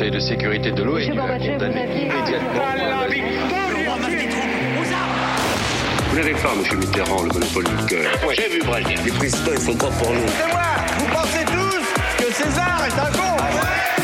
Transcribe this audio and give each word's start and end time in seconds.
Conseil 0.00 0.12
de 0.12 0.20
sécurité 0.20 0.72
de 0.72 0.82
l'ONU 0.82 1.20
a 1.20 1.38
condamné 1.38 1.84
immédiatement. 1.84 2.62
Vous 6.08 6.16
n'avez 6.16 6.32
pas, 6.32 6.54
monsieur 6.56 6.78
Mitterrand, 6.78 7.22
le 7.24 7.28
monopole 7.28 7.64
du 7.64 7.84
cœur. 7.84 8.10
Moi, 8.22 8.32
j'ai 8.32 8.48
vu 8.48 8.60
Brasier. 8.60 8.96
Les 9.04 9.10
présidents, 9.10 9.50
ils 9.52 9.60
sont 9.60 9.76
pas 9.76 9.88
pour 9.88 10.10
nous. 10.10 10.20
C'est 10.26 10.48
moi 10.50 10.62
Vous 10.96 11.06
pensez 11.12 11.44
tous 11.44 12.24
que 12.24 12.32
César 12.32 12.82
est 12.86 12.98
un 12.98 13.12
con 13.12 13.36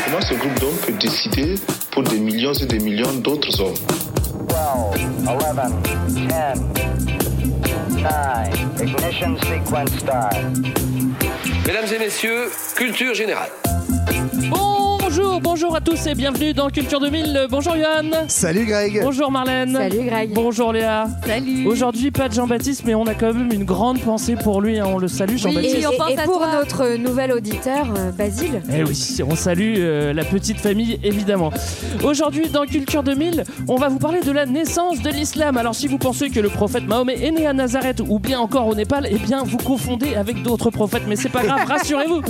Comment 0.05 0.21
ce 0.21 0.35
groupe 0.35 0.59
d'hommes 0.59 0.77
peut 0.85 0.93
décider 0.93 1.55
pour 1.89 2.03
des 2.03 2.19
millions 2.19 2.53
et 2.53 2.65
des 2.67 2.77
millions 2.77 3.13
d'autres 3.13 3.59
hommes 3.59 3.73
12, 4.49 4.55
11, 5.27 5.39
10, 6.13 6.27
9, 6.27 6.59
ignition 8.83 9.35
sequence 9.39 9.97
start. 9.97 10.35
Mesdames 11.65 11.91
et 11.91 11.97
messieurs, 11.97 12.51
culture 12.75 13.15
générale. 13.15 13.49
Bonjour, 15.09 15.39
bonjour 15.39 15.73
à 15.73 15.79
tous 15.79 16.05
et 16.07 16.15
bienvenue 16.15 16.53
dans 16.53 16.69
Culture 16.69 16.99
2000. 16.99 17.47
Bonjour 17.49 17.77
Yann. 17.77 18.13
Salut 18.27 18.65
Greg. 18.65 18.99
Bonjour 19.01 19.31
Marlène. 19.31 19.71
Salut 19.73 20.03
Greg. 20.05 20.31
Bonjour 20.33 20.73
Léa. 20.73 21.07
Salut. 21.25 21.65
Aujourd'hui, 21.65 22.11
pas 22.11 22.27
de 22.27 22.33
Jean-Baptiste, 22.33 22.83
mais 22.85 22.93
on 22.93 23.05
a 23.07 23.13
quand 23.13 23.33
même 23.33 23.49
une 23.53 23.63
grande 23.63 24.01
pensée 24.01 24.35
pour 24.35 24.59
lui. 24.61 24.79
hein. 24.79 24.85
On 24.85 24.97
le 24.97 25.07
salue, 25.07 25.35
Et, 25.35 25.37
Jean-Baptiste. 25.37 25.75
et- 26.09 26.11
et 26.13 26.15
pour 26.25 26.41
notre 26.45 26.97
nouvel 26.97 27.31
auditeur, 27.31 27.87
euh, 27.97 28.11
Basile. 28.11 28.61
Eh 28.69 28.83
oui, 28.83 29.17
on 29.25 29.35
salue 29.37 29.75
euh, 29.77 30.11
la 30.11 30.25
petite 30.25 30.59
famille 30.59 30.99
évidemment. 31.03 31.51
Aujourd'hui 32.03 32.49
dans 32.49 32.65
Culture 32.65 33.01
2000, 33.01 33.45
on 33.69 33.77
va 33.77 33.87
vous 33.87 33.99
parler 33.99 34.19
de 34.19 34.31
la 34.31 34.45
naissance 34.45 35.01
de 35.01 35.09
l'islam. 35.09 35.55
Alors 35.55 35.73
si 35.73 35.87
vous 35.87 35.97
pensez 35.99 36.29
que 36.29 36.41
le 36.41 36.49
prophète 36.49 36.83
Mahomet 36.85 37.15
est 37.23 37.31
né 37.31 37.47
à 37.47 37.53
Nazareth 37.53 38.01
ou 38.05 38.19
bien 38.19 38.41
encore 38.41 38.67
au 38.67 38.75
Népal, 38.75 39.07
eh 39.09 39.17
bien 39.19 39.43
vous 39.45 39.57
confondez 39.57 40.15
avec 40.15 40.43
d'autres 40.43 40.69
prophètes, 40.69 41.03
mais 41.07 41.15
c'est 41.15 41.29
pas 41.29 41.43
grave, 41.43 41.61
rassurez-vous. 41.67 42.21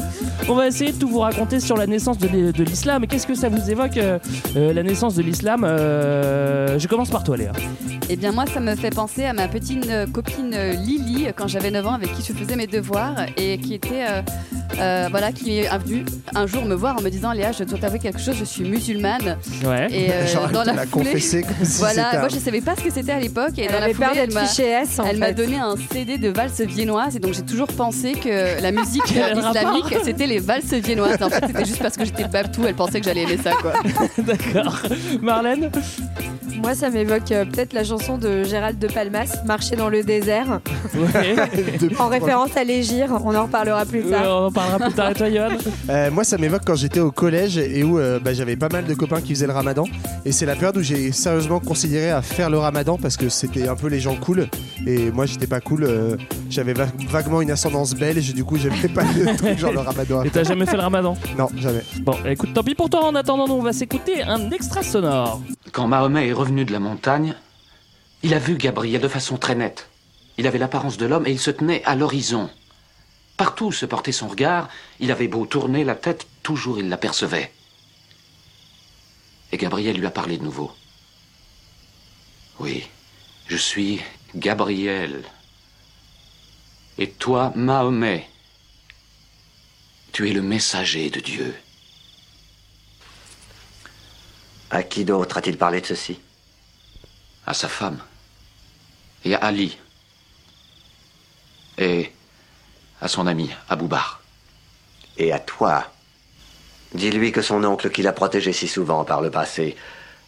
On 0.47 0.53
va 0.53 0.67
essayer 0.67 0.91
de 0.91 0.97
tout 0.99 1.09
vous 1.09 1.19
raconter 1.19 1.59
sur 1.59 1.75
la 1.75 1.87
naissance 1.87 2.19
de, 2.19 2.27
l'I- 2.27 2.53
de 2.53 2.66
l'islam. 2.67 3.05
Qu'est-ce 3.07 3.27
que 3.27 3.35
ça 3.35 3.49
vous 3.49 3.69
évoque 3.69 3.97
euh, 3.97 4.19
euh, 4.55 4.73
la 4.73 4.83
naissance 4.83 5.15
de 5.15 5.21
l'islam 5.23 5.63
Euh, 5.65 6.77
Je 6.79 6.87
commence 6.87 7.09
par 7.09 7.23
toi 7.23 7.37
Léa. 7.37 7.51
Eh 8.09 8.15
bien 8.15 8.31
moi 8.31 8.45
ça 8.53 8.59
me 8.61 8.73
fait 8.75 8.89
penser 8.89 9.25
à 9.25 9.33
ma 9.33 9.47
petite 9.49 9.85
copine 10.13 10.55
Lily 10.85 11.27
quand 11.35 11.47
j'avais 11.47 11.71
9 11.71 11.85
ans 11.87 11.93
avec 11.93 12.13
qui 12.13 12.23
je 12.25 12.31
faisais 12.31 12.55
mes 12.55 12.67
devoirs 12.67 13.15
et 13.35 13.57
qui 13.57 13.73
était 13.73 14.05
euh, 14.09 14.21
euh, 14.79 15.07
voilà 15.11 15.33
qui 15.33 15.57
est 15.59 15.77
venue 15.79 16.05
un 16.33 16.47
jour 16.47 16.63
me 16.63 16.73
voir 16.73 16.95
en 16.97 17.01
me 17.01 17.09
disant 17.09 17.33
Léa 17.33 17.51
je 17.51 17.65
dois 17.65 17.77
t'avouer 17.77 17.99
quelque 17.99 18.21
chose 18.21 18.35
je 18.39 18.45
suis 18.45 18.63
musulmane 18.63 19.35
Ouais. 19.65 19.87
et 19.91 20.11
euh, 20.11 20.25
Genre, 20.25 20.45
elle 20.47 20.51
dans 20.53 20.63
la 20.63 20.73
l'a 20.73 20.85
foulée- 20.85 21.05
confessé 21.05 21.41
comme 21.41 21.65
si 21.65 21.79
voilà 21.79 22.11
un- 22.15 22.19
moi 22.19 22.29
je 22.29 22.37
savais 22.39 22.61
pas 22.61 22.75
ce 22.77 22.83
que 22.83 22.93
c'était 22.93 23.11
à 23.11 23.19
l'époque 23.19 23.57
et 23.57 23.63
Elle 23.65 23.73
dans 23.73 23.79
la 23.81 23.93
foulée 23.93 24.07
elle 24.21 24.31
m'a 24.31 24.43
S 24.43 25.01
elle 25.05 25.35
donné 25.35 25.57
un 25.57 25.75
CD 25.91 26.17
de 26.17 26.29
valses 26.29 26.61
viennoises 26.61 27.17
et 27.17 27.19
donc 27.19 27.33
j'ai 27.33 27.41
toujours 27.43 27.67
pensé 27.67 28.13
que 28.13 28.61
la 28.61 28.71
musique 28.79 29.03
islamique 29.11 29.97
c'était 30.05 30.27
les 30.27 30.39
valses 30.39 30.71
viennoises. 30.73 31.21
En 31.21 31.29
fait 31.29 31.43
c'était 31.47 31.65
juste 31.65 31.81
parce 31.81 31.97
que 31.97 32.05
j'étais 32.05 32.27
elle 32.65 32.75
pensait 32.75 32.99
que 32.99 33.05
j'allais 33.05 33.23
aimer 33.23 33.37
ça 33.43 33.51
quoi. 33.61 33.73
D'accord. 34.23 34.79
Marlène 35.21 35.69
Moi, 36.61 36.73
ça 36.75 36.89
m'évoque 36.89 37.31
euh, 37.31 37.45
peut-être 37.45 37.73
la 37.73 37.83
chanson 37.83 38.17
de 38.17 38.43
Gérald 38.43 38.79
de 38.79 38.87
Palmas, 38.87 39.37
Marcher 39.45 39.75
dans 39.75 39.89
le 39.89 40.03
désert, 40.03 40.59
Ouais. 40.95 41.35
En 41.99 42.07
référence 42.07 42.55
à 42.57 42.63
l'Égir. 42.63 43.09
On 43.23 43.35
en 43.35 43.43
reparlera 43.43 43.85
plus 43.85 44.03
Euh, 44.05 44.09
tard. 44.11 44.23
on 44.41 44.45
en 44.47 44.51
parlera 44.51 44.79
plus 44.79 44.93
tard. 44.93 45.11
Et 45.11 45.13
toi, 45.13 45.29
Johan 45.29 45.49
Euh, 45.89 46.11
moi, 46.11 46.23
ça 46.23 46.37
m'évoque 46.37 46.63
quand 46.65 46.75
j'étais 46.75 46.99
au 46.99 47.11
collège 47.11 47.57
et 47.57 47.83
où 47.83 47.99
euh, 47.99 48.19
bah, 48.19 48.33
j'avais 48.33 48.55
pas 48.55 48.69
mal 48.69 48.85
de 48.85 48.93
copains 48.93 49.21
qui 49.21 49.33
faisaient 49.35 49.47
le 49.47 49.53
ramadan. 49.53 49.83
Et 50.25 50.31
c'est 50.31 50.45
la 50.45 50.55
période 50.55 50.77
où 50.77 50.81
j'ai 50.81 51.11
sérieusement 51.11 51.59
considéré 51.59 52.09
à 52.09 52.21
faire 52.21 52.49
le 52.49 52.57
ramadan 52.57 52.97
parce 52.97 53.17
que 53.17 53.29
c'était 53.29 53.67
un 53.67 53.75
peu 53.75 53.87
les 53.87 53.99
gens 53.99 54.15
cool. 54.15 54.47
Et 54.87 55.11
moi, 55.11 55.25
j'étais 55.25 55.47
pas 55.47 55.59
cool. 55.59 55.83
euh, 55.83 56.15
j'avais 56.49 56.73
va- 56.73 56.87
vaguement 57.09 57.41
une 57.41 57.51
ascendance 57.51 57.93
belge. 57.93 58.29
Et 58.29 58.33
du 58.33 58.43
coup, 58.43 58.57
j'aimais 58.57 58.87
pas 58.93 59.03
le 59.03 59.35
truc 59.37 59.59
genre 59.59 59.73
le 59.73 59.79
ramadan. 59.79 60.23
Et 60.23 60.29
t'as 60.29 60.43
jamais 60.43 60.65
fait 60.65 60.77
le 60.77 60.83
ramadan? 60.83 61.15
Non, 61.37 61.49
jamais. 61.57 61.81
Bon, 62.01 62.15
écoute, 62.25 62.46
tant 62.53 62.63
pis 62.63 62.75
pour 62.75 62.89
toi. 62.89 63.05
En 63.05 63.15
attendant, 63.15 63.47
on 63.49 63.61
va 63.61 63.73
s'écouter 63.73 64.21
un 64.23 64.51
extra 64.51 64.83
sonore. 64.83 65.41
Quand 65.71 65.87
Mahomet 65.87 66.27
est 66.27 66.33
revenu 66.33 66.65
de 66.65 66.71
la 66.71 66.79
montagne, 66.79 67.35
il 68.23 68.33
a 68.33 68.39
vu 68.39 68.57
Gabriel 68.57 69.01
de 69.01 69.07
façon 69.07 69.37
très 69.37 69.55
nette. 69.55 69.89
Il 70.37 70.47
avait 70.47 70.57
l'apparence 70.57 70.97
de 70.97 71.05
l'homme 71.05 71.25
et 71.27 71.31
il 71.31 71.39
se 71.39 71.51
tenait 71.51 71.83
à 71.85 71.95
l'horizon. 71.95 72.49
Partout 73.37 73.71
se 73.71 73.85
portait 73.85 74.11
son 74.11 74.27
regard, 74.27 74.69
il 74.99 75.11
avait 75.11 75.27
beau 75.27 75.45
tourner 75.45 75.83
la 75.83 75.95
tête, 75.95 76.27
toujours 76.43 76.79
il 76.79 76.89
l'apercevait. 76.89 77.51
Et 79.51 79.57
Gabriel 79.57 79.97
lui 79.97 80.05
a 80.05 80.11
parlé 80.11 80.37
de 80.37 80.43
nouveau. 80.43 80.71
Oui, 82.59 82.87
je 83.47 83.57
suis 83.57 84.01
Gabriel. 84.35 85.23
Et 86.97 87.09
toi, 87.11 87.53
Mahomet, 87.55 88.27
tu 90.11 90.29
es 90.29 90.33
le 90.33 90.41
messager 90.41 91.11
de 91.11 91.19
Dieu. 91.19 91.55
À 94.69 94.83
qui 94.83 95.05
d'autre 95.05 95.37
a-t-il 95.37 95.57
parlé 95.57 95.81
de 95.81 95.85
ceci 95.85 96.19
à 97.45 97.53
sa 97.53 97.69
femme 97.69 97.99
et 99.23 99.33
à 99.33 99.37
Ali 99.37 99.77
et 101.77 102.11
à 102.99 103.07
son 103.07 103.27
ami 103.27 103.49
Aboubar. 103.69 104.21
Et 105.17 105.31
à 105.31 105.39
toi 105.39 105.85
Dis-lui 106.93 107.31
que 107.31 107.41
son 107.41 107.63
oncle 107.63 107.89
qui 107.89 108.01
l'a 108.01 108.13
protégé 108.13 108.53
si 108.53 108.67
souvent 108.67 109.03
par 109.03 109.21
le 109.21 109.31
passé 109.31 109.75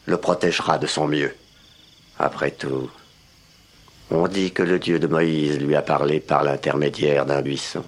le 0.06 0.18
protégera 0.18 0.78
de 0.78 0.88
son 0.88 1.08
mieux. 1.08 1.36
Après 2.18 2.52
tout, 2.52 2.90
on 4.12 4.28
dit 4.28 4.52
que 4.52 4.64
le 4.64 4.80
Dieu 4.80 5.00
de 5.00 5.08
Moïse 5.08 5.60
lui 5.60 5.76
a 5.76 5.82
parlé 5.82 6.20
par 6.20 6.44
l'intermédiaire 6.44 7.26
d'un 7.26 7.42
buisson. 7.42 7.84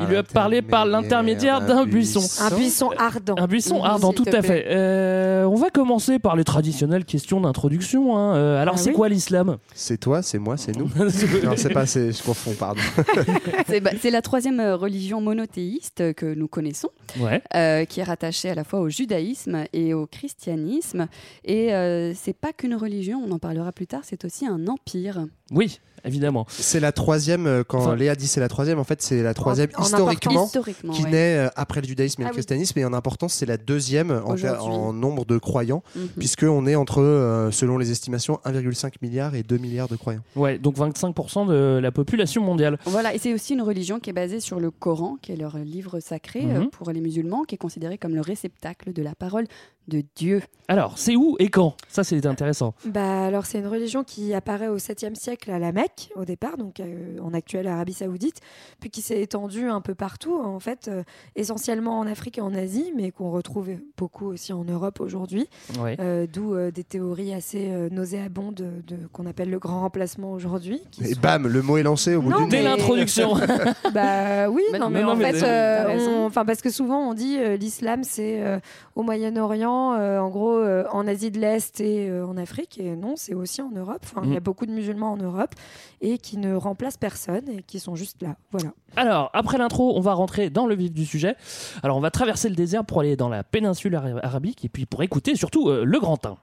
Il 0.00 0.06
lui 0.06 0.16
a 0.16 0.22
parlé 0.22 0.60
par 0.60 0.84
l'intermédiaire 0.84 1.64
d'un 1.64 1.86
buisson. 1.86 2.20
Un 2.42 2.54
buisson 2.54 2.90
ardent. 2.98 3.34
Un 3.38 3.46
buisson 3.46 3.82
ardent, 3.82 4.12
tout 4.12 4.24
à 4.30 4.42
fait. 4.42 4.66
Euh, 4.68 5.44
on 5.44 5.54
va 5.54 5.70
commencer 5.70 6.18
par 6.18 6.36
les 6.36 6.44
traditionnelles 6.44 7.06
questions 7.06 7.40
d'introduction. 7.40 8.16
hein. 8.16 8.36
Euh, 8.36 8.60
alors, 8.60 8.74
Ah 8.76 8.78
c'est 8.78 8.90
oui 8.90 8.96
quoi 8.96 9.08
l'islam? 9.08 9.56
C'est 9.74 9.98
toi, 9.98 10.20
c'est 10.20 10.38
moi, 10.38 10.56
c'est 10.58 10.76
nous. 10.76 10.90
non, 11.44 11.54
c'est 11.56 11.70
pas, 11.72 11.86
c'est, 11.86 12.12
je 12.12 12.22
confonds, 12.22 12.52
pardon. 12.52 12.80
C'est 13.66 13.80
bah, 13.80 13.90
c'est 14.00 14.10
la 14.10 14.22
troisième 14.22 14.60
euh, 14.60 14.76
religion 14.76 15.20
monothéiste 15.20 16.12
que 16.14 16.34
nous 16.34 16.48
connaissons. 16.48 16.90
Ouais. 17.18 17.42
euh, 17.54 17.84
qui 17.86 18.00
est 18.00 18.04
rattaché 18.04 18.50
à 18.50 18.54
la 18.54 18.64
fois 18.64 18.80
au 18.80 18.88
judaïsme 18.90 19.64
et 19.72 19.94
au 19.94 20.06
christianisme. 20.06 21.06
Et 21.44 21.72
euh, 21.74 22.12
c'est 22.14 22.34
pas 22.36 22.52
qu'une 22.52 22.74
religion, 22.74 23.22
on 23.26 23.30
en 23.32 23.38
parlera 23.38 23.72
plus 23.72 23.86
tard, 23.86 24.00
c'est 24.04 24.24
aussi 24.24 24.46
un 24.46 24.66
empire. 24.66 25.26
Oui, 25.50 25.80
évidemment. 26.04 26.46
C'est 26.50 26.80
la 26.80 26.92
troisième, 26.92 27.46
euh, 27.46 27.64
quand 27.66 27.78
Enfin- 27.78 27.96
Léa 27.96 28.14
dit 28.14 28.26
c'est 28.26 28.40
la 28.40 28.48
troisième, 28.48 28.78
en 28.78 28.84
fait, 28.84 29.02
c'est 29.02 29.22
la 29.22 29.34
troisième 29.34 29.68
en 29.76 29.82
historiquement. 29.82 30.44
Historiquement, 30.46 30.92
qui 30.92 31.04
ouais. 31.04 31.10
naît 31.10 31.36
euh, 31.36 31.48
après 31.56 31.80
le 31.80 31.86
judaïsme 31.86 32.22
et 32.22 32.24
Ah 32.24 32.28
le 32.28 32.32
oui. 32.32 32.36
christianisme 32.36 32.78
et 32.78 32.84
en 32.84 32.92
importance 32.92 33.32
c'est 33.34 33.46
la 33.46 33.56
deuxième 33.56 34.10
en, 34.10 34.92
nombre 34.92 35.24
de 35.24 35.38
croyants 35.38 35.82
Mhm. 35.96 36.08
puisqu'on 36.18 36.66
est 36.66 36.74
entre 36.74 37.00
euh, 37.02 37.50
selon 37.50 37.78
les 37.78 37.90
estimations 37.90 38.40
1,5 38.44 38.94
milliard 39.02 39.34
et 39.34 39.42
2 39.42 39.58
milliards 39.58 39.88
de 39.88 39.96
croyants. 39.96 40.22
Ouais, 40.36 40.58
donc 40.58 40.76
25% 40.76 41.46
de 41.46 41.78
la 41.80 41.90
population 41.92 42.42
mondiale. 42.42 42.78
Voilà, 42.86 43.14
et 43.14 43.18
c'est 43.18 43.32
aussi 43.34 43.54
une 43.54 43.62
religion 43.62 44.00
qui 44.00 44.10
est 44.10 44.14
basée 44.14 44.40
sur 44.40 44.60
le 44.60 44.70
Coran, 44.70 45.16
qui 45.20 45.32
est 45.32 45.36
leur 45.36 45.58
livre 45.58 46.00
sacré 46.00 46.40
euh, 46.44 46.60
Mhm. 46.60 46.70
pour 46.70 46.90
les 46.90 47.00
musulmans, 47.00 47.44
qui 47.44 47.54
est 47.54 47.58
considéré 47.58 47.98
comme 47.98 48.14
le 48.14 48.20
réceptacle 48.20 48.92
de 48.92 49.02
la 49.02 49.14
parole 49.14 49.46
de 49.88 50.02
Dieu. 50.16 50.42
Alors, 50.68 50.98
c'est 50.98 51.16
où 51.16 51.34
et 51.38 51.48
quand? 51.48 51.74
Ça, 51.88 52.04
c'est 52.04 52.26
intéressant. 52.26 52.74
Bah, 52.84 53.24
alors, 53.24 53.46
c'est 53.46 53.58
une 53.58 53.66
religion 53.66 54.04
qui 54.04 54.34
apparaît 54.34 54.68
au 54.68 54.76
7e 54.76 55.14
siècle 55.14 55.50
à 55.50 55.58
la 55.58 55.72
Mecque, 55.72 56.10
au 56.14 56.24
départ, 56.26 56.58
donc 56.58 56.78
euh, 56.80 57.16
en 57.22 57.32
actuelle 57.32 57.66
Arabie 57.66 57.94
Saoudite, 57.94 58.40
puis 58.78 58.90
qui 58.90 59.00
s'est 59.00 59.20
étendue 59.22 59.66
un 59.68 59.80
peu 59.80 59.94
partout, 59.94 60.38
en 60.38 60.60
fait, 60.60 60.88
euh, 60.88 61.02
essentiellement 61.36 61.98
en 61.98 62.06
Afrique 62.06 62.36
et 62.36 62.42
en 62.42 62.54
Asie, 62.54 62.92
mais 62.94 63.10
qu'on 63.10 63.30
retrouve 63.30 63.70
beaucoup 63.96 64.26
aussi 64.26 64.52
en 64.52 64.64
Europe 64.64 65.00
aujourd'hui. 65.00 65.48
Ouais. 65.80 65.96
Euh, 66.00 66.26
D'où 66.30 66.54
euh, 66.54 66.70
des 66.70 66.84
théories 66.84 67.32
assez 67.32 67.70
euh, 67.70 67.88
nauséabondes 67.90 68.54
de, 68.56 68.96
de- 68.96 69.06
qu'on 69.12 69.24
appelle 69.24 69.48
le 69.50 69.58
grand 69.58 69.80
remplacement 69.80 70.32
aujourd'hui. 70.32 70.82
Et 71.00 71.14
sont- 71.14 71.20
bam, 71.20 71.46
le 71.48 71.62
mot 71.62 71.78
est 71.78 71.82
lancé 71.82 72.14
au 72.14 72.20
bout 72.22 72.32
d'une 72.36 72.48
Dès 72.50 72.62
l'introduction. 72.62 73.32
Bah 73.94 74.50
oui, 74.50 74.62
non, 74.78 74.90
mais 74.90 75.02
non, 75.02 75.10
en 75.12 75.16
mais 75.16 75.32
fait, 75.32 75.46
euh, 75.46 76.26
enfin 76.26 76.44
parce 76.44 76.60
que 76.60 76.70
souvent 76.70 77.08
on 77.08 77.14
dit 77.14 77.36
euh, 77.38 77.56
l'islam 77.56 78.04
c'est 78.04 78.42
euh, 78.42 78.58
au 78.94 79.02
Moyen-Orient, 79.02 79.77
euh, 79.94 80.18
en 80.18 80.28
gros 80.28 80.56
euh, 80.58 80.84
en 80.92 81.06
Asie 81.06 81.30
de 81.30 81.38
l'Est 81.38 81.80
et 81.80 82.08
euh, 82.08 82.26
en 82.26 82.36
Afrique, 82.36 82.78
et 82.78 82.96
non, 82.96 83.14
c'est 83.16 83.34
aussi 83.34 83.62
en 83.62 83.70
Europe. 83.70 84.00
Enfin, 84.04 84.22
il 84.24 84.32
y 84.32 84.36
a 84.36 84.40
Mm. 84.40 84.42
beaucoup 84.42 84.66
de 84.66 84.72
musulmans 84.72 85.12
en 85.12 85.16
Europe 85.16 85.54
et 86.00 86.18
qui 86.18 86.36
ne 86.38 86.54
remplacent 86.54 86.96
personne 86.98 87.48
et 87.48 87.62
qui 87.62 87.78
sont 87.80 87.94
juste 87.94 88.20
là. 88.22 88.36
Voilà. 88.52 88.70
Alors, 88.96 89.30
après 89.32 89.58
l'intro, 89.58 89.96
on 89.96 90.00
va 90.00 90.12
rentrer 90.14 90.50
dans 90.50 90.66
le 90.66 90.74
vif 90.74 90.92
du 90.92 91.04
sujet. 91.06 91.36
Alors, 91.82 91.96
on 91.96 92.00
va 92.00 92.10
traverser 92.10 92.48
le 92.48 92.56
désert 92.56 92.84
pour 92.84 93.00
aller 93.00 93.16
dans 93.16 93.28
la 93.28 93.44
péninsule 93.44 93.94
ara- 93.94 94.24
arabique 94.24 94.64
et 94.64 94.68
puis 94.68 94.86
pour 94.86 95.02
écouter 95.02 95.36
surtout 95.36 95.68
euh, 95.68 95.84
le 95.84 96.00
Grand 96.00 96.24
1. 96.26 96.36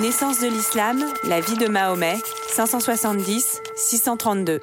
Naissance 0.00 0.40
de 0.40 0.46
l'islam, 0.46 1.04
la 1.28 1.40
vie 1.40 1.56
de 1.58 1.66
Mahomet, 1.68 2.16
570-632. 2.56 4.60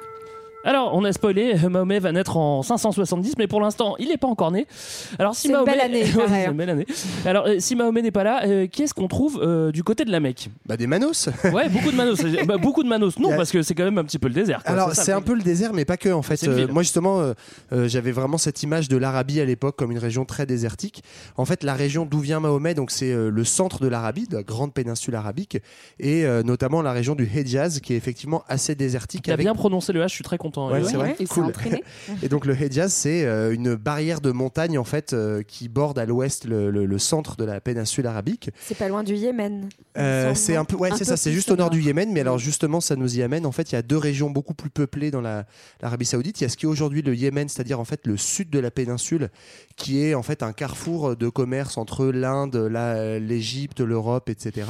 Alors, 0.62 0.94
on 0.94 1.04
a 1.04 1.12
spoilé, 1.12 1.54
Mahomet 1.70 2.00
va 2.00 2.12
naître 2.12 2.36
en 2.36 2.62
570, 2.62 3.34
mais 3.38 3.46
pour 3.46 3.62
l'instant, 3.62 3.96
il 3.98 4.08
n'est 4.08 4.18
pas 4.18 4.26
encore 4.28 4.50
né. 4.52 4.66
Alors, 5.18 5.34
si 5.34 5.42
C'est 5.42 5.48
une 5.48 5.54
Mahomet... 5.54 5.70
belle 5.72 5.80
année, 5.80 6.04
Ouais, 6.14 6.24
pareil, 6.24 6.28
c'est 6.42 6.46
hein. 6.46 6.50
une 6.50 6.56
belle 6.58 6.70
année. 6.70 6.86
Alors, 7.24 7.46
euh, 7.46 7.56
si 7.60 7.76
Mahomet 7.76 8.02
n'est 8.02 8.10
pas 8.10 8.24
là, 8.24 8.42
euh, 8.44 8.66
qu'est-ce 8.70 8.92
qu'on 8.92 9.08
trouve 9.08 9.40
euh, 9.42 9.72
du 9.72 9.82
côté 9.82 10.04
de 10.04 10.10
la 10.12 10.20
Mecque? 10.20 10.50
Bah 10.66 10.76
des 10.76 10.86
manos. 10.86 11.30
Ouais, 11.52 11.68
beaucoup 11.70 11.90
de 11.90 11.96
manos. 11.96 12.20
Bah, 12.46 12.58
beaucoup 12.58 12.82
de 12.82 12.88
manos. 12.88 13.18
Non, 13.18 13.30
parce 13.36 13.50
que 13.50 13.62
c'est 13.62 13.74
quand 13.74 13.84
même 13.84 13.96
un 13.98 14.04
petit 14.04 14.18
peu 14.18 14.28
le 14.28 14.34
désert. 14.34 14.62
quoi. 14.62 14.72
Alors 14.72 14.94
ça, 14.94 15.02
c'est 15.04 15.12
un 15.12 15.22
peu 15.22 15.34
le 15.34 15.42
désert, 15.42 15.72
mais 15.72 15.84
pas 15.86 15.96
que 15.96 16.10
en 16.10 16.20
fait. 16.22 16.36
C'est 16.36 16.46
une 16.46 16.52
Euh, 16.52 16.56
ville. 16.56 16.72
moi 16.72 16.82
justement, 16.82 17.20
euh, 17.20 17.32
euh, 17.72 17.88
j'avais 17.88 18.12
vraiment 18.12 18.36
cette 18.38 18.62
image 18.62 18.88
de 18.88 18.96
l'Arabie 18.98 19.40
à 19.40 19.44
l'époque 19.46 19.76
comme 19.76 19.90
une 19.92 19.98
région 19.98 20.24
très 20.26 20.44
désertique. 20.46 21.02
En 21.36 21.44
fait, 21.46 21.64
la 21.64 21.74
région 21.74 22.04
d'où 22.04 22.18
vient 22.18 22.40
Mahomet, 22.40 22.74
donc 22.74 22.90
c'est 22.90 23.12
euh, 23.12 23.30
le 23.30 23.44
centre 23.44 23.80
de 23.80 23.88
l'Arabie, 23.88 24.26
de 24.28 24.36
la 24.36 24.42
grande 24.42 24.74
péninsule 24.74 25.14
arabique, 25.14 25.58
et 25.98 26.24
euh, 26.26 26.42
notamment 26.42 26.82
la 26.82 26.92
région 26.92 27.14
du 27.14 27.24
Hejaz, 27.34 27.80
qui 27.80 27.94
est 27.94 27.96
effectivement 27.96 28.42
assez 28.48 28.74
désertique. 28.74 29.22
T'as 29.24 29.32
avec- 29.32 29.46
bien 29.46 29.54
prononcé 29.54 29.92
le 29.92 30.00
H, 30.00 30.08
je 30.08 30.14
suis 30.14 30.24
très 30.24 30.38
content. 30.50 30.70
Ouais, 30.70 30.80
Et 30.80 30.84
c'est 30.84 30.96
vrai. 30.96 31.16
Il 31.20 31.28
Cool. 31.28 31.44
entraîné. 31.44 31.82
Et 32.22 32.28
donc 32.28 32.44
le 32.46 32.54
Hejaz, 32.60 32.92
c'est 32.92 33.24
euh, 33.24 33.52
une 33.54 33.74
barrière 33.74 34.20
de 34.20 34.30
montagne 34.32 34.78
en 34.78 34.84
fait 34.84 35.12
euh, 35.12 35.42
qui 35.42 35.68
borde 35.68 35.98
à 35.98 36.06
l'ouest 36.06 36.44
le, 36.44 36.70
le- 36.70 36.86
le 36.86 36.98
centre 36.98 37.36
de 37.36 37.44
la 37.44 37.60
péninsule 37.60 38.06
arabique. 38.06 38.50
C'est 38.60 38.76
pas 38.76 38.88
loin 38.88 39.02
du 39.02 39.14
Yémen. 39.14 39.68
Euh, 39.98 40.34
c'est 40.34 40.56
un 40.56 40.64
peu, 40.64 40.76
ouais, 40.76 40.90
c'est 40.96 41.04
ça, 41.04 41.16
c'est 41.16 41.32
juste 41.32 41.50
au 41.50 41.56
nord 41.56 41.70
du 41.70 41.80
Yémen, 41.82 42.10
mais 42.12 42.20
alors 42.20 42.38
justement, 42.38 42.80
ça 42.80 42.96
nous 42.96 43.18
y 43.18 43.22
amène. 43.22 43.46
En 43.46 43.52
fait, 43.52 43.72
il 43.72 43.74
y 43.74 43.78
a 43.78 43.82
deux 43.82 43.96
régions 43.96 44.30
beaucoup 44.30 44.54
plus 44.54 44.70
peuplées 44.70 45.10
dans 45.10 45.20
la- 45.20 45.44
l'Arabie 45.82 46.06
Saoudite. 46.06 46.40
Il 46.40 46.44
y 46.44 46.46
a 46.46 46.48
ce 46.48 46.56
qui 46.56 46.66
est 46.66 46.68
aujourd'hui 46.68 47.02
le 47.02 47.14
Yémen, 47.14 47.48
c'est-à-dire 47.48 47.78
en 47.80 47.84
fait 47.84 48.06
le 48.06 48.16
sud 48.16 48.50
de 48.50 48.58
la 48.58 48.70
péninsule, 48.70 49.30
qui 49.76 50.02
est 50.04 50.14
en 50.14 50.22
fait 50.22 50.42
un 50.42 50.52
carrefour 50.52 51.16
de 51.16 51.28
commerce 51.28 51.76
entre 51.78 52.06
l'Inde, 52.06 52.56
l'Égypte, 53.20 53.80
l'Europe, 53.80 54.28
etc. 54.30 54.66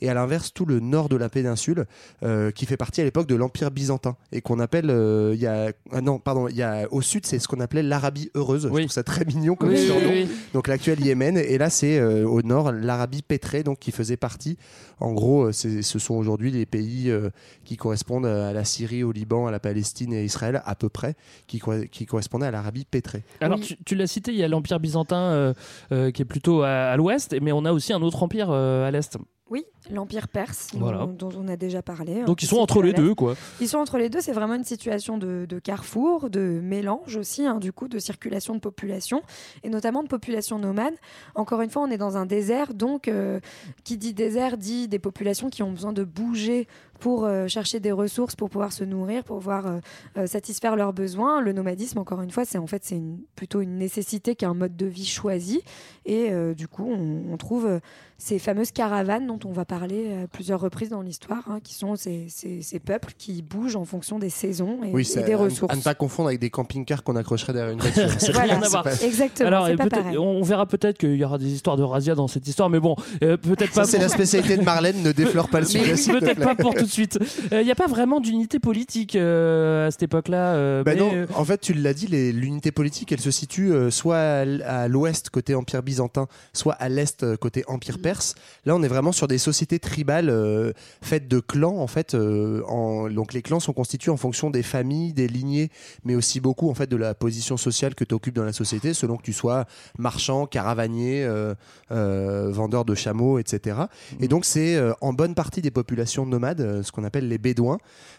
Et 0.00 0.08
à 0.08 0.14
l'inverse, 0.14 0.52
tout 0.52 0.64
le 0.66 0.80
nord 0.80 1.08
de 1.08 1.16
la 1.16 1.28
péninsule, 1.28 1.86
euh, 2.22 2.50
qui 2.50 2.66
fait 2.66 2.76
partie 2.76 3.00
à 3.00 3.04
l'époque 3.04 3.26
de 3.26 3.34
l'Empire 3.34 3.70
byzantin 3.70 4.16
et 4.32 4.40
qu'on 4.40 4.58
appelle, 4.60 4.88
euh, 4.90 5.21
il 5.34 5.40
y 5.40 5.46
a, 5.46 5.72
ah 5.92 6.00
non, 6.00 6.18
pardon, 6.18 6.48
il 6.48 6.56
y 6.56 6.62
a 6.62 6.86
au 6.90 7.00
sud, 7.02 7.24
c'est 7.26 7.38
ce 7.38 7.48
qu'on 7.48 7.60
appelait 7.60 7.82
l'Arabie 7.82 8.30
heureuse. 8.34 8.66
Oui. 8.66 8.82
Je 8.82 8.86
trouve 8.86 8.92
ça 8.92 9.02
très 9.02 9.24
mignon 9.24 9.54
comme 9.54 9.70
Oui, 9.70 9.78
surnom. 9.86 10.08
oui, 10.10 10.26
oui. 10.28 10.36
Donc 10.54 10.68
l'actuel 10.68 11.00
Yémen, 11.00 11.36
et 11.36 11.58
là 11.58 11.70
c'est 11.70 11.98
euh, 11.98 12.26
au 12.26 12.42
nord 12.42 12.72
l'Arabie 12.72 13.22
pétrée, 13.22 13.62
donc 13.62 13.78
qui 13.78 13.92
faisait 13.92 14.16
partie. 14.16 14.56
En 15.00 15.12
gros, 15.12 15.46
euh, 15.48 15.52
ce 15.52 15.98
sont 15.98 16.14
aujourd'hui 16.14 16.50
les 16.50 16.66
pays 16.66 17.10
euh, 17.10 17.30
qui 17.64 17.76
correspondent 17.76 18.26
à 18.26 18.52
la 18.52 18.64
Syrie, 18.64 19.02
au 19.02 19.12
Liban, 19.12 19.46
à 19.46 19.50
la 19.50 19.60
Palestine 19.60 20.12
et 20.12 20.18
à 20.18 20.22
Israël 20.22 20.62
à 20.64 20.74
peu 20.74 20.88
près, 20.88 21.14
qui, 21.46 21.58
co- 21.58 21.84
qui 21.90 22.06
correspondaient 22.06 22.46
à 22.46 22.50
l'Arabie 22.50 22.84
pétrée. 22.84 23.22
Alors, 23.40 23.58
Oui. 23.58 23.64
tu, 23.64 23.76
tu 23.84 23.94
l'as 23.94 24.06
cité, 24.06 24.32
il 24.32 24.38
y 24.38 24.44
a 24.44 24.48
l'Empire 24.48 24.78
byzantin 24.80 25.16
euh, 25.32 25.54
euh, 25.92 26.10
qui 26.10 26.22
est 26.22 26.26
plutôt 26.26 26.62
à, 26.62 26.68
à 26.68 26.96
l'ouest, 26.96 27.34
mais 27.42 27.52
on 27.52 27.64
a 27.64 27.72
aussi 27.72 27.92
un 27.92 28.02
autre 28.02 28.22
empire 28.22 28.48
euh, 28.50 28.86
à 28.86 28.90
l'est. 28.90 29.18
Oui, 29.52 29.66
l'Empire 29.90 30.28
perse, 30.28 30.68
dont- 30.72 30.78
Voilà. 30.78 31.04
dont, 31.06 31.28
on 31.36 31.46
a 31.46 31.56
déjà 31.56 31.82
parlé. 31.82 32.22
hein, 32.22 32.24
Donc, 32.24 32.42
ils 32.42 32.46
sont 32.46 32.56
entre 32.56 32.80
les 32.80 32.94
deux, 32.94 33.14
quoi. 33.14 33.34
Ils 33.60 33.68
sont 33.68 33.76
entre 33.76 33.98
les 33.98 34.08
deux, 34.08 34.22
c'est 34.22 34.32
vraiment 34.32 34.54
une 34.54 34.64
situation 34.64 35.18
de, 35.18 35.44
de 35.46 35.58
carrefour, 35.58 36.30
de 36.30 36.58
mélange 36.62 37.16
aussi, 37.16 37.44
hein, 37.44 37.58
du 37.58 37.70
coup, 37.70 37.86
de 37.86 37.98
circulation 37.98 38.54
de 38.54 38.60
population, 38.60 39.20
et 39.62 39.68
notamment 39.68 40.02
de 40.02 40.08
population 40.08 40.58
nomade. 40.58 40.94
Encore 41.34 41.60
une 41.60 41.68
fois, 41.68 41.82
on 41.82 41.90
est 41.90 41.98
dans 41.98 42.16
un 42.16 42.24
désert, 42.24 42.72
donc 42.72 43.08
euh, 43.08 43.40
qui 43.84 43.98
dit 43.98 44.14
désert 44.14 44.56
dit 44.56 44.88
des 44.88 44.98
populations 44.98 45.50
qui 45.50 45.62
ont 45.62 45.70
besoin 45.72 45.92
de 45.92 46.02
bouger 46.04 46.66
pour 47.02 47.24
euh, 47.24 47.48
chercher 47.48 47.80
des 47.80 47.90
ressources, 47.90 48.36
pour 48.36 48.48
pouvoir 48.48 48.72
se 48.72 48.84
nourrir, 48.84 49.24
pour 49.24 49.38
pouvoir 49.38 49.66
euh, 49.66 49.78
euh, 50.18 50.26
satisfaire 50.28 50.76
leurs 50.76 50.92
besoins. 50.92 51.40
Le 51.40 51.52
nomadisme, 51.52 51.98
encore 51.98 52.22
une 52.22 52.30
fois, 52.30 52.44
c'est 52.44 52.58
en 52.58 52.68
fait 52.68 52.82
c'est 52.84 52.94
une- 52.94 53.18
plutôt 53.34 53.60
une 53.60 53.76
nécessité 53.76 54.36
qu'un 54.36 54.54
mode 54.54 54.76
de 54.76 54.86
vie 54.86 55.04
choisi, 55.04 55.62
et 56.06 56.28
euh, 56.30 56.54
du 56.54 56.68
coup, 56.68 56.88
on, 56.88 57.32
on 57.32 57.36
trouve 57.36 57.80
ces 58.18 58.38
fameuses 58.38 58.70
caravanes 58.70 59.26
dont 59.26 59.40
on 59.44 59.50
va 59.50 59.64
parler 59.64 60.12
à 60.22 60.28
plusieurs 60.28 60.60
reprises 60.60 60.90
dans 60.90 61.02
l'histoire, 61.02 61.42
hein, 61.50 61.58
qui 61.60 61.74
sont 61.74 61.96
ces, 61.96 62.26
ces- 62.28 62.62
ces 62.62 62.78
peuples 62.78 63.14
qui 63.18 63.42
bougent 63.42 63.74
en 63.74 63.84
fonction 63.84 64.20
des 64.20 64.30
saisons 64.30 64.78
et, 64.84 64.96
et 65.00 65.04
c'est 65.04 65.24
des 65.24 65.32
à- 65.32 65.38
ressources. 65.38 65.72
À, 65.74 65.76
ne 65.76 65.82
pas 65.82 65.96
confondre 65.96 66.28
avec 66.28 66.38
des 66.38 66.50
camping-cars 66.50 67.02
qu'on 67.02 67.16
accrocherait 67.16 67.52
derrière 67.52 67.72
une 67.72 67.80
voiture. 67.80 68.08
C'est 68.20 68.30
Voilà, 68.30 68.54
rien 68.54 68.62
à 68.62 68.68
voir. 68.68 68.84
c'est 68.88 69.00
pas- 69.00 69.06
Exactement, 69.06 69.48
Alors, 69.48 69.66
c'est 69.66 69.72
et 69.72 69.76
pas 69.76 69.84
peut-être- 69.88 70.02
pareil. 70.04 70.18
on 70.18 70.42
verra 70.42 70.66
peut-être 70.66 70.98
qu'il 70.98 71.16
y 71.16 71.24
aura 71.24 71.38
des 71.38 71.52
histoires 71.52 71.76
de 71.76 71.82
razzia 71.82 72.14
dans 72.14 72.28
cette 72.28 72.46
histoire, 72.46 72.70
mais 72.70 72.78
bon, 72.78 72.94
euh, 73.24 73.36
peut-être 73.36 73.72
pas. 73.74 73.82
Ça, 73.82 73.90
c'est 73.90 73.96
pour- 73.96 74.02
la 74.04 74.08
spécialité 74.08 74.56
de 74.56 74.62
Marlène, 74.62 75.02
ne 75.02 75.10
défleure 75.10 75.48
pas 75.48 75.58
le 75.58 75.66
sujet. 75.66 75.94
peut-être 76.12 76.40
pas 76.44 76.54
pour 76.54 76.74
tout 76.74 76.86
suite. 76.92 77.18
Il 77.50 77.64
n'y 77.64 77.70
a 77.70 77.74
pas 77.74 77.86
vraiment 77.86 78.20
d'unité 78.20 78.58
politique 78.58 79.16
euh, 79.16 79.88
à 79.88 79.90
cette 79.90 80.02
époque-là. 80.04 80.54
euh, 80.54 80.82
Bah 80.84 80.94
non, 80.94 81.10
euh, 81.14 81.26
en 81.34 81.44
fait, 81.44 81.60
tu 81.60 81.74
l'as 81.74 81.94
dit, 81.94 82.06
l'unité 82.06 82.70
politique, 82.72 83.12
elle 83.12 83.20
se 83.20 83.30
situe 83.30 83.72
euh, 83.72 83.90
soit 83.90 84.18
à, 84.18 84.88
l'ouest 84.88 85.30
côté 85.30 85.54
empire 85.54 85.82
byzantin, 85.82 86.26
soit 86.52 86.74
à 86.74 86.88
l'est 86.88 87.22
euh, 87.22 87.36
côté 87.36 87.64
empire 87.66 87.98
perse. 88.00 88.34
Là, 88.66 88.74
on 88.76 88.82
est 88.82 88.88
vraiment 88.88 89.12
sur 89.12 89.28
des 89.28 89.38
sociétés 89.38 89.78
tribales 89.78 90.28
euh, 90.30 90.72
faites 91.00 91.28
de 91.28 91.40
clans, 91.40 91.76
en 91.78 91.86
fait. 91.86 92.14
euh, 92.14 92.62
en- 92.68 93.08
donc, 93.08 93.32
les 93.32 93.42
clans 93.42 93.60
sont 93.60 93.72
constitués 93.72 94.10
en 94.10 94.16
fonction 94.16 94.50
des 94.50 94.62
familles, 94.62 95.12
des 95.12 95.28
lignées, 95.28 95.70
mais 96.04 96.14
aussi 96.14 96.40
beaucoup 96.40 96.68
en 96.70 96.74
fait 96.74 96.86
de 96.88 96.96
la 96.96 97.14
position 97.14 97.56
sociale 97.56 97.94
que 97.94 98.04
tu 98.04 98.14
occupes 98.14 98.34
dans 98.34 98.44
la 98.44 98.52
société, 98.52 98.94
selon 98.94 99.16
que 99.16 99.22
tu 99.22 99.32
sois 99.32 99.64
marchand, 99.98 100.46
caravanier, 100.46 101.24
euh, 101.24 101.54
euh, 101.90 102.50
vendeur 102.50 102.84
de 102.84 102.94
chameaux, 102.94 103.38
etc. 103.38 103.76
Et 104.20 104.28
donc, 104.28 104.44
c'est 104.44 104.76
euh, 104.76 104.92
en 105.00 105.12
bonne 105.12 105.34
partie 105.34 105.62
des 105.62 105.70
populations 105.70 106.26
nomades, 106.26 106.60
euh, 106.60 106.81
ce 106.82 106.92
qu'on 106.92 107.04
appelle 107.04 107.28
les 107.28 107.38
bédouins, 107.38 107.78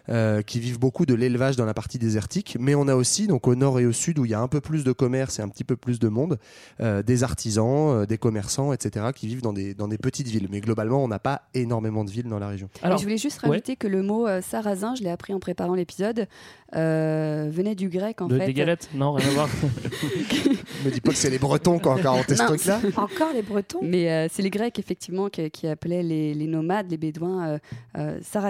euh, 0.09 0.41
qui 0.41 0.59
vivent 0.59 0.79
beaucoup 0.79 1.05
de 1.05 1.13
l'élevage 1.13 1.55
dans 1.55 1.65
la 1.65 1.73
partie 1.73 1.97
désertique. 1.99 2.57
Mais 2.59 2.75
on 2.75 2.87
a 2.87 2.95
aussi, 2.95 3.27
donc 3.27 3.47
au 3.47 3.55
nord 3.55 3.79
et 3.79 3.85
au 3.85 3.91
sud, 3.91 4.19
où 4.19 4.25
il 4.25 4.31
y 4.31 4.33
a 4.33 4.39
un 4.39 4.47
peu 4.47 4.61
plus 4.61 4.83
de 4.83 4.91
commerce 4.91 5.39
et 5.39 5.41
un 5.41 5.49
petit 5.49 5.63
peu 5.63 5.75
plus 5.75 5.99
de 5.99 6.07
monde, 6.07 6.37
euh, 6.81 7.03
des 7.03 7.23
artisans, 7.23 7.89
euh, 7.89 8.05
des 8.05 8.17
commerçants, 8.17 8.73
etc., 8.73 9.07
qui 9.15 9.27
vivent 9.27 9.41
dans 9.41 9.53
des, 9.53 9.73
dans 9.73 9.87
des 9.87 9.97
petites 9.97 10.27
villes. 10.27 10.47
Mais 10.51 10.61
globalement, 10.61 11.03
on 11.03 11.07
n'a 11.07 11.19
pas 11.19 11.43
énormément 11.53 12.03
de 12.03 12.09
villes 12.11 12.29
dans 12.29 12.39
la 12.39 12.47
région. 12.47 12.69
Je 12.83 13.01
voulais 13.03 13.17
juste 13.17 13.39
rajouter 13.39 13.75
que 13.75 13.87
le 13.87 14.01
mot 14.03 14.27
euh, 14.27 14.41
sarrasin, 14.41 14.95
je 14.95 15.03
l'ai 15.03 15.09
appris 15.09 15.33
en 15.33 15.39
préparant 15.39 15.75
l'épisode, 15.75 16.27
euh, 16.75 17.49
venait 17.51 17.75
du 17.75 17.89
grec 17.89 18.21
en 18.21 18.27
de- 18.27 18.37
fait. 18.37 18.47
des 18.47 18.53
galettes 18.53 18.89
Non, 18.95 19.13
rien 19.13 19.27
à 19.27 19.31
voir. 19.31 19.49
Me 20.85 20.91
dis 20.91 21.01
pas 21.01 21.11
que 21.11 21.17
c'est 21.17 21.29
les 21.29 21.39
Bretons 21.39 21.79
qui 21.79 21.87
ont 21.87 21.91
encore 21.91 22.15
inventé 22.15 22.35
ce 22.35 22.43
truc-là. 22.43 22.79
Encore 22.97 23.31
les 23.33 23.41
Bretons? 23.41 23.79
Mais 23.81 24.09
euh, 24.11 24.27
c'est 24.31 24.41
les 24.41 24.49
Grecs 24.49 24.77
effectivement 24.79 25.29
qui, 25.29 25.49
qui 25.51 25.67
appelaient 25.67 26.03
les, 26.03 26.33
les 26.33 26.47
nomades, 26.47 26.89
les 26.89 26.97
Bédouins, 26.97 27.47
euh, 27.47 27.57
euh, 27.97 28.19
Sarakenoi, 28.21 28.42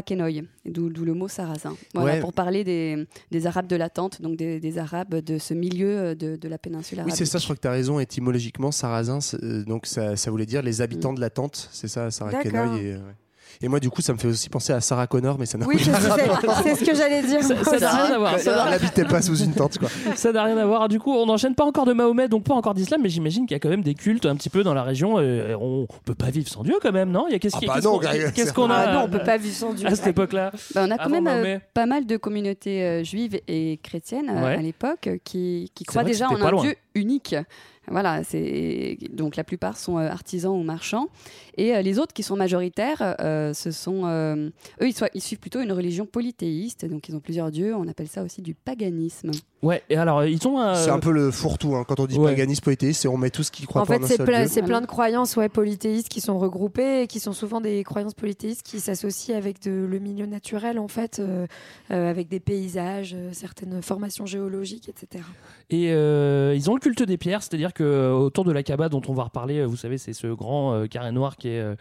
d'où 0.65 0.89
d'où 0.89 1.05
le 1.05 1.13
mot 1.13 1.27
sarrasin. 1.27 1.75
Voilà, 1.93 2.13
Ouais. 2.15 2.19
pour 2.19 2.33
parler 2.33 2.63
des, 2.63 3.05
des 3.31 3.47
Arabes 3.47 3.67
de 3.67 3.75
la 3.75 3.89
tente, 3.89 4.21
donc 4.21 4.35
des, 4.37 4.59
des 4.59 4.77
Arabes 4.77 5.15
de 5.15 5.37
ce 5.37 5.53
milieu 5.53 5.89
euh, 5.97 6.15
de, 6.15 6.35
de 6.35 6.47
la 6.47 6.57
péninsule 6.57 6.97
Oui, 6.97 7.01
arabique. 7.01 7.17
c'est 7.17 7.25
ça, 7.25 7.37
je 7.37 7.43
crois 7.43 7.55
que 7.55 7.61
tu 7.61 7.67
as 7.67 7.71
raison. 7.71 7.99
Étymologiquement, 7.99 8.71
sarrasin, 8.71 9.19
euh, 9.41 9.63
donc 9.63 9.85
ça, 9.85 10.15
ça 10.15 10.31
voulait 10.31 10.45
dire 10.45 10.61
les 10.61 10.81
habitants 10.81 11.13
de 11.13 11.21
la 11.21 11.29
tente. 11.29 11.69
C'est 11.71 11.87
ça. 11.87 12.07
Et, 12.07 12.47
euh, 12.55 12.97
ouais. 12.97 13.01
Et 13.61 13.67
moi, 13.67 13.79
du 13.79 13.89
coup, 13.89 14.01
ça 14.01 14.13
me 14.13 14.17
fait 14.17 14.27
aussi 14.27 14.49
penser 14.49 14.73
à 14.73 14.81
Sarah 14.81 15.07
Connor, 15.07 15.37
mais 15.39 15.45
ça 15.45 15.57
n'a 15.57 15.65
Oui, 15.65 15.75
aucun 15.75 15.99
c'est 15.99 16.07
rapport. 16.27 16.61
c'est 16.63 16.75
ce 16.75 16.83
que 16.83 16.95
j'allais 16.95 17.21
dire. 17.23 17.41
Ça- 17.43 17.63
ça 17.63 17.79
n'a 17.79 17.91
rien 17.91 18.15
à 18.15 18.17
voir. 18.17 18.39
Ça 18.39 18.69
n'habitait 18.69 19.05
pas 19.05 19.21
sous 19.21 19.37
une 19.37 19.53
tente, 19.53 19.77
quoi. 19.77 19.89
Ça 20.15 20.31
n'a 20.31 20.43
rien 20.43 20.57
à 20.57 20.65
voir. 20.65 20.87
Du 20.89 20.99
coup, 20.99 21.11
on 21.13 21.25
n'enchaîne 21.25 21.55
pas 21.55 21.63
encore 21.65 21.85
de 21.85 21.93
Mahomet, 21.93 22.27
donc 22.27 22.43
pas 22.43 22.53
encore 22.53 22.73
d'islam, 22.73 23.01
mais 23.03 23.09
j'imagine 23.09 23.45
qu'il 23.45 23.55
y 23.55 23.57
a 23.57 23.59
quand 23.59 23.69
même 23.69 23.83
des 23.83 23.93
cultes 23.93 24.25
un 24.25 24.35
petit 24.35 24.49
peu 24.49 24.63
dans 24.63 24.73
la 24.73 24.83
région. 24.83 25.15
euh, 25.19 25.55
on 25.59 25.87
peut 26.05 26.15
pas 26.15 26.29
vivre 26.29 26.47
sans 26.49 26.63
Dieu 26.63 26.75
quand 26.81 26.91
même, 26.91 27.09
non? 27.11 27.25
Il 27.29 27.33
y 27.33 27.35
a 27.35 27.39
qu'est-ce 27.39 27.55
Ah 27.57 27.65
bah 27.75 27.81
qu'on- 27.81 27.97
Greg, 27.97 28.33
qu'est-ce 28.33 28.47
c'est- 28.47 28.53
qu'on 28.53 28.69
a 28.69 28.75
Ah 28.75 28.93
non, 28.93 29.01
on 29.05 29.09
peut 29.09 29.19
pas 29.23 29.37
vivre 29.37 29.55
sans 29.55 29.73
Dieu. 29.73 29.87
à 29.87 29.95
cette 29.95 30.07
époque-là? 30.07 30.51
Bah, 30.75 30.83
on 30.87 30.91
a 30.91 30.97
quand 30.97 31.03
Avant 31.05 31.21
même 31.21 31.27
euh, 31.45 31.59
pas 31.73 31.85
mal 31.85 32.05
de 32.05 32.17
communautés 32.17 32.83
euh, 32.83 33.03
juives 33.03 33.39
et 33.47 33.79
chrétiennes 33.83 34.29
Ouais. 34.29 34.55
à 34.55 34.61
l'époque 34.61 35.09
qui, 35.23 35.71
qui 35.75 35.83
croient 35.83 36.03
déjà 36.03 36.27
en 36.29 36.35
un. 36.41 36.61
Dieu 36.61 36.75
unique. 36.95 37.35
Voilà, 37.89 38.23
c'est 38.23 38.97
donc 39.11 39.35
la 39.35 39.43
plupart 39.43 39.77
sont 39.77 39.97
euh, 39.97 40.07
artisans 40.07 40.53
ou 40.57 40.63
marchands 40.63 41.09
et 41.57 41.75
euh, 41.75 41.81
les 41.81 41.99
autres 41.99 42.13
qui 42.13 42.23
sont 42.23 42.37
majoritaires, 42.37 43.17
euh, 43.19 43.53
ce 43.53 43.71
sont 43.71 44.03
euh, 44.05 44.49
eux 44.81 44.87
ils, 44.87 44.93
soient- 44.93 45.09
ils 45.13 45.19
suivent 45.21 45.39
plutôt 45.39 45.59
une 45.59 45.73
religion 45.73 46.05
polythéiste, 46.05 46.85
donc 46.85 47.09
ils 47.09 47.15
ont 47.15 47.19
plusieurs 47.19 47.51
dieux. 47.51 47.75
On 47.75 47.85
appelle 47.89 48.07
ça 48.07 48.23
aussi 48.23 48.41
du 48.41 48.53
paganisme. 48.53 49.31
Ouais, 49.61 49.83
et 49.89 49.97
alors 49.97 50.23
ils 50.23 50.47
ont 50.47 50.59
un. 50.61 50.75
C'est 50.75 50.91
un 50.91 50.99
peu 50.99 51.11
le 51.11 51.29
fourre-tout. 51.29 51.75
hein. 51.75 51.83
Quand 51.85 51.99
on 51.99 52.05
dit 52.05 52.17
Ouais. 52.17 52.31
paganisme 52.31 52.63
polythéiste, 52.63 53.01
c'est 53.01 53.09
on 53.09 53.17
met 53.17 53.29
tout 53.31 53.43
ce 53.43 53.51
qui 53.51 53.65
croit 53.65 53.81
En 53.81 53.85
pas 53.85 53.95
fait, 53.95 53.99
en 53.99 54.03
un 54.05 54.07
c'est 54.07 54.15
seul 54.17 54.25
plein, 54.27 54.39
Dieu. 54.45 54.47
c'est 54.53 54.61
plein 54.63 54.79
de 54.79 54.85
croyances 54.85 55.35
ouais, 55.35 55.49
polythéistes 55.49 56.07
qui 56.07 56.21
sont 56.21 56.39
regroupées 56.39 57.01
et 57.01 57.07
qui 57.07 57.19
sont 57.19 57.33
souvent 57.33 57.59
des 57.59 57.83
croyances 57.83 58.13
polythéistes 58.13 58.63
qui 58.63 58.79
s'associent 58.79 59.35
avec 59.35 59.61
de- 59.61 59.85
le 59.89 59.99
milieu 59.99 60.25
naturel, 60.25 60.79
en 60.79 60.87
fait, 60.87 61.19
euh, 61.19 61.47
euh, 61.91 62.09
avec 62.09 62.29
des 62.29 62.39
paysages, 62.39 63.13
euh, 63.13 63.29
certaines 63.33 63.81
formations 63.81 64.25
géologiques, 64.25 64.87
etc. 64.87 65.21
Et 65.69 65.91
euh, 65.91 66.53
ils 66.55 66.69
ont 66.69 66.75
le 66.75 66.79
culte 66.83 67.01
des 67.03 67.17
pierres, 67.17 67.41
c'est-à-dire 67.41 67.73
que 67.73 67.83
euh, 67.83 68.11
autour 68.11 68.43
de 68.43 68.51
la 68.51 68.61
Kaaba 68.61 68.89
dont 68.89 69.01
on 69.07 69.13
va 69.13 69.23
reparler, 69.23 69.59
euh, 69.59 69.65
vous 69.65 69.77
savez, 69.77 69.97
c'est 69.97 70.13
ce 70.13 70.27
grand 70.27 70.73
euh, 70.73 70.85
carré 70.87 71.11
noir 71.11 71.37
qui 71.37 71.47
est 71.49 71.59
euh, 71.59 71.75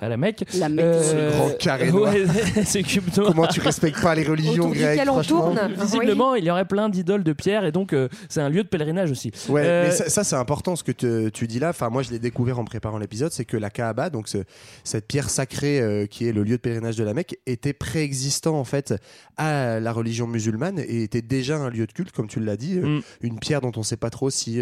à 0.00 0.08
la 0.08 0.16
Mecque. 0.16 0.44
La 0.58 0.68
Mecque. 0.68 0.84
Euh, 0.84 1.30
Ce 1.32 1.36
grand 1.36 1.50
carré 1.58 1.90
noir. 1.90 2.12
ouais, 2.14 2.64
ce 2.64 2.78
cube 2.78 3.04
noir. 3.16 3.28
Comment 3.32 3.46
tu 3.48 3.60
respectes 3.60 4.00
pas 4.00 4.14
les 4.14 4.24
religions 4.24 4.64
Autour 4.70 4.74
grecques 4.76 5.00
on 5.10 5.22
tourne. 5.22 5.60
Visiblement, 5.78 6.34
il 6.36 6.44
y 6.44 6.50
aurait 6.50 6.64
plein 6.64 6.88
d'idoles 6.88 7.24
de 7.24 7.32
pierre 7.32 7.64
et 7.64 7.72
donc 7.72 7.92
euh, 7.92 8.08
c'est 8.28 8.40
un 8.40 8.48
lieu 8.48 8.62
de 8.62 8.68
pèlerinage 8.68 9.10
aussi. 9.10 9.30
Ouais, 9.48 9.62
Euh, 9.64 9.84
mais 9.86 9.90
ça, 9.90 10.08
ça, 10.08 10.24
c'est 10.24 10.36
important 10.36 10.76
ce 10.76 10.84
que 10.84 10.92
te- 10.92 11.28
tu 11.30 11.46
dis 11.46 11.58
là. 11.58 11.70
Enfin, 11.70 11.90
moi, 11.90 12.02
je 12.02 12.10
l'ai 12.10 12.18
découvert 12.18 12.58
en 12.58 12.64
préparant 12.64 12.98
l'épisode, 12.98 13.32
c'est 13.32 13.44
que 13.44 13.56
la 13.56 13.70
Kaaba, 13.70 14.08
donc 14.10 14.28
ce- 14.28 14.38
cette 14.84 15.06
pierre 15.06 15.28
sacrée 15.30 15.80
euh, 15.80 16.06
qui 16.06 16.26
est 16.28 16.32
le 16.32 16.42
lieu 16.44 16.52
de 16.56 16.60
pèlerinage 16.62 16.96
de 16.96 17.04
la 17.04 17.14
Mecque, 17.14 17.38
était 17.46 17.72
préexistant 17.72 18.58
en 18.58 18.64
fait 18.64 18.94
à 19.36 19.80
la 19.80 19.92
religion 19.92 20.26
musulmane 20.26 20.78
et 20.78 21.02
était 21.02 21.22
déjà 21.22 21.56
un 21.56 21.70
lieu 21.70 21.86
de 21.86 21.92
culte, 21.92 22.12
comme 22.12 22.28
tu 22.28 22.38
l'as 22.40 22.56
dit, 22.56 22.74
Mm. 22.78 23.00
une 23.22 23.38
pierre 23.38 23.60
dont 23.60 23.72
on 23.76 23.82
sait 23.82 23.96
pas 23.96 24.10
trop 24.10 24.30
si 24.30 24.43
si 24.44 24.60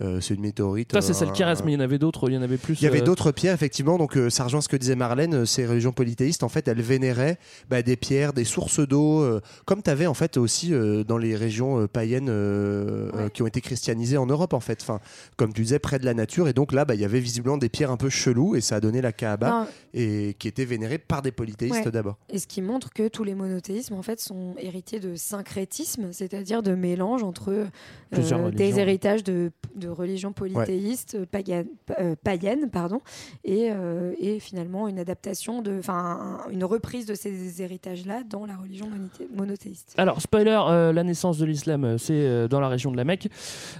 euh, 0.00 0.16
euh, 0.16 0.20
c'est 0.20 0.34
une 0.34 0.40
météorite. 0.40 0.92
Ça, 0.92 1.00
c'est 1.00 1.12
celle 1.14 1.32
qui 1.32 1.42
un- 1.42 1.46
reste, 1.46 1.64
mais 1.64 1.72
il 1.72 1.74
y 1.74 1.78
en 1.78 1.80
avait 1.84 1.98
d'autres, 1.98 2.28
il 2.30 2.34
y 2.34 2.38
en 2.38 2.42
avait 2.42 2.56
plus. 2.58 2.80
il 2.80 2.84
y 2.84 2.86
avait 2.86 3.00
euh, 3.02 3.04
d'autres 3.04 3.32
pierres, 3.32 3.54
effectivement. 3.54 3.98
Donc, 3.98 4.16
euh, 4.16 4.30
ça 4.30 4.44
rejoint 4.44 4.60
ce 4.60 4.68
que 4.68 4.76
disait 4.76 4.94
Marlène. 4.94 5.34
euh, 5.34 5.44
Ces 5.44 5.66
religions 5.66 5.92
polythéistes, 5.92 6.42
en 6.42 6.48
fait, 6.48 6.68
elles 6.68 6.80
vénéraient 6.82 7.38
bah, 7.68 7.82
des 7.82 7.96
pierres, 7.96 8.32
des 8.32 8.44
sources 8.44 8.80
d'eau, 8.80 9.20
euh, 9.22 9.40
comme 9.64 9.82
tu 9.82 9.90
avais 9.90 10.06
en 10.06 10.14
fait 10.14 10.36
aussi 10.36 10.72
euh, 10.72 11.04
dans 11.04 11.18
les 11.18 11.34
régions 11.36 11.80
euh, 11.80 11.86
païennes 11.88 12.28
euh, 12.28 13.10
euh, 13.14 13.28
qui 13.28 13.42
ont 13.42 13.46
été 13.46 13.60
christianisées 13.60 14.16
en 14.16 14.26
Europe, 14.26 14.52
en 14.54 14.60
fait. 14.60 14.78
Enfin, 14.82 15.00
comme 15.36 15.52
tu 15.52 15.62
disais, 15.62 15.78
près 15.78 15.98
de 15.98 16.04
la 16.04 16.14
nature. 16.14 16.48
Et 16.48 16.52
donc 16.52 16.72
là, 16.72 16.84
bah, 16.84 16.94
il 16.94 17.00
y 17.00 17.04
avait 17.04 17.20
visiblement 17.20 17.56
des 17.58 17.68
pierres 17.68 17.90
un 17.90 17.96
peu 17.96 18.08
cheloues, 18.10 18.56
et 18.56 18.60
ça 18.60 18.76
a 18.76 18.80
donné 18.80 19.00
la 19.00 19.12
Kaaba, 19.12 19.50
Non. 19.50 19.66
et 19.94 20.34
qui 20.38 20.48
étaient 20.48 20.64
vénérées 20.64 20.98
par 20.98 21.22
des 21.22 21.32
polythéistes 21.32 21.84
Ouais. 21.84 21.90
d'abord. 21.90 22.16
Et 22.30 22.38
ce 22.38 22.46
qui 22.46 22.62
montre 22.62 22.92
que 22.92 23.08
tous 23.08 23.24
les 23.24 23.34
monothéismes 23.34 23.94
en 23.94 24.02
fait 24.02 24.20
sont 24.20 24.54
héritiers 24.58 25.00
de 25.00 25.14
syncrétisme, 25.14 26.08
c'est-à-dire 26.12 26.62
de 26.62 26.74
mélange 26.74 27.22
entre 27.22 27.66
euh, 28.14 28.50
des 28.50 28.78
héritages 28.78 29.24
de, 29.24 29.50
de 29.74 29.85
religions 29.88 30.32
polythéistes 30.32 31.24
païennes, 31.26 31.66
euh, 32.00 32.14
païennes, 32.22 32.68
pardon, 32.70 33.00
et, 33.44 33.68
euh, 33.70 34.12
et 34.18 34.38
finalement 34.40 34.88
une 34.88 34.98
adaptation 34.98 35.62
de, 35.62 35.78
enfin 35.78 36.38
une 36.50 36.64
reprise 36.64 37.06
de 37.06 37.14
ces 37.14 37.62
héritages-là 37.62 38.22
dans 38.28 38.46
la 38.46 38.56
religion 38.56 38.86
monothé- 38.86 39.28
monothéiste. 39.36 39.94
Alors, 39.96 40.20
spoiler, 40.20 40.58
euh, 40.68 40.92
la 40.92 41.02
naissance 41.04 41.38
de 41.38 41.44
l'islam, 41.46 41.84
euh, 41.84 41.98
c'est 41.98 42.12
euh, 42.14 42.48
dans 42.48 42.60
la 42.60 42.68
région 42.68 42.90
de 42.90 42.96
la 42.96 43.04
Mecque. 43.04 43.28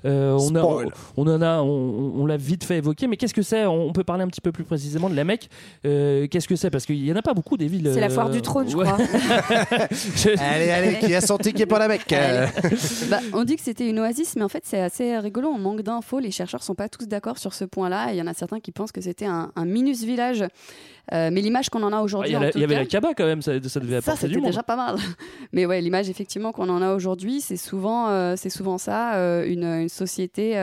Euh, 0.04 0.36
on, 0.38 0.54
a, 0.54 0.62
on 1.16 1.26
en 1.26 1.42
a, 1.42 1.60
on, 1.62 2.12
on 2.20 2.26
l'a 2.26 2.36
vite 2.36 2.64
fait 2.64 2.78
évoquer, 2.78 3.06
mais 3.06 3.16
qu'est-ce 3.16 3.34
que 3.34 3.42
c'est? 3.42 3.66
On, 3.66 3.92
peut 3.92 4.04
parler 4.04 4.22
un 4.24 4.28
petit 4.28 4.40
peu 4.40 4.52
plus 4.52 4.64
précisément 4.64 5.08
de 5.10 5.14
la 5.16 5.24
Mecque. 5.24 5.48
Euh, 5.84 6.26
qu'est-ce 6.28 6.48
que 6.48 6.56
c'est? 6.56 6.70
Parce 6.70 6.84
qu'il 6.86 7.04
y 7.04 7.12
en 7.12 7.16
a 7.16 7.22
pas 7.22 7.34
beaucoup 7.34 7.56
des 7.56 7.66
villes. 7.66 7.90
C'est 7.92 8.00
la 8.00 8.06
euh, 8.06 8.10
foire 8.10 8.30
du 8.30 8.42
trône, 8.42 8.68
je 8.68 8.76
ouais. 8.76 8.84
crois. 8.84 8.98
Je- 9.90 10.38
Allez, 10.38 10.70
allez, 10.70 10.98
qui 10.98 11.14
a 11.14 11.20
senti 11.20 11.52
qui 11.52 11.62
est 11.62 11.66
pour 11.66 11.78
la 11.78 11.88
Mecque? 11.88 12.14
Bah, 13.10 13.20
on 13.32 13.44
dit 13.44 13.56
que 13.56 13.62
c'était 13.62 13.88
une 13.88 13.98
oasis, 14.00 14.34
mais 14.36 14.42
en 14.42 14.48
fait 14.48 14.62
c'est 14.64 14.80
assez 14.80 15.16
rigolo. 15.18 15.48
On 15.54 15.58
manque 15.58 15.82
Les 16.20 16.30
chercheurs 16.30 16.62
sont 16.62 16.74
pas 16.74 16.88
tous 16.88 17.06
d'accord 17.06 17.38
sur 17.38 17.54
ce 17.54 17.64
point-là. 17.64 18.12
Il 18.12 18.16
y 18.16 18.22
en 18.22 18.26
a 18.26 18.34
certains 18.34 18.60
qui 18.60 18.72
pensent 18.72 18.92
que 18.92 19.00
c'était 19.00 19.26
un 19.26 19.52
minus 19.64 20.04
village. 20.04 20.44
Euh, 21.12 21.30
mais 21.32 21.40
l'image 21.40 21.68
qu'on 21.70 21.82
en 21.82 21.92
a 21.92 21.98
Ah, 21.98 22.02
aujourd'hui, 22.02 22.30
Il 22.30 22.32
y, 22.32 22.36
a 22.36 22.38
en 22.38 22.42
la- 22.42 22.52
tout 22.52 22.58
il 22.58 22.60
y 22.60 22.64
avait 22.64 22.74
cas- 22.74 22.80
la 22.80 22.86
Kaaba 22.86 23.14
quand 23.14 23.24
même, 23.26 23.42
ça, 23.42 23.52
ça 23.68 23.80
devait 23.80 24.00
ça, 24.00 24.10
apporter 24.12 24.26
du 24.26 24.32
c'était 24.34 24.40
monde. 24.40 24.50
déjà 24.50 24.62
pas 24.62 24.76
mal. 24.76 24.96
Mais 25.52 25.64
ouais, 25.66 25.80
l'image 25.80 26.10
effectivement 26.10 26.52
qu'on 26.52 26.68
en 26.68 26.82
a 26.82 26.94
aujourd'hui, 26.94 27.40
c'est 27.40 27.56
souvent, 27.56 28.08
euh, 28.08 28.34
c'est 28.36 28.50
souvent 28.50 28.76
ça, 28.78 29.14
euh, 29.14 29.44
une, 29.46 29.64
une 29.64 29.88
société 29.88 30.54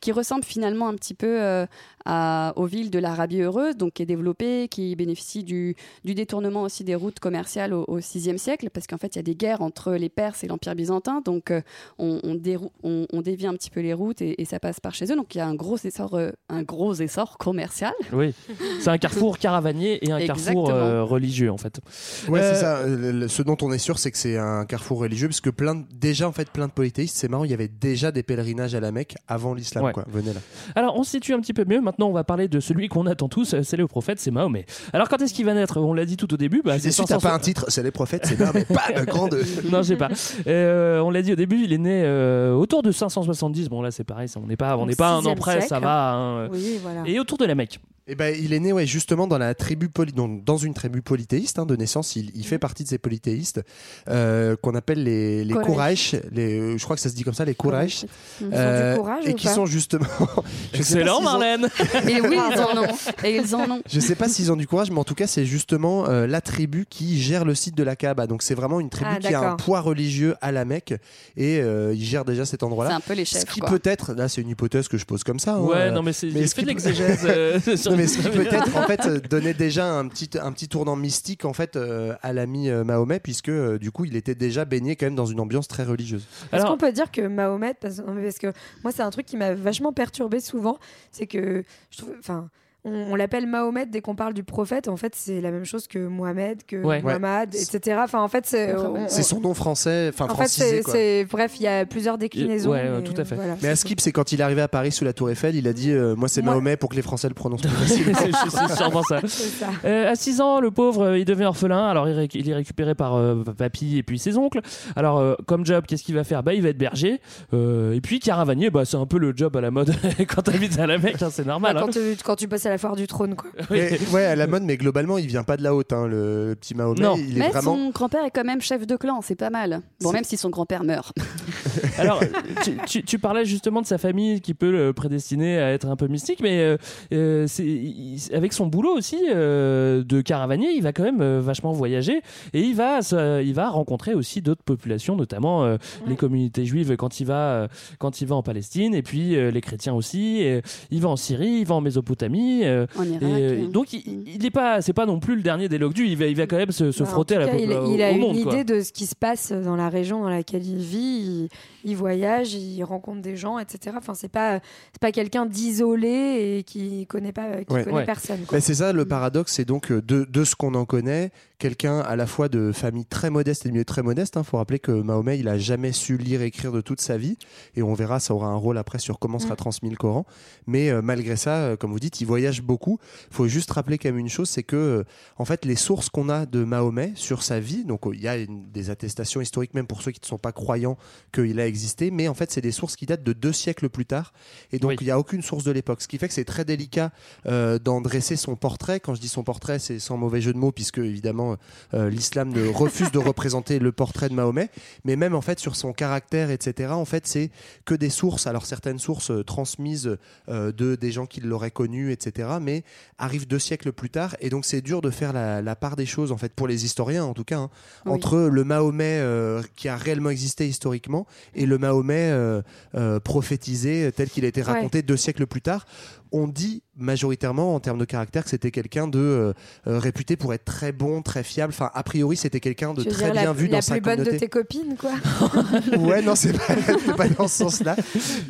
qui 0.00 0.12
ressemble 0.12 0.42
finalement 0.44 0.88
un 0.88 0.94
petit 0.94 1.14
peu 1.14 1.66
à- 2.04 2.52
aux 2.56 2.66
villes 2.66 2.90
de 2.90 2.98
l'Arabie 2.98 3.40
heureuse, 3.42 3.76
donc 3.76 3.94
qui 3.94 4.02
est 4.02 4.06
développée, 4.06 4.68
qui 4.70 4.94
bénéficie 4.96 5.42
du, 5.44 5.74
du 6.04 6.14
détournement 6.14 6.62
aussi 6.62 6.84
des 6.84 6.94
routes 6.94 7.18
commerciales 7.18 7.72
au, 7.72 7.84
au 7.88 7.96
VIe 7.96 8.38
siècle, 8.38 8.70
parce 8.72 8.86
qu'en 8.86 8.96
fait 8.98 9.14
il 9.14 9.16
y 9.16 9.20
a 9.20 9.22
des 9.22 9.34
guerres 9.34 9.60
entre 9.62 9.92
les 9.94 10.08
Perses 10.08 10.44
et 10.44 10.46
l'Empire 10.46 10.74
byzantin, 10.76 11.20
donc 11.24 11.52
on, 11.98 12.20
on, 12.22 12.34
dérou- 12.34 12.70
on- 12.84 13.06
on 13.12 13.22
dévie 13.22 13.46
un 13.46 13.54
petit 13.54 13.70
peu 13.70 13.80
les 13.80 13.92
routes 13.92 14.22
et, 14.22 14.40
et 14.40 14.44
ça 14.44 14.60
passe 14.60 14.78
par 14.80 14.94
chez 14.94 15.10
eux, 15.12 15.16
donc 15.16 15.34
il 15.34 15.38
y 15.38 15.40
a 15.40 15.46
un 15.46 15.54
gros 15.54 15.76
essor, 15.78 16.18
un 16.48 16.62
gros 16.62 16.94
essor 16.94 17.38
commercial. 17.38 17.92
Oui, 18.12 18.32
c'est 18.80 18.90
un 18.90 18.98
carrefour 18.98 19.38
et 19.84 20.10
un 20.12 20.18
carrefour 20.18 20.30
Exactement. 20.30 20.70
euh, 20.70 21.02
religieux 21.04 21.50
en 21.50 21.56
fait. 21.56 21.80
Ouais, 22.28 22.40
Euh, 22.40 22.54
c'est 22.54 22.60
ça. 22.60 22.82
Le- 22.86 23.28
Ce 23.28 23.42
dont 23.42 23.56
on 23.62 23.72
est 23.72 23.78
sûr, 23.78 23.98
c'est 23.98 24.10
que 24.10 24.18
c'est 24.18 24.36
un 24.38 24.64
carrefour 24.64 24.98
religieux, 24.98 25.28
parce 25.28 25.40
que 25.40 25.50
plein 25.50 25.74
de- 25.74 25.84
déjà, 25.94 26.28
en 26.28 26.32
fait, 26.32 26.50
plein 26.50 26.66
de 26.66 26.72
polythéistes, 26.72 27.16
c'est 27.16 27.28
marrant, 27.28 27.44
il 27.44 27.50
y 27.50 27.54
avait 27.54 27.68
déjà 27.68 28.10
des 28.12 28.22
pèlerinages 28.22 28.74
à 28.74 28.80
la 28.80 28.92
Mecque 28.92 29.16
avant 29.28 29.54
l'islam, 29.54 29.84
Ouais. 29.84 29.92
quoi. 29.92 30.04
Venez 30.08 30.32
là. 30.32 30.40
Alors, 30.74 30.96
on 30.98 31.02
se 31.02 31.10
situe 31.12 31.34
un 31.34 31.40
petit 31.40 31.52
peu 31.52 31.64
mieux. 31.66 31.80
Maintenant, 31.80 32.08
on 32.08 32.12
va 32.12 32.24
parler 32.24 32.48
de 32.48 32.60
celui 32.60 32.88
qu'on 32.88 33.06
attend 33.06 33.28
tous. 33.28 33.54
euh, 33.54 33.62
C'est 33.62 33.76
le 33.76 33.86
prophète, 33.86 34.18
c'est 34.20 34.30
Mahomet. 34.30 34.66
Alors, 34.92 35.08
quand 35.08 35.20
est-ce 35.22 35.34
qu'il 35.34 35.44
va 35.44 35.54
naître? 35.54 35.78
On 35.80 35.92
l'a 35.94 36.04
dit 36.04 36.16
tout 36.16 36.32
au 36.32 36.36
début. 36.36 36.62
Bah, 36.64 36.78
c'est 36.78 36.88
Déçu, 36.88 37.02
t'as 37.02 37.06
560 37.18 37.22
pas 37.22 37.34
un 37.34 37.38
titre, 37.38 37.64
c'est 37.68 37.82
les 37.82 37.90
prophètes, 37.90 38.26
c'est 38.26 38.38
mais 38.54 38.64
pas 38.64 38.92
de 39.00 39.04
grande. 39.04 39.34
non, 39.70 39.78
je 39.82 39.88
sais 39.88 39.96
pas. 39.96 40.08
Euh, 40.46 41.00
on 41.00 41.10
l'a 41.10 41.22
dit 41.22 41.32
au 41.32 41.36
début, 41.36 41.62
il 41.64 41.72
est 41.72 41.78
né 41.78 42.02
euh, 42.04 42.52
autour 42.54 42.82
de 42.82 42.92
570. 42.92 43.68
Bon, 43.68 43.82
là, 43.82 43.90
c'est 43.90 44.04
pareil, 44.04 44.28
ça, 44.28 44.40
on 44.42 44.46
n'est 44.46 44.56
pas, 44.56 44.76
on 44.76 44.86
n'est 44.86 44.94
pas 44.96 45.10
un 45.10 45.24
an 45.24 45.34
près, 45.34 45.52
siècle. 45.52 45.68
ça 45.68 45.80
va. 45.80 46.12
hein. 46.14 46.48
Oui, 46.52 46.78
voilà. 46.82 47.02
Et 47.06 47.18
autour 47.18 47.38
de 47.38 47.44
la 47.44 47.54
Mecque. 47.54 47.80
Eh 48.08 48.14
ben, 48.14 48.32
il 48.40 48.52
est 48.52 48.60
né 48.60 48.72
ouais, 48.72 48.86
justement 48.86 49.26
dans 49.26 49.38
la 49.38 49.52
tribu 49.66 49.88
poly... 49.88 50.12
dans 50.12 50.56
une 50.56 50.74
tribu 50.74 51.02
polythéiste 51.02 51.58
hein, 51.58 51.66
de 51.66 51.74
naissance. 51.76 52.14
Il, 52.16 52.30
il 52.34 52.46
fait 52.46 52.58
partie 52.58 52.84
de 52.84 52.88
ces 52.88 52.98
polythéistes 52.98 53.62
euh, 54.08 54.54
qu'on 54.62 54.74
appelle 54.74 55.02
les, 55.02 55.44
les 55.44 55.54
Quraysh. 55.54 56.10
Quraysh. 56.12 56.16
Les, 56.32 56.78
je 56.78 56.84
crois 56.84 56.94
que 56.96 57.02
ça 57.02 57.08
se 57.08 57.14
dit 57.14 57.24
comme 57.24 57.34
ça, 57.34 57.44
les 57.44 57.54
Quraysh. 57.54 58.04
Ils 58.40 58.46
ont 58.46 58.50
Euh, 58.52 58.92
du 58.94 58.98
courage 59.00 59.26
et 59.26 59.34
qui 59.34 59.48
sont 59.48 59.66
justement. 59.66 60.06
Excellent, 60.74 61.18
ont- 61.18 61.22
Marlène. 61.22 61.68
Et 62.08 62.20
oui, 62.20 62.38
ils 62.52 62.60
en 62.60 62.82
ont. 62.82 62.86
Et 63.24 63.36
ils 63.36 63.54
en 63.56 63.70
ont. 63.70 63.82
Je 63.88 64.00
sais 64.00 64.14
pas 64.14 64.28
s'ils 64.28 64.52
ont 64.52 64.56
du 64.56 64.66
courage, 64.66 64.90
mais 64.90 64.98
en 64.98 65.04
tout 65.04 65.14
cas, 65.14 65.26
c'est 65.26 65.44
justement 65.44 66.08
euh, 66.08 66.26
la 66.26 66.40
tribu 66.40 66.86
qui 66.88 67.20
gère 67.20 67.44
le 67.44 67.54
site 67.54 67.76
de 67.76 67.82
la 67.82 67.96
Kaaba. 67.96 68.26
Donc, 68.26 68.42
c'est 68.42 68.54
vraiment 68.54 68.78
une 68.80 68.90
tribu 68.90 69.10
Ah, 69.14 69.18
qui 69.18 69.34
a 69.34 69.50
un 69.50 69.56
poids 69.56 69.80
religieux 69.80 70.34
à 70.40 70.52
la 70.52 70.64
Mecque 70.64 70.94
et 71.36 71.58
euh, 71.60 71.92
ils 71.94 72.04
gèrent 72.04 72.24
déjà 72.24 72.44
cet 72.44 72.60
C'est 72.60 72.64
endroit-là. 72.66 72.94
un 72.94 73.00
peu 73.00 73.14
les 73.14 73.24
Ce 73.24 73.38
chefs. 73.40 73.44
qui 73.46 73.60
quoi. 73.60 73.70
peut-être, 73.70 74.12
là, 74.14 74.28
c'est 74.28 74.40
une 74.42 74.48
hypothèse 74.50 74.88
que 74.88 74.96
je 74.98 75.04
pose 75.04 75.24
comme 75.24 75.38
ça. 75.40 75.54
hein, 75.54 75.60
Ouais, 75.60 75.90
non, 75.90 76.02
mais 76.02 76.12
c'est 76.12 76.28
mais 76.30 76.46
ce 76.46 76.54
fait 76.54 76.62
qui 76.62 76.74
de 76.74 76.80
peut- 76.80 76.88
l'exégèse. 76.88 77.20
euh, 77.24 77.58
Non, 77.90 77.96
mais 77.96 78.06
ce 78.06 78.18
qui 78.18 78.28
peut-être 78.28 78.76
en 78.76 78.82
fait 78.86 79.28
donnait 79.28 79.54
déjà 79.56 79.90
un 79.90 80.06
petit, 80.08 80.30
un 80.40 80.52
petit 80.52 80.68
tournant 80.68 80.96
mystique 80.96 81.44
en 81.44 81.52
fait 81.52 81.76
euh, 81.76 82.14
à 82.22 82.32
l'ami 82.32 82.68
euh, 82.68 82.84
Mahomet 82.84 83.20
puisque 83.20 83.48
euh, 83.48 83.78
du 83.78 83.90
coup 83.90 84.04
il 84.04 84.16
était 84.16 84.34
déjà 84.34 84.64
baigné 84.64 84.96
quand 84.96 85.06
même 85.06 85.14
dans 85.14 85.26
une 85.26 85.40
ambiance 85.40 85.68
très 85.68 85.84
religieuse. 85.84 86.26
Est-ce 86.52 86.64
qu'on 86.64 86.76
peut 86.76 86.92
dire 86.92 87.10
que 87.10 87.22
Mahomet, 87.26 87.74
parce, 87.74 87.96
parce 88.00 88.38
que 88.38 88.52
moi 88.82 88.92
c'est 88.92 89.02
un 89.02 89.10
truc 89.10 89.26
qui 89.26 89.36
m'a 89.36 89.54
vachement 89.54 89.92
perturbé 89.92 90.40
souvent, 90.40 90.78
c'est 91.10 91.26
que 91.26 91.64
je 91.90 91.98
trouve, 91.98 92.14
enfin, 92.18 92.48
on, 92.86 93.12
on 93.12 93.14
l'appelle 93.16 93.46
Mahomet 93.46 93.86
dès 93.86 94.00
qu'on 94.00 94.14
parle 94.14 94.32
du 94.32 94.42
prophète. 94.44 94.88
En 94.88 94.96
fait, 94.96 95.14
c'est 95.14 95.40
la 95.40 95.50
même 95.50 95.64
chose 95.64 95.86
que 95.88 95.98
Mohamed, 95.98 96.64
que 96.66 96.76
Ouais. 96.82 97.02
Muhammad, 97.02 97.54
etc. 97.54 97.98
Enfin, 98.02 98.20
en 98.22 98.28
fait, 98.28 98.46
c'est, 98.46 98.74
on- 98.76 99.08
C'est 99.08 99.22
son 99.22 99.40
nom 99.40 99.52
français, 99.54 100.10
enfin 100.12 100.24
en 100.26 100.28
fait, 100.28 100.34
francisé 100.34 100.82
quoi. 100.82 100.92
c'est- 100.94 101.24
bref, 101.30 101.52
il 101.58 101.62
y 101.64 101.66
a 101.66 101.84
plusieurs 101.84 102.16
déclinaisons. 102.18 102.70
Ouais, 102.70 102.82
ouais, 102.82 102.90
mais, 102.98 103.02
tout 103.02 103.20
à 103.20 103.24
fait. 103.24 103.34
voilà. 103.34 103.56
Mais 103.62 103.68
à 103.68 103.76
Skip, 103.76 104.00
c'est 104.00 104.12
quand 104.12 104.32
il 104.32 104.40
est 104.40 104.44
arrivé 104.44 104.62
à 104.62 104.68
Paris 104.68 104.92
sous 104.92 105.04
la 105.04 105.12
Tour 105.12 105.30
Eiffel, 105.30 105.54
il 105.56 105.66
a 105.68 105.72
dit 105.72 105.90
euh, 105.92 106.14
Moi 106.16 106.28
c'est 106.28 106.42
Mahomet 106.42 106.76
pour 106.76 106.88
que 106.90 106.96
les 106.96 107.02
Français 107.02 107.28
le 107.28 107.34
prononcent 107.34 107.62
plus 107.62 107.70
c'est 107.86 107.98
facilement. 108.14 108.68
c'est 108.68 108.76
sûrement 108.76 109.02
ça. 109.02 109.20
C'est 109.26 109.48
ça. 109.48 109.66
Euh, 109.84 110.10
à 110.10 110.14
6 110.14 110.40
ans, 110.40 110.60
le 110.60 110.70
pauvre, 110.70 111.02
euh, 111.02 111.18
il 111.18 111.24
devient 111.24 111.44
orphelin. 111.44 111.86
Alors, 111.88 112.08
il, 112.08 112.12
ré- 112.14 112.28
il 112.34 112.48
est 112.48 112.54
récupéré 112.54 112.94
par 112.94 113.14
euh, 113.16 113.42
papy 113.56 113.98
et 113.98 114.02
puis 114.02 114.18
ses 114.18 114.36
oncles. 114.38 114.60
Alors, 114.94 115.18
euh, 115.18 115.34
comme 115.46 115.66
job, 115.66 115.84
qu'est-ce 115.86 116.02
qu'il 116.04 116.14
va 116.14 116.24
faire? 116.24 116.42
Bah, 116.42 116.54
il 116.54 116.62
va 116.62 116.68
être 116.68 116.78
berger. 116.78 117.20
Euh, 117.54 117.92
et 117.94 118.00
puis, 118.00 118.20
caravanier, 118.20 118.70
bah, 118.70 118.84
c'est 118.84 118.96
un 118.96 119.06
peu 119.06 119.18
le 119.18 119.32
job 119.36 119.56
à 119.56 119.60
la 119.60 119.70
mode 119.70 119.94
quand 120.28 120.42
t'habites 120.42 120.78
à 120.78 120.86
la 120.86 120.98
Mecque, 120.98 121.22
hein, 121.22 121.28
c'est 121.30 121.46
normal. 121.46 121.74
Bah, 121.74 121.80
hein. 121.82 121.84
quand, 121.86 121.92
tu, 121.92 122.00
quand 122.24 122.36
tu 122.36 122.48
passes 122.48 122.66
à 122.66 122.70
la 122.70 122.75
foire 122.78 122.96
du 122.96 123.06
trône, 123.06 123.34
quoi. 123.34 123.50
Mais, 123.70 123.98
ouais, 124.12 124.24
à 124.24 124.36
la 124.36 124.46
mode, 124.46 124.62
mais 124.62 124.76
globalement, 124.76 125.18
il 125.18 125.26
vient 125.26 125.42
pas 125.44 125.56
de 125.56 125.62
la 125.62 125.74
haute, 125.74 125.92
hein, 125.92 126.06
le, 126.06 126.56
petit 126.60 126.74
Mahomet. 126.74 127.00
Non. 127.00 127.16
Il 127.16 127.36
est 127.36 127.40
Mais 127.40 127.48
vraiment. 127.50 127.76
son 127.76 127.90
grand-père 127.90 128.24
est 128.24 128.30
quand 128.30 128.44
même 128.44 128.60
chef 128.60 128.86
de 128.86 128.96
clan, 128.96 129.20
c'est 129.22 129.34
pas 129.36 129.50
mal. 129.50 129.82
Bon, 130.02 130.12
même 130.12 130.24
si 130.24 130.36
son 130.36 130.50
grand-père 130.50 130.84
meurt. 130.84 131.12
Alors, 131.98 132.20
tu, 132.62 132.76
tu- 132.86 133.02
tu 133.02 133.18
parlais 133.18 133.44
justement 133.44 133.80
de 133.80 133.86
sa 133.86 133.98
famille 133.98 134.40
qui 134.40 134.54
peut 134.54 134.70
le 134.70 134.92
prédestiner 134.92 135.58
à 135.58 135.72
être 135.72 135.86
un 135.88 135.96
peu 135.96 136.08
mystique, 136.08 136.40
mais 136.42 136.58
euh, 136.60 136.76
euh, 137.12 137.46
c'est- 137.46 137.64
il- 137.64 138.18
avec 138.34 138.52
son 138.52 138.66
boulot 138.66 138.94
aussi 138.96 139.18
euh, 139.30 140.02
de 140.04 140.20
caravanier, 140.20 140.72
il 140.72 140.82
va 140.82 140.92
quand 140.92 141.02
même 141.04 141.20
euh, 141.20 141.40
vachement 141.40 141.72
voyager 141.72 142.20
et 142.52 142.60
il 142.60 142.74
va, 142.74 143.00
il 143.42 143.54
va 143.54 143.68
rencontrer 143.70 144.14
aussi 144.14 144.42
d'autres 144.42 144.62
populations, 144.62 145.16
notamment 145.16 145.64
euh, 145.64 145.76
les 146.06 146.16
communautés 146.16 146.64
juives 146.64 146.96
quand 146.96 147.20
il 147.20 147.24
va, 147.26 147.68
quand 147.98 148.20
il 148.20 148.26
va 148.26 148.36
en 148.36 148.42
Palestine 148.42 148.94
et 148.94 149.02
puis 149.02 149.36
euh, 149.36 149.50
les 149.50 149.60
chrétiens 149.60 149.94
aussi. 149.94 150.40
Et, 150.42 150.62
il 150.90 151.00
va 151.00 151.08
en 151.08 151.16
Syrie, 151.16 151.58
il 151.60 151.66
va 151.66 151.74
en 151.76 151.80
Mésopotamie. 151.80 152.62
Euh, 152.66 152.86
En 152.98 153.04
Irak. 153.04 153.22
et, 153.22 153.24
euh, 153.26 153.56
oui. 153.62 153.68
donc, 153.68 153.92
il, 153.92 154.22
il 154.28 154.44
est 154.44 154.50
pas, 154.50 154.82
c'est 154.82 154.92
pas 154.92 155.06
non 155.06 155.18
plus 155.20 155.36
le 155.36 155.42
dernier 155.42 155.68
des 155.68 155.78
Locdu. 155.78 156.06
Il 156.06 156.16
va, 156.16 156.26
il 156.26 156.36
va 156.36 156.46
quand 156.46 156.56
même 156.56 156.72
se, 156.72 156.92
se 156.92 157.02
Bah, 157.02 157.08
frotter 157.08 157.36
à 157.36 157.40
la 157.40 157.56
il, 157.56 157.68
pop- 157.68 157.84
il 157.88 158.02
a 158.02 158.10
au 158.10 158.14
une 158.14 158.20
monde. 158.20 158.42
quoi. 158.42 158.52
idée 158.52 158.64
de 158.64 158.80
ce 158.80 158.92
qui 158.92 159.06
se 159.06 159.14
passe 159.14 159.52
dans 159.52 159.76
la 159.76 159.88
région 159.88 160.20
dans 160.22 160.28
laquelle 160.30 160.66
il 160.66 160.78
vit. 160.78 160.96
Il, 160.96 161.48
il 161.84 161.96
voyage, 161.96 162.54
il 162.54 162.82
rencontre 162.84 163.22
des 163.22 163.36
gens, 163.36 163.58
etc. 163.58 163.96
Enfin, 163.98 164.14
c'est 164.14 164.28
pas 164.30 164.60
c'est 164.92 165.00
pas 165.00 165.12
quelqu'un 165.12 165.46
d'isolé 165.46 166.58
et 166.58 166.62
qui 166.64 167.06
connaît 167.06 167.32
pas 167.32 167.64
qui 167.64 167.72
Ouais. 167.72 167.84
connaît 167.84 167.96
Ouais. 167.96 168.04
personne. 168.04 168.40
quoi. 168.46 168.58
Bah, 168.58 168.60
c'est 168.60 168.74
ça 168.74 168.92
le 168.92 169.04
paradoxe, 169.04 169.52
c'est 169.52 169.64
donc 169.64 169.90
euh, 169.92 170.02
de, 170.02 170.24
de 170.24 170.44
ce 170.44 170.54
qu'on 170.56 170.74
en 170.74 170.84
connaît, 170.84 171.30
quelqu'un 171.58 172.00
à 172.00 172.16
la 172.16 172.26
fois 172.26 172.48
de 172.48 172.72
famille 172.72 173.04
très 173.04 173.30
modeste 173.30 173.66
et 173.66 173.68
de 173.68 173.72
milieu 173.74 173.84
très 173.84 174.02
modeste. 174.02 174.34
Il 174.36 174.44
faut 174.44 174.56
rappeler 174.56 174.78
que 174.78 174.90
Mahomet, 174.92 175.38
il 175.38 175.48
a 175.48 175.58
jamais 175.58 175.92
su 175.92 176.16
lire 176.16 176.42
et 176.42 176.46
écrire 176.46 176.72
de 176.72 176.80
toute 176.80 177.00
sa 177.00 177.16
vie, 177.18 177.36
et 177.76 177.82
on 177.82 177.94
verra, 177.94 178.20
ça 178.20 178.34
aura 178.34 178.48
un 178.48 178.56
rôle 178.56 178.78
après 178.78 178.98
sur 178.98 179.18
comment 179.18 179.38
sera 179.38 179.54
Mm. 179.54 179.56
transmis 179.56 179.90
le 179.90 179.96
Coran. 179.96 180.24
Mais 180.66 180.90
euh, 180.90 181.02
malgré 181.02 181.36
ça, 181.36 181.56
euh, 181.58 181.76
comme 181.76 181.92
vous 181.92 182.00
dites, 182.00 182.20
il 182.20 182.26
voyage 182.26 182.45
beaucoup. 182.62 182.98
Il 183.30 183.34
faut 183.34 183.48
juste 183.48 183.70
rappeler 183.70 183.98
quand 183.98 184.08
même 184.08 184.18
une 184.18 184.28
chose, 184.28 184.48
c'est 184.48 184.62
que 184.62 184.76
euh, 184.76 185.04
en 185.36 185.44
fait, 185.44 185.64
les 185.64 185.76
sources 185.76 186.08
qu'on 186.08 186.28
a 186.28 186.46
de 186.46 186.64
Mahomet 186.64 187.12
sur 187.14 187.42
sa 187.42 187.60
vie, 187.60 187.84
donc 187.84 188.06
euh, 188.06 188.10
il 188.14 188.20
y 188.22 188.28
a 188.28 188.36
une- 188.36 188.70
des 188.70 188.90
attestations 188.90 189.40
historiques 189.40 189.74
même 189.74 189.86
pour 189.86 190.02
ceux 190.02 190.10
qui 190.12 190.20
ne 190.22 190.26
sont 190.26 190.38
pas 190.38 190.52
croyants 190.52 190.96
qu'il 191.32 191.58
a 191.60 191.66
existé, 191.66 192.10
mais 192.10 192.28
en 192.28 192.34
fait, 192.34 192.50
c'est 192.50 192.60
des 192.60 192.72
sources 192.72 192.96
qui 192.96 193.06
datent 193.06 193.22
de 193.24 193.32
deux 193.32 193.52
siècles 193.52 193.88
plus 193.88 194.06
tard, 194.06 194.32
et 194.72 194.78
donc 194.78 194.90
Oui. 194.90 194.96
il 195.00 195.04
n'y 195.04 195.10
a 195.10 195.18
aucune 195.18 195.42
source 195.42 195.64
de 195.64 195.70
l'époque, 195.72 196.02
ce 196.02 196.08
qui 196.08 196.18
fait 196.18 196.28
que 196.28 196.34
c'est 196.34 196.44
très 196.44 196.64
délicat 196.64 197.10
euh, 197.46 197.78
d'en 197.78 198.00
dresser 198.00 198.36
son 198.36 198.56
portrait. 198.56 199.00
Quand 199.00 199.14
je 199.14 199.20
dis 199.20 199.28
son 199.28 199.42
portrait, 199.44 199.78
c'est 199.78 199.98
sans 199.98 200.16
mauvais 200.16 200.40
jeu 200.40 200.52
de 200.52 200.58
mots, 200.58 200.72
puisque 200.72 200.98
évidemment 200.98 201.56
euh, 201.94 202.08
l'islam 202.10 202.50
ne 202.50 202.66
refuse 202.68 203.10
de 203.10 203.18
représenter 203.18 203.78
le 203.78 203.92
portrait 203.92 204.28
de 204.28 204.34
Mahomet, 204.34 204.70
mais 205.04 205.16
même 205.16 205.34
en 205.34 205.40
fait 205.40 205.58
sur 205.60 205.76
son 205.76 205.92
caractère, 205.92 206.50
etc. 206.50 206.90
En 206.92 207.04
fait, 207.04 207.26
c'est 207.26 207.50
que 207.84 207.94
des 207.94 208.10
sources. 208.10 208.46
Alors 208.46 208.66
certaines 208.66 208.98
sources 208.98 209.32
transmises 209.46 210.16
euh, 210.48 210.72
de 210.72 210.94
des 210.96 211.12
gens 211.12 211.26
qui 211.26 211.40
l'auraient 211.40 211.70
connu, 211.70 212.12
etc. 212.12 212.35
etc. 212.36 212.58
Mais 212.60 212.82
arrive 213.18 213.46
deux 213.46 213.58
siècles 213.58 213.92
plus 213.92 214.10
tard, 214.10 214.36
et 214.40 214.50
donc 214.50 214.64
c'est 214.64 214.80
dur 214.80 215.00
de 215.00 215.10
faire 215.10 215.32
la, 215.32 215.62
la 215.62 215.76
part 215.76 215.96
des 215.96 216.06
choses, 216.06 216.32
en 216.32 216.36
fait, 216.36 216.52
pour 216.52 216.68
les 216.68 216.84
historiens 216.84 217.24
en 217.24 217.34
tout 217.34 217.44
cas, 217.44 217.58
hein, 217.58 217.70
Oui. 218.04 218.12
entre 218.12 218.38
le 218.38 218.64
Mahomet 218.64 219.18
euh, 219.20 219.62
qui 219.76 219.88
a 219.88 219.96
réellement 219.96 220.30
existé 220.30 220.66
historiquement 220.68 221.26
et 221.54 221.66
le 221.66 221.78
Mahomet 221.78 222.30
euh, 222.30 222.62
euh, 222.94 223.20
prophétisé 223.20 224.10
tel 224.14 224.28
qu'il 224.28 224.44
a 224.44 224.48
été 224.48 224.60
Ouais. 224.62 224.72
raconté 224.72 225.02
deux 225.02 225.16
siècles 225.16 225.46
plus 225.46 225.62
tard. 225.62 225.86
On 226.32 226.48
dit 226.48 226.82
majoritairement 226.98 227.74
en 227.74 227.80
termes 227.80 227.98
de 227.98 228.04
caractère 228.06 228.42
que 228.44 228.50
c'était 228.50 228.70
quelqu'un 228.70 229.06
de 229.06 229.18
euh, 229.18 229.52
euh, 229.86 229.98
réputé 229.98 230.36
pour 230.36 230.54
être 230.54 230.64
très 230.64 230.92
bon, 230.92 231.20
très 231.22 231.42
fiable. 231.42 231.72
Enfin, 231.74 231.90
a 231.94 232.02
priori, 232.02 232.36
c'était 232.36 232.58
quelqu'un 232.60 232.94
de 232.94 233.02
très 233.04 233.30
bien 233.32 233.44
la, 233.44 233.52
vu 233.52 233.66
la 233.66 233.76
dans 233.78 233.82
sa 233.82 233.94
plus 233.94 234.00
bonne 234.00 234.18
de 234.18 234.24
communauté. 234.24 234.38
tes 234.46 234.48
copines, 234.48 234.96
quoi. 234.98 235.12
Ouais, 235.98 236.22
non, 236.22 236.34
c'est 236.34 236.52
pas, 236.54 237.14
pas 237.16 237.28
dans 237.28 237.46
ce 237.48 237.58
sens-là. 237.58 237.96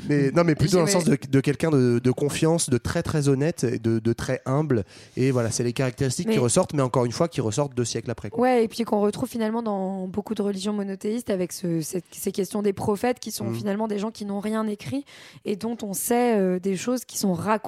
Mais, 0.08 0.30
non, 0.30 0.44
mais 0.44 0.54
plutôt 0.54 0.76
dans 0.76 0.84
le 0.84 0.90
sens 0.90 1.04
de, 1.04 1.18
de 1.28 1.40
quelqu'un 1.40 1.70
de, 1.70 1.98
de 2.02 2.10
confiance, 2.12 2.70
de 2.70 2.78
très 2.78 3.02
très 3.02 3.28
honnête, 3.28 3.64
et 3.64 3.78
de, 3.80 3.98
de 3.98 4.12
très 4.12 4.40
humble. 4.46 4.84
Et 5.16 5.30
voilà, 5.32 5.50
c'est 5.50 5.64
les 5.64 5.72
caractéristiques 5.72 6.30
qui 6.30 6.38
ressortent, 6.38 6.72
mais 6.72 6.82
encore 6.82 7.04
une 7.04 7.12
fois, 7.12 7.26
qui 7.28 7.40
ressortent 7.40 7.74
deux 7.74 7.84
siècles 7.84 8.10
après. 8.10 8.30
quoi. 8.30 8.40
Ouais, 8.42 8.64
et 8.64 8.68
puis 8.68 8.84
qu'on 8.84 9.00
retrouve 9.00 9.28
finalement 9.28 9.62
dans 9.62 10.06
beaucoup 10.06 10.34
de 10.36 10.42
religions 10.42 10.72
monothéistes 10.72 11.30
avec 11.30 11.52
ce- 11.52 11.80
cette- 11.80 12.04
ces 12.12 12.30
questions 12.32 12.62
des 12.62 12.72
prophètes 12.72 13.18
qui 13.18 13.32
sont 13.32 13.46
Mhm. 13.46 13.54
finalement 13.54 13.88
des 13.88 13.98
gens 13.98 14.12
qui 14.12 14.24
n'ont 14.24 14.40
rien 14.40 14.66
écrit 14.68 15.04
et 15.44 15.56
dont 15.56 15.76
on 15.82 15.92
sait 15.94 16.36
euh, 16.38 16.60
des 16.60 16.76
choses 16.76 17.04
qui 17.04 17.18
sont 17.18 17.32
racontées 17.34 17.65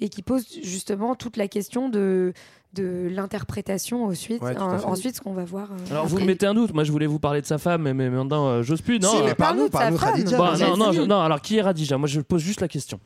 et 0.00 0.08
qui 0.08 0.22
posent 0.22 0.46
justement 0.62 1.14
toute 1.14 1.36
la 1.36 1.48
question 1.48 1.88
de, 1.88 2.32
de 2.74 3.08
l'interprétation 3.10 4.04
ensuite, 4.04 4.42
Ouais, 4.42 4.56
euh, 4.56 4.78
fait. 4.78 4.84
ensuite 4.84 5.16
ce 5.16 5.20
qu'on 5.20 5.32
va 5.32 5.44
voir. 5.44 5.68
euh, 5.72 5.90
Alors 5.90 6.06
vous 6.06 6.18
me 6.18 6.24
mettez 6.24 6.46
un 6.46 6.54
doute. 6.54 6.72
Moi 6.74 6.84
je 6.84 6.92
voulais 6.92 7.06
vous 7.06 7.18
parler 7.18 7.40
de 7.40 7.46
sa 7.46 7.58
femme, 7.58 7.82
mais, 7.82 7.94
mais 7.94 8.10
maintenant 8.10 8.48
euh, 8.48 8.62
j'ose 8.62 8.82
plus. 8.82 8.98
Non. 8.98 9.10
Si, 9.10 9.16
euh, 9.16 9.24
mais 9.26 9.34
parle-nous, 9.34 9.68
parle-nous 9.68 9.96
de 9.96 10.00
sa 10.00 10.04
parle-nous, 10.06 10.24
Khadija. 10.30 10.38
Vas-y. 10.66 10.70
non, 10.70 10.76
non, 10.86 10.92
je- 10.92 11.02
non, 11.02 11.20
alors 11.20 11.40
qui 11.40 11.56
est 11.56 11.62
Radija? 11.62 11.96
Moi 11.98 12.08
je 12.08 12.20
pose 12.20 12.42
juste 12.42 12.60
la 12.60 12.68
question. 12.68 13.00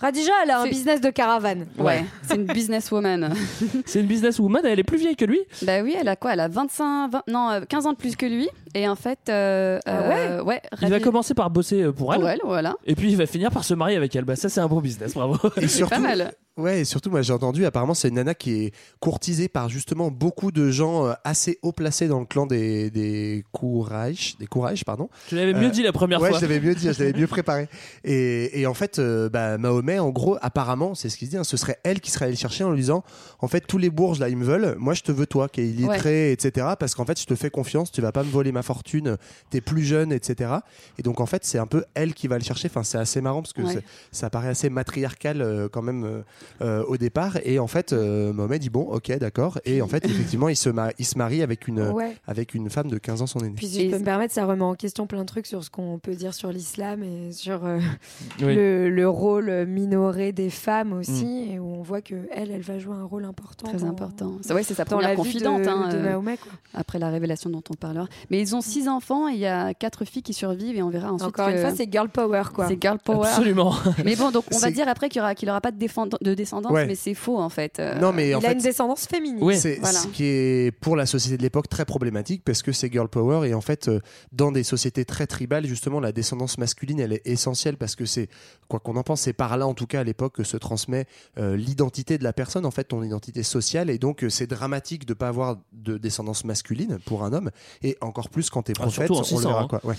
Radija, 0.00 0.30
elle 0.44 0.50
a 0.50 0.60
un 0.60 0.68
business 0.68 1.00
de 1.00 1.10
caravane. 1.10 1.66
Ouais, 1.76 2.04
c'est 2.22 2.36
une 2.36 2.44
businesswoman. 2.46 3.34
C'est 3.86 4.00
une 4.00 4.06
businesswoman, 4.06 4.64
elle 4.64 4.78
est 4.78 4.84
plus 4.84 4.98
vieille 4.98 5.16
que 5.16 5.24
lui? 5.24 5.40
bah 5.62 5.82
oui, 5.82 5.96
elle 5.98 6.06
a 6.08 6.14
quoi? 6.14 6.34
Elle 6.34 6.40
a 6.40 6.46
25, 6.48 7.10
20 7.10 7.22
non, 7.26 7.50
euh, 7.50 7.60
15 7.68 7.86
ans 7.86 7.92
de 7.92 7.96
plus 7.96 8.14
que 8.14 8.26
lui. 8.26 8.48
Et 8.74 8.86
en 8.86 8.94
fait, 8.94 9.18
euh, 9.28 9.80
Ah 9.86 9.90
euh, 9.90 10.42
ouais, 10.42 10.62
Il 10.82 10.88
va 10.88 11.00
commencer 11.00 11.34
par 11.34 11.50
bosser 11.50 11.82
euh, 11.82 11.92
pour 11.92 12.14
elle, 12.14 12.20
pour 12.20 12.28
elle, 12.28 12.40
voilà. 12.44 12.76
et 12.86 12.94
puis 12.94 13.10
il 13.10 13.16
va 13.16 13.26
finir 13.26 13.50
par 13.50 13.64
se 13.64 13.74
marier 13.74 13.96
avec 13.96 14.14
elle. 14.14 14.24
Bah 14.24 14.36
ça 14.36 14.48
c'est 14.48 14.60
un 14.60 14.68
bon 14.68 14.80
business, 14.80 15.14
bravo. 15.14 15.36
Et 15.56 15.62
C'est 15.62 15.68
surtout, 15.68 15.94
pas 15.94 15.98
mal. 16.00 16.32
Ouais, 16.58 16.80
et 16.80 16.84
surtout, 16.84 17.08
moi 17.10 17.22
j'ai 17.22 17.32
entendu, 17.32 17.64
apparemment, 17.64 17.94
c'est 17.94 18.08
une 18.08 18.16
nana 18.16 18.34
qui 18.34 18.64
est 18.64 18.74
courtisée 19.00 19.48
par 19.48 19.68
justement 19.68 20.10
beaucoup 20.10 20.50
de 20.50 20.70
gens 20.70 21.06
euh, 21.06 21.12
assez 21.24 21.58
haut 21.62 21.72
placés 21.72 22.08
dans 22.08 22.18
le 22.20 22.26
clan 22.26 22.46
des, 22.46 22.90
des 22.90 23.44
Courage, 23.52 24.36
des 24.38 24.46
Courage, 24.46 24.84
pardon. 24.84 25.08
Je 25.30 25.36
l'avais 25.36 25.54
mieux 25.54 25.68
Euh, 25.68 25.70
dit 25.70 25.82
la 25.82 25.92
première 25.92 26.20
ouais, 26.20 26.30
fois. 26.30 26.38
je 26.38 26.44
l'avais 26.44 26.60
mieux 26.60 26.74
dit, 26.74 26.92
je 26.92 26.98
l'avais 27.04 27.18
mieux 27.18 27.26
préparé. 27.28 27.68
Et, 28.04 28.60
et 28.60 28.66
en 28.66 28.74
fait, 28.74 28.98
euh, 28.98 29.28
bah, 29.28 29.56
Mahomet, 29.56 29.98
en 30.00 30.10
gros, 30.10 30.36
apparemment, 30.42 30.94
c'est 30.94 31.08
ce 31.08 31.16
qu'il 31.16 31.28
dit, 31.28 31.36
hein, 31.36 31.44
ce 31.44 31.56
serait 31.56 31.78
elle 31.84 32.00
qui 32.00 32.10
serait 32.10 32.24
allée 32.24 32.34
le 32.34 32.38
chercher 32.38 32.64
en 32.64 32.72
lui 32.72 32.80
disant, 32.80 33.04
en 33.38 33.46
fait, 33.48 33.60
tous 33.60 33.78
les 33.78 33.90
bourges 33.90 34.18
là, 34.18 34.28
ils 34.28 34.36
me 34.36 34.44
veulent, 34.44 34.74
moi 34.78 34.94
je 34.94 35.02
te 35.02 35.12
veux 35.12 35.26
toi, 35.26 35.48
qui 35.48 35.60
est 35.60 35.68
illettré, 35.68 36.32
etc. 36.32 36.66
Parce 36.78 36.94
qu'en 36.94 37.04
fait, 37.04 37.20
je 37.20 37.26
te 37.26 37.34
fais 37.36 37.50
confiance, 37.50 37.92
tu 37.92 38.00
vas 38.00 38.10
pas 38.12 38.24
me 38.24 38.30
voler 38.30 38.50
ma 38.50 38.62
fortune, 38.62 39.16
t'es 39.50 39.60
plus 39.60 39.84
jeune, 39.84 40.10
etc. 40.12 40.50
Et 40.98 41.02
donc 41.02 41.20
en 41.20 41.26
fait, 41.26 41.44
c'est 41.44 41.58
un 41.58 41.66
peu 41.66 41.84
elle 41.94 42.14
qui 42.14 42.26
va 42.26 42.36
le 42.36 42.44
chercher. 42.44 42.66
Enfin, 42.68 42.82
c'est 42.82 42.98
assez 42.98 43.20
marrant 43.20 43.42
parce 43.42 43.52
que 43.52 43.62
Ouais. 43.62 43.82
ça 44.12 44.30
paraît 44.30 44.48
assez 44.48 44.70
matriarcal 44.70 45.42
euh, 45.42 45.68
quand 45.68 45.82
même 45.82 46.24
euh, 46.62 46.82
au 46.84 46.96
départ. 46.96 47.38
Et 47.44 47.58
en 47.58 47.66
fait, 47.66 47.92
euh, 47.92 48.32
Mohamed 48.32 48.60
dit 48.60 48.70
bon, 48.70 48.82
ok, 48.82 49.16
d'accord. 49.18 49.58
Et 49.64 49.82
en 49.82 49.88
fait, 49.88 50.04
effectivement, 50.04 50.48
il 50.48 50.56
se, 50.56 50.68
ma- 50.68 50.90
il 50.98 51.04
se 51.04 51.16
marie 51.18 51.42
avec 51.42 51.68
une, 51.68 51.80
Ouais. 51.90 52.16
avec 52.26 52.54
une 52.54 52.68
femme 52.70 52.88
de 52.88 52.98
15 52.98 53.22
ans 53.22 53.26
son 53.26 53.40
aînée. 53.40 53.54
Puis 53.56 53.66
si 53.66 53.86
je 53.86 53.90
peux 53.92 53.98
me 53.98 54.04
permettre, 54.04 54.34
ça 54.34 54.44
remet 54.46 54.62
en 54.64 54.74
question 54.74 55.06
plein 55.06 55.20
de 55.20 55.26
trucs 55.26 55.46
sur 55.46 55.62
ce 55.64 55.70
qu'on 55.70 55.98
peut 55.98 56.14
dire 56.14 56.34
sur 56.34 56.50
l'islam 56.50 57.02
et 57.02 57.32
sur 57.32 57.64
euh, 57.64 57.78
Oui. 58.42 58.54
le, 58.54 58.90
le 58.90 59.08
rôle 59.08 59.66
minoré 59.66 60.32
des 60.32 60.50
femmes 60.50 60.92
aussi, 60.92 61.24
Mm. 61.24 61.50
et 61.52 61.58
où 61.58 61.74
on 61.74 61.82
voit 61.82 62.00
que 62.02 62.14
elle, 62.32 62.50
elle 62.50 62.60
va 62.62 62.78
jouer 62.78 62.94
un 62.96 63.04
rôle 63.04 63.24
important. 63.24 63.66
Très 63.68 63.78
dans- 63.78 63.86
important. 63.88 64.32
C'est 64.42 64.52
ouais, 64.52 64.62
c'est 64.62 64.74
sa 64.74 64.84
première 64.84 65.08
la 65.10 65.16
confidente. 65.16 65.62
de, 65.62 65.68
hein, 65.68 65.88
de 65.90 65.96
euh, 65.96 66.10
Mahomet, 66.10 66.36
quoi. 66.36 66.52
après 66.74 66.98
la 66.98 67.08
révélation 67.10 67.50
dont 67.50 67.62
on 67.70 67.74
parlera. 67.74 68.06
Mais 68.30 68.40
ils 68.40 68.54
ont 68.56 68.60
six 68.60 68.88
enfants 68.88 69.28
et 69.28 69.32
il 69.32 69.38
y 69.38 69.46
a 69.46 69.74
quatre 69.74 70.04
filles 70.04 70.22
qui 70.22 70.32
survivent 70.34 70.76
et 70.76 70.82
on 70.82 70.90
verra 70.90 71.12
ensuite. 71.12 71.28
Encore 71.28 71.48
une 71.48 71.58
fois, 71.58 71.70
c'est 71.74 71.90
girl 71.90 72.08
power, 72.08 72.42
quoi. 72.54 72.68
c'est 72.68 72.80
girl 72.80 72.98
power. 73.04 73.26
Absolument. 73.28 73.74
Mais 74.04 74.16
bon, 74.16 74.30
donc 74.30 74.44
on 74.54 74.58
va 74.58 74.70
dire 74.70 74.88
après 74.88 75.08
qu'il 75.08 75.20
n'y 75.20 75.24
aura, 75.24 75.34
qu'il 75.34 75.48
aura 75.50 75.60
pas 75.60 75.70
de, 75.70 75.78
défend- 75.78 76.06
de 76.20 76.34
descendance, 76.38 76.72
Ouais. 76.72 76.86
mais 76.86 76.94
c'est 76.94 77.12
faux 77.14 77.38
en 77.38 77.50
fait. 77.50 77.78
Euh, 77.78 77.94
Non, 77.98 78.12
mais 78.14 78.30
Il 78.30 78.34
en 78.36 78.38
a 78.38 78.40
fait, 78.40 78.52
une 78.54 78.58
descendance 78.60 79.06
féminine. 79.06 79.38
Oui. 79.42 79.58
C'est 79.58 79.76
Voilà. 79.80 79.98
ce 79.98 80.06
qui 80.06 80.24
est 80.24 80.70
pour 80.80 80.96
la 80.96 81.04
société 81.04 81.36
de 81.36 81.42
l'époque 81.42 81.68
très 81.68 81.84
problématique 81.84 82.42
parce 82.44 82.62
que 82.62 82.72
c'est 82.72 82.90
girl 82.90 83.08
power 83.08 83.46
et 83.46 83.52
en 83.52 83.60
fait 83.60 83.88
euh, 83.88 84.00
dans 84.32 84.50
des 84.52 84.62
sociétés 84.64 85.04
très 85.04 85.26
tribales 85.26 85.66
justement 85.66 86.00
la 86.00 86.12
descendance 86.12 86.56
masculine 86.56 87.00
elle 87.00 87.12
est 87.12 87.26
essentielle 87.26 87.76
parce 87.76 87.94
que 87.96 88.06
c'est 88.06 88.28
quoi 88.68 88.80
qu'on 88.80 88.96
en 88.96 89.02
pense 89.02 89.20
c'est 89.20 89.32
par 89.34 89.56
là 89.58 89.66
en 89.66 89.74
tout 89.74 89.86
cas 89.86 90.00
à 90.00 90.04
l'époque 90.04 90.34
que 90.36 90.44
se 90.44 90.56
transmet 90.56 91.06
euh, 91.38 91.56
l'identité 91.56 92.16
de 92.16 92.24
la 92.24 92.32
personne 92.32 92.64
en 92.64 92.70
fait 92.70 92.84
ton 92.84 93.02
identité 93.02 93.42
sociale 93.42 93.90
et 93.90 93.98
donc 93.98 94.24
euh, 94.24 94.30
c'est 94.30 94.46
dramatique 94.46 95.04
de 95.04 95.12
pas 95.14 95.28
avoir 95.28 95.56
de 95.72 95.98
descendance 95.98 96.44
masculine 96.44 96.98
pour 97.04 97.24
un 97.24 97.32
homme 97.32 97.50
et 97.82 97.96
encore 98.00 98.30
plus 98.30 98.48
quand 98.48 98.62
t'es 98.62 98.72
Ah, 98.78 98.82
prophète 98.82 99.10
en 99.10 99.16
on 99.16 99.18
le 99.18 99.24
600, 99.24 99.48
verra 99.48 99.62
hein. 99.62 99.66
quoi 99.68 99.80
ouais. 99.84 99.94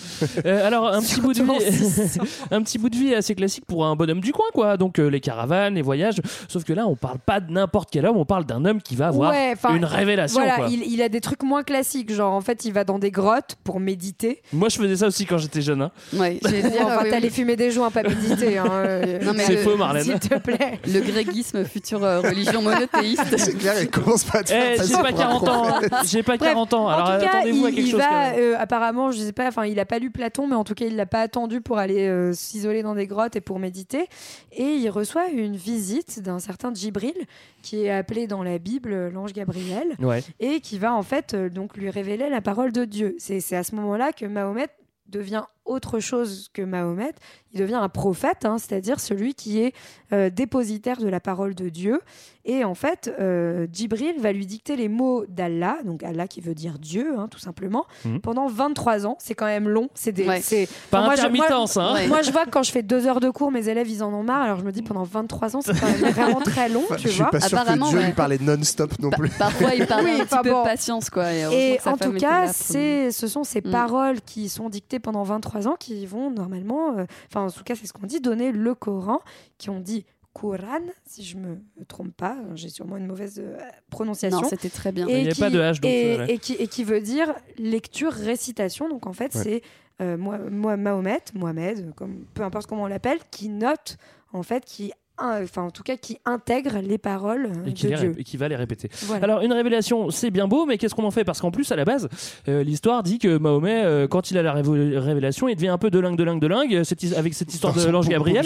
Euh, 0.45 0.65
alors 0.65 0.87
un 0.87 1.01
petit 1.01 1.19
bout 1.21 1.33
de 1.33 1.43
vie, 1.43 1.71
600. 1.77 2.21
un 2.51 2.61
petit 2.63 2.77
bout 2.77 2.89
de 2.89 2.95
vie 2.95 3.13
assez 3.13 3.35
classique 3.35 3.65
pour 3.65 3.85
un 3.85 3.95
bonhomme 3.95 4.21
du 4.21 4.31
coin, 4.31 4.45
quoi. 4.53 4.77
Donc 4.77 4.99
euh, 4.99 5.07
les 5.09 5.19
caravanes, 5.19 5.75
les 5.75 5.81
voyages. 5.81 6.18
Sauf 6.47 6.63
que 6.63 6.73
là, 6.73 6.85
on 6.87 6.95
parle 6.95 7.19
pas 7.19 7.39
de 7.39 7.51
n'importe 7.51 7.89
quel 7.91 8.05
homme, 8.05 8.17
on 8.17 8.25
parle 8.25 8.45
d'un 8.45 8.65
homme 8.65 8.81
qui 8.81 8.95
va 8.95 9.07
avoir 9.07 9.31
Ouais, 9.31 9.53
une 9.75 9.85
révélation. 9.85 10.39
Voilà, 10.39 10.55
quoi. 10.57 10.67
il, 10.69 10.83
il 10.83 11.01
a 11.01 11.09
des 11.09 11.21
trucs 11.21 11.43
moins 11.43 11.63
classiques, 11.63 12.11
genre 12.13 12.33
en 12.33 12.41
fait, 12.41 12.65
il 12.65 12.73
va 12.73 12.83
dans 12.83 12.99
des 12.99 13.11
grottes 13.11 13.55
pour 13.63 13.79
méditer. 13.79 14.41
Moi, 14.53 14.69
je 14.69 14.77
faisais 14.77 14.97
ça 14.97 15.07
aussi 15.07 15.25
quand 15.25 15.37
j'étais 15.37 15.61
jeune. 15.61 15.81
hein. 15.81 15.91
Ouais, 16.13 16.35
dire, 16.43 16.51
enfin, 16.83 16.99
oui, 17.03 17.09
t'allais 17.09 17.27
oui. 17.27 17.33
fumer 17.33 17.55
des 17.55 17.71
joints, 17.71 17.91
pas 17.91 18.03
méditer. 18.03 18.57
hein, 18.57 18.65
euh, 18.71 19.19
C'est 19.37 19.57
faux, 19.57 19.75
Marlène. 19.77 20.03
S'il 20.03 20.19
te 20.19 20.37
plaît. 20.39 20.79
Le 20.87 20.99
grégisme, 21.01 21.63
future 21.65 22.03
euh, 22.03 22.21
religion 22.21 22.61
monothéiste. 22.61 23.37
c'est 23.37 23.57
clair 23.57 23.73
elle 23.77 23.89
commence 23.89 24.23
pas 24.23 24.39
à 24.39 24.43
te 24.43 24.53
Eh, 24.53 24.77
passer 24.77 24.89
j'ai 24.89 25.01
pas 25.01 25.11
pour 25.11 25.19
un 25.19 25.23
40 25.23 25.47
ans. 25.49 25.63
hein. 25.67 25.81
J'ai 26.05 26.23
pas 26.23 26.37
Bref, 26.37 26.49
40 26.51 26.73
ans. 26.73 26.87
Alors 26.87 27.07
cas, 27.19 27.27
attendez-vous 27.37 27.65
à 27.65 27.69
il, 27.69 27.75
quelque 27.75 27.85
il 27.87 27.91
chose. 27.91 27.99
va 27.99 28.33
euh, 28.37 28.55
apparemment, 28.59 29.11
je 29.11 29.19
sais 29.19 29.31
pas, 29.31 29.47
enfin, 29.47 29.65
il 29.65 29.79
a 29.79 29.85
pas 29.85 29.99
lu 29.99 30.09
Platon, 30.11 30.47
mais 30.47 30.55
en 30.55 30.63
tout 30.63 30.73
cas, 30.73 30.85
il 30.85 30.95
l'a 30.95 31.05
pas 31.05 31.21
attendu 31.21 31.61
pour 31.61 31.77
aller 31.77 32.07
euh, 32.07 32.33
s'isoler 32.33 32.83
dans 32.83 32.95
des 32.95 33.07
grottes 33.07 33.35
et 33.35 33.41
pour 33.41 33.59
méditer. 33.59 34.07
Et 34.51 34.63
il 34.75 34.89
reçoit 34.89 35.27
une 35.29 35.55
visite 35.55 36.08
d'un 36.17 36.39
certain 36.39 36.73
Djibril, 36.73 37.13
qui 37.61 37.83
est 37.85 37.91
appelé 37.91 38.25
dans 38.27 38.41
la 38.43 38.57
Bible 38.57 39.09
l'ange 39.09 39.33
Gabriel, 39.33 39.95
Ouais. 39.99 40.23
et 40.39 40.59
qui 40.61 40.79
va 40.79 40.93
en 40.93 41.03
fait 41.03 41.33
euh, 41.33 41.49
donc 41.49 41.77
lui 41.77 41.89
révéler 41.89 42.29
la 42.29 42.41
parole 42.41 42.71
de 42.71 42.85
Dieu. 42.85 43.15
C'est 43.19 43.55
à 43.55 43.63
ce 43.63 43.75
moment-là 43.75 44.11
que 44.13 44.25
Mahomet 44.25 44.67
devient 45.07 45.43
autre 45.69 45.99
chose 45.99 46.49
que 46.53 46.61
Mahomet, 46.61 47.13
il 47.53 47.59
devient 47.59 47.75
un 47.75 47.89
prophète, 47.89 48.45
hein, 48.45 48.57
c'est-à-dire 48.59 48.99
celui 48.99 49.33
qui 49.33 49.59
est 49.61 49.73
euh, 50.13 50.29
dépositaire 50.29 50.97
de 50.97 51.07
la 51.07 51.19
parole 51.19 51.55
de 51.55 51.69
Dieu. 51.69 52.01
Et 52.45 52.63
en 52.63 52.73
fait, 52.75 53.13
euh, 53.19 53.67
Djibril 53.71 54.15
va 54.19 54.31
lui 54.31 54.45
dicter 54.45 54.75
les 54.75 54.87
mots 54.89 55.25
d'Allah, 55.27 55.77
donc 55.85 56.03
Allah 56.03 56.27
qui 56.27 56.41
veut 56.41 56.55
dire 56.55 56.79
Dieu, 56.79 57.13
hein, 57.17 57.27
tout 57.29 57.37
simplement, 57.39 57.85
Mhm. 58.05 58.21
pendant 58.21 58.47
23 58.47 59.05
ans. 59.05 59.17
C'est 59.19 59.35
quand 59.35 59.45
même 59.45 59.67
long. 59.69 59.89
C'est 59.93 60.11
des, 60.11 60.27
Ouais. 60.27 60.41
c'est- 60.41 60.67
Par 60.89 61.01
enfin, 61.01 61.07
moi, 61.07 61.15
je- 61.15 61.35
moi- 61.35 61.65
hein. 61.75 61.93
Ouais. 61.93 62.07
moi, 62.07 62.21
je 62.23 62.31
vois 62.31 62.45
que 62.45 62.49
quand 62.49 62.63
je 62.63 62.71
fais 62.71 62.81
deux 62.83 63.05
heures 63.07 63.19
de 63.19 63.29
cours, 63.29 63.51
mes 63.51 63.67
élèves, 63.69 63.87
ils 63.89 64.03
en 64.03 64.11
ont 64.13 64.23
marre. 64.23 64.41
Alors, 64.43 64.59
je 64.59 64.63
me 64.63 64.71
dis, 64.71 64.81
pendant 64.81 65.03
23 65.03 65.55
ans, 65.55 65.61
c'est 65.61 65.79
quand 65.79 65.87
même 65.87 66.11
vraiment 66.11 66.39
très 66.41 66.69
long, 66.69 66.83
Enfin, 66.85 66.95
tu 66.95 67.03
je 67.03 67.13
suis 67.13 67.21
vois. 67.21 67.29
pas 67.31 67.39
sûr 67.39 67.49
que 67.51 67.55
Apparemment, 67.55 67.89
Dieu 67.89 67.99
ouais. 67.99 68.05
lui 68.07 68.13
parlait 68.13 68.37
non-stop 68.39 68.93
non 68.99 69.09
Pa- 69.11 69.17
plus 69.17 69.29
Parfois, 69.29 69.75
il 69.75 69.85
parle 69.85 70.05
Oui, 70.05 70.11
un 70.21 70.25
petit 70.25 70.37
peu 70.43 70.49
bon. 70.51 70.59
de 70.59 70.63
patience, 70.63 71.09
quoi. 71.09 71.31
Et, 71.33 71.79
en 71.85 71.97
tout 71.97 72.13
cas, 72.13 72.47
c'est, 72.53 73.11
ce 73.11 73.27
sont 73.27 73.43
ces 73.43 73.61
Mm. 73.61 73.71
paroles 73.71 74.21
qui 74.21 74.49
sont 74.49 74.69
dictées 74.69 74.99
pendant 74.99 75.23
23 75.23 75.58
ans 75.67 75.75
qui 75.79 76.05
vont 76.05 76.31
normalement, 76.31 76.97
euh, 76.97 77.05
enfin 77.27 77.41
en 77.41 77.51
tout 77.51 77.63
cas 77.63 77.75
c'est 77.75 77.87
ce 77.87 77.93
qu'on 77.93 78.07
dit, 78.07 78.19
donner 78.21 78.51
le 78.51 78.75
Coran, 78.75 79.19
qui 79.57 79.69
ont 79.69 79.79
dit 79.79 80.05
Coran, 80.33 80.81
si 81.05 81.23
je 81.23 81.37
me 81.37 81.57
trompe 81.87 82.15
pas, 82.15 82.37
j'ai 82.55 82.69
sûrement 82.69 82.97
une 82.97 83.07
mauvaise 83.07 83.39
euh, 83.43 83.57
prononciation. 83.89 84.41
Non, 84.41 84.47
c'était 84.47 84.69
très 84.69 84.91
bien. 84.91 85.07
Il 85.07 85.23
y 85.23 85.29
a 85.31 85.35
pas 85.35 85.49
de 85.49 85.59
H, 85.59 85.79
donc, 85.81 85.91
et, 85.91 86.17
ouais. 86.17 86.31
et 86.33 86.37
qui, 86.37 86.53
et 86.53 86.67
qui 86.67 86.83
veut 86.83 87.01
dire 87.01 87.33
lecture, 87.57 88.11
récitation. 88.13 88.87
Donc 88.89 89.07
en 89.07 89.13
fait, 89.13 89.33
Ouais. 89.35 89.43
c'est 89.43 89.61
euh, 90.01 90.17
moi, 90.17 90.37
moi, 90.37 90.77
Mahomet, 90.77 91.19
Mohamed, 91.33 91.93
comme, 91.95 92.25
peu 92.33 92.43
importe 92.43 92.67
comment 92.67 92.83
on 92.83 92.87
l'appelle, 92.87 93.19
qui 93.31 93.49
note, 93.49 93.97
en 94.31 94.43
fait, 94.43 94.63
qui, 94.63 94.93
enfin 95.21 95.63
en 95.63 95.71
tout 95.71 95.83
cas, 95.83 95.97
qui 95.97 96.17
intègre 96.25 96.79
les 96.81 96.97
paroles 96.97 97.47
euh, 97.47 97.69
Et 97.69 97.73
qui, 97.73 97.85
de 97.87 97.91
les 97.91 97.97
Dieu. 97.97 98.15
et 98.17 98.23
qui 98.23 98.37
va 98.37 98.47
les 98.47 98.55
répéter. 98.55 98.89
Voilà. 99.03 99.23
Alors 99.23 99.41
une 99.41 99.53
révélation, 99.53 100.09
c'est 100.11 100.31
bien 100.31 100.47
beau, 100.47 100.65
mais 100.65 100.77
qu'est-ce 100.77 100.95
qu'on 100.95 101.03
en 101.05 101.11
fait? 101.11 101.23
Parce 101.23 101.41
qu'en 101.41 101.51
plus, 101.51 101.71
à 101.71 101.75
la 101.75 101.85
base, 101.85 102.07
euh, 102.47 102.63
l'histoire 102.63 103.03
dit 103.03 103.19
que 103.19 103.37
Mahomet, 103.37 103.83
euh, 103.83 104.07
quand 104.07 104.31
il 104.31 104.37
a 104.37 104.41
la 104.43 104.53
révo- 104.53 104.97
révélation, 104.97 105.47
il 105.47 105.55
devient 105.55 105.67
un 105.69 105.77
peu 105.77 105.89
de 105.91 105.99
lingue, 105.99 106.17
de 106.17 106.23
lingue, 106.23 106.39
de 106.41 106.47
lingue, 106.47 106.83
cette 106.83 107.03
his- 107.03 107.15
avec 107.15 107.33
cette 107.33 107.53
histoire 107.53 107.73
de 107.73 107.85
l'ange 107.85 108.07
Gabriel. 108.07 108.45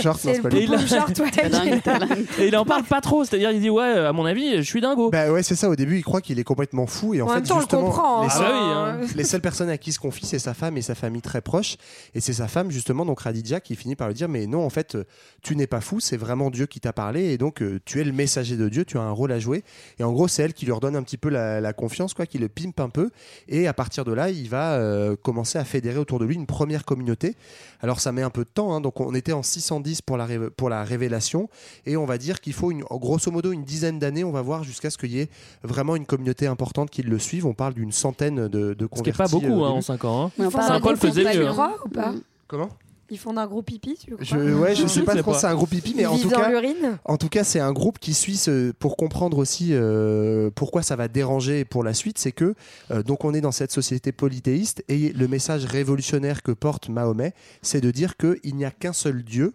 Et 2.40 2.48
il 2.48 2.58
en 2.58 2.66
parle 2.66 2.84
pas 2.84 3.02
trop, 3.02 3.24
c'est-à-dire 3.24 3.52
il 3.52 3.62
dit 3.62 3.70
ouais, 3.70 3.84
à 3.84 4.14
mon 4.14 4.26
avis, 4.26 4.58
je 4.58 4.62
suis 4.62 4.82
dingo. 4.82 5.10
Bah 5.10 5.32
ouais, 5.32 5.44
c'est 5.44 5.56
ça. 5.56 5.70
Au 5.70 5.76
début, 5.76 5.98
il 5.98 6.04
croit 6.04 6.22
qu'il 6.22 6.40
est 6.40 6.44
complètement 6.44 6.88
fou 6.88 7.14
et 7.14 7.22
en, 7.22 7.26
En 7.26 7.30
fait, 7.30 7.36
même 7.36 7.44
temps, 7.44 7.56
on 7.56 7.58
le 7.58 7.62
justement, 7.62 7.82
comprend. 7.84 8.22
les 8.24 8.28
Ah 8.32 8.36
seuls- 8.36 8.46
bah 8.48 8.96
oui, 9.00 9.04
hein. 9.06 9.08
les 9.16 9.24
seules 9.24 9.42
personnes 9.42 9.70
à 9.70 9.78
qui 9.78 9.90
il 9.90 9.94
se 9.94 10.00
confie, 10.00 10.26
c'est 10.26 10.40
sa 10.40 10.54
femme 10.54 10.78
et 10.78 10.82
sa 10.82 10.96
famille 10.96 11.22
très 11.22 11.42
proche. 11.42 11.76
Et 12.16 12.20
c'est 12.20 12.34
sa 12.34 12.48
femme, 12.48 12.72
justement, 12.72 13.06
donc 13.06 13.20
Radija, 13.22 13.60
qui 13.60 13.76
finit 13.76 13.96
par 13.96 14.08
lui 14.08 14.16
dire 14.16 14.30
Mais 14.30 14.48
non, 14.48 14.66
en 14.66 14.70
fait, 14.70 14.96
euh, 14.96 15.04
tu 15.42 15.56
n'es 15.56 15.68
pas 15.68 15.82
fou, 15.82 16.00
c'est 16.00 16.18
vraiment 16.18 16.50
Dieu 16.50 16.63
Dieu 16.64 16.68
qui 16.68 16.80
t'a 16.80 16.94
parlé 16.94 17.26
et 17.34 17.38
donc 17.38 17.62
euh, 17.62 17.80
tu 17.84 18.00
es 18.00 18.04
le 18.06 18.14
messager 18.14 18.56
de 18.56 18.70
Dieu, 18.70 18.86
tu 18.86 18.98
as 18.98 19.02
un 19.02 19.12
rôle 19.12 19.32
à 19.34 19.40
jouer. 19.40 19.64
Et 20.00 20.04
en 20.04 20.14
gros, 20.14 20.30
c'est 20.30 20.44
elle 20.44 20.54
qui 20.54 20.66
lui 20.66 20.72
redonne 20.72 20.96
un 20.96 21.04
petit 21.04 21.18
peu 21.18 21.28
la, 21.30 21.60
la 21.60 21.74
confiance, 21.74 22.14
quoi, 22.14 22.26
qui 22.26 22.38
le 22.38 22.48
pimpe 22.48 22.80
un 22.80 22.88
peu. 22.90 23.10
Et 23.50 23.68
à 23.68 23.74
partir 23.74 24.06
de 24.06 24.14
là, 24.14 24.30
il 24.30 24.48
va 24.50 24.76
euh, 24.76 25.16
commencer 25.22 25.58
à 25.60 25.66
fédérer 25.66 25.98
autour 25.98 26.20
de 26.20 26.26
lui 26.26 26.36
une 26.36 26.46
première 26.46 26.86
communauté. 26.86 27.36
Alors 27.82 28.00
ça 28.00 28.14
met 28.14 28.22
un 28.22 28.30
peu 28.30 28.46
de 28.46 28.50
temps, 28.50 28.74
hein, 28.74 28.80
donc 28.80 29.02
on 29.02 29.14
était 29.14 29.34
en 29.34 29.44
610 29.44 30.02
pour 30.04 30.16
la, 30.16 30.28
pour 30.56 30.70
la 30.70 30.84
révélation 30.86 31.50
et 31.86 31.98
on 31.98 32.06
va 32.06 32.18
dire 32.18 32.40
qu'il 32.40 32.54
faut 32.54 32.72
une, 32.72 32.84
grosso 32.84 33.30
modo 33.30 33.52
une 33.52 33.66
dizaine 33.66 34.00
d'années, 34.00 34.24
on 34.24 34.32
va 34.32 34.42
voir 34.42 34.64
jusqu'à 34.64 34.90
ce 34.90 34.98
qu'il 34.98 35.12
y 35.12 35.20
ait 35.20 35.30
vraiment 35.64 35.98
une 35.98 36.06
communauté 36.06 36.48
importante 36.48 36.90
qui 36.90 37.02
le 37.04 37.20
suive. 37.20 37.46
On 37.46 37.54
parle 37.54 37.74
d'une 37.74 37.92
centaine 37.92 38.48
de, 38.48 38.74
de 38.74 38.88
Ce 38.96 39.02
qui 39.02 39.10
est 39.10 39.14
pas 39.18 39.28
convertis, 39.28 39.48
beaucoup 39.48 39.64
euh, 39.64 39.68
hein, 39.68 39.70
en 39.70 39.74
début. 39.74 39.84
5 39.86 40.06
ans. 40.06 40.26
hein. 40.28 40.32
Ils 40.38 40.44
font 40.46 40.52
Cinq 40.52 40.70
un 40.70 40.76
ans, 40.76 40.80
gros 40.80 40.90
le 40.92 40.96
faisait 40.96 41.24
mieux. 41.26 41.46
tu 41.46 41.52
crois, 41.52 41.76
ou 41.86 41.90
pas? 41.90 42.14
Comment? 42.48 42.70
Ils 43.10 43.20
font 43.20 43.34
d'un 43.34 43.48
gros 43.48 43.62
pipi, 43.62 43.98
tu 44.00 44.12
crois 44.12 44.24
je, 44.24 44.54
ouais, 44.54 44.76
je 44.76 44.88
sais 44.88 45.04
pas 45.04 45.14
sais 45.14 45.22
trop 45.22 45.32
pas. 45.32 45.38
si 45.38 45.42
c'est 45.42 45.48
un 45.48 45.56
groupe 45.56 45.70
pipi, 45.70 45.94
mais 45.96 46.04
Ils 46.04 46.08
en 46.08 46.18
tout 46.18 46.30
cas, 46.30 46.50
l'urine 46.50 46.98
En 47.06 47.18
tout 47.18 47.30
cas, 47.30 47.44
c'est 47.44 47.60
un 47.60 47.74
groupe 47.74 48.00
qui 48.00 48.14
suit 48.14 48.38
ce, 48.38 48.72
pour 48.72 48.98
comprendre 48.98 49.38
aussi 49.38 49.70
euh, 49.72 50.50
pourquoi 50.56 50.82
ça 50.82 50.96
va 50.96 51.08
déranger 51.08 51.66
pour 51.66 51.84
la 51.84 51.94
suite. 51.94 52.18
C'est 52.18 52.32
que 52.32 52.56
euh, 52.92 53.04
donc 53.04 53.26
on 53.26 53.34
est 53.34 53.42
dans 53.42 53.52
cette 53.52 53.72
société 53.72 54.12
polythéiste 54.12 54.84
et 54.88 55.12
le 55.14 55.28
message 55.28 55.66
révolutionnaire 55.66 56.42
que 56.44 56.52
porte 56.52 56.90
Mahomet, 56.90 57.34
c'est 57.62 57.82
de 57.82 57.92
dire 57.92 58.18
qu'il 58.18 58.56
n'y 58.56 58.66
a 58.66 58.72
qu'un 58.72 58.94
seul 58.94 59.24
Dieu. 59.24 59.54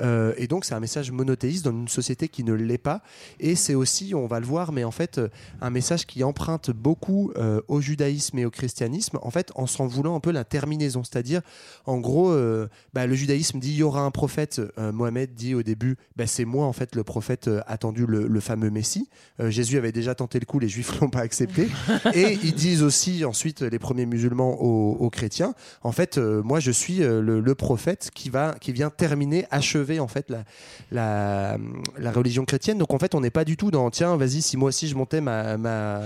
Euh, 0.00 0.32
et 0.36 0.46
donc 0.46 0.64
c'est 0.64 0.74
un 0.74 0.80
message 0.80 1.10
monothéiste 1.10 1.64
dans 1.64 1.70
une 1.70 1.88
société 1.88 2.28
qui 2.28 2.44
ne 2.44 2.52
l'est 2.52 2.78
pas. 2.78 3.02
Et 3.38 3.54
c'est 3.54 3.74
aussi, 3.74 4.14
on 4.14 4.26
va 4.26 4.40
le 4.40 4.46
voir, 4.46 4.72
mais 4.72 4.84
en 4.84 4.90
fait 4.90 5.20
un 5.60 5.70
message 5.70 6.06
qui 6.06 6.24
emprunte 6.24 6.70
beaucoup 6.70 7.32
euh, 7.36 7.60
au 7.68 7.80
judaïsme 7.80 8.38
et 8.38 8.44
au 8.44 8.50
christianisme, 8.50 9.18
en 9.22 9.30
fait 9.30 9.52
en 9.54 9.66
s'en 9.66 9.86
voulant 9.86 10.14
un 10.16 10.20
peu 10.20 10.30
la 10.30 10.44
terminaison. 10.44 11.04
C'est-à-dire, 11.04 11.42
en 11.86 11.98
gros, 11.98 12.30
euh, 12.30 12.68
bah, 12.92 13.06
le 13.06 13.14
judaïsme 13.14 13.58
dit 13.58 13.70
il 13.70 13.76
y 13.76 13.82
aura 13.82 14.02
un 14.02 14.10
prophète. 14.10 14.60
Euh, 14.78 14.92
Mohamed 14.92 15.34
dit 15.34 15.54
au 15.54 15.62
début, 15.62 15.96
bah, 16.16 16.26
c'est 16.26 16.44
moi 16.44 16.66
en 16.66 16.72
fait 16.72 16.96
le 16.96 17.04
prophète 17.04 17.48
euh, 17.48 17.60
attendu, 17.66 18.06
le, 18.06 18.40
fameux 18.40 18.70
Messie. 18.70 19.08
Euh, 19.40 19.50
Jésus 19.50 19.78
avait 19.78 19.92
déjà 19.92 20.14
tenté 20.14 20.40
le 20.40 20.46
coup, 20.46 20.58
les 20.58 20.68
Juifs 20.68 20.90
l'ont 21.00 21.10
pas 21.10 21.20
accepté. 21.20 21.68
et 22.14 22.38
ils 22.42 22.54
disent 22.54 22.82
aussi 22.82 23.24
ensuite 23.24 23.62
les 23.62 23.78
premiers 23.78 24.06
musulmans 24.06 24.60
aux, 24.60 25.10
chrétiens, 25.10 25.54
en 25.82 25.92
fait, 25.92 26.18
euh, 26.18 26.42
moi 26.42 26.60
je 26.60 26.70
suis 26.70 26.98
le, 26.98 27.54
prophète 27.54 28.10
qui 28.14 28.30
va, 28.30 28.54
qui 28.60 28.72
vient 28.72 28.90
terminer, 28.90 29.44
achever 29.50 29.98
en 30.00 30.08
fait 30.08 30.30
la, 30.30 30.44
la, 30.90 31.58
la 31.98 32.12
religion 32.12 32.44
chrétienne. 32.44 32.78
Donc 32.78 32.94
en 32.94 32.98
fait, 32.98 33.14
on 33.14 33.20
n'est 33.20 33.30
pas 33.30 33.44
du 33.44 33.56
tout 33.56 33.70
dans 33.70 33.90
tiens, 33.90 34.16
vas-y, 34.16 34.40
si 34.40 34.56
moi 34.56 34.68
aussi 34.68 34.88
je 34.88 34.94
montais 34.94 35.20
ma, 35.20 35.56
ma, 35.56 36.00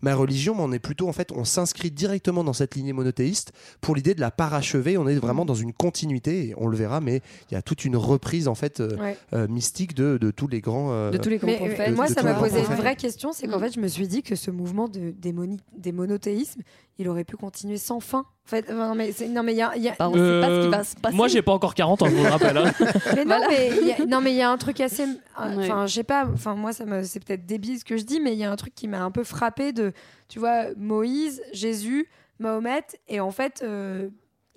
ma 0.00 0.14
religion, 0.14 0.54
mais 0.54 0.62
on 0.62 0.72
est 0.72 0.78
plutôt 0.78 1.08
en 1.08 1.12
fait, 1.12 1.32
on 1.32 1.44
s'inscrit 1.44 1.90
directement 1.90 2.44
dans 2.44 2.52
cette 2.52 2.74
lignée 2.74 2.92
monothéiste 2.92 3.52
pour 3.80 3.94
l'idée 3.94 4.14
de 4.14 4.20
la 4.20 4.30
parachever. 4.30 4.96
On 4.96 5.06
est 5.06 5.16
vraiment 5.16 5.44
dans 5.44 5.54
une 5.54 5.72
continuité, 5.72 6.15
et 6.26 6.54
on 6.56 6.66
le 6.68 6.76
verra, 6.76 7.00
mais 7.00 7.20
il 7.50 7.54
y 7.54 7.56
a 7.56 7.62
toute 7.62 7.84
une 7.84 7.96
reprise 7.96 8.48
en 8.48 8.54
fait 8.54 8.80
euh, 8.80 8.96
Ouais. 8.96 9.16
euh, 9.32 9.46
mystique 9.48 9.94
de, 9.94 10.18
de 10.18 10.30
tous 10.30 10.48
les 10.48 10.60
grands. 10.60 10.90
euh, 10.92 11.10
De 11.10 11.18
tous 11.18 11.28
les 11.28 11.38
grands 11.38 11.46
Mais, 11.48 11.56
prophètes. 11.56 11.94
moi, 11.96 12.06
de 12.08 12.12
ça 12.12 12.22
m'a 12.22 12.34
posé 12.34 12.58
une 12.60 12.74
vraie 12.76 12.96
question, 12.96 13.32
c'est 13.32 13.46
qu'en 13.46 13.58
Mm. 13.58 13.62
fait, 13.62 13.72
je 13.74 13.80
me 13.80 13.88
suis 13.88 14.08
dit 14.08 14.22
que 14.22 14.34
ce 14.36 14.50
mouvement 14.50 14.88
de, 14.88 15.10
des, 15.10 15.32
moni- 15.32 15.60
des 15.76 15.92
monothéismes, 15.92 16.60
il 16.98 17.08
aurait 17.08 17.24
pu 17.24 17.36
continuer 17.36 17.76
sans 17.76 18.00
fin. 18.00 18.20
En 18.20 18.48
fait, 18.48 18.64
enfin, 18.70 18.94
mais 18.94 19.12
c'est- 19.12 19.28
non, 19.28 19.42
mais 19.42 19.52
il 19.54 19.58
y 19.58 19.62
a, 19.62 19.76
y 19.76 19.88
a- 19.88 19.94
Bah, 19.98 20.08
on 20.08 20.14
sait 20.14 20.40
pas 20.40 20.48
ce 20.48 20.62
qui 20.64 20.68
va 20.70 20.84
se 20.84 20.96
passer. 20.96 21.16
Moi, 21.16 21.28
j'ai 21.28 21.42
pas 21.42 21.52
encore 21.52 21.74
40 21.74 22.02
ans, 22.02 22.06
je 22.08 22.14
vous 22.14 22.22
le 22.22 22.28
rappelle. 22.30 22.56
hein. 22.56 22.72
mais 23.16 23.24
non, 23.24 23.40
mais 23.48 23.70
il 23.82 23.86
y 23.88 23.92
a- 23.92 24.06
non, 24.06 24.20
mais 24.20 24.32
il 24.32 24.36
y 24.36 24.42
a 24.42 24.50
un 24.50 24.56
truc 24.56 24.80
assez, 24.80 25.04
Ouais. 25.04 25.14
enfin, 25.58 25.86
je 25.86 25.94
sais 25.94 26.04
pas, 26.04 26.26
enfin, 26.32 26.54
moi, 26.54 26.72
ça 26.72 26.84
me, 26.84 27.02
c'est 27.02 27.18
peut-être 27.24 27.44
débile 27.44 27.78
ce 27.78 27.84
que 27.84 27.96
je 27.96 28.04
dis, 28.04 28.20
mais 28.20 28.32
il 28.32 28.38
y 28.38 28.44
a 28.44 28.50
un 28.50 28.56
truc 28.56 28.74
qui 28.74 28.86
m'a 28.88 29.02
un 29.02 29.10
peu 29.10 29.24
frappé 29.24 29.72
de, 29.72 29.92
tu 30.28 30.38
vois, 30.38 30.66
Moïse, 30.76 31.42
Jésus, 31.52 32.08
Mahomet, 32.38 32.84
et 33.08 33.18
en 33.20 33.30
fait. 33.30 33.62
euh, 33.64 34.08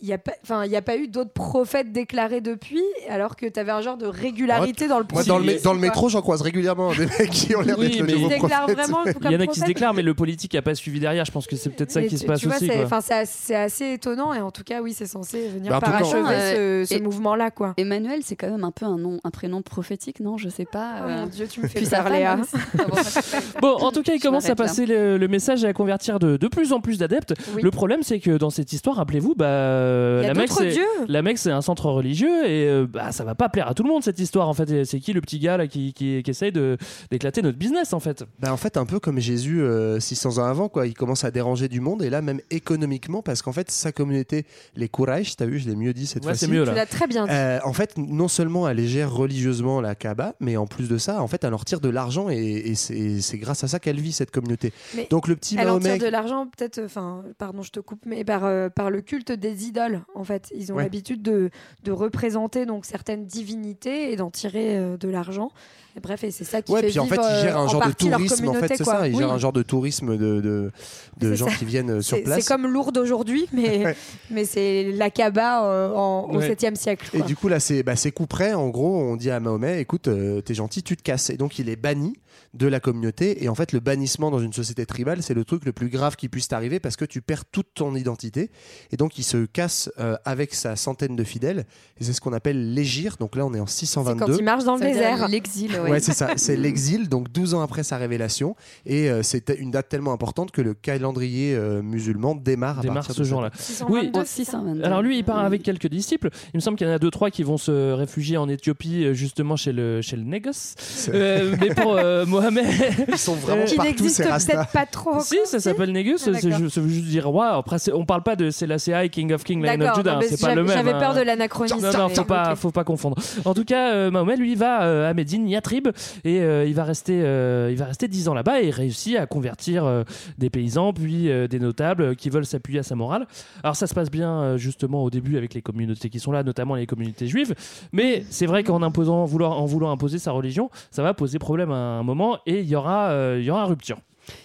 il 0.02 0.08
n'y 0.08 0.14
a, 0.14 0.18
pas- 0.18 0.34
enfin, 0.44 0.66
il 0.66 0.72
y 0.72 0.76
a 0.76 0.82
pas 0.82 0.96
eu 0.98 1.08
d'autres 1.08 1.32
prophètes 1.34 1.92
déclarés 1.92 2.42
depuis, 2.42 2.82
alors 3.10 3.36
que 3.36 3.46
tu 3.46 3.60
avais 3.60 3.72
un 3.72 3.82
genre 3.82 3.98
de 3.98 4.06
régularité 4.06 4.88
dans 4.88 5.00
le 5.00 5.06
Moi, 5.12 5.24
dans 5.24 5.38
le, 5.38 5.44
mé- 5.44 5.46
processus, 5.48 5.64
dans 5.64 5.74
le 5.74 5.80
quoi. 5.80 5.88
métro, 5.88 6.10
j'en 6.10 6.22
croise 6.22 6.42
régulièrement 6.42 6.92
des 6.94 7.06
mecs 7.06 7.30
qui 7.30 7.56
ont 7.56 7.62
l'air 7.62 7.78
Oui, 7.78 7.90
d'être 7.90 8.08
le 8.08 8.14
nouveau 8.14 8.30
prophète. 8.30 8.76
vraiment 8.76 9.00
Il 9.26 9.32
y 9.32 9.36
en 9.36 9.40
a 9.40 9.48
qui 9.48 9.60
se 9.60 9.66
déclarent, 9.66 9.94
mais 9.94 10.02
le 10.02 10.14
politique 10.14 10.56
a 10.56 10.62
pas 10.62 10.76
suivi 10.76 11.00
derrière. 11.00 11.26
Je 11.26 11.32
pense 11.32 11.48
que 11.48 11.56
c'est 11.56 11.70
peut-être 11.70 11.92
ça 11.92 12.00
Mais 12.02 12.08
qui 12.08 12.16
tu- 12.16 12.22
se 12.22 12.26
passe 12.26 12.40
tu 12.40 12.48
vois, 12.48 12.56
aussi. 12.56 12.68
c'est- 12.68 12.76
quoi. 12.76 12.86
enfin, 12.86 13.02
c'est 13.26 13.56
assez, 13.56 13.86
étonnant 13.94 14.34
et 14.34 14.40
en 14.42 14.52
tout 14.52 14.64
cas, 14.64 14.82
oui, 14.82 14.94
c'est 14.94 15.06
censé 15.06 15.48
venir 15.50 15.72
Bah, 15.72 15.80
parachever 15.82 16.22
euh, 16.30 16.86
ce, 16.86 16.98
mouvement-là, 17.00 17.52
quoi. 17.52 17.74
Emmanuel, 17.78 18.22
c'est 18.24 18.36
quand 18.36 18.50
même 18.50 18.64
un 18.64 18.72
peu 18.72 18.86
un 18.86 18.98
nom, 18.98 19.20
un 19.24 19.32
prénom 19.32 19.62
prophétique, 19.62 20.20
non? 20.20 20.38
Je 20.38 20.50
sais 20.50 20.66
pas. 20.66 20.96
Oh 21.02 21.08
euh, 21.10 21.22
mon 21.22 21.28
Dieu, 21.28 21.48
tu 21.48 21.62
me 21.62 21.68
fais. 21.68 21.84
Ah 21.94 22.38
bon, 23.62 23.74
en 23.76 23.92
tout 23.92 24.02
cas, 24.04 24.14
il 24.14 24.22
commence 24.22 24.50
à 24.50 24.56
passer 24.56 24.86
le, 24.86 25.28
message 25.28 25.64
et 25.64 25.68
à 25.68 25.74
convertir 25.74 26.20
de, 26.20 26.38
plus 26.48 26.74
en 26.74 26.80
plus 26.82 26.98
d'adeptes. 26.98 27.34
Le 27.62 27.72
problème, 27.72 28.02
c'est 28.04 28.20
que 28.20 28.38
dans 28.38 28.50
cette 28.50 28.72
histoire, 28.74 28.96
rappelez-vous, 28.98 29.36
bah, 29.36 29.89
euh, 29.90 30.22
la 30.22 30.34
Mecque, 30.34 30.52
c'est 30.52 30.76
la 31.08 31.22
Mecque, 31.22 31.38
c'est 31.38 31.52
un 31.52 31.62
centre 31.62 31.90
religieux 31.90 32.46
et 32.46 32.68
euh, 32.70 32.86
bah, 32.88 33.12
ça 33.12 33.24
va 33.24 33.36
pas 33.36 33.50
plaire 33.50 33.68
à 33.68 33.74
tout 33.74 33.84
le 33.84 33.90
monde 33.90 34.04
cette 34.04 34.20
histoire. 34.20 34.48
En 34.48 34.54
fait, 34.54 34.84
c'est 34.86 35.00
qui 35.00 35.14
le 35.14 35.22
petit 35.22 35.40
gars 35.40 35.58
là 35.58 35.68
qui, 35.68 35.94
qui, 35.94 36.22
qui 36.24 36.32
essaye 36.32 36.52
de 36.52 36.78
d'éclater 37.12 37.42
notre 37.42 37.58
business 37.58 37.94
en 37.94 38.00
fait? 38.00 38.24
Bah, 38.40 38.54
en 38.54 38.58
fait, 38.58 38.78
un 38.78 38.86
peu 38.86 39.00
comme 39.00 39.20
Jésus 39.20 39.62
euh, 39.62 40.00
600 40.00 40.38
ans 40.38 40.46
avant, 40.46 40.70
quoi. 40.70 40.88
Il 40.88 40.94
commence 40.94 41.24
à 41.24 41.32
déranger 41.32 41.68
du 41.68 41.80
monde, 41.82 42.04
et 42.04 42.10
là, 42.10 42.22
même 42.22 42.42
économiquement, 42.52 43.22
parce 43.22 43.42
qu'en 43.42 43.52
fait, 43.52 43.72
sa 43.72 43.92
communauté, 43.92 44.46
les 44.76 44.90
Quraysh, 44.90 45.36
t'as 45.36 45.46
vu, 45.46 45.60
je 45.60 45.68
l'ai 45.70 45.76
mieux 45.76 45.94
dit 45.94 46.06
cette 46.08 46.24
Ouais, 46.24 46.30
fois-ci. 46.32 46.46
c'est 46.46 46.52
mieux 46.52 46.64
Tu 46.66 46.74
l'as 46.74 46.86
très 46.86 47.08
bien 47.08 47.26
dit. 47.26 47.32
Euh, 47.34 47.60
en 47.64 47.74
fait, 47.74 47.98
non 47.98 48.28
seulement 48.28 48.68
elle 48.70 48.80
gère 48.86 49.12
religieusement 49.14 49.82
la 49.82 49.96
Kaaba, 49.96 50.36
mais 50.40 50.58
en 50.58 50.68
plus 50.68 50.88
de 50.90 50.98
ça, 50.98 51.22
en 51.22 51.28
fait, 51.28 51.44
elle 51.44 51.54
en 51.54 51.58
retire 51.58 51.80
de 51.82 51.90
l'argent 51.90 52.30
et, 52.30 52.36
et 52.38 52.76
c'est 52.76 53.22
c'est 53.22 53.38
grâce 53.38 53.64
à 53.64 53.68
ça 53.68 53.80
qu'elle 53.80 54.00
vit 54.00 54.12
cette 54.12 54.32
communauté. 54.32 54.74
Mais 54.96 55.08
Donc 55.10 55.28
le 55.28 55.36
petit 55.36 55.56
Elle 55.58 55.68
en 55.68 55.74
Mahomet, 55.80 55.98
tire 55.98 56.06
de 56.08 56.12
l'argent, 56.12 56.48
peut-être, 56.48 56.82
enfin, 56.84 57.24
pardon, 57.38 57.62
je 57.64 57.72
te 57.72 57.80
coupe, 57.80 58.02
mais 58.06 58.24
par, 58.24 58.46
euh, 58.46 58.70
par 58.70 58.90
le 58.92 59.02
culte 59.02 59.32
des 59.32 59.66
idoles, 59.66 59.79
en 60.16 60.24
fait. 60.24 60.52
Ils 60.56 60.72
ont 60.72 60.76
Ouais. 60.76 60.84
l'habitude 60.84 61.22
de, 61.22 61.50
de 61.84 61.92
représenter 61.92 62.66
donc 62.66 62.86
certaines 62.86 63.26
divinités 63.26 64.12
et 64.12 64.16
d'en 64.16 64.30
tirer 64.30 64.78
euh, 64.78 64.98
de 64.98 65.08
l'argent. 65.10 65.52
Et 65.98 66.02
bref, 66.02 66.24
et 66.24 66.30
c'est 66.32 66.44
ça 66.44 66.62
qui 66.62 66.72
ouais, 66.72 66.82
fait 66.82 66.88
puis 66.90 67.00
en 67.00 67.06
fait, 67.08 67.16
vivre, 67.16 67.28
il 67.32 67.42
gère 67.42 67.58
euh, 67.58 67.62
un 67.62 67.64
en 67.64 67.68
genre 67.68 67.88
de 67.88 67.92
tourisme. 67.94 68.48
En 68.48 68.54
fait, 68.54 68.68
c'est 68.78 68.84
ça. 68.84 69.08
Il 69.08 69.14
Oui. 69.16 69.20
gère 69.20 69.32
un 69.32 69.38
genre 69.40 69.52
de 69.54 69.64
tourisme 69.64 70.18
de, 70.18 70.72
de, 71.20 71.34
gens 71.34 71.50
ça. 71.50 71.56
qui 71.56 71.66
viennent 71.66 71.90
euh, 71.90 72.02
sur 72.02 72.22
place. 72.24 72.42
c'est 72.42 72.48
comme 72.48 72.68
Lourdes 72.68 72.98
aujourd'hui, 73.00 73.48
mais, 73.52 73.84
Ouais. 73.86 73.96
mais 74.30 74.46
c'est 74.46 74.92
l'Aqaba 74.92 75.66
euh, 75.66 75.90
au 75.90 76.38
Ouais. 76.38 76.48
7e 76.54 76.76
siècle. 76.76 77.10
Et 77.14 77.22
du 77.24 77.36
coup, 77.36 77.48
là, 77.48 77.60
c'est 77.60 77.82
bah, 77.82 77.96
c'est 77.96 78.12
coup 78.12 78.28
près. 78.28 78.54
En 78.54 78.70
gros, 78.70 78.98
on 79.02 79.16
dit 79.16 79.32
à 79.32 79.40
Mahomet 79.40 79.82
écoute, 79.82 80.08
euh, 80.08 80.42
t'es 80.42 80.54
gentil, 80.54 80.84
tu 80.84 80.96
te 80.96 81.02
casses. 81.02 81.32
Et 81.32 81.38
donc, 81.38 81.58
il 81.58 81.70
est 81.70 81.76
banni 81.76 82.14
de 82.54 82.68
la 82.68 82.80
communauté. 82.80 83.44
Et 83.44 83.50
en 83.50 83.56
fait, 83.56 83.74
le 83.74 83.80
bannissement 83.80 84.32
dans 84.32 84.40
une 84.40 84.54
société 84.54 84.86
tribale, 84.86 85.22
c'est 85.22 85.34
le 85.34 85.46
truc 85.46 85.66
le 85.66 85.72
plus 85.74 85.90
grave 85.90 86.16
qui 86.16 86.30
puisse 86.30 86.48
t'arriver 86.48 86.80
parce 86.80 86.96
que 86.96 87.06
tu 87.06 87.22
perds 87.22 87.46
toute 87.46 87.68
ton 87.74 87.96
identité. 87.96 88.50
Et 88.92 88.98
donc, 88.98 89.18
il 89.18 89.24
se 89.24 89.46
casse 89.46 89.92
euh, 90.00 90.16
avec 90.26 90.54
sa 90.54 90.76
centaine 90.76 91.16
de 91.16 91.24
fidèles. 91.24 91.66
Et 92.00 92.04
c'est 92.04 92.14
ce 92.14 92.22
qu'on 92.22 92.34
appelle 92.34 92.74
l'égir. 92.74 93.18
Donc 93.20 93.36
là, 93.36 93.46
on 93.46 93.54
est 93.54 93.60
en 93.60 93.68
C'est 93.68 93.86
622. 93.86 94.26
quand 94.26 94.38
il 94.38 94.44
marche 94.44 94.64
dans 94.64 94.76
le 94.76 94.82
Ça 94.82 94.88
désert. 94.88 95.28
L'exil, 95.28 95.72
ouais. 95.80 95.92
Ouais, 95.92 96.00
c'est 96.00 96.14
ça, 96.14 96.32
c'est 96.38 96.56
l'exil, 96.58 97.10
donc 97.10 97.32
12 97.32 97.54
ans 97.54 97.62
après 97.62 97.84
sa 97.84 97.98
révélation. 97.98 98.56
Et 98.86 99.10
euh, 99.10 99.24
c'est 99.24 99.50
une 99.58 99.72
date 99.72 99.90
tellement 99.90 100.14
importante 100.14 100.52
que 100.52 100.62
le 100.62 100.74
calendrier 100.74 101.56
euh, 101.56 101.82
musulman 101.82 102.36
démarre 102.36 102.80
à 102.80 102.82
Démarre 102.82 102.96
partir 102.98 103.16
ce 103.16 103.20
de 103.20 103.26
jour-là. 103.26 103.52
622, 103.58 103.94
Oui. 103.94 104.12
En 104.14 104.26
c'est 104.26 104.44
ça 104.46 104.52
622. 104.60 104.84
Alors 104.84 105.02
lui, 105.02 105.18
il 105.18 105.24
part 105.24 105.40
avec 105.40 105.64
quelques 105.64 105.88
disciples. 105.88 106.30
Il 106.54 106.58
me 106.58 106.62
semble 106.62 106.78
qu'il 106.78 106.88
y 106.88 106.90
en 106.90 106.94
a 106.94 107.00
deux 107.00 107.12
trois 107.12 107.30
qui 107.32 107.44
vont 107.44 107.58
se 107.58 107.92
réfugier 107.94 108.38
en 108.38 108.50
Éthiopie 108.50 109.06
euh, 109.06 109.14
justement 109.14 109.56
chez 109.56 109.72
le 109.72 110.02
chez 110.02 110.16
le 110.16 110.24
négoce. 110.24 110.76
Euh, 111.14 111.56
mais 111.60 111.74
pour 111.74 111.94
euh, 112.40 112.52
Mohamed, 112.52 112.66
Ils 113.08 113.18
sont 113.18 113.36
vraiment 113.36 113.66
Qui 113.66 113.76
partout, 113.76 114.10
ces 114.10 114.24
rastas. 114.24 114.54
peut-être 114.56 114.72
pas 114.72 114.86
trop. 114.86 115.20
si 115.22 115.38
ça 115.46 115.60
s'appelle 115.60 115.92
négus, 115.92 116.22
Ah, 116.28 116.32
c'est 116.34 116.48
d'accord. 116.48 116.60
ju- 116.60 116.70
ça 116.70 116.82
veut 116.82 116.90
juste 116.90 117.06
dire 117.08 117.28
roi. 117.28 117.50
Après, 117.58 117.80
c'est- 117.80 117.94
on 117.94 118.06
parle 118.06 118.24
pas 118.24 118.36
de 118.36 118.50
c'est 118.50 118.68
la 118.68 118.78
CI 118.80 119.10
King 119.10 119.34
of 119.34 119.44
King, 119.44 119.62
Lion 119.64 119.72
of 119.74 119.78
D'accord, 119.80 119.96
Judah. 119.98 120.12
non, 120.12 120.18
hein, 120.18 120.20
mais 120.22 120.28
c'est 120.28 120.42
pas 120.46 120.56
le 120.56 120.66
j'avais- 120.68 120.76
même. 120.84 120.86
J'avais 120.88 121.00
peur 121.00 121.12
hein. 121.12 121.20
de 121.20 121.26
l'anachronisme. 121.26 121.78
Non, 121.82 121.92
non, 121.92 122.08
mais- 122.10 122.16
faut 122.16 122.24
pas, 122.24 122.56
faut 122.56 122.72
pas 122.72 122.84
confondre. 122.84 123.18
En 123.46 123.54
tout 123.54 123.66
cas, 123.66 123.94
euh, 123.94 124.12
Mahomet, 124.12 124.36
lui, 124.38 124.56
va 124.56 124.84
euh, 124.84 125.10
à 125.10 125.14
Médine, 125.14 125.48
Yatrib, 125.48 125.88
et 126.24 126.42
euh, 126.42 126.66
il 126.66 126.74
va 126.74 126.84
rester, 126.84 127.22
euh, 127.24 127.70
il 127.72 127.78
va 127.78 127.86
rester 127.86 128.08
dix 128.08 128.28
ans 128.28 128.34
là-bas 128.34 128.62
et 128.62 128.68
il 128.68 128.72
réussit 128.72 129.18
à 129.18 129.26
convertir 129.26 129.86
euh, 129.86 130.04
des 130.38 130.50
paysans, 130.50 130.94
puis 130.94 131.30
euh, 131.30 131.48
des 131.48 131.60
notables 131.60 132.04
euh, 132.04 132.14
qui 132.16 132.30
veulent 132.30 132.46
s'appuyer 132.46 132.80
à 132.80 132.84
sa 132.84 132.96
morale. 132.96 133.28
Alors 133.64 133.76
ça 133.76 133.88
se 133.88 133.94
passe 133.94 134.10
bien 134.12 134.30
euh, 134.42 134.58
justement 134.58 135.04
au 135.04 135.10
début 135.10 135.38
avec 135.38 135.54
les 135.54 135.62
communautés 135.62 136.10
qui 136.10 136.20
sont 136.20 136.32
là, 136.32 136.44
notamment 136.44 136.76
les 136.76 136.86
communautés 136.86 137.28
juives. 137.28 137.54
Mais 137.94 138.24
c'est 138.30 138.46
vrai 138.46 138.64
qu'en 138.64 138.82
imposant, 138.82 139.26
vouloir, 139.26 139.60
en 139.60 139.66
voulant 139.66 139.92
imposer 139.92 140.18
sa 140.20 140.32
religion, 140.32 140.70
ça 140.92 141.04
va 141.04 141.14
poser 141.14 141.40
problème 141.40 141.72
à 141.72 141.76
un 141.76 142.04
moment 142.04 142.29
et 142.46 142.60
il 142.60 142.68
y 142.70 142.76
aura, 142.76 143.10
euh, 143.12 143.38
il 143.40 143.46
y 143.46 143.52
aura 143.52 143.66
rupture. 143.66 144.00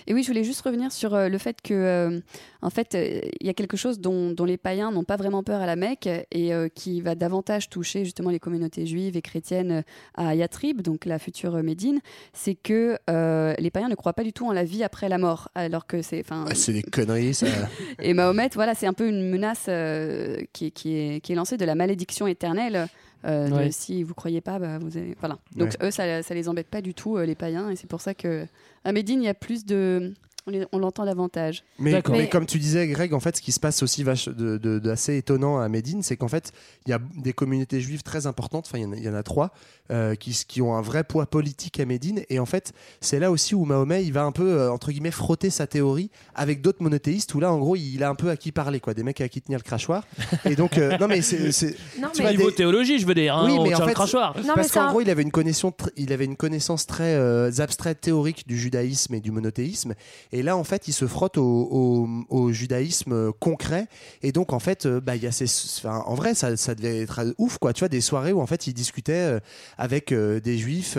Et 0.06 0.14
oui, 0.14 0.22
je 0.22 0.28
voulais 0.28 0.44
juste 0.44 0.62
revenir 0.62 0.90
sur 0.92 1.14
euh, 1.14 1.28
le 1.28 1.36
fait 1.36 1.60
que, 1.62 1.74
euh, 1.74 2.20
en 2.62 2.70
fait, 2.70 2.94
euh, 2.94 3.20
il 3.40 3.46
y 3.46 3.50
a 3.50 3.52
quelque 3.52 3.76
chose 3.76 4.00
dont, 4.00 4.30
dont 4.30 4.46
les 4.46 4.56
païens 4.56 4.90
n'ont 4.90 5.04
pas 5.04 5.16
vraiment 5.16 5.42
peur 5.42 5.60
à 5.60 5.66
la 5.66 5.76
Mecque 5.76 6.06
et 6.06 6.54
euh, 6.54 6.68
qui 6.74 7.02
va 7.02 7.14
davantage 7.14 7.68
toucher 7.68 8.02
justement 8.02 8.30
les 8.30 8.38
communautés 8.38 8.86
juives 8.86 9.14
et 9.14 9.20
chrétiennes 9.20 9.82
à 10.14 10.34
Yatrib, 10.34 10.80
donc 10.80 11.04
la 11.04 11.18
future 11.18 11.52
Médine, 11.62 12.00
c'est 12.32 12.54
que 12.54 12.96
euh, 13.10 13.52
les 13.58 13.70
païens 13.70 13.88
ne 13.90 13.94
croient 13.94 14.14
pas 14.14 14.24
du 14.24 14.32
tout 14.32 14.46
en 14.46 14.52
la 14.52 14.64
vie 14.64 14.82
après 14.84 15.10
la 15.10 15.18
mort, 15.18 15.50
alors 15.54 15.86
que 15.86 16.00
c'est, 16.00 16.20
enfin, 16.20 16.46
Ouais, 16.46 16.54
c'est 16.54 16.72
des 16.72 16.82
conneries, 16.82 17.34
ça. 17.34 17.46
et 18.00 18.14
Mahomet, 18.14 18.48
voilà, 18.54 18.74
c'est 18.74 18.86
un 18.86 18.94
peu 18.94 19.06
une 19.06 19.28
menace 19.28 19.66
euh, 19.68 20.38
qui, 20.54 20.66
est- 20.66 20.70
qui, 20.70 20.96
est, 20.96 21.20
qui 21.20 21.32
est 21.32 21.36
lancée 21.36 21.58
de 21.58 21.64
la 21.66 21.74
malédiction 21.74 22.26
éternelle. 22.26 22.86
Euh, 23.24 23.66
de 23.66 23.70
si 23.70 24.02
vous 24.02 24.14
croyez 24.14 24.40
pas, 24.40 24.58
bah, 24.58 24.78
vous 24.78 24.96
avez... 24.96 25.16
voilà. 25.20 25.38
Donc 25.56 25.70
Ouais. 25.80 25.86
eux, 25.88 25.90
ça, 25.90 26.22
ça 26.22 26.34
les 26.34 26.48
embête 26.48 26.68
pas 26.68 26.80
du 26.82 26.94
tout, 26.94 27.16
euh, 27.16 27.24
les 27.24 27.34
païens, 27.34 27.70
et 27.70 27.76
c'est 27.76 27.86
pour 27.88 28.00
ça 28.00 28.14
que 28.14 28.46
à 28.84 28.92
Médine, 28.92 29.22
il 29.22 29.26
y 29.26 29.28
a 29.28 29.34
plus 29.34 29.64
de 29.64 30.12
on 30.46 30.52
on 30.72 30.78
l'entend 30.78 31.04
davantage. 31.04 31.64
Mais, 31.78 31.92
D'accord. 31.92 32.14
mais 32.14 32.22
Mais- 32.22 32.28
comme 32.28 32.46
tu 32.46 32.58
disais, 32.58 32.86
Greg, 32.88 33.14
en 33.14 33.20
fait, 33.20 33.36
ce 33.36 33.42
qui 33.42 33.52
se 33.52 33.60
passe 33.60 33.82
aussi 33.82 34.02
vache 34.02 34.28
de, 34.28 34.58
de- 34.58 34.78
d'assez 34.78 35.16
étonnant 35.16 35.58
à 35.58 35.68
Médine, 35.68 36.02
c'est 36.02 36.16
qu'en 36.16 36.28
fait, 36.28 36.52
il 36.86 36.90
y 36.90 36.92
a 36.92 36.98
des 37.16 37.32
communautés 37.32 37.80
juives 37.80 38.02
très 38.02 38.26
importantes. 38.26 38.66
Enfin, 38.68 38.78
il 38.78 38.82
y 38.82 38.86
en 38.86 38.92
a- 38.92 38.96
il 38.96 39.02
y, 39.02 39.08
en 39.08 39.14
a 39.14 39.22
trois 39.22 39.52
euh, 39.90 40.14
qui, 40.14 40.32
qui 40.46 40.60
ont 40.62 40.74
un 40.74 40.82
vrai 40.82 41.04
poids 41.04 41.26
politique 41.26 41.78
à 41.80 41.84
Médine. 41.86 42.22
Et 42.28 42.38
en 42.38 42.46
fait, 42.46 42.72
c'est 43.00 43.18
là 43.18 43.30
aussi 43.30 43.54
où 43.54 43.64
Mahomet, 43.64 44.04
il 44.04 44.12
va 44.12 44.24
un 44.24 44.32
peu 44.32 44.48
euh, 44.58 44.70
entre 44.70 44.90
guillemets 44.92 45.10
frotter 45.10 45.50
sa 45.50 45.66
théorie 45.66 46.10
avec 46.34 46.60
d'autres 46.62 46.82
monothéistes. 46.82 47.34
Où 47.34 47.40
là, 47.40 47.52
en 47.52 47.58
gros, 47.58 47.76
il 47.76 48.02
a 48.02 48.08
un 48.08 48.14
peu 48.14 48.28
à 48.30 48.36
qui 48.36 48.52
parler, 48.52 48.80
quoi. 48.80 48.94
Des 48.94 49.02
mecs 49.02 49.20
à 49.20 49.28
qui 49.28 49.40
tenir 49.40 49.58
le 49.58 49.64
crachoir. 49.64 50.06
Et 50.44 50.56
donc, 50.56 50.78
euh, 50.78 50.96
non, 50.98 51.06
mais 51.08 51.22
c'est, 51.22 51.50
Niveau 52.20 52.50
des- 52.50 52.54
théologie, 52.54 52.98
je 52.98 53.06
veux 53.06 53.14
dire. 53.14 53.36
Hein, 53.36 53.46
Oui, 53.46 53.56
on 53.58 53.64
mais 53.64 53.72
en 53.74 53.76
tient 53.76 53.84
le 53.86 53.88
fait, 53.90 53.94
crachoir. 53.94 54.36
Non, 54.44 54.54
parce 54.54 54.70
qu'en 54.70 54.88
gros, 54.90 55.00
il 55.00 55.10
avait 55.10 55.22
une 55.22 55.30
connaissance, 55.32 55.72
tr- 55.72 55.90
il 55.96 56.12
avait 56.12 56.24
une 56.24 56.36
connaissance 56.36 56.86
très 56.86 57.14
euh, 57.14 57.50
abstraite, 57.58 58.00
théorique 58.00 58.46
du 58.46 58.58
judaïsme 58.58 59.14
et 59.14 59.20
du 59.20 59.30
monothéisme. 59.30 59.94
Et 60.36 60.42
là, 60.42 60.56
en 60.56 60.64
fait, 60.64 60.88
il 60.88 60.92
se 60.92 61.06
frotte 61.06 61.38
au, 61.38 61.44
au- 61.70 62.08
au 62.28 62.52
judaïsme 62.52 63.32
concret. 63.38 63.86
Et 64.22 64.32
donc, 64.32 64.52
en 64.52 64.58
fait, 64.58 64.84
euh, 64.84 65.00
bah, 65.00 65.14
il 65.14 65.22
y 65.22 65.26
a 65.28 65.32
ces, 65.32 65.44
enfin, 65.78 66.02
en 66.06 66.14
vrai, 66.14 66.34
ça, 66.34 66.56
ça 66.56 66.74
devait 66.74 67.02
être 67.02 67.34
ouf, 67.38 67.58
quoi. 67.58 67.72
Tu 67.72 67.78
vois, 67.80 67.88
des 67.88 68.00
soirées 68.00 68.32
où 68.32 68.40
en 68.40 68.46
fait, 68.46 68.66
il 68.66 68.74
discutait 68.74 69.12
euh, 69.12 69.40
avec 69.78 70.10
euh, 70.10 70.40
des 70.40 70.58
juifs, 70.58 70.98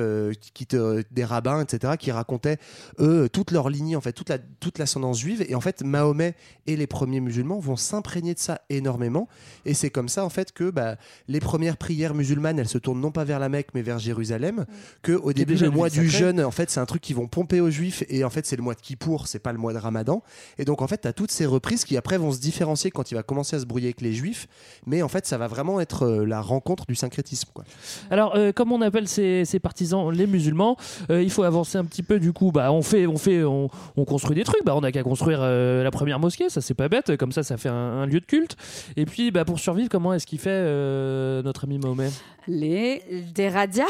qui 0.54 0.66
te- 0.66 1.04
des 1.12 1.26
rabbins, 1.26 1.62
etc., 1.62 1.94
qui 2.00 2.12
racontaient 2.12 2.58
eux 3.00 3.28
toute 3.28 3.52
leur 3.52 3.70
lignée, 3.70 3.98
en 3.98 4.02
fait, 4.02 4.14
toute 4.14 4.30
la 4.30 4.38
toute 4.40 4.80
l'ascendance 4.80 5.20
juive. 5.20 5.46
Et 5.50 5.54
en 5.56 5.60
fait, 5.62 5.84
Mahomet 5.84 6.34
et 6.66 6.78
les 6.78 6.88
premiers 6.88 7.20
musulmans 7.20 7.60
vont 7.60 7.76
s'imprégner 7.76 8.34
de 8.36 8.40
ça 8.40 8.62
énormément. 8.70 9.28
Et 9.66 9.74
c'est 9.74 9.90
comme 9.90 10.08
ça, 10.08 10.24
en 10.24 10.30
fait, 10.30 10.54
que 10.54 10.70
bah, 10.70 10.96
les 11.28 11.42
premières 11.42 11.76
prières 11.76 12.14
musulmanes, 12.16 12.58
elles 12.58 12.70
se 12.70 12.78
tournent 12.78 13.02
non 13.02 13.12
pas 13.12 13.26
vers 13.26 13.40
la 13.40 13.50
Mecque, 13.50 13.70
mais 13.74 13.82
vers 13.82 14.00
Jérusalem. 14.00 14.66
Que 15.02 15.12
au 15.12 15.34
début, 15.34 15.56
le 15.66 15.72
mois 15.72 15.90
du 15.90 16.10
jeûne, 16.20 16.42
en 16.42 16.52
fait, 16.52 16.70
c'est 16.70 16.80
un 16.80 16.86
truc 16.86 17.02
qu'ils 17.02 17.18
vont 17.18 17.28
pomper 17.28 17.60
aux 17.60 17.70
juifs. 17.70 18.04
Et 18.08 18.24
en 18.24 18.30
fait, 18.30 18.46
c'est 18.46 18.56
le 18.56 18.64
mois 18.64 18.76
de 18.76 18.82
Kippour, 18.82 19.25
c'est 19.28 19.40
pas 19.40 19.52
le 19.52 19.58
mois 19.58 19.74
de 19.74 19.78
Ramadan. 19.78 20.22
Et 20.58 20.66
donc, 20.66 20.82
en 20.82 20.88
fait, 20.88 21.02
tu 21.02 21.08
as 21.08 21.14
toutes 21.14 21.32
ces 21.32 21.46
reprises 21.46 21.86
qui 21.86 21.98
après 21.98 22.18
vont 22.18 22.32
se 22.32 22.40
différencier 22.40 22.92
quand 22.92 23.12
il 23.12 23.16
va 23.16 23.24
commencer 23.24 23.56
à 23.56 23.60
se 23.60 23.66
brouiller 23.66 23.88
avec 23.88 24.02
les 24.02 24.14
juifs. 24.14 24.48
Mais 24.86 25.02
en 25.02 25.08
fait, 25.08 25.26
ça 25.26 25.38
va 25.38 25.48
vraiment 25.48 25.80
être 25.82 26.04
euh, 26.06 26.26
la 26.26 26.42
rencontre 26.42 26.86
du 26.86 26.96
syncrétisme. 26.96 27.50
Quoi. 27.54 27.64
Alors, 28.12 28.36
euh, 28.36 28.52
comme 28.52 28.72
on 28.72 28.82
appelle 28.82 29.08
ces, 29.08 29.46
ces 29.46 29.60
partisans 29.60 30.12
les 30.12 30.28
musulmans, 30.28 30.78
euh, 31.10 31.22
il 31.24 31.30
faut 31.32 31.44
avancer 31.44 31.78
un 31.78 31.86
petit 31.86 32.04
peu. 32.04 32.20
Du 32.20 32.34
coup, 32.34 32.52
bah, 32.52 32.72
on 32.72 32.82
fait, 32.82 33.08
on 33.08 33.18
fait, 33.18 33.44
on, 33.44 33.70
on 33.98 34.06
construit 34.06 34.36
des 34.36 34.44
trucs. 34.44 34.64
Bah, 34.66 34.76
on 34.76 34.82
n'a 34.82 34.92
qu'à 34.92 35.04
construire 35.04 35.40
euh, 35.42 35.84
la 35.84 35.92
première 35.92 36.20
mosquée. 36.20 36.50
Ça, 36.50 36.62
c'est 36.62 36.74
pas 36.74 36.90
bête. 36.90 37.18
Comme 37.18 37.32
ça, 37.32 37.44
ça 37.44 37.58
fait 37.58 37.70
un, 37.70 37.74
un 37.74 38.06
lieu 38.06 38.20
de 38.20 38.26
culte. 38.26 38.56
Et 38.98 39.06
puis, 39.06 39.32
bah, 39.32 39.46
pour 39.46 39.60
survivre, 39.60 39.90
comment 39.90 40.14
est-ce 40.14 40.26
qu'il 40.28 40.40
fait 40.40 40.50
euh, 40.52 41.42
notre 41.44 41.66
ami 41.66 41.80
Mahomet? 41.80 42.10
Les 42.48 43.02
Des 43.34 43.50
radias. 43.56 43.86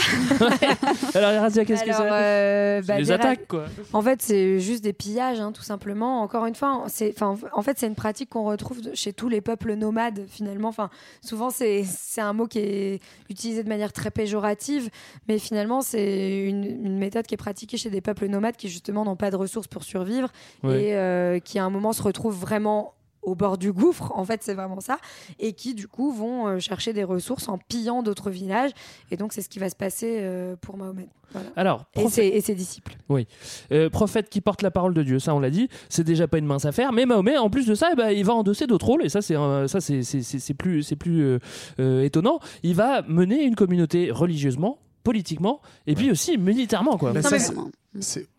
Alors, 1.13 1.41
Razia, 1.41 1.65
qu'est-ce 1.65 1.83
que 1.83 1.91
c'est? 1.91 2.01
euh, 2.01 2.81
bah, 2.87 2.95
ra- 2.95 3.13
attaques, 3.15 3.47
quoi. 3.47 3.65
En 3.93 4.01
fait, 4.01 4.21
c'est 4.21 4.59
juste 4.59 4.83
des 4.83 4.93
pillages, 4.93 5.24
hein, 5.39 5.51
tout 5.51 5.61
simplement. 5.63 6.21
Encore 6.21 6.45
une 6.45 6.55
fois, 6.55 6.83
c'est, 6.87 7.13
en 7.21 7.61
fait, 7.61 7.77
c'est 7.77 7.87
une 7.87 7.95
pratique 7.95 8.29
qu'on 8.29 8.43
retrouve 8.45 8.79
chez 8.93 9.13
tous 9.13 9.29
les 9.29 9.41
peuples 9.41 9.73
nomades, 9.75 10.25
finalement. 10.27 10.69
Enfin, 10.69 10.89
souvent, 11.21 11.49
c'est, 11.49 11.83
c'est 11.83 12.21
un 12.21 12.33
mot 12.33 12.47
qui 12.47 12.59
est 12.59 12.99
utilisé 13.29 13.63
de 13.63 13.69
manière 13.69 13.93
très 13.93 14.11
péjorative, 14.11 14.89
mais 15.27 15.39
finalement, 15.39 15.81
c'est 15.81 16.39
une, 16.47 16.63
une 16.63 16.97
méthode 16.97 17.25
qui 17.27 17.33
est 17.33 17.37
pratiquée 17.37 17.77
chez 17.77 17.89
des 17.89 18.01
peuples 18.01 18.27
nomades 18.27 18.55
qui, 18.55 18.69
justement, 18.69 19.05
n'ont 19.05 19.15
pas 19.15 19.31
de 19.31 19.35
ressources 19.35 19.67
pour 19.67 19.83
survivre 19.83 20.29
Ouais. 20.63 20.85
et 20.89 20.95
euh, 20.95 21.39
qui, 21.39 21.59
à 21.59 21.65
un 21.65 21.69
moment, 21.69 21.93
se 21.93 22.01
retrouvent 22.03 22.39
vraiment 22.39 22.93
au 23.25 23.35
bord 23.35 23.57
du 23.57 23.71
gouffre, 23.73 24.11
en 24.15 24.23
fait, 24.25 24.41
c'est 24.43 24.53
vraiment 24.53 24.79
ça, 24.79 24.97
et 25.39 25.53
qui, 25.53 25.73
du 25.73 25.87
coup, 25.87 26.11
vont 26.11 26.47
euh, 26.47 26.59
chercher 26.59 26.93
des 26.93 27.03
ressources 27.03 27.47
en 27.49 27.57
pillant 27.57 28.03
d'autres 28.03 28.29
villages. 28.29 28.71
Et 29.11 29.17
donc, 29.17 29.33
c'est 29.33 29.41
ce 29.41 29.49
qui 29.49 29.59
va 29.59 29.69
se 29.69 29.75
passer 29.75 30.19
euh, 30.21 30.55
pour 30.61 30.77
Mahomet. 30.77 31.07
Voilà. 31.31 31.49
Alors, 31.55 31.85
Et, 31.95 31.99
prophète- 32.01 32.31
ses, 32.31 32.37
et 32.37 32.41
ses 32.41 32.55
disciples. 32.55 32.95
Oui. 33.09 33.27
Euh, 33.71 33.89
prophète 33.89 34.29
qui 34.29 34.41
porte 34.41 34.61
la 34.61 34.71
parole 34.71 34.93
de 34.93 35.03
Dieu, 35.03 35.19
ça 35.19 35.33
on 35.35 35.39
l'a 35.39 35.49
dit, 35.49 35.67
c'est 35.89 36.03
déjà 36.03 36.27
pas 36.27 36.37
une 36.37 36.45
mince 36.45 36.65
affaire. 36.65 36.93
Mais 36.93 37.05
Mahomet, 37.05 37.37
en 37.37 37.49
plus 37.49 37.65
de 37.65 37.75
ça, 37.75 37.89
eh 37.91 37.95
ben, 37.95 38.09
il 38.11 38.23
va 38.23 38.33
endosser 38.33 38.67
d'autres 38.67 38.85
rôles, 38.85 39.03
et 39.05 39.09
ça 39.09 39.21
c'est 39.21 39.35
un- 39.35 39.67
ça 39.67 39.81
c'est 39.81 40.03
c'est- 40.03 40.21
c'est- 40.21 40.39
c'est 40.39 40.53
plus, 40.53 40.83
c'est 40.83 40.95
plus 40.95 41.23
euh, 41.23 41.39
euh, 41.79 42.03
étonnant. 42.03 42.39
Il 42.63 42.75
va 42.75 43.01
mener 43.07 43.43
une 43.43 43.55
communauté 43.55 44.11
religieusement, 44.11 44.77
politiquement, 45.03 45.61
et 45.87 45.95
puis 45.95 46.09
aussi 46.11 46.37
militairement. 46.37 46.97
Quoi. 46.97 47.11
Bah, 47.11 47.21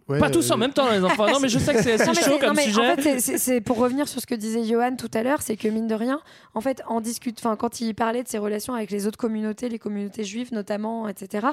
Ouais, 0.09 0.21
Pas 0.21 0.31
tous 0.31 0.51
euh, 0.51 0.55
en 0.55 0.57
même 0.57 0.73
temps, 0.73 0.88
les 0.90 1.03
enfants. 1.03 1.27
Non, 1.27 1.40
mais 1.40 1.49
je 1.49 1.59
sais 1.59 1.75
que 1.75 1.83
c'est 1.83 1.95
assez 2.01 2.23
chaud 2.23 2.38
comme 2.38 2.57
non, 2.57 2.62
sujet. 2.62 2.92
En 2.92 2.97
fait, 2.97 3.21
c'est 3.21 3.61
pour 3.61 3.79
revenir 3.79 4.07
sur 4.07 4.21
ce 4.21 4.27
que 4.27 4.37
disait 4.37 4.64
Johan 4.64 4.95
tout 4.97 5.11
à 5.14 5.23
l'heure, 5.23 5.42
c'est 5.42 5.57
que 5.57 5.66
mine 5.66 5.88
de 5.88 5.95
rien, 5.95 6.21
en 6.55 6.61
fait, 6.61 6.83
en 6.87 7.01
discute, 7.01 7.38
enfin, 7.40 7.57
quand 7.57 7.81
il 7.81 7.95
parlait 7.95 8.23
de 8.23 8.29
ses 8.29 8.38
relations 8.38 8.75
avec 8.75 8.90
les 8.90 9.07
autres 9.07 9.19
communautés, 9.19 9.69
les 9.69 9.81
communautés 9.81 10.23
juives 10.23 10.53
notamment, 10.53 11.09
etc. 11.09 11.49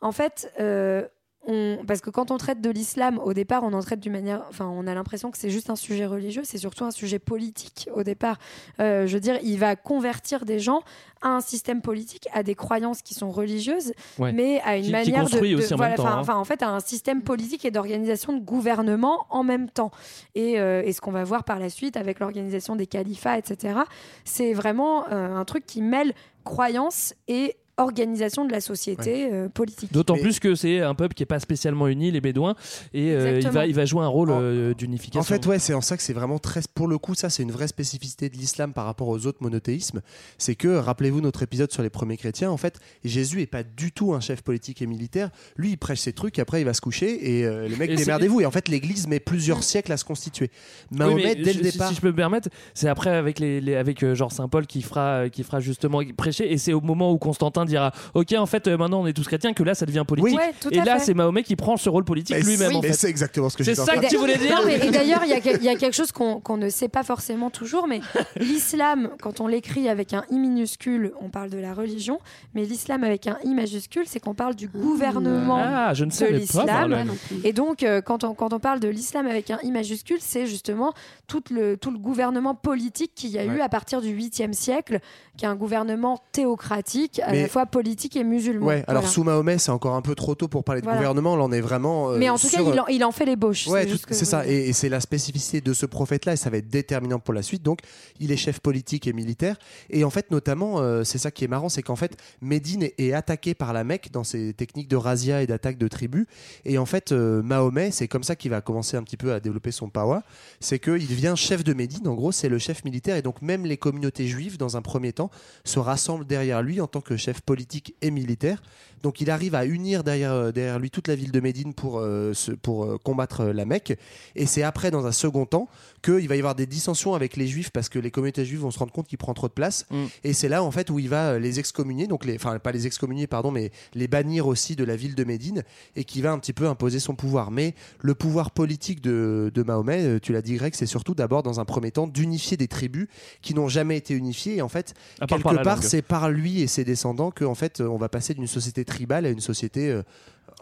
En 0.00 0.12
fait, 0.12 0.50
euh, 0.58 1.06
on- 1.46 1.78
parce 1.86 2.00
que 2.00 2.10
quand 2.10 2.30
on 2.30 2.36
traite 2.38 2.60
de 2.60 2.70
l'islam, 2.70 3.18
au 3.24 3.32
départ, 3.34 3.62
on 3.64 3.72
en 3.72 3.80
traite 3.80 4.00
d'une 4.00 4.12
manière, 4.12 4.44
enfin, 4.48 4.66
on 4.66 4.86
a 4.86 4.94
l'impression 4.94 5.30
que 5.30 5.38
c'est 5.38 5.50
juste 5.50 5.70
un 5.70 5.76
sujet 5.76 6.06
religieux, 6.06 6.42
c'est 6.44 6.58
surtout 6.58 6.84
un 6.84 6.90
sujet 6.90 7.18
politique 7.18 7.88
au 7.94 8.02
départ. 8.02 8.38
Euh, 8.80 9.06
je 9.06 9.14
veux 9.14 9.20
dire, 9.20 9.38
il 9.42 9.58
va 9.58 9.74
convertir 9.76 10.44
des 10.44 10.60
gens 10.60 10.82
à 11.20 11.28
un 11.28 11.40
système 11.40 11.82
politique, 11.82 12.28
à 12.32 12.42
des 12.42 12.54
croyances 12.54 13.02
qui 13.02 13.14
sont 13.14 13.30
religieuses, 13.30 13.92
Ouais. 14.18 14.32
mais 14.32 14.60
à 14.64 14.76
une 14.76 14.82
Qui- 14.82 14.86
qui 14.88 14.92
manière 14.92 15.24
de, 15.28 15.38
de- 15.38 15.56
aussi 15.56 15.72
en 15.74 15.76
voilà, 15.76 15.90
même 15.90 15.96
temps, 15.96 16.02
enfin, 16.04 16.14
hein. 16.16 16.20
enfin, 16.20 16.36
en 16.36 16.44
fait, 16.44 16.62
à 16.62 16.68
un 16.70 16.80
système 16.80 17.22
politique 17.22 17.64
et 17.64 17.70
d'organisation 17.70 18.32
de 18.32 18.40
gouvernement 18.40 19.26
en 19.30 19.42
même 19.44 19.68
temps. 19.70 19.90
Et, 20.34 20.58
euh, 20.60 20.82
et 20.84 20.92
ce 20.92 21.00
qu'on 21.00 21.12
va 21.12 21.24
voir 21.24 21.44
par 21.44 21.58
la 21.58 21.70
suite 21.70 21.96
avec 21.96 22.18
l'organisation 22.20 22.76
des 22.76 22.86
califats, 22.86 23.38
etc., 23.38 23.80
c'est 24.24 24.52
vraiment 24.52 25.06
euh, 25.10 25.34
un 25.36 25.44
truc 25.44 25.64
qui 25.66 25.80
mêle 25.82 26.12
croyance 26.44 27.14
et 27.28 27.56
organisation 27.82 28.44
de 28.44 28.52
la 28.52 28.60
société 28.60 29.28
euh, 29.32 29.48
politique. 29.48 29.92
D'autant 29.92 30.16
plus 30.16 30.38
que 30.40 30.54
c'est 30.54 30.80
un 30.80 30.94
peuple 30.94 31.14
qui 31.14 31.22
est 31.22 31.26
pas 31.26 31.40
spécialement 31.40 31.88
uni, 31.88 32.10
les 32.10 32.20
Bédouins, 32.20 32.54
et 32.94 33.12
euh, 33.12 33.40
il, 33.40 33.48
va, 33.48 33.66
il 33.66 33.74
va 33.74 33.84
jouer 33.84 34.02
un 34.02 34.08
rôle 34.08 34.30
euh, 34.30 34.74
d'unification. 34.74 35.20
En 35.20 35.24
fait, 35.24 35.44
ouais, 35.46 35.58
c'est 35.58 35.74
en 35.74 35.80
ça 35.80 35.96
que 35.96 36.02
c'est 36.02 36.12
vraiment 36.12 36.38
très. 36.38 36.60
Pour 36.74 36.88
le 36.88 36.98
coup, 36.98 37.14
ça, 37.14 37.30
c'est 37.30 37.42
une 37.42 37.52
vraie 37.52 37.68
spécificité 37.68 38.28
de 38.28 38.36
l'islam 38.36 38.72
par 38.72 38.84
rapport 38.86 39.08
aux 39.08 39.26
autres 39.26 39.38
monothéismes. 39.42 40.00
C'est 40.38 40.54
que, 40.54 40.68
rappelez-vous 40.68 41.20
notre 41.20 41.42
épisode 41.42 41.72
sur 41.72 41.82
les 41.82 41.90
premiers 41.90 42.16
chrétiens, 42.16 42.50
en 42.50 42.56
fait, 42.56 42.78
Jésus 43.04 43.40
est 43.42 43.46
pas 43.46 43.62
du 43.62 43.92
tout 43.92 44.14
un 44.14 44.20
chef 44.20 44.42
politique 44.42 44.82
et 44.82 44.86
militaire. 44.86 45.30
Lui, 45.56 45.70
il 45.70 45.76
prêche 45.78 46.00
ses 46.00 46.12
trucs, 46.12 46.38
après, 46.38 46.60
il 46.60 46.64
va 46.64 46.74
se 46.74 46.80
coucher 46.80 47.38
et 47.38 47.44
euh, 47.44 47.68
les 47.68 47.76
mecs, 47.76 47.94
démerdez-vous. 47.94 48.40
Et 48.40 48.46
en 48.46 48.50
fait, 48.50 48.68
l'église 48.68 49.06
met 49.08 49.20
plusieurs 49.20 49.62
siècles 49.62 49.92
à 49.92 49.96
se 49.96 50.04
constituer. 50.04 50.50
Oui, 50.92 50.98
Mahomet, 50.98 51.22
mais 51.22 51.34
dès 51.36 51.52
je- 51.52 51.58
le 51.58 51.64
si- 51.64 51.72
départ. 51.72 51.88
Si, 51.88 51.94
je 51.96 52.00
peux 52.00 52.08
me 52.10 52.16
permettre, 52.16 52.48
c'est 52.74 52.88
après 52.88 53.10
avec 53.10 53.38
les, 53.38 53.60
les- 53.60 53.74
avec 53.76 54.02
euh, 54.02 54.14
genre 54.14 54.32
Saint 54.32 54.48
Paul 54.48 54.66
qui 54.66 54.82
fera 54.82 55.28
qui 55.30 55.42
fera 55.42 55.60
justement 55.60 56.00
prêcher 56.16 56.52
et 56.52 56.58
c'est 56.58 56.72
au 56.72 56.80
moment 56.80 57.12
où 57.12 57.18
Constantin 57.18 57.64
dira 57.72 57.92
OK 58.14 58.32
en 58.32 58.46
fait 58.46 58.66
euh, 58.68 58.76
maintenant 58.76 59.00
on 59.02 59.06
est 59.06 59.12
tous 59.12 59.26
chrétiens 59.26 59.52
que 59.52 59.62
là 59.62 59.74
ça 59.74 59.86
devient 59.86 60.04
politique. 60.06 60.38
Tout 60.60 60.72
et 60.72 60.78
à 60.80 60.84
là 60.84 60.98
fait. 60.98 61.06
c'est 61.06 61.14
Mahomet 61.14 61.42
qui 61.42 61.56
prend 61.56 61.76
ce 61.76 61.88
rôle 61.88 62.04
politique 62.04 62.36
Mais 62.36 62.42
lui-même 62.42 62.70
c'est- 62.70 62.76
en 62.76 62.80
mais 62.82 62.88
fait. 62.88 62.94
c'est 62.94 63.08
exactement 63.08 63.48
ce 63.48 63.56
que 63.56 63.64
C'est 63.64 63.72
j'ai 63.74 63.82
ça 63.82 63.96
que 63.96 64.08
tu 64.08 64.16
voulais 64.16 64.36
dire 64.38 64.56
Non, 64.56 64.62
mais- 64.66 64.86
et 64.86 64.90
d'ailleurs, 64.98 65.22
il 65.24 65.30
y, 65.30 65.34
a 65.34 65.40
quel- 65.40 65.56
il 65.58 65.64
y 65.64 65.68
a 65.68 65.74
quelque 65.76 65.94
chose 65.94 66.12
qu'on 66.12 66.40
qu'on 66.40 66.56
ne 66.56 66.68
sait 66.68 66.88
pas 66.88 67.02
forcément 67.02 67.50
toujours, 67.50 67.86
mais 67.88 68.00
l'islam, 68.36 69.10
quand 69.20 69.40
on 69.40 69.46
l'écrit 69.46 69.88
avec 69.88 70.12
un 70.12 70.24
i 70.30 70.38
minuscule, 70.38 71.12
on 71.20 71.28
parle 71.28 71.50
de 71.50 71.58
la 71.58 71.74
religion, 71.74 72.18
mais 72.54 72.64
l'islam 72.64 73.04
avec 73.04 73.26
un 73.26 73.38
i 73.44 73.54
majuscule, 73.54 74.04
c'est 74.06 74.20
qu'on 74.20 74.34
parle 74.34 74.54
du 74.54 74.68
gouvernement 74.68 75.58
Ah, 75.62 75.94
je 75.94 76.04
ne 76.04 76.10
de 76.10 76.14
savais 76.14 76.32
pas. 76.32 76.38
l'islam. 76.38 77.14
Et 77.44 77.52
donc, 77.52 77.82
euh, 77.82 78.00
quand, 78.00 78.24
on, 78.24 78.34
quand 78.34 78.52
on 78.52 78.58
parle 78.60 78.80
de 78.80 78.88
l'islam 78.88 79.26
avec 79.26 79.50
un 79.50 79.58
i 79.62 79.70
majuscule, 79.70 80.18
c'est 80.20 80.46
justement 80.46 80.92
tout 81.26 81.42
le, 81.50 81.76
tout 81.76 81.90
le 81.90 81.98
gouvernement 81.98 82.54
politique 82.54 83.12
qu'il 83.14 83.30
y 83.30 83.38
a 83.38 83.44
eu 83.44 83.60
à 83.60 83.68
partir 83.68 84.00
du 84.00 84.08
8e 84.16 84.52
siècle, 84.52 85.00
qui 85.36 85.44
est 85.44 85.48
un 85.48 85.54
gouvernement 85.54 86.18
théocratique, 86.32 87.20
à 87.24 87.30
Mais- 87.32 87.42
la 87.42 87.48
fois 87.52 87.66
politique 87.66 88.16
et 88.16 88.24
musulman. 88.24 88.66
Ouais, 88.66 88.84
alors 88.88 89.02
Voilà. 89.02 89.08
sous 89.08 89.22
Mahomet, 89.24 89.58
c'est 89.58 89.70
encore 89.70 89.94
un 89.94 90.02
peu 90.02 90.14
trop 90.14 90.34
tôt 90.34 90.48
pour 90.48 90.64
parler 90.64 90.80
de 90.80 90.86
Voilà. 90.86 90.98
gouvernement. 90.98 91.36
Là, 91.36 91.44
on 91.44 91.52
est 91.52 91.60
vraiment. 91.60 92.10
euh, 92.10 92.16
Mais 92.18 92.28
en 92.30 92.38
tout 92.38 92.48
sur- 92.48 92.64
cas, 92.64 92.70
il 92.72 92.80
en, 92.80 92.86
il 92.86 93.04
en 93.04 93.12
fait 93.12 93.26
l'ébauche. 93.26 93.66
Ouais, 93.68 93.86
c'est 93.88 94.02
que 94.06 94.14
ça. 94.14 94.46
Et, 94.46 94.68
et 94.68 94.72
c'est 94.72 94.88
la 94.88 95.00
spécificité 95.00 95.60
de 95.60 95.72
ce 95.72 95.86
prophète-là, 95.86 96.32
et 96.32 96.36
ça 96.36 96.50
va 96.50 96.56
être 96.56 96.68
déterminant 96.68 97.18
pour 97.20 97.34
la 97.34 97.42
suite. 97.42 97.62
Donc, 97.62 97.80
il 98.18 98.32
est 98.32 98.36
chef 98.36 98.60
politique 98.60 99.06
et 99.06 99.12
militaire. 99.12 99.56
Et 99.90 100.04
en 100.04 100.10
fait, 100.10 100.30
notamment, 100.30 100.80
euh, 100.80 101.04
c'est 101.04 101.18
ça 101.18 101.30
qui 101.30 101.44
est 101.44 101.48
marrant, 101.48 101.68
c'est 101.68 101.82
qu'en 101.82 101.96
fait, 101.96 102.16
Médine 102.40 102.84
est, 102.84 102.94
est 102.98 103.12
attaqué 103.12 103.54
par 103.54 103.72
la 103.74 103.84
Mecque 103.84 104.10
dans 104.10 104.24
ses 104.24 104.54
techniques 104.54 104.88
de 104.88 104.96
razzia 104.96 105.42
et 105.42 105.46
d'attaque 105.46 105.76
de 105.78 105.88
tribus. 105.88 106.26
Et 106.64 106.78
en 106.78 106.86
fait, 106.86 107.12
euh, 107.12 107.42
Mahomet, 107.42 107.90
c'est 107.90 108.08
comme 108.08 108.22
ça 108.24 108.34
qu'il 108.34 108.50
va 108.50 108.60
commencer 108.62 108.96
un 108.96 109.02
petit 109.02 109.18
peu 109.18 109.32
à 109.34 109.40
développer 109.40 109.72
son 109.72 109.90
power. 109.90 110.20
C'est 110.60 110.78
qu'il 110.78 111.06
devient 111.06 111.34
chef 111.36 111.62
de 111.64 111.74
Médine. 111.74 112.08
En 112.08 112.14
gros, 112.14 112.32
c'est 112.32 112.48
le 112.48 112.58
chef 112.58 112.84
militaire. 112.84 113.16
Et 113.16 113.22
donc, 113.22 113.42
même 113.42 113.66
les 113.66 113.76
communautés 113.76 114.26
juives, 114.26 114.56
dans 114.56 114.76
un 114.78 114.82
premier 114.82 115.12
temps, 115.12 115.30
se 115.64 115.78
rassemblent 115.78 116.26
derrière 116.26 116.62
lui 116.62 116.80
en 116.80 116.86
tant 116.86 117.00
que 117.02 117.16
chef 117.16 117.41
politique 117.44 117.94
et 118.02 118.10
militaire. 118.10 118.62
Donc 119.02 119.20
il 119.20 119.30
arrive 119.30 119.54
à 119.54 119.66
unir 119.66 120.04
derrière, 120.04 120.32
euh, 120.32 120.52
derrière 120.52 120.78
lui 120.78 120.90
toute 120.90 121.08
la 121.08 121.14
ville 121.14 121.32
de 121.32 121.40
Médine 121.40 121.74
pour, 121.74 121.98
euh, 121.98 122.32
se- 122.34 122.52
pour 122.52 122.84
euh, 122.84 122.98
combattre 123.02 123.44
la 123.44 123.64
Mecque. 123.64 123.98
Et 124.36 124.46
c'est 124.46 124.62
après, 124.62 124.90
dans 124.90 125.06
un 125.06 125.12
second 125.12 125.44
temps, 125.46 125.68
qu'il 126.02 126.28
va 126.28 126.36
y 126.36 126.38
avoir 126.38 126.54
des 126.54 126.66
dissensions 126.66 127.14
avec 127.14 127.36
les 127.36 127.46
juifs 127.46 127.70
parce 127.70 127.88
que 127.88 127.98
les 127.98 128.10
communautés 128.10 128.44
juives 128.44 128.60
vont 128.60 128.70
se 128.70 128.78
rendre 128.78 128.92
compte 128.92 129.06
qu'il 129.06 129.18
prend 129.18 129.34
trop 129.34 129.48
de 129.48 129.52
place. 129.52 129.86
Mm. 129.90 130.04
Et 130.24 130.32
c'est 130.32 130.48
là 130.48 130.62
en 130.62 130.70
fait 130.70 130.90
où 130.90 130.98
il 130.98 131.08
va 131.08 131.38
les 131.38 131.58
excommunier, 131.58 132.06
donc 132.06 132.24
les, 132.24 132.34
enfin 132.36 132.58
pas 132.58 132.72
les 132.72 132.86
excommunier 132.86 133.26
pardon, 133.26 133.50
mais 133.50 133.70
les 133.94 134.08
bannir 134.08 134.46
aussi 134.46 134.76
de 134.76 134.84
la 134.84 134.96
ville 134.96 135.14
de 135.14 135.24
Médine 135.24 135.62
et 135.96 136.04
qui 136.04 136.22
va 136.22 136.32
un 136.32 136.38
petit 136.38 136.52
peu 136.52 136.66
imposer 136.68 136.98
son 137.00 137.14
pouvoir. 137.14 137.50
Mais 137.50 137.74
le 138.00 138.14
pouvoir 138.14 138.50
politique 138.50 139.00
de, 139.00 139.50
de 139.54 139.62
Mahomet, 139.62 140.20
tu 140.20 140.32
l'as 140.32 140.42
dit 140.42 140.54
Greg, 140.54 140.74
c'est 140.74 140.86
surtout 140.86 141.14
d'abord 141.14 141.42
dans 141.42 141.60
un 141.60 141.64
premier 141.64 141.90
temps 141.90 142.06
d'unifier 142.06 142.56
des 142.56 142.68
tribus 142.68 143.06
qui 143.40 143.54
n'ont 143.54 143.68
jamais 143.68 143.96
été 143.96 144.14
unifiées. 144.14 144.56
Et 144.56 144.62
en 144.62 144.68
fait, 144.68 144.94
quelque 145.26 145.42
par 145.42 145.52
part, 145.62 145.82
c'est 145.82 146.02
par 146.02 146.30
lui 146.30 146.62
et 146.62 146.66
ses 146.66 146.84
descendants 146.84 147.30
qu'en 147.30 147.54
fait, 147.54 147.80
on 147.80 147.96
va 147.96 148.08
passer 148.08 148.34
d'une 148.34 148.46
société 148.46 148.84
tribale 148.92 149.26
à 149.26 149.30
une 149.30 149.40
société 149.40 149.90
euh, 149.90 150.02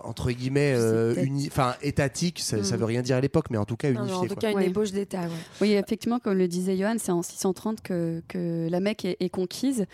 entre 0.03 0.31
guillemets 0.31 0.73
euh, 0.75 1.15
uni- 1.23 1.49
enfin 1.51 1.75
étatique, 1.83 2.39
ça, 2.41 2.63
ça 2.65 2.77
Mm. 2.77 2.79
veut 2.81 2.85
rien 2.87 3.03
dire 3.03 3.17
à 3.17 3.21
l'époque, 3.21 3.47
mais 3.51 3.59
en 3.59 3.67
tout 3.67 3.77
cas 3.77 3.91
Non, 3.91 4.01
unifié. 4.01 4.17
en 4.17 4.23
tout 4.23 4.35
quoi. 4.35 4.37
cas, 4.37 4.53
une 4.53 4.63
ébauche 4.63 4.93
d'État. 4.93 5.21
ouais. 5.23 5.29
Oui, 5.61 5.73
effectivement, 5.73 6.19
comme 6.21 6.39
le 6.39 6.49
disait 6.49 6.77
Johan, 6.79 6.97
c'est 6.99 7.13
en 7.13 7.23
630 7.23 7.83
que, 7.83 8.23
que 8.29 8.69
la 8.71 8.81
Mecque 8.81 9.05
est, 9.05 9.17
est 9.21 9.29
conquise. 9.29 9.85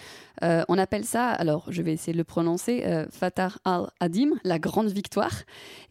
Euh, 0.42 0.62
on 0.68 0.76
appelle 0.78 1.04
ça, 1.04 1.28
alors 1.30 1.64
je 1.70 1.82
vais 1.82 1.92
essayer 1.92 2.12
de 2.12 2.18
le 2.18 2.24
prononcer, 2.24 2.82
euh, 2.84 3.06
Fatah 3.10 3.50
al-Adim, 3.64 4.30
la 4.44 4.58
grande 4.58 4.88
victoire. 4.88 5.32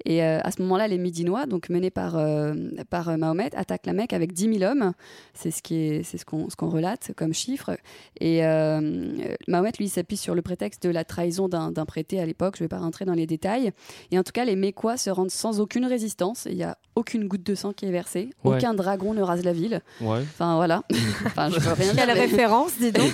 Et 0.05 0.23
euh, 0.23 0.39
à 0.43 0.51
ce 0.51 0.61
moment-là, 0.61 0.87
les 0.87 0.97
Médinois, 0.97 1.45
donc 1.47 1.69
menés 1.69 1.89
par, 1.89 2.15
euh, 2.17 2.53
par 2.89 3.17
Mahomet, 3.17 3.55
attaquent 3.55 3.85
la 3.87 3.93
Mecque 3.93 4.13
avec 4.13 4.33
10 4.33 4.59
000 4.59 4.71
hommes. 4.71 4.91
C'est 5.33 5.51
ce 5.51 5.63
qui 5.63 5.75
est- 5.75 6.03
c'est 6.03 6.17
ce 6.17 6.25
qu'on 6.25 6.49
ce 6.49 6.55
qu'on 6.55 6.69
relate 6.69 7.11
comme 7.15 7.33
chiffre. 7.33 7.71
Et 8.19 8.45
euh, 8.45 8.79
Mahomet, 9.47 9.71
lui, 9.79 9.89
s'appuie 9.89 10.17
sur 10.17 10.35
le 10.35 10.41
prétexte 10.41 10.83
de 10.83 10.89
la 10.89 11.03
trahison 11.03 11.47
d'un 11.49 11.71
d'un 11.71 11.85
prêté 11.85 12.19
à 12.19 12.25
l'époque. 12.25 12.55
Je 12.57 12.63
ne 12.63 12.65
vais 12.65 12.69
pas 12.69 12.79
rentrer 12.79 13.05
dans 13.05 13.13
les 13.15 13.25
détails. 13.25 13.71
Et 14.11 14.19
en 14.19 14.23
tout 14.23 14.31
cas, 14.31 14.45
les 14.45 14.55
Mécois 14.55 14.97
se 14.97 15.09
rendent 15.09 15.31
sans 15.31 15.59
aucune 15.59 15.85
résistance. 15.85 16.47
Il 16.49 16.55
n'y 16.57 16.63
a 16.63 16.77
aucune 16.95 17.27
goutte 17.27 17.43
de 17.43 17.55
sang 17.55 17.73
qui 17.73 17.85
est 17.85 17.91
versée. 17.91 18.29
Ouais. 18.43 18.57
Aucun 18.57 18.73
dragon 18.73 19.13
ne 19.13 19.21
rase 19.21 19.43
la 19.43 19.53
ville. 19.53 19.81
Ouais. 20.01 20.19
Enfin 20.19 20.55
voilà. 20.55 20.83
enfin, 21.25 21.49
je 21.49 21.57
rien 21.59 21.93
dire, 21.93 22.05
Quelle 22.05 22.11
référence, 22.17 22.77
dis 22.79 22.91
donc. 22.91 23.13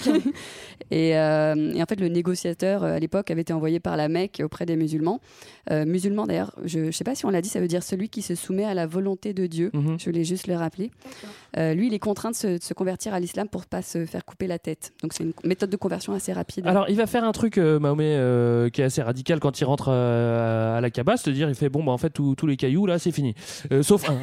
et, 0.91 1.17
euh, 1.22 1.74
et 1.74 1.82
en 1.82 1.86
fait, 1.86 2.00
le 2.00 2.08
négociateur 2.08 2.84
euh, 2.84 2.96
à 2.96 3.00
l'époque 3.00 3.32
avait 3.32 3.42
été 3.42 3.54
envoyé 3.54 3.80
par 3.80 3.98
la 3.98 4.10
Mecque 4.10 4.42
auprès 4.44 4.66
des 4.66 4.76
musulmans. 4.76 5.20
Euh, 5.69 5.86
musulmans 5.86 6.26
d'ailleurs, 6.26 6.54
je 6.65 6.80
ne 6.80 6.91
sais 6.91 7.04
pas 7.04 7.13
si 7.13 7.26
on 7.26 7.30
l'a 7.30 7.41
dit, 7.41 7.50
ça 7.50 7.60
veut 7.60 7.67
dire 7.67 7.84
celui 7.84 8.10
qui 8.10 8.21
se 8.21 8.34
soumet 8.36 8.65
à 8.65 8.74
la 8.74 8.88
volonté 8.88 9.34
de 9.34 9.45
Dieu. 9.45 9.69
Mhm. 9.74 10.00
Je 10.00 10.06
voulais 10.06 10.24
juste 10.24 10.47
le 10.47 10.56
rappeler. 10.56 10.89
Euh, 11.58 11.74
lui, 11.74 11.88
il 11.88 11.93
est 11.93 12.00
contraint 12.00 12.32
de 12.32 12.36
se, 12.36 12.58
de 12.58 12.63
se 12.63 12.74
convertir 12.74 13.13
à 13.13 13.19
l'islam 13.19 13.47
pour 13.50 13.65
pas 13.65 13.82
se 13.82 14.06
faire 14.06 14.26
couper 14.26 14.47
la 14.47 14.58
tête. 14.58 14.93
Donc 15.04 15.13
c'est 15.13 15.24
une 15.24 15.34
méthode 15.43 15.69
de 15.69 15.76
conversion 15.78 16.13
assez 16.13 16.32
rapide. 16.34 16.65
Alors, 16.65 16.86
il 16.89 16.95
va 16.95 17.06
faire 17.08 17.24
un 17.24 17.32
truc, 17.34 17.58
euh, 17.58 17.78
Mahomet, 17.80 18.15
euh, 18.15 18.69
qui 18.69 18.82
est 18.82 18.86
assez 18.86 19.02
radical 19.02 19.39
quand 19.39 19.60
il 19.60 19.65
rentre 19.65 19.89
euh, 19.89 20.78
à 20.78 20.82
la 20.82 20.89
Kaaba, 20.89 21.17
c'est-à-dire, 21.17 21.50
il 21.50 21.56
fait 21.56 21.69
bon, 21.69 21.84
bah 21.84 21.91
en 21.91 21.97
fait, 21.97 22.10
tous 22.12 22.36
les 22.47 22.58
cailloux 22.58 22.86
là, 22.86 22.97
c'est 23.00 23.12
fini, 23.12 23.36
Euh, 23.71 23.84
sauf 23.84 24.10
un. 24.10 24.17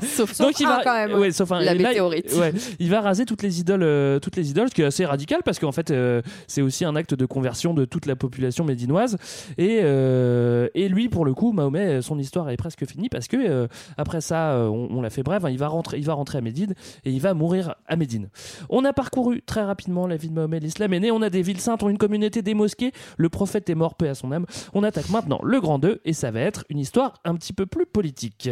sauf 0.02 0.38
Donc 0.38 0.58
il 0.60 0.66
un, 0.66 0.78
va, 0.78 0.82
quand 0.84 0.94
même. 0.94 1.18
ouais, 1.18 1.30
sauf 1.30 1.52
un. 1.52 1.60
La 1.60 1.74
là, 1.74 1.88
météorite. 1.88 2.32
ouais, 2.34 2.52
il 2.78 2.90
va 2.90 3.00
raser 3.00 3.24
toutes 3.24 3.42
les 3.42 3.60
idoles, 3.60 3.82
euh, 3.82 4.18
toutes 4.18 4.36
les 4.36 4.50
idoles, 4.50 4.68
ce 4.70 4.74
qui 4.74 4.82
est 4.82 4.86
assez 4.86 5.04
radical 5.04 5.40
parce 5.44 5.58
qu'en 5.58 5.72
fait, 5.72 5.90
euh, 5.90 6.22
c'est 6.46 6.62
aussi 6.62 6.84
un 6.84 6.96
acte 6.96 7.14
de 7.14 7.26
conversion 7.26 7.74
de 7.74 7.84
toute 7.84 8.06
la 8.06 8.16
population 8.16 8.64
médinoise. 8.64 9.16
Et, 9.58 9.80
euh, 9.82 10.68
et 10.74 10.88
lui, 10.88 11.08
pour 11.08 11.24
le 11.24 11.34
coup, 11.34 11.52
Mahomet, 11.52 12.02
son 12.02 12.18
histoire 12.18 12.50
est 12.50 12.56
presque 12.56 12.86
finie 12.86 13.08
parce 13.08 13.28
que 13.28 13.36
euh, 13.36 13.66
après 13.96 14.20
ça, 14.20 14.52
euh, 14.52 14.68
on, 14.68 15.00
l'a 15.00 15.10
fait 15.10 15.22
bref, 15.22 15.44
hein, 15.44 15.50
il 15.50 15.58
va 15.58 15.68
rentrer, 15.68 15.98
il 15.98 16.04
va 16.04 16.14
rentrer 16.14 16.38
à 16.38 16.40
Médine 16.40 16.74
et 17.04 17.10
il 17.10 17.20
va 17.20 17.34
mourir 17.34 17.74
à 17.86 17.96
Médine. 17.96 18.28
On 18.68 18.84
a 18.84 18.92
parcouru 18.92 19.42
très 19.42 19.62
rapidement 19.62 20.06
la 20.06 20.16
vie 20.16 20.28
de 20.28 20.34
Mahomet. 20.34 20.60
L'islam 20.60 20.92
est 20.94 21.00
né. 21.00 21.10
On 21.10 21.22
a 21.22 21.30
des 21.30 21.42
villes 21.42 21.60
saintes, 21.60 21.82
on 21.82 21.88
a 21.88 21.90
une 21.90 21.98
communauté, 21.98 22.42
des 22.42 22.54
mosquées. 22.54 22.92
Le 23.16 23.28
prophète 23.28 23.68
est 23.70 23.74
mort, 23.74 23.94
paix 23.94 24.08
à 24.08 24.14
son 24.14 24.32
âme. 24.32 24.46
On 24.72 24.82
attaque 24.82 25.10
maintenant 25.10 25.40
le 25.42 25.60
Grand 25.60 25.78
2 25.78 26.00
et 26.04 26.12
ça 26.12 26.30
va 26.30 26.40
être 26.40 26.64
une 26.68 26.78
histoire 26.78 27.14
un 27.24 27.34
petit 27.34 27.52
peu 27.52 27.66
plus 27.66 27.86
politique. 27.86 28.48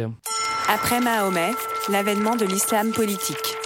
Après 0.69 1.01
Mahomet, 1.01 1.51
l'avènement 1.89 2.35
de 2.35 2.45
l'islam 2.45 2.91
politique. 2.91 3.60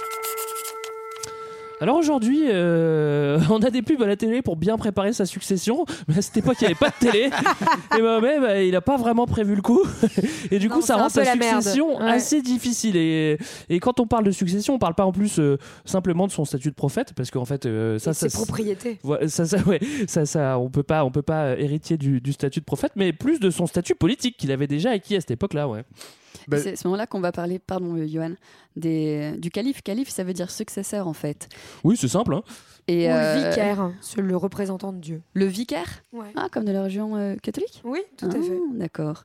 Alors 1.80 1.96
aujourd'hui, 1.96 2.44
euh, 2.48 3.38
on 3.50 3.58
a 3.60 3.70
des 3.70 3.82
pubs 3.82 4.00
à 4.02 4.06
la 4.06 4.16
télé 4.16 4.40
pour 4.40 4.56
bien 4.56 4.78
préparer 4.78 5.12
sa 5.12 5.26
succession, 5.26 5.84
mais 6.08 6.16
à 6.18 6.22
cette 6.22 6.38
époque, 6.38 6.56
il 6.60 6.64
n'y 6.64 6.66
avait 6.68 6.74
pas 6.74 6.88
de 6.88 7.10
télé. 7.10 7.30
et 7.98 8.00
Mahomet, 8.00 8.40
bah, 8.40 8.62
il 8.62 8.72
n'a 8.72 8.80
pas 8.80 8.96
vraiment 8.96 9.26
prévu 9.26 9.54
le 9.54 9.60
coup. 9.60 9.82
et 10.50 10.58
du 10.58 10.68
Non, 10.68 10.76
coup, 10.76 10.82
ça 10.82 10.96
rend 10.96 11.08
sa 11.10 11.24
succession 11.24 11.98
Ouais. 11.98 12.10
assez 12.10 12.40
difficile. 12.40 12.96
Et, 12.96 13.38
et 13.68 13.78
quand 13.80 14.00
on 14.00 14.06
parle 14.06 14.24
de 14.24 14.30
succession, 14.30 14.74
on 14.74 14.78
parle 14.78 14.94
pas 14.94 15.04
en 15.04 15.12
plus 15.12 15.38
euh, 15.38 15.58
simplement 15.84 16.26
de 16.26 16.32
son 16.32 16.44
statut 16.46 16.70
de 16.70 16.74
prophète, 16.74 17.12
parce 17.14 17.30
qu'en 17.30 17.44
fait, 17.44 17.66
euh, 17.66 17.98
ça, 17.98 18.14
ça, 18.14 18.28
ses 18.28 18.36
propriétés. 18.36 18.98
Ça, 19.28 19.44
ça, 19.44 19.58
ouais, 19.66 19.80
ça, 20.08 20.24
ça, 20.24 20.58
on 20.58 20.70
peut 20.70 20.82
pas, 20.82 21.04
on 21.04 21.10
peut 21.10 21.22
pas 21.22 21.58
héritier 21.58 21.98
du, 21.98 22.20
du 22.22 22.32
statut 22.32 22.60
de 22.60 22.64
prophète, 22.64 22.92
mais 22.96 23.12
plus 23.12 23.38
de 23.38 23.50
son 23.50 23.66
statut 23.66 23.94
politique 23.94 24.36
qu'il 24.38 24.50
avait 24.50 24.66
déjà 24.66 24.90
acquis 24.90 25.16
à 25.16 25.20
cette 25.20 25.32
époque-là, 25.32 25.68
ouais. 25.68 25.84
Bah, 26.48 26.58
C'est 26.58 26.72
à 26.72 26.76
ce 26.76 26.86
moment-là 26.88 27.06
qu'on 27.06 27.20
va 27.20 27.32
parler, 27.32 27.58
pardon 27.58 27.96
euh, 27.96 28.06
Johan, 28.06 28.32
des, 28.76 29.32
du 29.38 29.50
calife. 29.50 29.82
Calife, 29.82 30.08
ça 30.10 30.24
veut 30.24 30.32
dire 30.32 30.50
successeur 30.50 31.08
en 31.08 31.12
fait. 31.12 31.48
Oui, 31.84 31.96
c'est 31.96 32.08
simple. 32.08 32.34
Hein. 32.34 32.42
Et 32.88 33.08
Ou 33.08 33.10
euh, 33.10 33.34
le 33.42 33.48
vicaire, 33.48 33.80
hein, 33.80 33.94
c'est 34.00 34.20
le 34.20 34.36
représentant 34.36 34.92
de 34.92 34.98
Dieu. 34.98 35.20
Le 35.34 35.46
vicaire? 35.46 36.02
Ouais. 36.12 36.28
Ah, 36.36 36.46
comme 36.52 36.64
de 36.64 36.70
la 36.70 36.82
religion 36.82 37.16
euh, 37.16 37.34
catholique? 37.36 37.82
Oui, 37.84 37.98
tout 38.16 38.26
à 38.26 38.30
Ah, 38.36 38.42
fait. 38.42 38.58
D'accord. 38.74 39.24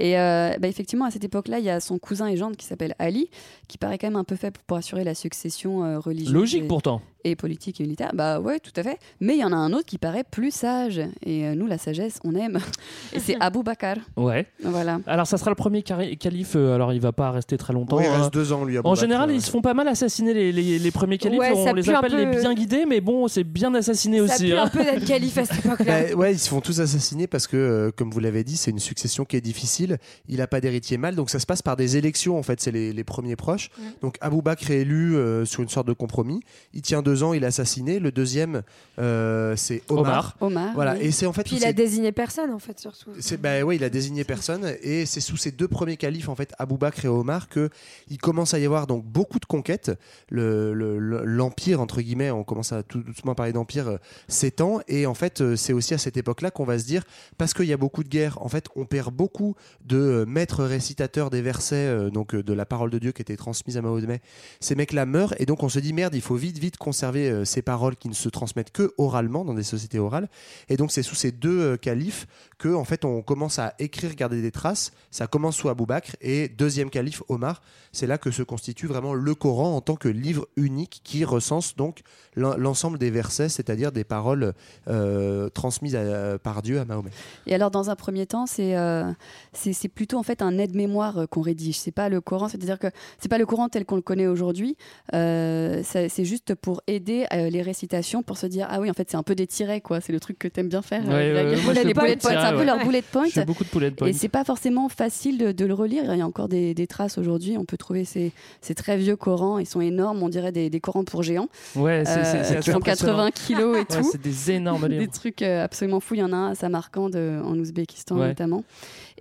Et 0.00 0.18
euh, 0.18 0.56
bah, 0.58 0.68
effectivement, 0.68 1.04
à 1.04 1.10
cette 1.10 1.24
époque-là, 1.24 1.58
il 1.58 1.64
y 1.66 1.70
a 1.70 1.80
son 1.80 1.98
cousin 1.98 2.28
et 2.28 2.36
gendre 2.38 2.56
qui 2.56 2.64
s'appelle 2.64 2.94
Ali, 2.98 3.28
qui 3.68 3.76
paraît 3.76 3.98
quand 3.98 4.06
même 4.06 4.16
un 4.16 4.24
peu 4.24 4.36
faible 4.36 4.58
pour 4.66 4.78
assurer 4.78 5.04
la 5.04 5.14
succession 5.14 5.84
euh, 5.84 5.98
religieuse. 5.98 6.32
Logique 6.32 6.64
et, 6.64 6.66
pourtant. 6.66 7.02
Et 7.24 7.36
politique 7.36 7.80
et 7.80 7.84
militaire. 7.84 8.10
Bah 8.14 8.40
ouais, 8.40 8.60
tout 8.60 8.72
à 8.76 8.82
fait. 8.82 8.98
Mais 9.20 9.34
il 9.34 9.40
y 9.40 9.44
en 9.44 9.52
a 9.52 9.56
un 9.56 9.72
autre 9.72 9.86
qui 9.86 9.98
paraît 9.98 10.24
plus 10.24 10.50
sage. 10.52 11.00
Et 11.24 11.46
euh, 11.46 11.54
nous, 11.54 11.66
la 11.66 11.78
sagesse, 11.78 12.18
on 12.24 12.34
aime. 12.34 12.58
Et 13.12 13.20
c'est 13.20 13.36
Abou 13.40 13.62
Bakr. 13.62 13.96
Ouais. 14.16 14.46
Voilà. 14.62 15.00
Alors 15.06 15.26
ça 15.26 15.36
sera 15.38 15.50
le 15.50 15.54
premier 15.56 15.82
calife. 15.82 16.52
euh, 16.56 16.74
alors 16.74 16.92
il 16.92 17.00
va 17.00 17.12
pas 17.12 17.30
rester 17.30 17.56
très 17.56 17.72
longtemps. 17.72 17.96
Ouais, 17.96 18.04
il 18.04 18.08
hein. 18.08 18.18
reste 18.22 18.34
deux 18.34 18.52
ans 18.52 18.64
lui. 18.64 18.78
En 18.82 18.94
général, 18.94 19.30
ouais. 19.30 19.36
ils 19.36 19.42
se 19.42 19.50
font 19.50 19.62
pas 19.62 19.74
mal 19.74 19.88
assassiner 19.88 20.34
les, 20.34 20.52
les, 20.52 20.78
les 20.78 20.90
premiers 20.90 21.18
califes. 21.18 21.38
Ouais, 21.40 21.52
on 21.54 21.64
ça 21.64 21.72
les 21.72 21.88
appelle 21.90 22.14
les 22.16 22.26
bien 22.40 22.54
guidés, 22.54 22.84
mais 22.86 23.00
bon, 23.00 23.28
c'est 23.28 23.44
bien 23.44 23.74
assassiné 23.74 24.18
Ça 24.26 24.34
aussi. 24.34 24.46
pue 24.46 24.52
hein. 24.54 24.64
un 24.64 24.68
peu 24.68 24.84
d'être 24.84 25.04
calife 25.04 25.38
à 25.38 25.44
cette 25.44 25.58
époque-là. 25.64 26.02
Bah, 26.10 26.14
ouais, 26.14 26.32
ils 26.32 26.38
se 26.38 26.48
font 26.48 26.60
tous 26.60 26.80
assassiner 26.80 27.26
parce 27.26 27.46
que, 27.46 27.56
euh, 27.56 27.90
comme 27.94 28.10
vous 28.10 28.20
l'avez 28.20 28.44
dit, 28.44 28.56
c'est 28.56 28.70
une 28.70 28.78
succession 28.78 29.24
qui 29.24 29.36
est 29.36 29.40
difficile. 29.40 29.98
Il 30.28 30.38
n'a 30.38 30.46
pas 30.46 30.60
d'héritier 30.60 30.96
mâle, 30.98 31.14
donc 31.14 31.30
ça 31.30 31.38
se 31.40 31.46
passe 31.46 31.62
par 31.62 31.76
des 31.76 31.96
élections. 31.96 32.38
En 32.38 32.42
fait, 32.42 32.60
c'est 32.60 32.70
les, 32.72 32.92
les 32.92 33.04
premiers 33.04 33.36
proches. 33.36 33.70
Donc 34.02 34.16
Abou 34.20 34.42
Bakr 34.42 34.70
est 34.70 34.80
élu 34.80 35.16
euh, 35.16 35.44
sur 35.44 35.62
une 35.62 35.68
sorte 35.68 35.86
de 35.86 35.92
compromis. 35.92 36.40
Il 36.72 36.82
tient 36.82 37.02
deux 37.02 37.13
ans, 37.22 37.32
il 37.34 37.44
est 37.44 37.46
assassiné. 37.46 37.98
Le 38.00 38.10
deuxième, 38.10 38.62
euh, 38.98 39.54
c'est 39.56 39.82
Omar. 39.88 40.02
Omar. 40.02 40.36
Omar. 40.40 40.74
Voilà, 40.74 40.94
oui. 40.94 41.06
et 41.06 41.10
c'est 41.12 41.26
en 41.26 41.32
fait. 41.32 41.44
Puis 41.44 41.56
il 41.56 41.64
a 41.64 41.72
désigné 41.72 42.12
personne, 42.12 42.50
en 42.50 42.58
fait, 42.58 42.78
surtout. 42.80 43.10
c'est 43.20 43.40
bah 43.40 43.62
ouais, 43.62 43.76
il 43.76 43.84
a 43.84 43.90
désigné 43.90 44.24
personne 44.24 44.74
et 44.82 45.06
c'est 45.06 45.20
sous 45.20 45.36
ces 45.36 45.50
deux 45.52 45.68
premiers 45.68 45.96
califes 45.96 46.28
en 46.28 46.34
fait, 46.34 46.52
Abou 46.58 46.76
Bakr 46.78 47.04
et 47.04 47.08
Omar, 47.08 47.48
que 47.48 47.70
il 48.08 48.18
commence 48.18 48.54
à 48.54 48.58
y 48.58 48.64
avoir 48.64 48.86
donc 48.86 49.04
beaucoup 49.04 49.38
de 49.38 49.44
conquêtes. 49.46 49.92
Le- 50.30 50.72
le- 50.74 50.98
le- 50.98 51.24
L'empire 51.24 51.80
entre 51.80 52.00
guillemets, 52.00 52.30
on 52.30 52.44
commence 52.44 52.72
à 52.72 52.82
tout 52.82 53.02
doucement 53.02 53.34
parler 53.34 53.52
d'empire, 53.52 53.88
euh, 53.88 53.96
s'étend 54.28 54.80
et 54.88 55.06
en 55.06 55.14
fait 55.14 55.40
euh, 55.40 55.56
c'est 55.56 55.72
aussi 55.72 55.94
à 55.94 55.98
cette 55.98 56.16
époque-là 56.16 56.50
qu'on 56.50 56.64
va 56.64 56.78
se 56.78 56.84
dire 56.86 57.04
parce 57.38 57.52
qu'il 57.54 57.66
y 57.66 57.72
a 57.72 57.76
beaucoup 57.76 58.02
de 58.04 58.08
guerres, 58.08 58.38
en 58.40 58.48
fait 58.48 58.66
on 58.76 58.84
perd 58.86 59.14
beaucoup 59.14 59.54
de 59.84 60.24
maîtres 60.26 60.64
récitateurs 60.64 61.30
des 61.30 61.42
versets 61.42 61.74
euh, 61.76 62.10
donc 62.10 62.34
de 62.34 62.52
la 62.52 62.64
parole 62.64 62.90
de 62.90 62.98
Dieu 62.98 63.12
qui 63.12 63.22
était 63.22 63.36
transmise 63.36 63.76
à 63.76 63.82
Mahomet. 63.82 64.20
Ces 64.60 64.74
mecs-là 64.74 65.06
meurent 65.06 65.34
et 65.38 65.46
donc 65.46 65.62
on 65.62 65.68
se 65.68 65.78
dit 65.78 65.92
merde, 65.92 66.14
il 66.14 66.20
faut 66.22 66.36
vite 66.36 66.58
vite 66.58 66.76
conserver 66.76 67.03
euh, 67.04 67.44
ces 67.44 67.62
paroles 67.62 67.96
qui 67.96 68.08
ne 68.08 68.14
se 68.14 68.28
transmettent 68.28 68.72
que 68.72 68.92
oralement 68.98 69.44
dans 69.44 69.54
des 69.54 69.62
sociétés 69.62 69.98
orales. 69.98 70.28
Et 70.68 70.76
donc 70.76 70.92
c'est 70.92 71.02
sous 71.02 71.14
ces 71.14 71.32
deux 71.32 71.60
euh, 71.60 71.76
califes 71.76 72.26
que 72.64 72.74
en 72.74 72.84
fait 72.84 73.04
on 73.04 73.20
commence 73.20 73.58
à 73.58 73.74
écrire, 73.78 74.14
garder 74.14 74.40
des 74.40 74.50
traces. 74.50 74.90
Ça 75.10 75.26
commence 75.26 75.56
sous 75.56 75.68
Abou 75.68 75.84
Bakr 75.84 76.16
et 76.22 76.48
deuxième 76.48 76.88
calife 76.88 77.22
Omar. 77.28 77.60
C'est 77.92 78.06
là 78.06 78.16
que 78.16 78.30
se 78.30 78.42
constitue 78.42 78.86
vraiment 78.86 79.12
le 79.12 79.34
Coran 79.34 79.76
en 79.76 79.82
tant 79.82 79.96
que 79.96 80.08
livre 80.08 80.48
unique 80.56 81.02
qui 81.04 81.24
recense 81.26 81.76
donc 81.76 82.00
l'en- 82.36 82.56
l'ensemble 82.56 82.98
des 82.98 83.10
versets, 83.10 83.50
c'est-à-dire 83.50 83.92
des 83.92 84.02
paroles 84.04 84.54
euh, 84.88 85.50
transmises 85.50 85.94
à- 85.94 86.38
par 86.38 86.62
Dieu 86.62 86.80
à 86.80 86.86
Mahomet. 86.86 87.10
Et 87.46 87.54
alors, 87.54 87.70
dans 87.70 87.90
un 87.90 87.96
premier 87.96 88.24
temps, 88.26 88.46
c'est 88.46 88.76
euh, 88.78 89.12
c'est 89.52 89.88
plutôt 89.88 90.16
en 90.18 90.22
fait 90.22 90.40
un 90.40 90.56
aide-mémoire 90.58 91.18
euh, 91.18 91.26
qu'on 91.26 91.42
rédige. 91.42 91.78
C'est 91.78 91.92
pas 91.92 92.08
le 92.08 92.22
Coran, 92.22 92.48
c'est-à-dire 92.48 92.78
que 92.78 92.86
c'est 93.18 93.28
pas 93.28 93.38
le 93.38 93.44
Coran 93.46 93.68
tel 93.68 93.84
qu'on 93.84 93.96
le 93.96 94.02
connaît 94.02 94.26
aujourd'hui. 94.26 94.76
Euh, 95.12 95.82
c'est 95.84 96.24
juste 96.24 96.54
pour 96.54 96.80
aider 96.86 97.26
euh, 97.32 97.50
les 97.50 97.60
récitations, 97.62 98.22
pour 98.22 98.38
se 98.38 98.46
dire 98.46 98.66
ah 98.70 98.80
oui, 98.80 98.88
en 98.90 98.94
fait, 98.94 99.10
c'est 99.10 99.16
un 99.18 99.22
peu 99.22 99.34
des 99.34 99.46
tirets 99.46 99.82
quoi. 99.82 100.00
C'est 100.00 100.12
le 100.12 100.20
truc 100.20 100.38
que 100.38 100.48
t'aimes 100.48 100.68
bien 100.70 100.82
faire. 100.82 101.04
Ouais, 101.06 101.12
euh, 101.12 101.34
ouais, 101.34 101.44
Greg. 101.44 101.58
ouais, 101.58 101.62
moi, 101.64 101.74
je 101.74 101.78
fais 101.80 101.84
les 101.84 101.94
bullet 101.94 102.16
points, 102.56 102.64
peu 102.64 102.70
ouais. 102.70 102.76
leur 102.76 102.86
bullet 102.86 103.02
point. 103.02 103.24
Je 103.26 103.30
fais 103.32 103.44
beaucoup 103.44 103.64
de 103.64 103.68
poulet 103.68 103.90
de 103.90 103.96
point. 103.96 104.08
Et 104.08 104.12
c'est 104.12 104.28
pas 104.28 104.44
forcément 104.44 104.88
facile 104.88 105.38
de, 105.38 105.52
de 105.52 105.64
le 105.64 105.74
relire. 105.74 106.04
Il 106.12 106.18
y 106.18 106.22
a 106.22 106.26
encore 106.26 106.48
des, 106.48 106.74
des 106.74 106.86
traces 106.86 107.18
aujourd'hui. 107.18 107.56
On 107.58 107.64
peut 107.64 107.76
trouver 107.76 108.04
ces, 108.04 108.32
ces 108.60 108.74
très 108.74 108.96
vieux 108.96 109.16
Corans. 109.16 109.58
Ils 109.58 109.66
sont 109.66 109.80
énormes. 109.80 110.22
On 110.22 110.28
dirait 110.28 110.52
des, 110.52 110.70
des 110.70 110.80
Corans 110.80 111.04
pour 111.04 111.22
géants. 111.22 111.48
Ouais, 111.76 112.04
c'est- 112.04 112.18
Euh, 112.18 112.22
c'est 112.44 112.52
qui 112.52 112.56
assez 112.58 112.70
font 112.72 112.78
impressionnant. 112.78 113.12
80 113.26 113.30
kilos 113.32 113.76
et 113.76 113.80
Ouais, 113.80 113.84
tout. 114.02 114.08
c'est 114.10 114.20
des 114.20 114.50
énormes 114.52 114.88
des 114.88 114.98
livres. 114.98 115.12
trucs 115.12 115.42
euh, 115.42 115.64
absolument 115.64 116.00
fous. 116.00 116.14
Il 116.14 116.20
y 116.20 116.22
en 116.22 116.32
a 116.32 116.36
un 116.36 116.50
à 116.50 116.54
Samarcande 116.54 117.16
euh, 117.16 117.42
en 117.42 117.58
Ouzbékistan 117.58 118.16
Ouais. 118.16 118.28
notamment. 118.28 118.64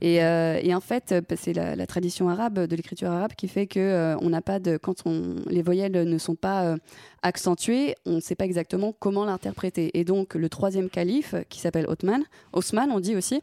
Et, 0.02 0.24
euh, 0.24 0.60
et 0.62 0.74
en 0.76 0.82
fait, 0.82 1.12
euh, 1.12 1.22
c'est 1.38 1.54
la, 1.54 1.76
la 1.76 1.88
tradition 1.88 2.28
arabe 2.28 2.60
de 2.67 2.76
l'écriture 2.76 3.10
arabe 3.12 3.32
qui 3.38 3.48
fait 3.48 3.67
que 3.67 3.80
euh, 3.80 4.17
on 4.22 4.30
n'a 4.30 4.41
pas 4.41 4.60
de 4.60 4.78
quand 4.78 4.96
on, 5.06 5.36
les 5.48 5.62
voyelles 5.62 5.91
ne 5.93 6.17
sont 6.17 6.36
pas 6.36 6.63
euh, 6.63 6.78
accentuées, 7.22 7.96
on 8.06 8.13
ne 8.15 8.19
sait 8.19 8.36
pas 8.36 8.46
exactement 8.46 8.93
comment 8.98 9.24
l'interpréter. 9.26 9.91
Et 9.98 10.04
donc 10.04 10.36
le 10.36 10.50
troisième 10.50 10.89
calife 10.89 11.36
qui 11.50 11.60
s'appelle 11.60 11.86
Othman, 11.88 12.24
Osman, 12.52 12.89
on 12.91 13.00
dit 13.00 13.12
aussi, 13.15 13.41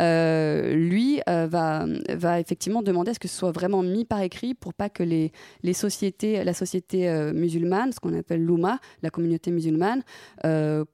euh, 0.00 0.74
lui 0.74 1.20
euh, 1.28 1.46
va 1.46 1.86
va 2.08 2.40
effectivement 2.40 2.82
demander 2.82 3.10
à 3.10 3.14
ce 3.14 3.18
que 3.18 3.28
ce 3.28 3.36
soit 3.36 3.52
vraiment 3.52 3.82
mis 3.82 4.04
par 4.04 4.20
écrit 4.22 4.54
pour 4.54 4.74
pas 4.74 4.88
que 4.88 5.02
les 5.02 5.32
les 5.62 5.72
sociétés, 5.72 6.42
la 6.44 6.54
société 6.54 7.08
euh, 7.08 7.32
musulmane, 7.32 7.92
ce 7.92 8.00
qu'on 8.00 8.16
appelle 8.18 8.44
l'Oumma, 8.44 8.78
la 9.02 9.10
communauté 9.10 9.50
musulmane, 9.50 10.02
euh, 10.44 10.84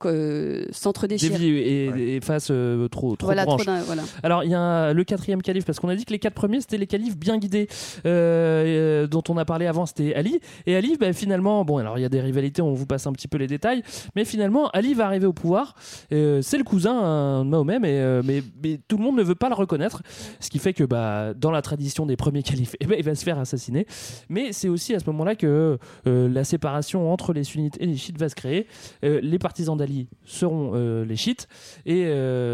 s'entre-déchire. 0.70 1.40
Et, 1.40 2.16
et 2.16 2.20
fasse 2.20 2.48
euh, 2.50 2.88
trop, 2.88 3.16
trop 3.16 3.26
Voilà, 3.28 3.44
de 3.44 3.50
trop 3.50 3.58
voilà. 3.86 4.02
Alors 4.22 4.44
il 4.44 4.50
y 4.50 4.54
a 4.54 4.92
le 4.92 5.04
quatrième 5.04 5.42
calife 5.42 5.64
parce 5.64 5.80
qu'on 5.80 5.88
a 5.88 5.96
dit 5.96 6.04
que 6.04 6.12
les 6.12 6.18
quatre 6.18 6.34
premiers 6.34 6.60
c'était 6.60 6.78
les 6.78 6.86
califes 6.86 7.16
bien 7.16 7.38
guidés 7.38 7.68
euh, 8.04 9.04
euh, 9.04 9.06
dont 9.06 9.22
on 9.28 9.36
a 9.36 9.44
parlé 9.44 9.66
avant 9.66 9.86
c'était 9.86 10.14
Ali 10.14 10.40
et 10.66 10.76
Ali 10.76 10.96
bah, 10.98 11.12
finalement 11.12 11.64
bon 11.64 11.78
alors 11.78 11.98
il 11.98 12.02
y 12.02 12.04
a 12.04 12.08
des 12.08 12.20
rivalités 12.20 12.62
on 12.62 12.72
vous 12.72 12.86
passe 12.86 13.06
un 13.06 13.12
petit 13.12 13.28
peu 13.28 13.38
les 13.38 13.46
détails. 13.46 13.82
Mais 14.14 14.24
finalement, 14.24 14.68
Ali 14.70 14.94
va 14.94 15.06
arriver 15.06 15.26
au 15.26 15.32
pouvoir. 15.32 15.74
Euh, 16.12 16.40
c'est 16.42 16.58
le 16.58 16.64
cousin 16.64 17.44
de 17.44 17.48
Mahomet, 17.48 17.78
mais, 17.78 18.00
euh, 18.06 18.22
mais, 18.24 18.42
mais 18.62 18.78
tout 18.88 18.96
le 18.96 19.02
monde 19.04 19.16
ne 19.16 19.22
veut 19.22 19.34
pas 19.34 19.48
le 19.48 19.54
reconnaître. 19.54 20.02
Ce 20.40 20.48
qui 20.50 20.58
fait 20.58 20.72
que 20.72 20.84
bah, 20.84 21.34
dans 21.34 21.50
la 21.50 21.62
tradition 21.62 22.06
des 22.06 22.16
premiers 22.16 22.42
califes, 22.42 22.74
eh 22.80 22.86
ben, 22.86 22.96
il 22.98 23.04
va 23.04 23.14
se 23.14 23.24
faire 23.24 23.38
assassiner. 23.38 23.86
Mais 24.28 24.52
c'est 24.52 24.68
aussi 24.68 24.94
à 24.94 25.00
ce 25.00 25.06
moment-là 25.10 25.34
que 25.34 25.78
euh, 26.06 26.28
la 26.28 26.44
séparation 26.44 27.12
entre 27.12 27.32
les 27.32 27.44
sunnites 27.44 27.76
et 27.80 27.86
les 27.86 27.96
chiites 27.96 28.18
va 28.18 28.28
se 28.28 28.34
créer. 28.34 28.66
Euh, 29.04 29.20
les 29.22 29.38
partisans 29.38 29.76
d'Ali 29.76 30.08
seront 30.24 30.72
les 31.04 31.16
chiites 31.16 31.48
et 31.84 32.04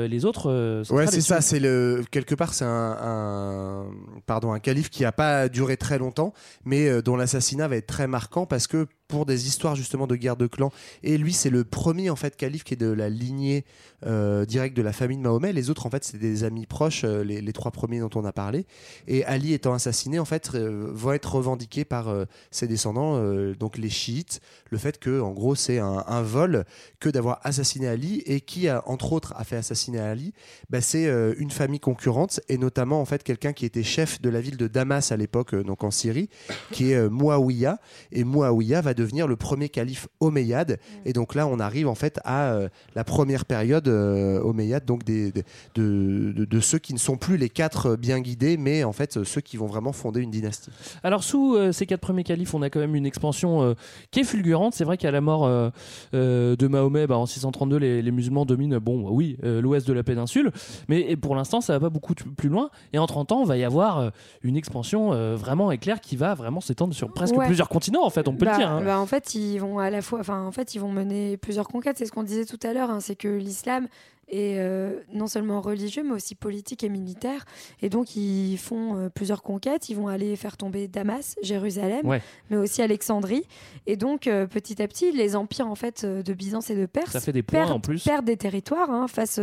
les 0.09 0.25
autres. 0.25 0.83
Ouais, 0.91 1.07
c'est 1.07 1.21
ça. 1.21 1.41
C'est 1.41 1.61
le 1.61 2.03
quelque 2.11 2.35
part, 2.35 2.55
c'est 2.55 2.65
un, 2.65 2.97
un- 3.01 3.87
pardon 4.27 4.53
un 4.53 4.59
calife 4.61 4.91
qui 4.91 5.05
a 5.05 5.13
pas 5.13 5.49
duré 5.49 5.77
très 5.77 5.99
longtemps, 5.99 6.33
mais 6.65 7.03
dont 7.03 7.17
l'assassinat 7.17 7.69
va 7.69 7.77
être 7.77 7.87
très 7.87 8.07
marquant 8.07 8.47
parce 8.47 8.67
que 8.67 8.87
pour 9.13 9.27
des 9.27 9.47
histoires 9.47 9.77
justement 9.77 10.07
de 10.07 10.17
guerre 10.17 10.37
de 10.37 10.47
clans. 10.47 10.73
Et 11.03 11.19
lui, 11.19 11.35
c'est 11.35 11.51
le 11.51 11.65
premier 11.65 12.09
en 12.09 12.17
fait 12.17 12.35
calife 12.35 12.65
qui 12.65 12.73
est 12.73 12.79
de 12.79 12.91
la 12.91 13.11
lignée 13.11 13.67
euh, 14.07 14.45
directe 14.47 14.75
de 14.75 14.83
la 14.83 14.93
famille 14.93 15.19
de 15.19 15.23
Mahomet. 15.23 15.53
Les 15.53 15.71
autres, 15.71 15.85
en 15.85 15.91
fait, 15.91 16.03
c'est 16.03 16.17
des 16.17 16.43
amis 16.43 16.67
proches, 16.67 17.05
euh, 17.05 17.23
les, 17.23 17.53
trois 17.53 17.71
premiers 17.71 18.01
dont 18.01 18.11
on 18.15 18.25
a 18.25 18.33
parlé. 18.33 18.67
Et 19.07 19.23
Ali 19.27 19.53
étant 19.53 19.75
assassiné, 19.75 20.19
en 20.19 20.25
fait, 20.25 20.51
euh, 20.55 20.89
vont 20.93 21.13
être 21.13 21.35
revendiqués 21.35 21.85
par 21.85 22.13
ses 22.51 22.67
descendants, 22.67 23.23
donc 23.53 23.77
les 23.77 23.91
chiites. 23.91 24.41
Le 24.71 24.79
fait 24.79 24.99
que, 24.99 25.21
en 25.21 25.33
gros, 25.33 25.55
c'est 25.55 25.79
un, 25.79 26.23
vol 26.23 26.65
que 27.01 27.11
d'avoir 27.11 27.41
assassiné 27.43 27.89
Ali 27.89 28.23
et 28.27 28.41
qui, 28.41 28.71
entre 28.71 29.13
autres, 29.13 29.35
a 29.37 29.45
fait 29.45 29.57
assassiner 29.57 29.99
Ali. 29.99 30.33
Bah, 30.71 30.81
c'est 30.81 31.07
une 31.37 31.51
famille 31.51 31.81
concurrente 31.81 32.41
et 32.49 32.57
notamment 32.57 33.01
en 33.01 33.05
fait 33.05 33.23
quelqu'un 33.23 33.53
qui 33.53 33.67
était 33.67 33.83
chef 33.83 34.21
de 34.23 34.31
la 34.31 34.41
ville 34.41 34.57
de 34.57 34.69
Damas 34.69 35.13
à 35.13 35.17
l'époque, 35.17 35.55
donc 35.55 35.85
en 35.85 35.91
Syrie, 35.91 36.29
qui 36.71 36.93
est 36.93 37.11
Muawiyah. 37.11 37.79
Et 38.13 38.25
Muawiyah 38.25 38.81
va 38.81 38.95
devenir 39.03 39.27
le 39.27 39.37
premier 39.37 39.69
calife 39.69 40.09
omeyyade. 40.21 40.79
Et 41.05 41.13
donc 41.13 41.35
là, 41.35 41.47
on 41.47 41.59
arrive 41.59 41.89
en 41.89 41.95
fait 41.95 42.21
à 42.25 42.53
euh, 42.53 42.69
la 42.95 43.05
première 43.05 43.45
période 43.45 43.89
euh, 43.89 44.41
omeyyade, 44.43 44.85
donc 44.85 45.05
des, 45.05 45.33
des- 45.33 45.45
de, 45.75 46.33
de- 46.37 46.45
de 46.45 46.61
ceux 46.61 46.79
qui 46.79 46.95
ne 46.95 46.99
sont 46.99 47.17
plus 47.17 47.37
les 47.37 47.49
quatre 47.49 47.87
euh, 47.93 47.97
bien 47.97 48.21
guidés, 48.21 48.57
mais 48.57 48.85
en 48.85 48.93
fait 48.93 49.25
ceux 49.25 49.41
qui 49.41 49.57
vont 49.57 49.67
vraiment 49.67 49.93
fonder 49.93 50.21
une 50.21 50.31
dynastie. 50.31 50.71
Alors 51.03 51.25
sous 51.25 51.55
euh, 51.57 51.73
ces 51.73 51.87
quatre 51.87 52.01
premiers 52.01 52.25
califes, 52.25 52.55
on 52.55 52.63
a 52.63 52.71
quand 52.71 52.81
même 52.81 52.95
une 52.95 53.07
expansion 53.07 53.63
euh, 53.63 53.75
qui 54.11 54.21
est 54.21 54.25
fulgurante. 54.25 54.75
C'est 54.75 54.85
vrai 54.85 54.97
qu'à 54.97 55.11
la 55.11 55.21
mort 55.21 55.45
euh, 55.47 55.71
euh, 56.15 56.57
de 56.57 56.67
Mahomet, 56.69 57.07
bah, 57.07 57.17
en 57.17 57.27
632, 57.27 57.77
les, 57.77 58.03
les 58.03 58.11
musulmans 58.11 58.45
dominent, 58.45 58.79
bon, 58.79 59.09
oui, 59.11 59.37
euh, 59.45 59.61
l'ouest 59.61 59.87
de 59.87 59.93
la 59.93 60.03
péninsule, 60.03 60.51
mais 60.89 61.01
et 61.11 61.17
pour 61.17 61.35
l'instant, 61.35 61.61
ça 61.61 61.73
va 61.75 61.81
pas 61.81 61.91
beaucoup 61.91 62.15
plus 62.15 62.49
loin. 62.49 62.71
Et 62.93 62.99
en 62.99 63.07
30 63.07 63.33
ans, 63.33 63.41
on 63.41 63.45
va 63.45 63.57
y 63.57 63.65
avoir 63.65 63.99
euh, 63.99 64.11
une 64.43 64.57
expansion 64.57 65.13
euh, 65.13 65.35
vraiment 65.37 65.71
éclair 65.73 66.01
qui 66.01 66.17
va 66.17 66.35
vraiment 66.35 66.61
s'étendre 66.61 66.95
sur 66.95 67.13
presque 67.13 67.33
Ouais. 67.37 67.47
plusieurs 67.47 67.69
continents, 67.71 68.05
en 68.05 68.11
fait, 68.11 68.29
on 68.29 68.35
peut 68.35 68.45
Bah, 68.45 68.53
le 68.53 68.59
dire. 68.59 68.71
hein. 68.71 68.83
bah, 68.85 68.92
en 68.99 69.07
fait, 69.07 69.35
ils 69.35 69.59
vont 69.59 69.79
à 69.79 69.91
la 69.91 70.03
fois, 70.03 70.21
enfin, 70.21 70.43
en 70.45 70.53
fait, 70.53 70.75
ils 70.75 70.79
vont 70.79 70.91
mener 70.93 71.37
plusieurs 71.37 71.69
conquêtes. 71.69 71.99
C'est 71.99 72.07
ce 72.07 72.13
qu'on 72.13 72.23
disait 72.23 72.45
tout 72.47 72.61
à 72.63 72.73
l'heure, 72.73 72.91
hein, 72.91 73.01
c'est 73.01 73.17
que 73.17 73.29
l'islam 73.29 73.87
est 74.29 74.59
euh, 74.61 75.01
non 75.13 75.27
seulement 75.27 75.61
religieux, 75.61 76.03
mais 76.05 76.13
aussi 76.13 76.35
politique 76.35 76.83
et 76.85 76.89
militaire. 76.89 77.45
Et 77.83 77.91
donc, 77.91 78.17
ils 78.17 78.57
font 78.57 78.97
euh, 78.97 79.09
plusieurs 79.11 79.43
conquêtes. 79.43 79.91
Ils 79.91 79.95
vont 79.97 80.09
aller 80.09 80.37
faire 80.37 80.57
tomber 80.57 80.89
Damas, 80.89 81.37
Jérusalem, 81.43 82.07
Ouais. 82.07 82.23
mais 82.49 82.57
aussi 82.57 82.81
Alexandrie. 82.81 83.45
Et 83.87 83.97
donc, 83.97 84.27
euh, 84.27 84.47
petit 84.47 84.81
à 84.83 84.89
petit, 84.89 85.13
les 85.13 85.37
empires 85.37 85.69
en 85.69 85.75
fait 85.75 86.07
de 86.07 86.33
Byzance 86.33 86.71
et 86.71 86.77
de 86.77 86.87
Perse 86.87 87.11
Ça 87.11 87.21
fait 87.21 87.33
des 87.33 87.43
points 87.43 87.61
perdent, 87.61 87.73
en 87.73 87.81
plus. 87.81 88.05
perdent 88.05 88.25
des 88.25 88.39
territoires 88.39 88.91
hein, 88.91 89.07
face 89.07 89.39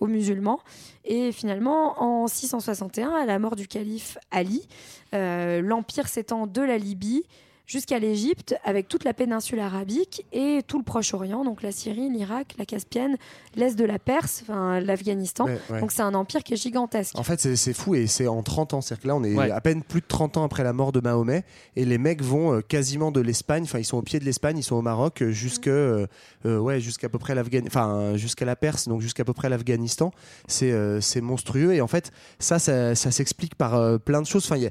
aux 0.00 0.06
musulmans. 0.08 0.58
Et 1.04 1.30
finalement, 1.30 2.02
en 2.02 2.26
661, 2.26 3.10
à 3.10 3.26
la 3.26 3.38
mort 3.38 3.54
du 3.54 3.68
calife 3.68 4.18
Ali, 4.32 4.66
l'empire 5.12 6.08
s'étend 6.08 6.46
de 6.46 6.62
la 6.62 6.78
Libye 6.78 7.22
jusqu'à 7.66 7.98
l'Égypte, 7.98 8.54
avec 8.64 8.88
toute 8.88 9.04
la 9.04 9.14
péninsule 9.14 9.60
arabique 9.60 10.26
et 10.32 10.60
tout 10.66 10.78
le 10.78 10.84
Proche-Orient, 10.84 11.44
donc 11.44 11.62
la 11.62 11.72
Syrie, 11.72 12.10
l'Irak, 12.10 12.54
la 12.58 12.66
Caspienne, 12.66 13.16
l'Est 13.56 13.76
de 13.76 13.84
la 13.84 13.98
Perse, 13.98 14.40
enfin 14.42 14.80
l'Afghanistan. 14.80 15.46
Ouais, 15.46 15.58
ouais. 15.70 15.80
Donc 15.80 15.92
c'est 15.92 16.02
un 16.02 16.14
empire 16.14 16.42
qui 16.42 16.54
est 16.54 16.56
gigantesque. 16.56 17.16
En 17.18 17.22
fait, 17.22 17.40
c'est 17.40 17.72
fou 17.72 17.94
et 17.94 18.06
c'est 18.06 18.26
en 18.26 18.42
30 18.42 18.74
ans. 18.74 18.80
C'est-à-dire 18.80 19.02
que 19.02 19.08
là, 19.08 19.16
on 19.16 19.24
est 19.24 19.34
Ouais. 19.34 19.50
à 19.50 19.60
peine 19.60 19.82
plus 19.82 20.00
de 20.00 20.06
30 20.06 20.36
ans 20.36 20.44
après 20.44 20.64
la 20.64 20.72
mort 20.72 20.92
de 20.92 21.00
Mahomet 21.00 21.44
et 21.76 21.84
les 21.84 21.98
mecs 21.98 22.22
vont 22.22 22.52
euh, 22.54 22.60
quasiment 22.60 23.10
de 23.12 23.20
l'Espagne, 23.20 23.62
enfin, 23.64 23.78
ils 23.78 23.84
sont 23.84 23.96
au 23.96 24.02
pied 24.02 24.18
de 24.18 24.24
l'Espagne, 24.24 24.58
ils 24.58 24.62
sont 24.62 24.76
au 24.76 24.82
Maroc, 24.82 25.22
euh, 25.22 25.30
jusque, 25.30 25.68
euh, 25.68 26.06
euh, 26.44 26.58
ouais, 26.58 26.80
jusqu'à 26.80 27.08
peu 27.08 27.18
près 27.18 27.34
l'Afghanistan, 27.34 27.80
enfin, 27.80 28.16
jusqu'à 28.16 28.44
la 28.44 28.56
Perse, 28.56 28.88
donc 28.88 29.00
jusqu'à 29.00 29.24
peu 29.24 29.32
près 29.32 29.48
l'Afghanistan. 29.48 30.10
C'est 30.46 30.72
euh, 30.72 31.00
c'est 31.00 31.20
monstrueux 31.20 31.72
et 31.74 31.80
en 31.80 31.86
fait, 31.86 32.12
ça, 32.38 32.58
ça, 32.58 32.94
ça 32.94 33.10
s'explique 33.10 33.54
par 33.54 33.74
euh, 33.76 33.98
plein 33.98 34.20
de 34.20 34.26
choses. 34.26 34.44
Enfin, 34.44 34.56
il 34.56 34.62
y 34.64 34.66
a- 34.66 34.70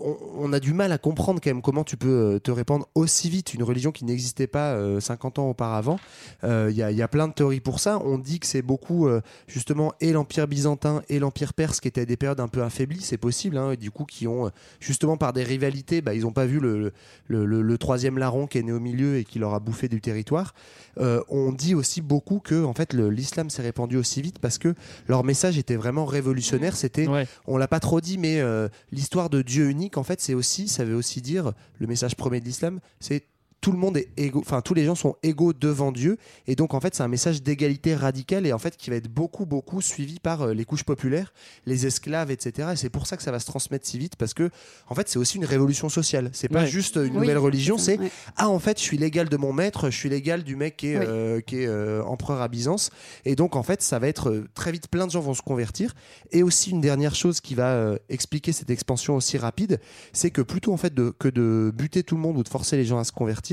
on, 0.00 0.16
on 0.38 0.52
a 0.52 0.58
du 0.60 0.72
mal 0.72 0.90
à 0.92 0.98
comprendre 0.98 1.40
quand 1.42 1.50
même 1.50 1.62
comment 1.62 1.84
tu 1.84 1.96
peux 1.96 2.08
euh, 2.08 2.27
te 2.36 2.50
répandre 2.50 2.86
aussi 2.94 3.30
vite 3.30 3.54
une 3.54 3.62
religion 3.62 3.90
qui 3.92 4.04
n'existait 4.04 4.46
pas 4.46 4.72
euh, 4.74 5.00
50 5.00 5.38
ans 5.38 5.48
auparavant. 5.48 5.98
Euh, 6.44 6.68
Il 6.70 6.76
y, 6.76 6.82
a, 6.82 6.90
il 6.90 6.96
y 6.98 7.02
a 7.02 7.08
plein 7.08 7.28
de 7.28 7.32
théories 7.32 7.60
pour 7.60 7.80
ça. 7.80 7.98
On 8.04 8.18
dit 8.18 8.40
que 8.40 8.46
c'est 8.46 8.60
beaucoup 8.60 9.06
euh, 9.08 9.22
justement 9.46 9.94
et 10.02 10.12
l'empire 10.12 10.46
byzantin 10.46 11.02
et 11.08 11.18
l'empire 11.18 11.54
perse 11.54 11.80
qui 11.80 11.88
étaient 11.88 12.04
des 12.04 12.16
périodes 12.18 12.40
un 12.40 12.48
peu 12.48 12.62
affaiblies, 12.62 13.00
c'est 13.00 13.16
possible. 13.16 13.56
hein, 13.56 13.70
et 13.72 13.76
du 13.78 13.90
coup, 13.90 14.04
qui 14.04 14.26
ont 14.26 14.46
euh, 14.46 14.50
justement 14.80 15.16
par 15.16 15.32
des 15.32 15.44
rivalités, 15.44 16.02
bah, 16.02 16.12
ils 16.12 16.22
n'ont 16.22 16.32
pas 16.32 16.44
vu 16.44 16.60
le, 16.60 16.92
le, 17.28 17.46
le- 17.46 17.62
le 17.62 17.78
troisième 17.78 18.18
larron 18.18 18.46
qui 18.46 18.58
est 18.58 18.62
né 18.62 18.72
au 18.72 18.80
milieu 18.80 19.16
et 19.16 19.24
qui 19.24 19.38
leur 19.38 19.54
a 19.54 19.60
bouffé 19.60 19.88
du 19.88 20.00
territoire. 20.00 20.52
Euh, 20.98 21.22
on 21.28 21.52
dit 21.52 21.74
aussi 21.76 22.00
beaucoup 22.02 22.40
que 22.40 22.64
en 22.64 22.74
fait 22.74 22.92
l'islam 22.92 23.50
s'est 23.50 23.62
répandu 23.62 23.96
aussi 23.96 24.20
vite 24.20 24.38
parce 24.40 24.58
que 24.58 24.74
leur 25.06 25.22
message 25.22 25.56
était 25.58 25.76
vraiment 25.76 26.04
révolutionnaire. 26.04 26.74
C'était 26.76 27.06
Ouais. 27.06 27.26
on 27.46 27.56
l'a 27.56 27.68
pas 27.68 27.78
trop 27.80 28.00
dit, 28.00 28.18
mais 28.18 28.40
euh, 28.40 28.68
l'histoire 28.90 29.30
de 29.30 29.40
Dieu 29.42 29.70
unique, 29.70 29.96
en 29.96 30.02
fait, 30.02 30.20
c'est 30.20 30.34
aussi, 30.34 30.66
ça 30.68 30.84
veut 30.84 30.94
aussi 30.96 31.20
dire, 31.20 31.52
le 31.78 31.86
message 31.86 32.07
premier 32.14 32.40
de 32.40 32.46
l'islam, 32.46 32.80
c'est 33.00 33.24
tout 33.60 33.72
le 33.72 33.78
monde 33.78 33.96
est 33.96 34.08
égaux, 34.16 34.40
enfin 34.40 34.60
tous 34.60 34.74
les 34.74 34.84
gens 34.84 34.94
sont 34.94 35.16
égaux 35.22 35.52
devant 35.52 35.90
Dieu, 35.90 36.16
et 36.46 36.54
donc 36.54 36.74
en 36.74 36.80
fait 36.80 36.94
c'est 36.94 37.02
un 37.02 37.08
message 37.08 37.42
d'égalité 37.42 37.94
radicale 37.94 38.46
et 38.46 38.52
en 38.52 38.58
fait 38.58 38.76
qui 38.76 38.88
va 38.90 38.96
être 38.96 39.08
beaucoup 39.08 39.46
beaucoup 39.46 39.80
suivi 39.80 40.20
par 40.20 40.42
euh, 40.42 40.54
les 40.54 40.64
couches 40.64 40.84
populaires, 40.84 41.32
les 41.66 41.84
esclaves, 41.86 42.30
etc. 42.30 42.68
Et 42.72 42.76
c'est 42.76 42.88
pour 42.90 43.06
ça 43.08 43.16
que 43.16 43.22
ça 43.22 43.32
va 43.32 43.40
se 43.40 43.46
transmettre 43.46 43.86
si 43.86 43.98
vite 43.98 44.14
parce 44.16 44.32
que 44.32 44.50
en 44.88 44.94
fait 44.94 45.08
c'est 45.08 45.18
aussi 45.18 45.38
une 45.38 45.44
révolution 45.44 45.88
sociale. 45.88 46.30
C'est 46.32 46.48
pas 46.48 46.60
Ouais. 46.62 46.66
juste 46.68 46.96
une 46.96 47.02
Oui, 47.14 47.20
nouvelle 47.20 47.38
religion, 47.38 47.78
c'est 47.78 47.98
ouais. 47.98 48.10
ah 48.36 48.48
en 48.48 48.58
fait 48.60 48.78
je 48.78 48.82
suis 48.84 48.96
l'égal 48.98 49.28
de 49.28 49.36
mon 49.36 49.52
maître, 49.52 49.90
je 49.90 49.96
suis 49.96 50.08
l'égal 50.08 50.44
du 50.44 50.54
mec 50.54 50.76
qui 50.76 50.88
est, 50.88 50.98
Oui. 50.98 51.04
euh, 51.08 51.40
qui 51.40 51.62
est 51.62 51.66
euh, 51.66 52.02
empereur 52.04 52.40
à 52.40 52.48
Byzance 52.48 52.90
et 53.24 53.34
donc 53.34 53.56
en 53.56 53.62
fait 53.64 53.82
ça 53.82 53.98
va 53.98 54.06
être 54.08 54.44
très 54.54 54.70
vite 54.70 54.86
plein 54.88 55.06
de 55.06 55.10
gens 55.10 55.20
vont 55.20 55.34
se 55.34 55.42
convertir 55.42 55.94
et 56.30 56.42
aussi 56.44 56.70
une 56.70 56.80
dernière 56.80 57.14
chose 57.16 57.40
qui 57.40 57.54
va 57.56 57.72
euh, 57.72 57.96
expliquer 58.08 58.52
cette 58.52 58.70
expansion 58.70 59.16
aussi 59.16 59.36
rapide 59.36 59.80
c'est 60.12 60.30
que 60.30 60.42
plutôt 60.42 60.72
en 60.72 60.76
fait 60.76 60.94
de, 60.94 61.10
que 61.18 61.28
de 61.28 61.72
buter 61.74 62.02
tout 62.04 62.14
le 62.14 62.20
monde 62.20 62.36
ou 62.38 62.42
de 62.44 62.48
forcer 62.48 62.76
les 62.76 62.84
gens 62.84 62.98
à 62.98 63.04
se 63.04 63.12
convertir 63.12 63.47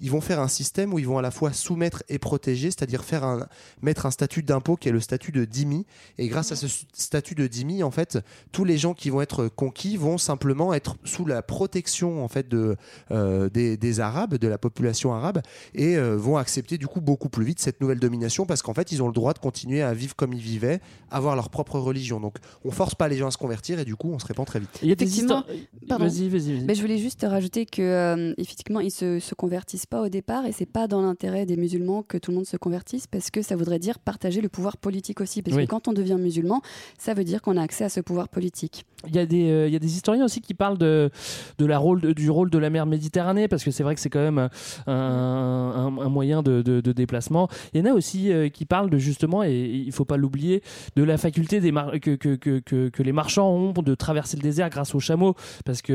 ils 0.00 0.10
vont 0.10 0.20
faire 0.20 0.40
un 0.40 0.48
système 0.48 0.92
où 0.92 0.98
ils 0.98 1.06
vont 1.06 1.18
à 1.18 1.22
la 1.22 1.30
fois 1.30 1.52
soumettre 1.52 2.02
et 2.08 2.18
protéger 2.18 2.70
c'est-à-dire 2.70 3.04
faire 3.04 3.24
un 3.24 3.46
mettre 3.82 4.06
un 4.06 4.10
statut 4.10 4.42
d'impôt 4.42 4.76
qui 4.76 4.88
est 4.88 4.92
le 4.92 5.00
statut 5.00 5.32
de 5.32 5.44
dhimmi 5.44 5.86
et 6.18 6.28
grâce 6.28 6.52
à 6.52 6.56
ce 6.56 6.66
statut 6.92 7.34
de 7.34 7.46
dhimmi 7.46 7.82
en 7.82 7.90
fait 7.90 8.18
tous 8.52 8.64
les 8.64 8.78
gens 8.78 8.94
qui 8.94 9.10
vont 9.10 9.20
être 9.20 9.48
conquis 9.48 9.96
vont 9.96 10.18
simplement 10.18 10.74
être 10.74 10.96
sous 11.04 11.26
la 11.26 11.42
protection 11.42 12.24
en 12.24 12.28
fait 12.28 12.48
de 12.48 12.76
euh, 13.10 13.48
des, 13.48 13.76
des 13.76 14.00
Arabes, 14.00 14.36
de 14.36 14.48
la 14.48 14.58
population 14.58 15.14
arabe, 15.14 15.40
et 15.74 15.96
euh, 15.96 16.16
vont 16.16 16.36
accepter 16.36 16.78
du 16.78 16.86
coup 16.86 17.00
beaucoup 17.00 17.28
plus 17.28 17.44
vite 17.44 17.60
cette 17.60 17.80
nouvelle 17.80 17.98
domination 17.98 18.46
parce 18.46 18.62
qu'en 18.62 18.74
fait 18.74 18.92
ils 18.92 19.02
ont 19.02 19.06
le 19.06 19.12
droit 19.12 19.32
de 19.32 19.38
continuer 19.38 19.82
à 19.82 19.94
vivre 19.94 20.14
comme 20.16 20.32
ils 20.32 20.40
vivaient, 20.40 20.80
avoir 21.10 21.34
leur 21.34 21.50
propre 21.50 21.78
religion. 21.78 22.20
Donc 22.20 22.36
on 22.64 22.70
force 22.70 22.94
pas 22.94 23.08
les 23.08 23.16
gens 23.16 23.28
à 23.28 23.30
se 23.30 23.38
convertir 23.38 23.78
et 23.78 23.84
du 23.84 23.96
coup 23.96 24.10
on 24.12 24.18
se 24.18 24.26
répand 24.26 24.46
très 24.46 24.60
vite. 24.60 24.78
Il 24.82 24.88
y 24.88 24.92
a 24.92 24.94
des 24.94 25.04
Effectivement. 25.04 25.44
Vas-y, 25.88 26.28
vas-y, 26.28 26.54
vas-y. 26.54 26.64
Mais 26.64 26.74
je 26.74 26.82
voulais 26.82 26.98
juste 26.98 27.24
rajouter 27.28 27.66
que 27.66 27.82
euh, 27.82 28.34
effectivement 28.38 28.80
ils 28.80 28.90
se, 28.90 29.27
se 29.28 29.34
convertissent 29.34 29.86
pas 29.86 30.00
au 30.02 30.08
départ 30.08 30.46
et 30.46 30.52
c'est 30.52 30.66
pas 30.66 30.88
dans 30.88 31.00
l'intérêt 31.02 31.46
des 31.46 31.56
musulmans 31.56 32.02
que 32.02 32.18
tout 32.18 32.30
le 32.30 32.36
monde 32.38 32.46
se 32.46 32.56
convertisse 32.56 33.06
parce 33.06 33.30
que 33.30 33.42
ça 33.42 33.56
voudrait 33.56 33.78
dire 33.78 33.98
partager 33.98 34.40
le 34.40 34.48
pouvoir 34.48 34.76
politique 34.76 35.20
aussi 35.20 35.42
parce 35.42 35.56
Oui. 35.56 35.64
que 35.66 35.70
quand 35.70 35.86
on 35.88 35.92
devient 35.92 36.16
musulman 36.18 36.60
ça 36.98 37.14
veut 37.14 37.24
dire 37.24 37.42
qu'on 37.42 37.56
a 37.56 37.62
accès 37.62 37.84
à 37.84 37.88
ce 37.88 38.00
pouvoir 38.00 38.28
politique. 38.28 38.84
Il 39.06 39.14
y, 39.14 39.18
a 39.20 39.26
des, 39.26 39.48
euh, 39.48 39.68
il 39.68 39.72
y 39.72 39.76
a 39.76 39.78
des 39.78 39.94
historiens 39.94 40.24
aussi 40.24 40.40
qui 40.40 40.54
parlent 40.54 40.76
de, 40.76 41.10
de 41.58 41.66
la 41.66 41.78
rôle, 41.78 42.00
de- 42.00 42.12
du 42.12 42.30
rôle 42.30 42.50
de 42.50 42.58
la 42.58 42.68
mer 42.68 42.84
Méditerranée, 42.84 43.46
parce 43.46 43.62
que 43.62 43.70
c'est 43.70 43.84
vrai 43.84 43.94
que 43.94 44.00
c'est 44.00 44.10
quand 44.10 44.18
même 44.18 44.48
un, 44.88 44.92
un- 44.92 45.98
un 46.04 46.08
moyen 46.08 46.42
de, 46.42 46.80
déplacement. 46.92 47.48
Il 47.72 47.80
y 47.80 47.82
en 47.88 47.92
a 47.92 47.94
aussi 47.94 48.32
euh, 48.32 48.48
qui 48.48 48.64
parlent 48.64 48.90
de 48.90 48.98
justement, 48.98 49.44
et 49.44 49.52
il 49.86 49.92
faut 49.92 50.04
pas 50.04 50.16
l'oublier, 50.16 50.62
de 50.96 51.04
la 51.04 51.16
faculté 51.16 51.60
des 51.60 51.70
que, 51.70 52.16
que, 52.16 52.34
que, 52.34 52.58
que, 52.58 52.88
que 52.88 53.02
les 53.04 53.12
marchands 53.12 53.48
ont 53.48 53.72
de 53.72 53.94
traverser 53.94 54.36
le 54.36 54.42
désert 54.42 54.68
grâce 54.68 54.94
aux 54.96 55.00
chameaux, 55.00 55.34
parce 55.64 55.80
que 55.80 55.92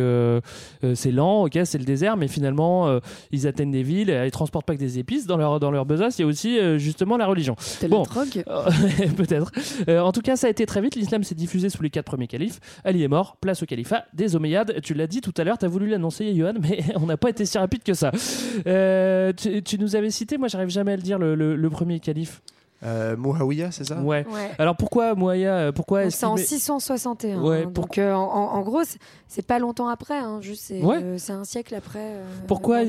euh, 0.84 0.96
c'est 0.96 1.12
lent, 1.12 1.44
ok, 1.46 1.60
c'est 1.66 1.78
le 1.80 1.86
désert, 1.86 2.16
mais 2.16 2.30
finalement, 2.30 3.00
ils 3.32 3.48
atteignent 3.48 3.72
des 3.72 3.84
villes, 3.84 4.10
et 4.12 4.26
ils 4.26 4.32
transportent 4.32 4.66
pas 4.66 4.76
que 4.76 4.80
des 4.80 4.98
épices 5.00 5.26
dans 5.28 5.36
leur, 5.38 5.60
dans 5.60 5.72
leur 5.72 5.86
besace, 5.86 6.20
il 6.20 6.22
y 6.22 6.26
a 6.26 6.28
aussi 6.28 6.58
justement 6.80 7.18
la 7.18 7.26
religion. 7.28 7.56
Bon. 7.90 8.04
Peut-être. 9.18 9.52
En 9.90 10.12
tout 10.12 10.22
cas, 10.22 10.36
ça 10.38 10.48
a 10.48 10.50
été 10.50 10.66
très 10.66 10.82
vite. 10.82 10.96
L'islam 10.96 11.24
s'est 11.24 11.36
diffusé 11.36 11.70
sous 11.70 11.84
les 11.84 11.90
quatre 11.90 12.06
premiers 12.06 12.28
califes. 12.28 12.60
Ali 12.94 13.04
est 13.04 13.08
mort, 13.08 13.38
place 13.42 13.64
au 13.64 13.66
califat 13.66 14.06
des 14.14 14.36
Omeyyades. 14.36 14.80
Tu 14.84 14.94
l'as 14.94 15.08
dit 15.08 15.22
tout 15.22 15.34
à 15.38 15.44
l'heure, 15.44 15.58
tu 15.58 15.66
as 15.66 15.70
voulu 15.70 15.88
l'annoncer, 15.88 16.34
Johan, 16.36 16.54
mais 16.62 16.80
on 16.96 17.06
n'a 17.08 17.18
pas 17.18 17.30
été 17.30 17.46
si 17.46 17.58
rapide 17.58 17.84
que 17.84 17.94
ça. 17.94 18.12
Euh, 18.68 19.34
tu, 19.34 19.62
tu 19.64 19.80
nous 19.80 19.96
avais 19.96 20.12
cité, 20.12 20.38
moi 20.38 20.48
j'arrive 20.48 20.70
jamais 20.70 20.94
à 20.94 20.96
le 20.96 21.02
dire, 21.02 21.18
le, 21.20 21.36
le- 21.36 21.56
le 21.56 21.70
premier 21.70 22.00
calife. 22.00 22.42
Euh, 22.86 23.16
Mohawiya, 23.16 23.72
c'est 23.72 23.86
ça? 23.86 24.02
Ouais. 24.02 24.26
Ouais. 24.30 24.52
Alors 24.60 24.76
pourquoi 24.76 25.16
Moaya 25.16 25.56
euh, 25.56 25.72
Pourquoi 25.72 26.10
C'est 26.12 26.26
en 26.26 26.36
qu'il 26.36 26.42
met- 26.42 26.48
661. 26.48 27.42
Ouais, 27.42 27.60
hein. 27.64 27.72
pour- 27.74 27.86
Donc 27.86 27.98
euh, 27.98 28.12
en, 28.12 28.62
gros, 28.62 28.82
c'est- 29.30 29.42
pas 29.48 29.58
longtemps 29.58 29.88
après. 29.88 30.18
hein, 30.18 30.40
juste 30.42 30.64
c'est 30.68 30.82
Ouais. 30.82 30.98
euh, 31.02 31.16
c'est 31.18 31.32
un 31.32 31.46
siècle 31.46 31.74
après. 31.76 32.00
euh, 32.02 32.24
Pourquoi, 32.46 32.80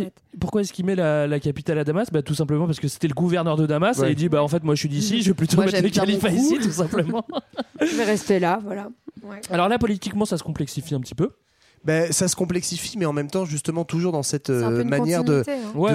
pourquoi 0.40 0.62
est-ce 0.62 0.72
qu'il 0.72 0.84
met 0.84 0.96
la, 0.96 1.28
la 1.28 1.38
capitale 1.38 1.78
à 1.78 1.84
Damas? 1.84 2.10
Bah, 2.10 2.22
Tout 2.22 2.34
simplement 2.34 2.66
parce 2.66 2.80
que 2.80 2.88
c'était 2.88 3.06
le 3.06 3.14
gouverneur 3.14 3.56
de 3.56 3.66
Damas 3.66 3.98
Ouais. 4.00 4.08
et 4.08 4.10
il 4.10 4.16
dit 4.16 4.28
bah 4.28 4.42
en 4.42 4.48
fait 4.48 4.64
moi 4.64 4.74
je 4.74 4.80
suis 4.80 4.88
d'ici, 4.88 5.22
je 5.22 5.28
vais 5.30 5.34
plutôt 5.34 5.56
Moi, 5.58 5.66
mettre 5.66 5.76
j'aime 5.76 5.84
le 5.84 5.90
bien 5.90 6.02
mon 6.02 6.06
califat 6.08 6.30
coup. 6.30 6.34
ici 6.34 6.58
tout 6.60 6.72
simplement. 6.72 7.24
Je 7.80 7.96
vais 7.96 8.04
rester 8.04 8.40
là, 8.40 8.60
voilà. 8.64 8.88
Alors 9.50 9.68
là 9.68 9.78
politiquement 9.78 10.24
ça 10.24 10.38
se 10.38 10.42
complexifie 10.42 10.94
un 10.94 11.00
petit 11.00 11.14
peu. 11.14 11.30
Ben, 11.84 12.10
ça 12.12 12.28
se 12.28 12.36
complexifie, 12.36 12.96
mais 12.98 13.06
en 13.06 13.12
même 13.12 13.30
temps, 13.30 13.44
justement, 13.44 13.84
toujours 13.84 14.12
dans 14.12 14.22
cette 14.22 14.50
euh, 14.50 14.84
manière 14.84 15.24
de, 15.24 15.42
hein. 15.46 15.52
Ouais, 15.74 15.92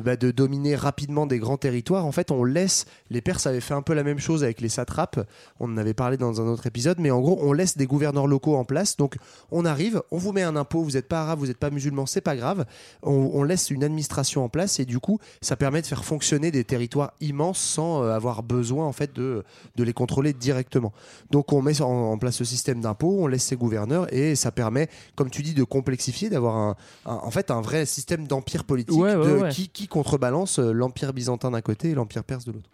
bah, 0.00 0.16
de 0.16 0.30
dominer 0.30 0.76
rapidement 0.76 1.26
des 1.26 1.38
grands 1.38 1.56
territoires. 1.56 2.06
En 2.06 2.12
fait, 2.12 2.30
on 2.30 2.44
laisse. 2.44 2.86
Les 3.10 3.20
Perses 3.20 3.46
avaient 3.46 3.60
fait 3.60 3.74
un 3.74 3.82
peu 3.82 3.94
la 3.94 4.04
même 4.04 4.18
chose 4.18 4.44
avec 4.44 4.60
les 4.60 4.68
satrapes. 4.68 5.20
On 5.60 5.72
en 5.72 5.76
avait 5.76 5.94
parlé 5.94 6.16
dans 6.16 6.40
un 6.40 6.46
autre 6.46 6.66
épisode, 6.66 6.98
mais 7.00 7.10
en 7.10 7.20
gros, 7.20 7.38
on 7.42 7.52
laisse 7.52 7.76
des 7.76 7.86
gouverneurs 7.86 8.26
locaux 8.26 8.56
en 8.56 8.64
place. 8.64 8.96
Donc, 8.96 9.16
on 9.50 9.64
arrive, 9.64 10.02
on 10.10 10.18
vous 10.18 10.32
met 10.32 10.42
un 10.42 10.56
impôt. 10.56 10.82
Vous 10.82 10.92
n'êtes 10.92 11.08
pas 11.08 11.22
arabe, 11.22 11.38
vous 11.40 11.46
n'êtes 11.46 11.58
pas 11.58 11.70
musulman, 11.70 12.06
c'est 12.06 12.20
pas 12.20 12.36
grave. 12.36 12.64
On, 13.02 13.30
on 13.34 13.42
laisse 13.42 13.70
une 13.70 13.84
administration 13.84 14.44
en 14.44 14.48
place 14.48 14.78
et 14.78 14.84
du 14.84 15.00
coup, 15.00 15.18
ça 15.40 15.56
permet 15.56 15.82
de 15.82 15.86
faire 15.86 16.04
fonctionner 16.04 16.50
des 16.50 16.64
territoires 16.64 17.12
immenses 17.20 17.58
sans 17.58 18.02
euh, 18.02 18.12
avoir 18.12 18.42
besoin 18.42 18.86
en 18.86 18.92
fait 18.92 19.12
de, 19.14 19.44
de 19.76 19.84
les 19.84 19.92
contrôler 19.92 20.32
directement. 20.32 20.92
Donc, 21.30 21.52
on 21.52 21.62
met 21.62 21.80
en, 21.80 21.88
en 21.88 22.18
place 22.18 22.36
ce 22.36 22.44
système 22.44 22.80
d'impôt, 22.80 23.16
on 23.20 23.26
laisse 23.26 23.44
ces 23.44 23.56
gouverneurs 23.56 24.12
et 24.12 24.34
ça 24.36 24.52
permet, 24.52 24.88
comme 25.16 25.30
tu 25.30 25.42
dis, 25.42 25.54
de 25.54 25.64
complexifier, 25.64 26.30
d'avoir 26.30 26.56
un, 26.56 26.76
un- 27.06 27.14
en 27.22 27.30
fait 27.30 27.50
un 27.50 27.60
vrai 27.60 27.86
système 27.86 28.26
d'empire 28.26 28.64
politique 28.64 28.96
Ouais, 28.96 29.14
ouais, 29.14 29.26
de- 29.26 29.38
ouais. 29.38 29.48
Qui, 29.50 29.68
qui 29.68 29.88
contrebalance 29.88 30.58
euh, 30.58 30.72
l'empire 30.72 31.12
byzantin 31.12 31.50
d'un 31.50 31.60
côté 31.60 31.90
et 31.90 31.94
l'empire 31.94 32.24
perse 32.24 32.44
de 32.44 32.52
l'autre. 32.52 32.68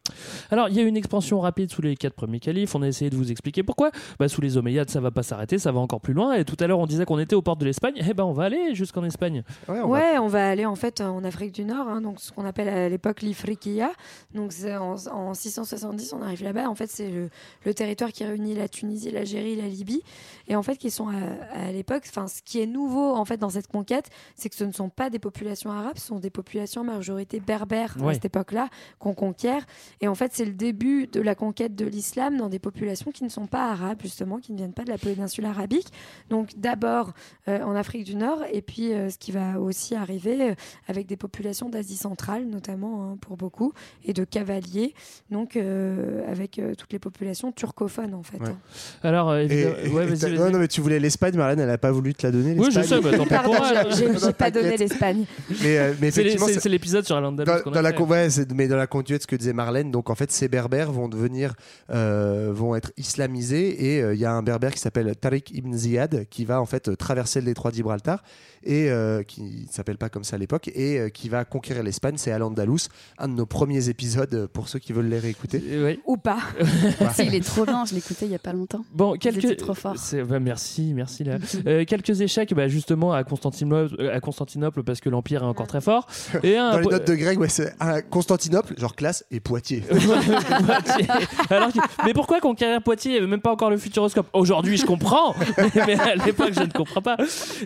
Alors 0.50 0.68
il 0.68 0.74
y 0.76 0.80
a 0.80 0.82
une 0.82 0.96
expansion 0.96 1.40
rapide 1.40 1.70
sous 1.70 1.82
les 1.82 1.96
quatre 1.96 2.14
premiers 2.14 2.40
califes. 2.40 2.74
On 2.74 2.82
a 2.82 2.86
essayé 2.88 3.10
de 3.10 3.16
vous 3.16 3.30
expliquer 3.30 3.62
pourquoi. 3.62 3.90
Bah, 4.18 4.28
sous 4.28 4.40
les 4.40 4.56
Omeyyades 4.56 4.90
ça 4.90 5.00
va 5.00 5.10
pas 5.10 5.22
s'arrêter, 5.22 5.58
ça 5.58 5.72
va 5.72 5.80
encore 5.80 6.00
plus 6.00 6.14
loin. 6.14 6.34
Et 6.34 6.44
tout 6.44 6.56
à 6.60 6.66
l'heure 6.66 6.78
on 6.78 6.86
disait 6.86 7.04
qu'on 7.04 7.18
était 7.18 7.34
aux 7.34 7.42
portes 7.42 7.60
de 7.60 7.64
l'Espagne. 7.66 7.94
Eh 7.96 8.14
ben 8.14 8.24
on 8.24 8.32
va 8.32 8.44
aller 8.44 8.74
jusqu'en 8.74 9.04
Espagne. 9.04 9.42
Ouais, 9.68 9.80
on 9.82 9.88
va- 9.88 9.94
Ouais, 9.94 10.18
on 10.18 10.26
va 10.28 10.48
aller 10.48 10.66
en 10.66 10.74
fait 10.76 11.00
en 11.00 11.22
Afrique 11.24 11.52
du 11.52 11.64
Nord, 11.64 11.88
hein, 11.88 12.00
donc 12.00 12.20
ce 12.20 12.32
qu'on 12.32 12.44
appelle 12.44 12.68
à 12.68 12.88
l'époque 12.88 13.22
l'Ifriqiya. 13.22 13.90
Donc 14.34 14.52
c'est 14.52 14.76
en, 14.76 14.94
en 15.12 15.34
670, 15.34 16.12
on 16.12 16.22
arrive 16.22 16.42
là-bas. 16.42 16.68
En 16.68 16.74
fait, 16.74 16.88
c'est 16.90 17.08
le, 17.10 17.30
le 17.64 17.74
territoire 17.74 18.12
qui 18.12 18.24
réunit 18.24 18.54
la 18.54 18.68
Tunisie, 18.68 19.10
l'Algérie, 19.10 19.56
la 19.56 19.68
Libye, 19.68 20.02
et 20.48 20.56
en 20.56 20.62
fait 20.62 20.76
qui 20.76 20.90
sont 20.90 21.08
à, 21.08 21.14
à 21.52 21.72
l'époque. 21.72 22.02
Enfin, 22.08 22.23
ce 22.26 22.42
qui 22.42 22.60
est 22.60 22.66
nouveau 22.66 23.14
en 23.14 23.24
fait 23.24 23.36
dans 23.36 23.50
cette 23.50 23.68
conquête, 23.68 24.10
c'est 24.34 24.48
que 24.48 24.54
ce 24.56 24.64
ne 24.64 24.72
sont 24.72 24.88
pas 24.88 25.10
des 25.10 25.18
populations 25.18 25.70
arabes, 25.70 25.96
ce 25.98 26.06
sont 26.06 26.18
des 26.18 26.30
populations 26.30 26.82
en 26.82 26.84
majorité 26.84 27.40
berbères 27.40 27.96
à 28.04 28.14
cette 28.14 28.24
époque-là 28.24 28.68
qu'on 28.98 29.14
conquiert. 29.14 29.64
Et 30.00 30.08
en 30.08 30.14
fait, 30.14 30.30
c'est 30.34 30.44
le 30.44 30.52
début 30.52 31.06
de 31.06 31.20
la 31.20 31.34
conquête 31.34 31.74
de 31.74 31.86
l'islam 31.86 32.36
dans 32.36 32.48
des 32.48 32.58
populations 32.58 33.10
qui 33.12 33.24
ne 33.24 33.28
sont 33.28 33.46
pas 33.46 33.70
arabes 33.70 33.98
justement, 34.02 34.38
qui 34.38 34.52
ne 34.52 34.58
viennent 34.58 34.72
pas 34.72 34.84
de 34.84 34.90
la 34.90 34.98
péninsule 34.98 35.46
arabique. 35.46 35.88
Donc 36.30 36.50
d'abord 36.56 37.12
euh, 37.48 37.62
en 37.62 37.74
Afrique 37.74 38.04
du 38.04 38.16
Nord, 38.16 38.42
et 38.52 38.62
puis 38.62 38.92
euh, 38.92 39.08
ce 39.10 39.18
qui 39.18 39.32
va 39.32 39.60
aussi 39.60 39.94
arriver 39.94 40.50
euh, 40.50 40.54
avec 40.88 41.06
des 41.06 41.16
populations 41.16 41.68
d'Asie 41.68 41.96
centrale, 41.96 42.44
notamment 42.46 43.04
hein, 43.12 43.16
pour 43.20 43.36
beaucoup, 43.36 43.72
et 44.04 44.12
de 44.12 44.24
cavaliers, 44.24 44.94
donc 45.30 45.56
euh, 45.56 46.22
avec 46.30 46.58
euh, 46.58 46.74
toutes 46.74 46.92
les 46.92 46.98
populations 46.98 47.50
turcophones 47.52 48.12
en 48.14 48.22
fait. 48.22 48.38
Ouais. 48.38 48.48
hein. 48.48 48.58
Alors 49.02 49.30
euh, 49.30 49.38
Et- 49.40 49.44
évidemment- 49.44 49.76
et- 49.84 49.88
ouais, 49.88 50.02
et 50.04 50.06
vas-y, 50.06 50.18
t'as- 50.18 50.28
vas-y. 50.28 50.38
non, 50.38 50.50
non, 50.50 50.58
mais 50.58 50.68
tu 50.68 50.80
voulais 50.80 50.98
l'Espagne, 51.00 51.36
Marlène, 51.36 51.60
elle 51.60 51.70
a 51.70 51.78
pas 51.78 51.92
voulu 51.92 52.03
te 52.12 52.26
la 52.26 52.32
donner. 52.32 52.54
Oui, 52.58 52.68
je 52.70 52.82
sais, 52.82 53.00
bah, 53.00 53.16
tant 53.16 53.24
pis 53.24 53.34
pour 53.44 53.56
j'ai- 53.96 54.18
j'ai 54.26 54.32
pas 54.32 54.50
donné 54.50 54.76
l'Espagne. 54.76 55.24
Mais, 55.62 55.78
euh, 55.78 55.94
mais 56.00 56.10
C'est 56.10 56.22
les- 56.22 56.26
effectivement, 56.30 56.46
c'est 56.48 56.54
c'est- 56.54 56.60
c'est 56.60 56.68
l'épisode 56.68 57.04
sur 57.06 57.14
dans, 57.22 57.30
qu'on 57.32 57.38
a 57.38 57.44
dans 57.44 57.80
la, 57.80 57.90
fait. 57.90 57.96
con- 57.96 58.06
ouais, 58.06 58.28
c'est- 58.30 58.52
mais 58.52 58.68
dans 58.68 58.76
la 58.76 58.86
continuité 58.86 59.18
de 59.18 59.22
ce 59.22 59.26
que 59.28 59.36
disait 59.36 59.52
Marlène, 59.52 59.90
donc 59.90 60.10
en 60.10 60.14
fait, 60.14 60.30
ces 60.32 60.48
berbères 60.48 60.92
vont 60.92 61.08
devenir, 61.08 61.54
euh, 61.90 62.50
vont 62.52 62.74
être 62.74 62.92
islamisés 62.96 63.94
et 63.96 64.02
euh, 64.02 64.14
il 64.14 64.20
y 64.20 64.24
a 64.24 64.32
un 64.32 64.42
berbère 64.42 64.72
qui 64.72 64.80
s'appelle 64.80 65.14
Tariq 65.16 65.50
ibn 65.54 65.72
Ziyad 65.74 66.26
qui 66.28 66.44
va 66.44 66.60
en 66.60 66.66
fait 66.66 66.88
euh, 66.88 66.96
traverser 66.96 67.40
le 67.40 67.46
détroit 67.46 67.70
de 67.70 67.76
Gibraltar 67.76 68.22
et 68.66 68.90
euh, 68.90 69.22
qui 69.22 69.42
ne 69.42 69.72
s'appelle 69.72 69.98
pas 69.98 70.08
comme 70.08 70.24
ça 70.24 70.36
à 70.36 70.38
l'époque 70.38 70.68
et 70.74 70.98
euh, 70.98 71.08
qui 71.10 71.28
va 71.28 71.44
conquérir 71.44 71.82
l'Espagne. 71.82 72.14
C'est 72.16 72.32
Al-Andalus, 72.32 72.88
un 73.18 73.28
de 73.28 73.34
nos 73.34 73.46
premiers 73.46 73.88
épisodes 73.88 74.32
euh, 74.34 74.46
pour 74.50 74.68
ceux 74.68 74.78
qui 74.78 74.92
veulent 74.92 75.08
les 75.08 75.18
réécouter. 75.18 75.62
Euh, 75.70 75.84
ouais. 75.84 75.98
Ou 76.06 76.16
pas. 76.16 76.38
Si, 77.14 77.24
il 77.26 77.34
est 77.34 77.44
trop 77.44 77.64
bien, 77.64 77.84
je 77.84 77.94
l'écoutais 77.94 78.24
il 78.26 78.32
y 78.32 78.34
a 78.34 78.38
pas 78.38 78.52
longtemps. 78.52 78.84
Bon, 78.92 79.10
Vous 79.10 79.14
étiez 79.16 79.32
quelques. 79.32 79.56
trop 79.58 79.74
fort. 79.74 79.96
C'est- 79.98 80.22
bah, 80.24 80.40
merci, 80.40 80.92
merci 80.94 81.22
là. 81.24 81.38
Euh, 81.66 81.84
quelques 81.94 82.20
échecs, 82.20 82.52
bah, 82.54 82.66
justement 82.66 83.12
à 83.12 83.22
Constantinople, 83.22 83.94
euh, 84.00 84.14
à 84.14 84.20
Constantinople 84.20 84.82
parce 84.82 85.00
que 85.00 85.08
l'empire 85.08 85.42
est 85.42 85.46
encore 85.46 85.68
très 85.68 85.80
fort. 85.80 86.06
Et 86.42 86.56
un 86.56 86.72
Dans 86.72 86.78
les 86.78 86.86
notes 86.86 87.06
de 87.06 87.14
Greg, 87.14 87.38
ouais, 87.38 87.48
c'est 87.48 87.74
un 87.80 88.00
Constantinople, 88.02 88.74
genre 88.78 88.96
classe, 88.96 89.24
et 89.30 89.38
Poitiers. 89.40 89.82
Poitiers. 90.66 91.06
Alors 91.50 91.72
que- 91.72 91.78
mais 92.04 92.12
pourquoi 92.12 92.40
conquérir 92.40 92.82
Poitiers 92.82 93.12
Il 93.12 93.14
n'y 93.14 93.18
avait 93.18 93.30
même 93.30 93.40
pas 93.40 93.52
encore 93.52 93.70
le 93.70 93.76
futuroscope? 93.76 94.26
Aujourd'hui, 94.32 94.76
je 94.76 94.86
comprends, 94.86 95.34
mais 95.86 95.94
à 95.98 96.16
l'époque, 96.16 96.52
je 96.52 96.62
ne 96.62 96.72
comprends 96.72 97.02
pas. 97.02 97.16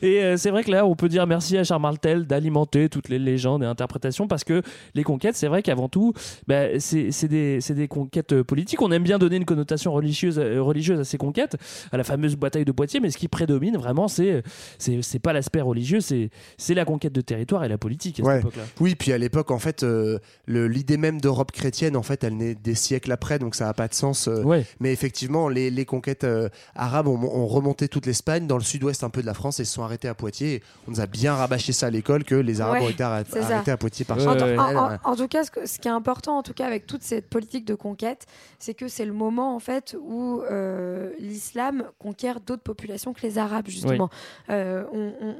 Et 0.02 0.22
euh, 0.22 0.36
c'est 0.36 0.50
vrai 0.50 0.62
que 0.62 0.70
là, 0.70 0.84
on 0.84 0.94
peut 0.94 1.08
dire 1.08 1.26
merci 1.26 1.56
à 1.56 1.64
Charles 1.64 1.82
Martel 1.82 2.26
d'alimenter 2.26 2.88
toutes 2.88 3.08
les 3.08 3.18
légendes 3.18 3.62
et 3.62 3.66
interprétations 3.66 4.28
parce 4.28 4.44
que 4.44 4.62
les 4.94 5.04
conquêtes, 5.04 5.36
c'est 5.36 5.48
vrai 5.48 5.62
qu'avant 5.62 5.88
tout, 5.88 6.12
bah, 6.46 6.78
c'est 6.78 7.28
des, 7.28 7.88
conquêtes 7.88 8.42
politiques. 8.42 8.82
On 8.82 8.92
aime 8.92 9.04
bien 9.04 9.18
donner 9.18 9.36
une 9.36 9.46
connotation 9.46 9.92
religieuse, 9.92 10.38
euh, 10.38 10.60
religieuse 10.60 11.00
à 11.00 11.04
ces 11.04 11.16
conquêtes, 11.16 11.56
à 11.92 11.96
la 11.96 12.04
fameuse 12.04 12.36
bataille 12.36 12.66
de 12.66 12.72
Poitiers, 12.72 13.00
mais 13.00 13.10
ce 13.10 13.16
qui 13.16 13.28
prédomine 13.28 13.78
vraiment, 13.78 14.08
c'est 14.18 14.42
c'est 14.78 15.02
c'est 15.02 15.18
pas 15.18 15.32
l'aspect 15.32 15.60
religieux, 15.60 16.00
c'est 16.00 16.30
c'est 16.56 16.74
la 16.74 16.84
conquête 16.84 17.12
de 17.12 17.20
territoire 17.20 17.64
et 17.64 17.68
la 17.68 17.78
politique 17.78 18.20
à 18.20 18.22
cette 18.22 18.26
Ouais. 18.26 18.38
époque-là. 18.40 18.62
Oui, 18.80 18.94
puis 18.94 19.12
à 19.12 19.18
l'époque, 19.18 19.50
en 19.50 19.58
fait, 19.58 19.82
euh, 19.82 20.18
le- 20.46 20.68
l'idée 20.68 20.96
même 20.96 21.20
d'Europe 21.20 21.52
chrétienne, 21.52 21.96
en 21.96 22.02
fait, 22.02 22.24
elle 22.24 22.36
naît 22.36 22.54
des 22.54 22.74
siècles 22.74 23.12
après, 23.12 23.38
donc 23.38 23.54
ça 23.54 23.64
n'a 23.66 23.74
pas 23.74 23.88
de 23.88 23.94
sens. 23.94 24.28
euh, 24.28 24.42
Ouais. 24.42 24.64
Mais 24.80 24.92
effectivement, 24.92 25.48
les, 25.48 25.70
les 25.70 25.84
conquêtes 25.84 26.24
euh, 26.24 26.48
arabes 26.74 27.08
ont, 27.08 27.18
ont 27.22 27.46
remonté 27.46 27.88
toute 27.88 28.06
l'Espagne, 28.06 28.46
dans 28.46 28.56
le 28.58 28.62
sud-ouest 28.64 29.04
un 29.04 29.10
peu 29.10 29.20
de 29.22 29.26
la 29.26 29.34
France, 29.34 29.60
et 29.60 29.64
se 29.64 29.72
sont 29.74 29.82
arrêtés 29.82 30.08
à 30.08 30.14
Poitiers. 30.14 30.54
Et 30.54 30.62
on 30.86 30.92
nous 30.92 31.00
a 31.00 31.06
bien 31.06 31.34
rabâché 31.34 31.72
ça 31.72 31.86
à 31.86 31.90
l'école 31.90 32.24
que 32.24 32.34
les 32.34 32.60
Arabes 32.60 32.80
Ouais, 32.80 32.86
ont 32.86 32.90
été 32.90 32.98
ça. 32.98 33.10
arrêtés 33.14 33.70
à 33.70 33.76
Poitiers 33.76 34.04
par 34.04 34.16
Ouais, 34.18 34.24
Charles 34.24 34.42
ouais. 34.42 34.58
En, 34.58 34.92
en- 34.94 34.98
en 35.04 35.16
tout 35.16 35.28
cas, 35.28 35.44
ce, 35.44 35.50
que- 35.50 35.66
ce 35.66 35.78
qui 35.78 35.88
est 35.88 35.90
important, 35.92 36.38
en 36.38 36.42
tout 36.42 36.54
cas, 36.54 36.66
avec 36.66 36.86
toute 36.86 37.02
cette 37.02 37.28
politique 37.28 37.64
de 37.64 37.74
conquête, 37.74 38.26
c'est 38.58 38.74
que 38.74 38.88
c'est 38.88 39.04
le 39.04 39.12
moment 39.12 39.54
en 39.54 39.58
fait 39.60 39.96
où 40.00 40.40
euh, 40.50 41.10
l'islam 41.18 41.84
conquiert 41.98 42.40
d'autres 42.40 42.62
populations 42.62 43.12
que 43.12 43.20
les 43.22 43.38
Arabes, 43.38 43.68
justement. 43.68 44.07
Euh, 44.50 44.84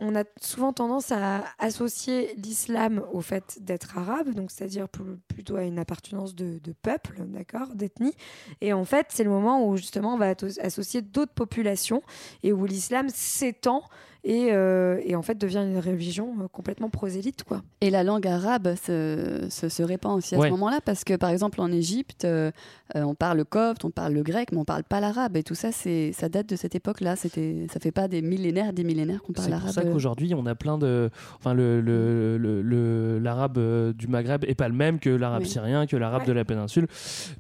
on, 0.01 0.15
a 0.15 0.25
souvent 0.41 0.73
tendance 0.73 1.13
à 1.13 1.45
associer 1.59 2.35
l'islam 2.37 3.03
au 3.13 3.21
fait 3.21 3.59
d'être 3.61 3.99
arabe, 3.99 4.35
donc 4.35 4.51
c'est-à-dire 4.51 4.89
pl- 4.89 5.19
plutôt 5.29 5.57
à 5.57 5.65
une 5.65 5.79
appartenance 5.79 6.35
de, 6.35 6.59
de 6.59 6.73
peuple, 6.73 7.17
d'accord, 7.27 7.69
d'ethnie. 7.75 8.15
Et 8.61 8.73
en 8.73 8.85
fait, 8.85 9.07
c'est 9.11 9.25
le 9.25 9.31
moment 9.31 9.67
où 9.67 9.77
justement 9.77 10.15
on 10.15 10.19
va 10.19 10.35
associer 10.61 11.03
d'autres 11.03 11.35
populations 11.35 12.03
et 12.43 12.53
où 12.53 12.65
l'islam 12.67 13.09
s'étend 13.09 13.83
et, 14.25 14.49
euh, 14.53 15.01
et 15.05 15.15
en 15.17 15.23
fait 15.23 15.39
devient 15.39 15.65
une 15.67 15.79
religion 15.79 16.35
euh, 16.41 16.49
complètement 16.51 16.91
prosélyte, 16.91 17.45
quoi. 17.45 17.63
Et 17.81 17.91
la 17.91 18.03
langue 18.05 18.27
arabe 18.27 18.75
se, 18.75 19.47
se, 19.51 19.69
se 19.69 19.83
répand 19.83 20.17
aussi 20.19 20.35
à 20.35 20.39
Ouais. 20.39 20.49
ce 20.49 20.53
moment-là, 20.53 20.81
parce 20.85 21.05
que 21.05 21.15
par 21.17 21.31
exemple 21.31 21.61
en 21.61 21.71
Égypte, 21.73 22.25
euh, 22.25 22.51
on 22.95 23.15
parle 23.15 23.39
le 23.39 23.45
copte, 23.45 23.85
on 23.85 23.91
parle 23.91 24.13
le 24.15 24.23
grec, 24.23 24.51
mais 24.53 24.59
on 24.59 24.65
parle 24.65 24.83
pas 24.85 25.01
l'arabe. 25.01 25.37
Et 25.37 25.43
tout 25.43 25.55
ça, 25.55 25.73
c'est, 25.73 26.13
ça 26.13 26.29
date 26.29 26.49
de 26.49 26.57
cette 26.57 26.75
époque-là. 26.75 27.17
C'était, 27.17 27.67
ça 27.73 27.81
fait 27.81 27.93
pas 27.93 28.09
des 28.09 28.23
millénaires, 28.23 28.73
des 28.73 28.85
millénaires 28.85 29.23
qu'on 29.23 29.33
parle 29.33 29.49
C'est 29.53 29.61
pour 29.61 29.71
ça 29.71 29.83
qu'aujourd'hui, 29.83 30.35
on 30.35 30.47
a 30.47 30.55
plein 30.55 30.79
de. 30.79 31.11
Enfin, 31.39 31.55
le, 31.55 31.81
le- 31.81 32.39
le- 32.39 32.63
le- 32.63 33.19
l'arabe 33.19 33.59
du 33.95 34.09
Maghreb 34.09 34.45
est 34.47 34.55
pas 34.55 34.69
le 34.69 34.75
même 34.75 34.99
que 34.99 35.11
l'arabe 35.11 35.43
Oui. 35.43 35.49
syrien, 35.49 35.87
que 35.87 35.97
l'arabe 35.97 36.23
Ouais. 36.23 36.29
de 36.29 36.33
la 36.33 36.45
péninsule, 36.45 36.87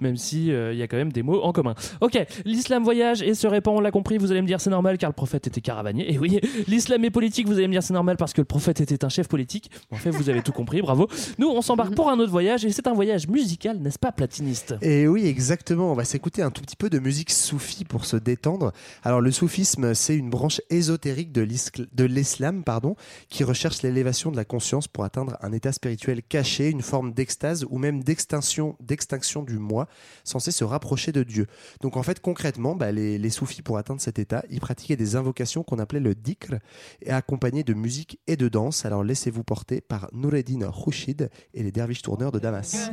même 0.01 0.17
si 0.17 0.53
euh, 0.53 0.73
il 0.73 0.79
y 0.79 0.83
a 0.83 0.87
quand 0.87 0.97
même 0.99 1.13
des 1.13 1.23
mots 1.23 1.43
en 1.43 1.53
commun. 1.53 1.75
Ok, 2.01 2.19
l'islam 2.45 2.85
voyage 2.85 3.23
et 3.23 3.35
se 3.35 3.47
répand, 3.47 3.77
on 3.77 3.81
l'a 3.81 3.91
compris. 3.91 4.19
Vous 4.19 4.31
allez 4.31 4.43
me 4.43 4.47
dire 4.47 4.61
c'est 4.61 4.71
normal 4.71 4.99
car 4.99 5.11
le 5.11 5.15
prophète 5.15 5.47
était 5.47 5.61
caravanier. 5.61 6.13
Et 6.13 6.19
oui, 6.19 6.39
l'islam 6.69 7.05
est 7.05 7.11
politique. 7.11 7.47
Vous 7.47 7.55
allez 7.55 7.67
me 7.67 7.73
dire 7.73 7.83
c'est 7.83 7.95
normal 7.95 8.17
parce 8.17 8.33
que 8.33 8.41
le 8.41 8.45
prophète 8.45 8.81
était 8.81 9.05
un 9.05 9.09
chef 9.09 9.29
politique. 9.29 9.71
En 9.91 9.97
fait, 9.97 10.11
vous 10.11 10.29
avez 10.29 10.43
tout 10.43 10.53
compris. 10.53 10.81
Bravo. 10.83 11.09
Nous, 11.39 11.49
on 11.49 11.63
s'embarque 11.63 11.95
pour 11.95 12.11
un 12.11 12.19
autre 12.19 12.31
voyage 12.31 12.65
et 12.65 12.71
c'est 12.71 12.87
un 12.87 12.95
voyage 12.95 13.29
musical, 13.29 13.79
n'est-ce 13.79 13.99
pas, 13.99 14.13
platiniste? 14.13 14.75
Et 14.83 15.09
oui, 15.09 15.27
exactement. 15.27 15.91
On 15.91 15.95
va 15.95 16.05
s'écouter 16.05 16.43
un 16.43 16.51
tout 16.51 16.63
petit 16.63 16.77
peu 16.77 16.91
de 16.91 16.99
musique 16.99 17.31
soufie 17.31 17.85
pour 17.85 18.05
se 18.05 18.17
détendre. 18.17 18.73
Alors, 19.03 19.21
le 19.21 19.31
soufisme, 19.31 19.95
c'est 19.95 20.17
une 20.17 20.31
branche 20.31 20.61
ésotérique 20.71 21.33
de 21.33 22.05
l'islam, 22.05 22.65
pardon, 22.65 22.97
qui 23.29 23.45
recherche 23.45 23.83
l'élévation 23.83 24.31
de 24.31 24.37
la 24.37 24.45
conscience 24.45 24.89
pour 24.89 25.05
atteindre 25.05 25.37
un 25.41 25.53
état 25.53 25.73
spirituel 25.73 26.23
caché, 26.23 26.69
une 26.69 26.83
forme 26.83 27.13
d'extase 27.13 27.67
ou 27.69 27.79
même 27.79 28.03
d'extinction, 28.03 28.77
d'extinction 28.81 29.43
du 29.43 29.59
moi, 29.59 29.89
censé 30.25 30.51
se 30.51 30.65
rapprocher 30.65 31.13
de 31.13 31.23
Dieu. 31.23 31.47
Donc, 31.81 31.97
en 31.97 32.03
fait, 32.03 32.21
concrètement, 32.21 32.75
bah, 32.77 32.93
les, 32.93 33.19
les 33.19 33.31
soufis, 33.31 33.63
pour 33.63 33.79
atteindre 33.79 34.01
cet 34.01 34.19
état, 34.19 34.45
ils 34.51 34.61
pratiquaient 34.61 34.97
des 34.97 35.17
invocations 35.17 35.63
qu'on 35.63 35.79
appelait 35.79 36.01
le 36.01 36.15
dhikr, 36.15 36.58
et 37.03 37.11
accompagnées 37.11 37.65
de 37.65 37.75
musique 37.75 38.19
et 38.27 38.37
de 38.37 38.49
danse. 38.49 38.85
Alors, 38.85 39.05
laissez-vous 39.05 39.45
porter 39.45 39.81
par 39.81 40.09
Noureddin 40.13 40.71
Khouchid 40.71 41.31
et 41.55 41.63
les 41.63 41.73
derviches 41.73 42.03
tourneurs 42.03 42.33
de 42.33 42.39
Damas. 42.39 42.91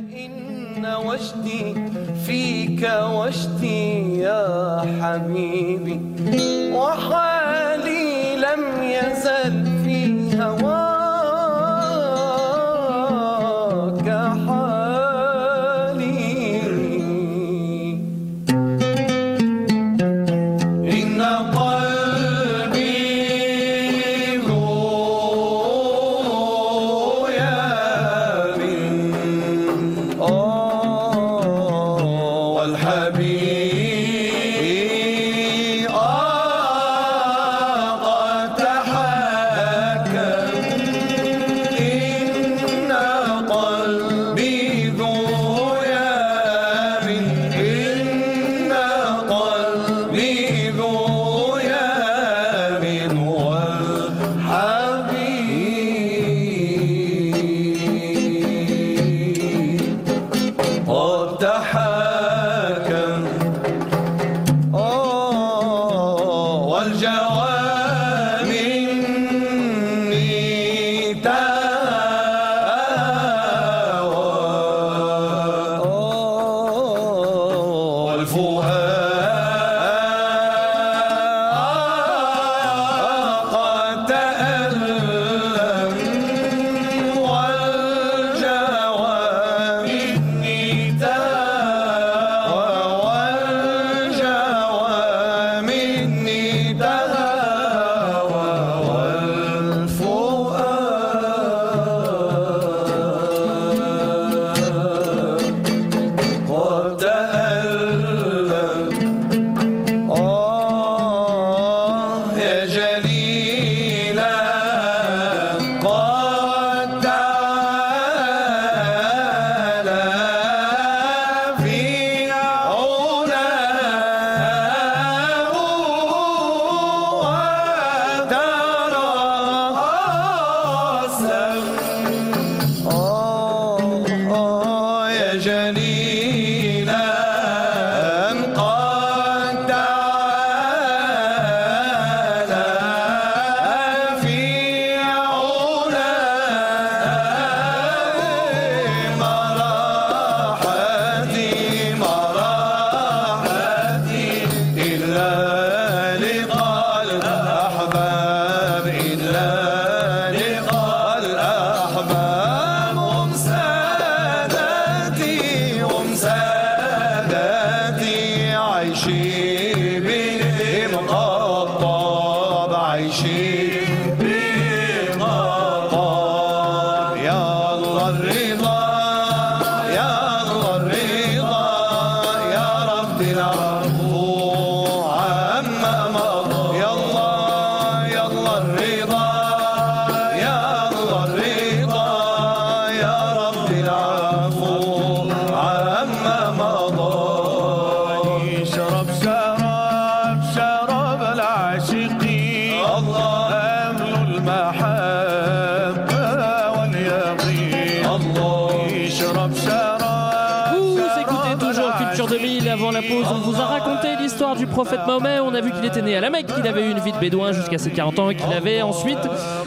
A 215.56 215.60
vu 215.60 215.72
qu'il 215.72 215.84
était 215.84 216.02
né 216.02 216.16
à 216.16 216.20
la 216.20 216.30
Mecque, 216.30 216.46
qu'il 216.46 216.66
avait 216.66 216.86
eu 216.86 216.90
une 216.90 217.00
vie 217.00 217.12
de 217.12 217.18
bédouin 217.18 217.52
jusqu'à 217.52 217.78
ses 217.78 217.90
40 217.90 218.18
ans 218.18 218.28
qu'il 218.28 218.52
avait 218.52 218.82
ensuite 218.82 219.18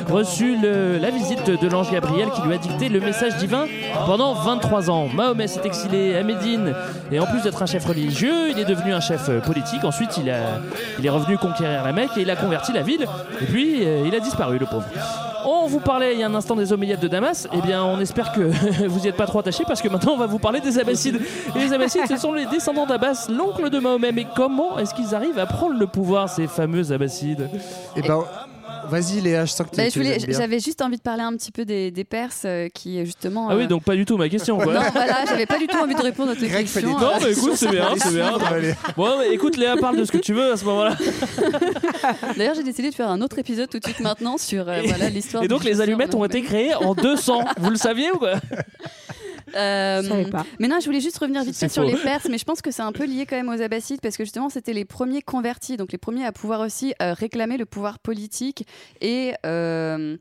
reçu 0.10 0.56
la 0.62 1.10
visite 1.10 1.50
de 1.50 1.68
l'ange 1.68 1.92
Gabriel 1.92 2.30
qui 2.30 2.42
lui 2.42 2.54
a 2.54 2.58
dicté 2.58 2.90
le 2.90 3.00
message 3.00 3.36
divin 3.38 3.66
pendant 4.06 4.34
23 4.34 4.90
ans. 4.90 5.08
Mahomet 5.14 5.48
s'est 5.48 5.66
exilé 5.66 6.16
à 6.16 6.24
Médine 6.24 6.74
et 7.12 7.20
en 7.20 7.26
plus 7.26 7.42
d'être 7.42 7.62
un 7.62 7.66
chef 7.66 7.86
religieux, 7.86 8.50
il 8.52 8.60
est 8.60 8.66
devenu 8.66 8.94
un 8.94 9.00
chef 9.00 9.30
politique. 9.46 9.84
Ensuite, 9.84 10.18
il, 10.18 10.34
il 11.00 11.06
est 11.06 11.10
revenu 11.10 11.38
conquérir 11.38 11.84
la 11.84 11.92
Mecque 11.92 12.18
et 12.18 12.22
il 12.22 12.30
a 12.30 12.36
converti 12.36 12.72
la 12.74 12.82
ville. 12.82 13.06
Et 13.42 13.46
puis, 13.46 13.86
euh, 13.86 14.04
il 14.06 14.16
a 14.16 14.20
disparu, 14.20 14.58
le 14.58 14.66
pauvre. 14.66 14.86
On 15.46 15.68
vous 15.68 15.80
parlait 15.80 16.14
il 16.14 16.20
y 16.20 16.24
a 16.24 16.28
un 16.28 16.36
instant 16.36 16.56
des 16.56 16.74
Omeyyades 16.74 17.00
de 17.00 17.08
Damas. 17.08 17.48
Eh 17.54 17.62
bien, 17.62 17.84
on 17.84 18.00
espère 18.00 18.32
que 18.32 18.42
vous 18.88 19.00
n'y 19.00 19.08
êtes 19.08 19.16
pas 19.18 19.28
trop 19.28 19.40
attachés 19.40 19.64
parce 19.68 19.82
que 19.82 19.88
maintenant 19.88 20.14
on 20.14 20.18
va 20.18 20.28
vous 20.28 20.40
parler 20.40 20.60
des 20.60 20.80
Abbassides. 20.80 21.22
Et 21.56 21.60
les 21.60 21.74
Abbassides, 21.74 22.08
ce 22.08 22.18
sont 22.18 22.34
les 22.34 22.46
descendants 22.46 22.86
d'Abbas, 22.86 23.28
l'oncle 23.30 23.70
de 23.70 23.80
Mahomet. 23.80 24.12
Mais 24.12 24.28
comment 24.36 24.78
est-ce 24.80 24.94
qu'ils 24.94 25.16
arrivent 25.16 25.40
à 25.40 25.46
prendre 25.46 25.78
le 25.78 25.88
pouvoir, 25.88 26.30
ces 26.30 26.48
fameux 26.48 26.92
Abbassides 26.92 27.50
Eh 27.96 28.02
ben, 28.02 28.24
vas-y 28.90 29.22
Léa, 29.22 29.46
je 29.46 29.52
sens 29.52 29.68
que 29.68 29.76
tu 29.76 30.00
Bah. 30.00 30.18
J'avais 30.28 30.60
juste 30.60 30.82
envie 30.82 30.98
de 30.98 31.02
parler 31.02 31.24
un 31.24 31.34
petit 31.34 31.52
peu 31.52 31.66
des, 31.66 31.92
des 31.92 32.04
Perses 32.04 32.44
euh, 32.46 32.68
qui 32.74 33.04
justement. 33.06 33.48
Ah 33.50 33.56
oui, 33.56 33.64
euh, 33.64 33.68
donc 33.68 33.84
pas 33.84 33.96
du 33.96 34.06
tout 34.06 34.18
ma 34.18 34.30
question. 34.30 34.58
Quoi. 34.58 34.74
Non, 34.74 34.82
voilà, 34.92 35.26
j'avais 35.26 35.46
pas 35.46 35.58
du 35.58 35.68
tout 35.68 35.78
envie 35.78 35.96
de 35.96 36.02
répondre 36.02 36.32
à 36.32 36.36
tes 36.36 36.48
Greg 36.48 36.64
questions. 36.66 36.98
Non, 37.00 37.12
mais 37.22 37.32
écoute, 37.32 37.54
c'est 37.56 37.70
bien, 37.70 37.90
c'est 37.98 38.14
bien. 38.14 38.34
Bon, 38.98 39.20
mais 39.20 39.34
écoute, 39.34 39.58
Léa, 39.58 39.78
parle 39.78 39.98
de 39.98 40.06
ce 40.06 40.12
que 40.12 40.18
tu 40.18 40.34
veux 40.34 40.52
à 40.54 40.58
ce 40.58 40.66
moment-là. 40.66 40.98
D'ailleurs, 42.38 42.56
j'ai 42.56 42.64
décidé 42.64 42.90
de 42.90 42.96
faire 42.96 43.10
un 43.10 43.22
autre 43.22 43.40
épisode 43.40 43.70
tout 43.70 43.80
de 43.80 43.86
suite 43.86 44.00
maintenant 44.00 44.38
sur 44.38 44.68
euh, 44.68 44.82
voilà 44.86 45.10
l'histoire. 45.10 45.44
Et 45.44 45.48
du 45.48 45.54
donc, 45.54 45.64
les 45.64 45.82
allumettes 45.82 46.16
ont 46.16 46.26
été 46.26 46.42
créées 46.42 46.76
en 46.76 46.96
200. 46.96 47.46
Vous 47.60 47.70
le 47.70 47.78
saviez 47.78 48.12
ou 48.12 48.18
quoi 48.18 48.34
Euh, 49.56 50.30
pas. 50.30 50.46
mais 50.60 50.68
non, 50.68 50.80
je 50.80 50.86
voulais 50.86 51.00
juste 51.00 51.18
revenir 51.18 51.44
vite 51.44 51.56
fait 51.56 51.70
sur 51.70 51.84
les 51.84 51.96
Perses, 51.96 52.28
mais 52.30 52.38
je 52.38 52.46
pense 52.46 52.62
que 52.62 52.72
c'est 52.72 52.82
un 52.82 52.92
peu 52.92 53.06
lié 53.06 53.26
quand 53.26 53.36
même 53.36 53.50
aux 53.50 53.62
Abbassides 53.62 54.02
parce 54.02 54.18
que 54.18 54.24
justement 54.24 54.50
c'était 54.50 54.74
les 54.74 54.86
premiers 54.86 55.22
convertis, 55.22 55.78
donc 55.78 55.92
les 55.92 55.98
premiers 55.98 56.26
à 56.26 56.32
pouvoir 56.32 56.62
aussi 56.62 56.94
euh, 57.02 57.14
réclamer 57.14 57.58
le 57.58 57.66
pouvoir 57.66 58.00
politique 58.00 58.66
et 59.02 59.34
euh, 59.46 60.18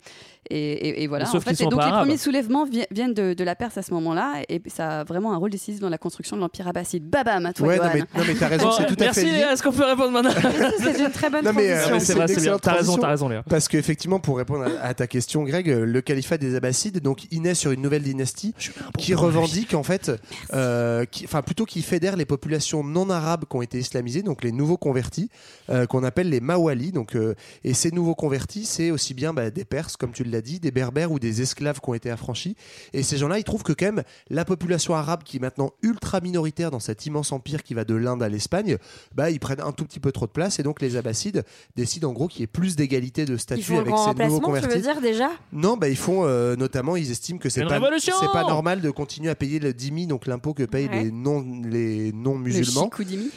et, 0.51 0.57
et- 0.73 1.03
et 1.03 1.07
voilà. 1.07 1.27
Sauf 1.27 1.37
en 1.47 1.51
fait, 1.51 1.61
et 1.61 1.65
donc 1.65 1.77
pas 1.77 1.87
les 1.87 1.93
arabes. 1.93 2.05
premiers 2.07 2.17
soulèvements 2.19 2.65
vi- 2.67 2.87
viennent 2.91 3.15
de, 3.15 3.35
de 3.35 3.45
la 3.45 3.55
Perse 3.55 3.77
à 3.79 3.83
ce 3.83 3.93
moment-là 3.95 4.43
et 4.49 4.61
ça 4.67 5.01
a 5.01 5.05
vraiment 5.05 5.33
un 5.33 5.37
rôle 5.37 5.51
décisif 5.51 5.81
dans 5.81 5.89
la 5.89 5.99
construction 5.99 6.37
de 6.37 6.41
l'empire 6.43 6.67
abbasside. 6.69 7.05
Babam, 7.09 7.45
à 7.47 7.53
toi, 7.53 7.67
Ouais, 7.69 7.77
non 7.77 7.83
Johan. 7.85 7.93
mais, 7.95 8.01
non, 8.21 8.25
mais 8.27 8.35
t'as 8.35 8.49
raison, 8.49 8.71
c'est 8.73 8.87
tout 8.87 8.95
à 8.99 9.05
Merci 9.05 9.21
fait. 9.21 9.27
Léa, 9.33 9.53
est-ce 9.53 9.63
qu'on 9.63 9.73
peut 9.73 9.85
répondre 9.85 10.11
maintenant 10.11 10.31
C'est 10.83 10.99
une 11.01 11.11
très 11.11 11.31
bonne 11.31 11.45
Non, 11.45 11.53
mais, 11.55 11.71
euh, 11.73 11.99
C'est 12.01 12.15
vrai, 12.15 12.29
c'est 12.29 12.41
bien. 12.41 12.59
T'as 12.59 12.73
raison, 12.75 12.97
t'as 12.97 13.09
raison, 13.09 13.29
Léa. 13.29 13.43
Parce 13.49 13.69
qu'effectivement, 13.69 14.21
pour 14.21 14.39
répondre 14.39 14.65
à, 14.81 14.87
à 14.87 14.95
ta 14.95 15.07
question, 15.07 15.43
Greg, 15.45 15.69
le 15.69 16.01
califat 16.01 16.39
des 16.39 16.55
Abbassides, 16.57 17.01
donc, 17.01 17.27
il 17.31 17.43
naît 17.43 17.55
sur 17.55 17.71
une 17.73 17.83
nouvelle 17.83 18.03
dynastie 18.03 18.55
qui 18.97 19.15
revendique 19.15 19.75
en 19.75 19.83
fait, 19.83 20.11
euh, 20.55 21.05
qui- 21.05 21.25
enfin 21.25 21.43
plutôt 21.43 21.65
qui 21.65 21.83
fédère 21.83 22.17
les 22.17 22.25
populations 22.25 22.83
non 22.85 23.11
arabes 23.11 23.45
qui 23.51 23.57
ont 23.57 23.63
été 23.63 23.79
islamisées, 23.79 24.23
donc 24.23 24.43
les 24.45 24.53
nouveaux 24.53 24.77
convertis, 24.77 25.31
euh, 25.71 25.87
qu'on 25.87 26.05
appelle 26.05 26.29
les 26.31 26.41
Mawalis. 26.41 26.93
Donc, 26.93 27.15
euh, 27.17 27.35
et 27.65 27.75
ces 27.75 27.91
nouveaux 27.91 28.15
convertis, 28.15 28.65
c'est 28.65 28.91
aussi 28.91 29.15
bien 29.15 29.33
bah, 29.33 29.51
des 29.51 29.65
Perses, 29.65 29.97
comme 29.97 30.13
tu 30.13 30.25
l'as 30.31 30.41
dit, 30.41 30.61
des 30.61 30.71
Berbères 30.71 31.13
ou 31.13 31.19
des 31.19 31.43
esclaves 31.43 31.81
qui 31.81 31.91
ont 31.91 31.95
été 31.95 32.11
affranchis. 32.11 32.57
Et 32.93 33.03
ces 33.03 33.17
gens-là, 33.17 33.39
ils 33.39 33.45
trouvent 33.45 33.63
que 33.63 33.73
quand 33.73 33.87
même 33.87 34.03
la 34.31 34.45
population 34.45 34.95
arabe, 34.95 35.23
qui 35.25 35.37
est 35.37 35.41
maintenant 35.41 35.73
ultra 35.83 36.21
minoritaire 36.21 36.71
dans 36.71 36.81
cet 36.81 37.07
immense 37.07 37.33
empire 37.33 37.63
qui 37.63 37.75
va 37.75 37.85
de 37.85 37.95
l'Inde 37.95 38.23
à 38.23 38.29
l'Espagne, 38.29 38.77
bah, 39.15 39.31
ils 39.31 39.41
prennent 39.41 39.61
un 39.61 39.73
tout 39.73 39.85
petit 39.85 40.01
peu 40.01 40.13
trop 40.13 40.27
de 40.27 40.31
place. 40.33 40.59
Et 40.59 40.63
donc 40.63 40.81
les 40.81 40.97
Abbassides 40.97 41.45
décident 41.77 42.11
en 42.11 42.13
gros 42.13 42.29
qu'il 42.29 42.41
y 42.41 42.45
ait 42.45 42.47
plus 42.49 42.77
d'égalité 42.77 43.25
de 43.25 43.37
statut 43.37 43.75
avec 43.75 43.87
ces 43.87 43.91
nouveaux 43.93 44.03
remplacement, 44.05 44.39
tu 44.39 44.41
veux 44.41 44.61
convertis. 44.61 44.81
dire 44.83 45.01
déjà? 45.01 45.31
Non, 45.53 45.77
bah, 45.77 45.89
ils 45.89 45.97
font 45.97 46.25
euh, 46.25 46.57
notamment, 46.57 46.97
ils 46.97 47.11
estiment 47.11 47.39
que 47.39 47.49
c'est 47.49 47.65
pas, 47.65 47.79
c'est 47.99 48.33
pas 48.33 48.43
normal 48.45 48.81
de 48.81 48.91
continuer 48.91 49.31
à 49.31 49.35
payer 49.35 49.59
le 49.59 49.73
dhimmi, 49.73 50.07
donc 50.07 50.27
l'impôt 50.27 50.55
que 50.55 50.63
payent 50.65 50.89
Ouais. 50.89 51.05
les 51.05 51.11
non 51.11 51.45
les 51.65 52.13
non 52.13 52.37
musulmans. 52.39 52.89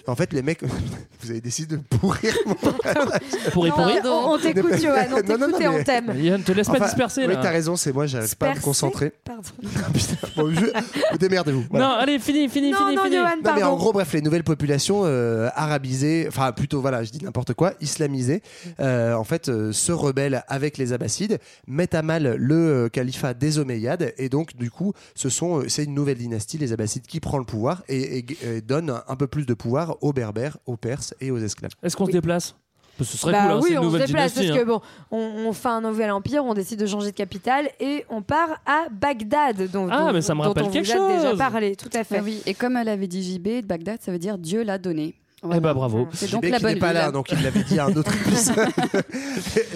En 0.08 0.16
fait, 0.16 0.32
les 0.32 0.42
mecs, 0.42 0.64
vous 1.22 1.32
avez 1.32 1.42
décidé 1.42 1.76
de 1.78 1.82
pourrir 1.82 2.34
mon 2.46 2.56
Pour 3.52 3.66
y 3.68 3.70
Non, 3.70 3.76
pourrir 3.76 4.02
on, 4.06 4.34
on 4.34 4.38
t'écoute, 4.38 4.80
Johan, 4.82 4.94
on 5.12 5.22
t'écoute 5.22 5.62
et 5.62 5.68
on 5.68 5.74
mais- 5.78 5.84
t'aime. 5.84 6.14
Yann, 6.16 6.42
te 6.44 6.52
laisse 6.52 6.68
pas 6.68 6.81
Enfin, 6.82 6.90
disperser 6.94 7.22
Oui, 7.28 7.34
là. 7.34 7.40
t'as 7.42 7.50
raison, 7.52 7.76
c'est 7.76 7.94
moi, 7.94 8.06
j'arrive 8.08 8.36
pas 8.38 8.52
à 8.52 8.56
me 8.56 8.60
concentrer. 8.60 9.12
Pardon. 9.24 9.42
Putain, 9.94 10.28
bon, 10.36 10.52
je- 10.54 11.18
démerdez-vous. 11.18 11.66
voilà. 11.70 11.88
Non, 11.88 11.94
allez, 11.96 12.20
fini, 12.20 12.48
fini, 12.50 12.72
Non, 12.72 12.78
fini, 12.80 12.96
non, 12.96 13.04
fini. 13.04 13.16
Johan, 13.16 13.26
Non, 13.30 13.42
mais 13.44 13.50
en 13.50 13.68
pardon. 13.68 13.76
gros, 13.78 13.94
bref, 13.94 14.14
les 14.14 14.22
nouvelles 14.22 14.44
populations 14.44 15.02
euh, 15.06 15.50
arabisées, 15.56 16.26
enfin 16.28 16.52
plutôt, 16.52 16.82
voilà, 16.82 17.04
je 17.04 17.12
dis 17.12 17.24
n'importe 17.24 17.54
quoi, 17.54 17.74
islamisées, 17.82 18.42
euh, 18.80 19.14
en 19.14 19.24
fait, 19.24 19.50
euh, 19.50 19.72
se 19.72 19.92
rebellent 19.92 20.44
avec 20.48 20.78
les 20.78 20.94
Abbassides, 20.94 21.40
mettent 21.68 21.96
à 21.96 22.02
mal 22.02 22.36
le 22.38 22.56
euh, 22.56 22.90
califat 22.90 23.34
des 23.34 23.60
Omeyyades, 23.60 24.14
et 24.18 24.30
donc, 24.30 24.56
du 24.56 24.70
coup, 24.72 24.94
ce 25.16 25.30
sont, 25.30 25.60
euh, 25.62 25.70
c'est 25.70 25.84
une 25.84 25.94
nouvelle 25.94 26.18
dynastie, 26.18 26.58
les 26.58 26.74
Abbassides, 26.74 27.06
qui 27.06 27.20
prend 27.20 27.38
le 27.38 27.46
pouvoir 27.46 27.84
et, 27.88 28.20
et- 28.20 28.26
et 28.58 28.62
donne 28.62 28.90
un, 29.08 29.16
peu 29.16 29.28
plus 29.28 29.46
de 29.46 29.54
pouvoir 29.54 29.98
aux 30.02 30.14
Berbères, 30.14 30.58
aux 30.66 30.78
Perses 30.78 31.14
et 31.22 31.32
aux 31.32 31.38
esclaves. 31.40 31.72
Est-ce 31.84 31.96
qu'on 31.96 32.06
se 32.06 32.12
déplace? 32.12 32.56
Ce 33.04 33.18
serait 33.18 33.32
Bah 33.32 33.42
cool, 33.44 33.52
hein, 33.52 33.60
c'est 33.62 33.68
oui, 33.70 33.74
une 33.74 33.80
on 33.80 33.84
se 33.92 33.98
déplace 33.98 34.08
dynastie. 34.34 34.48
parce 34.48 34.58
hein. 34.58 34.62
que 34.62 34.66
bon, 34.66 34.82
on, 35.12 35.18
on 35.48 35.54
fait 35.54 35.68
un 35.70 35.82
nouvel 35.82 36.12
empire, 36.12 36.44
on 36.46 36.54
décide 36.54 36.80
de 36.80 36.86
changer 36.86 37.12
de 37.12 37.16
capitale 37.16 37.70
et 37.80 38.06
on 38.10 38.22
part 38.22 38.60
à 38.66 38.86
Bagdad. 38.92 39.70
Dont, 39.72 39.88
Ah, 39.92 40.06
dont- 40.08 40.14
mais 40.14 40.22
ça 40.22 40.34
me 40.36 40.42
dont 40.42 40.50
rappelle 40.50 40.64
on 40.66 40.70
quelque 40.70 40.86
vous 40.98 41.02
a 41.04 41.18
déjà 41.32 41.36
parlé, 41.36 41.76
tout 41.76 41.90
à 41.94 42.04
fait. 42.04 42.18
Ah 42.20 42.24
oui, 42.24 42.42
et 42.46 42.54
comme 42.54 42.78
elle 42.78 42.90
avait 42.90 43.08
dit 43.08 43.24
JB, 43.24 43.66
Bagdad, 43.66 44.00
ça 44.02 44.12
veut 44.12 44.20
dire 44.20 44.38
Dieu 44.38 44.64
l'a 44.64 44.78
donné. 44.78 45.16
Eh 45.44 45.60
bah 45.60 45.74
bravo. 45.74 46.08
C'est 46.14 46.30
donc 46.32 46.44
JB 46.46 46.52
la 46.52 46.58
qui 46.58 46.64
bonne 46.64 46.74
n'est 46.76 46.80
pas 46.80 46.88
ville. 46.90 46.96
là, 46.98 47.12
donc 47.12 47.32
il 47.32 47.42
l'avait 47.42 47.64
dit 47.64 47.80
à 47.80 47.86
un 47.86 47.94
autre 47.94 48.12
épisode. 48.14 48.56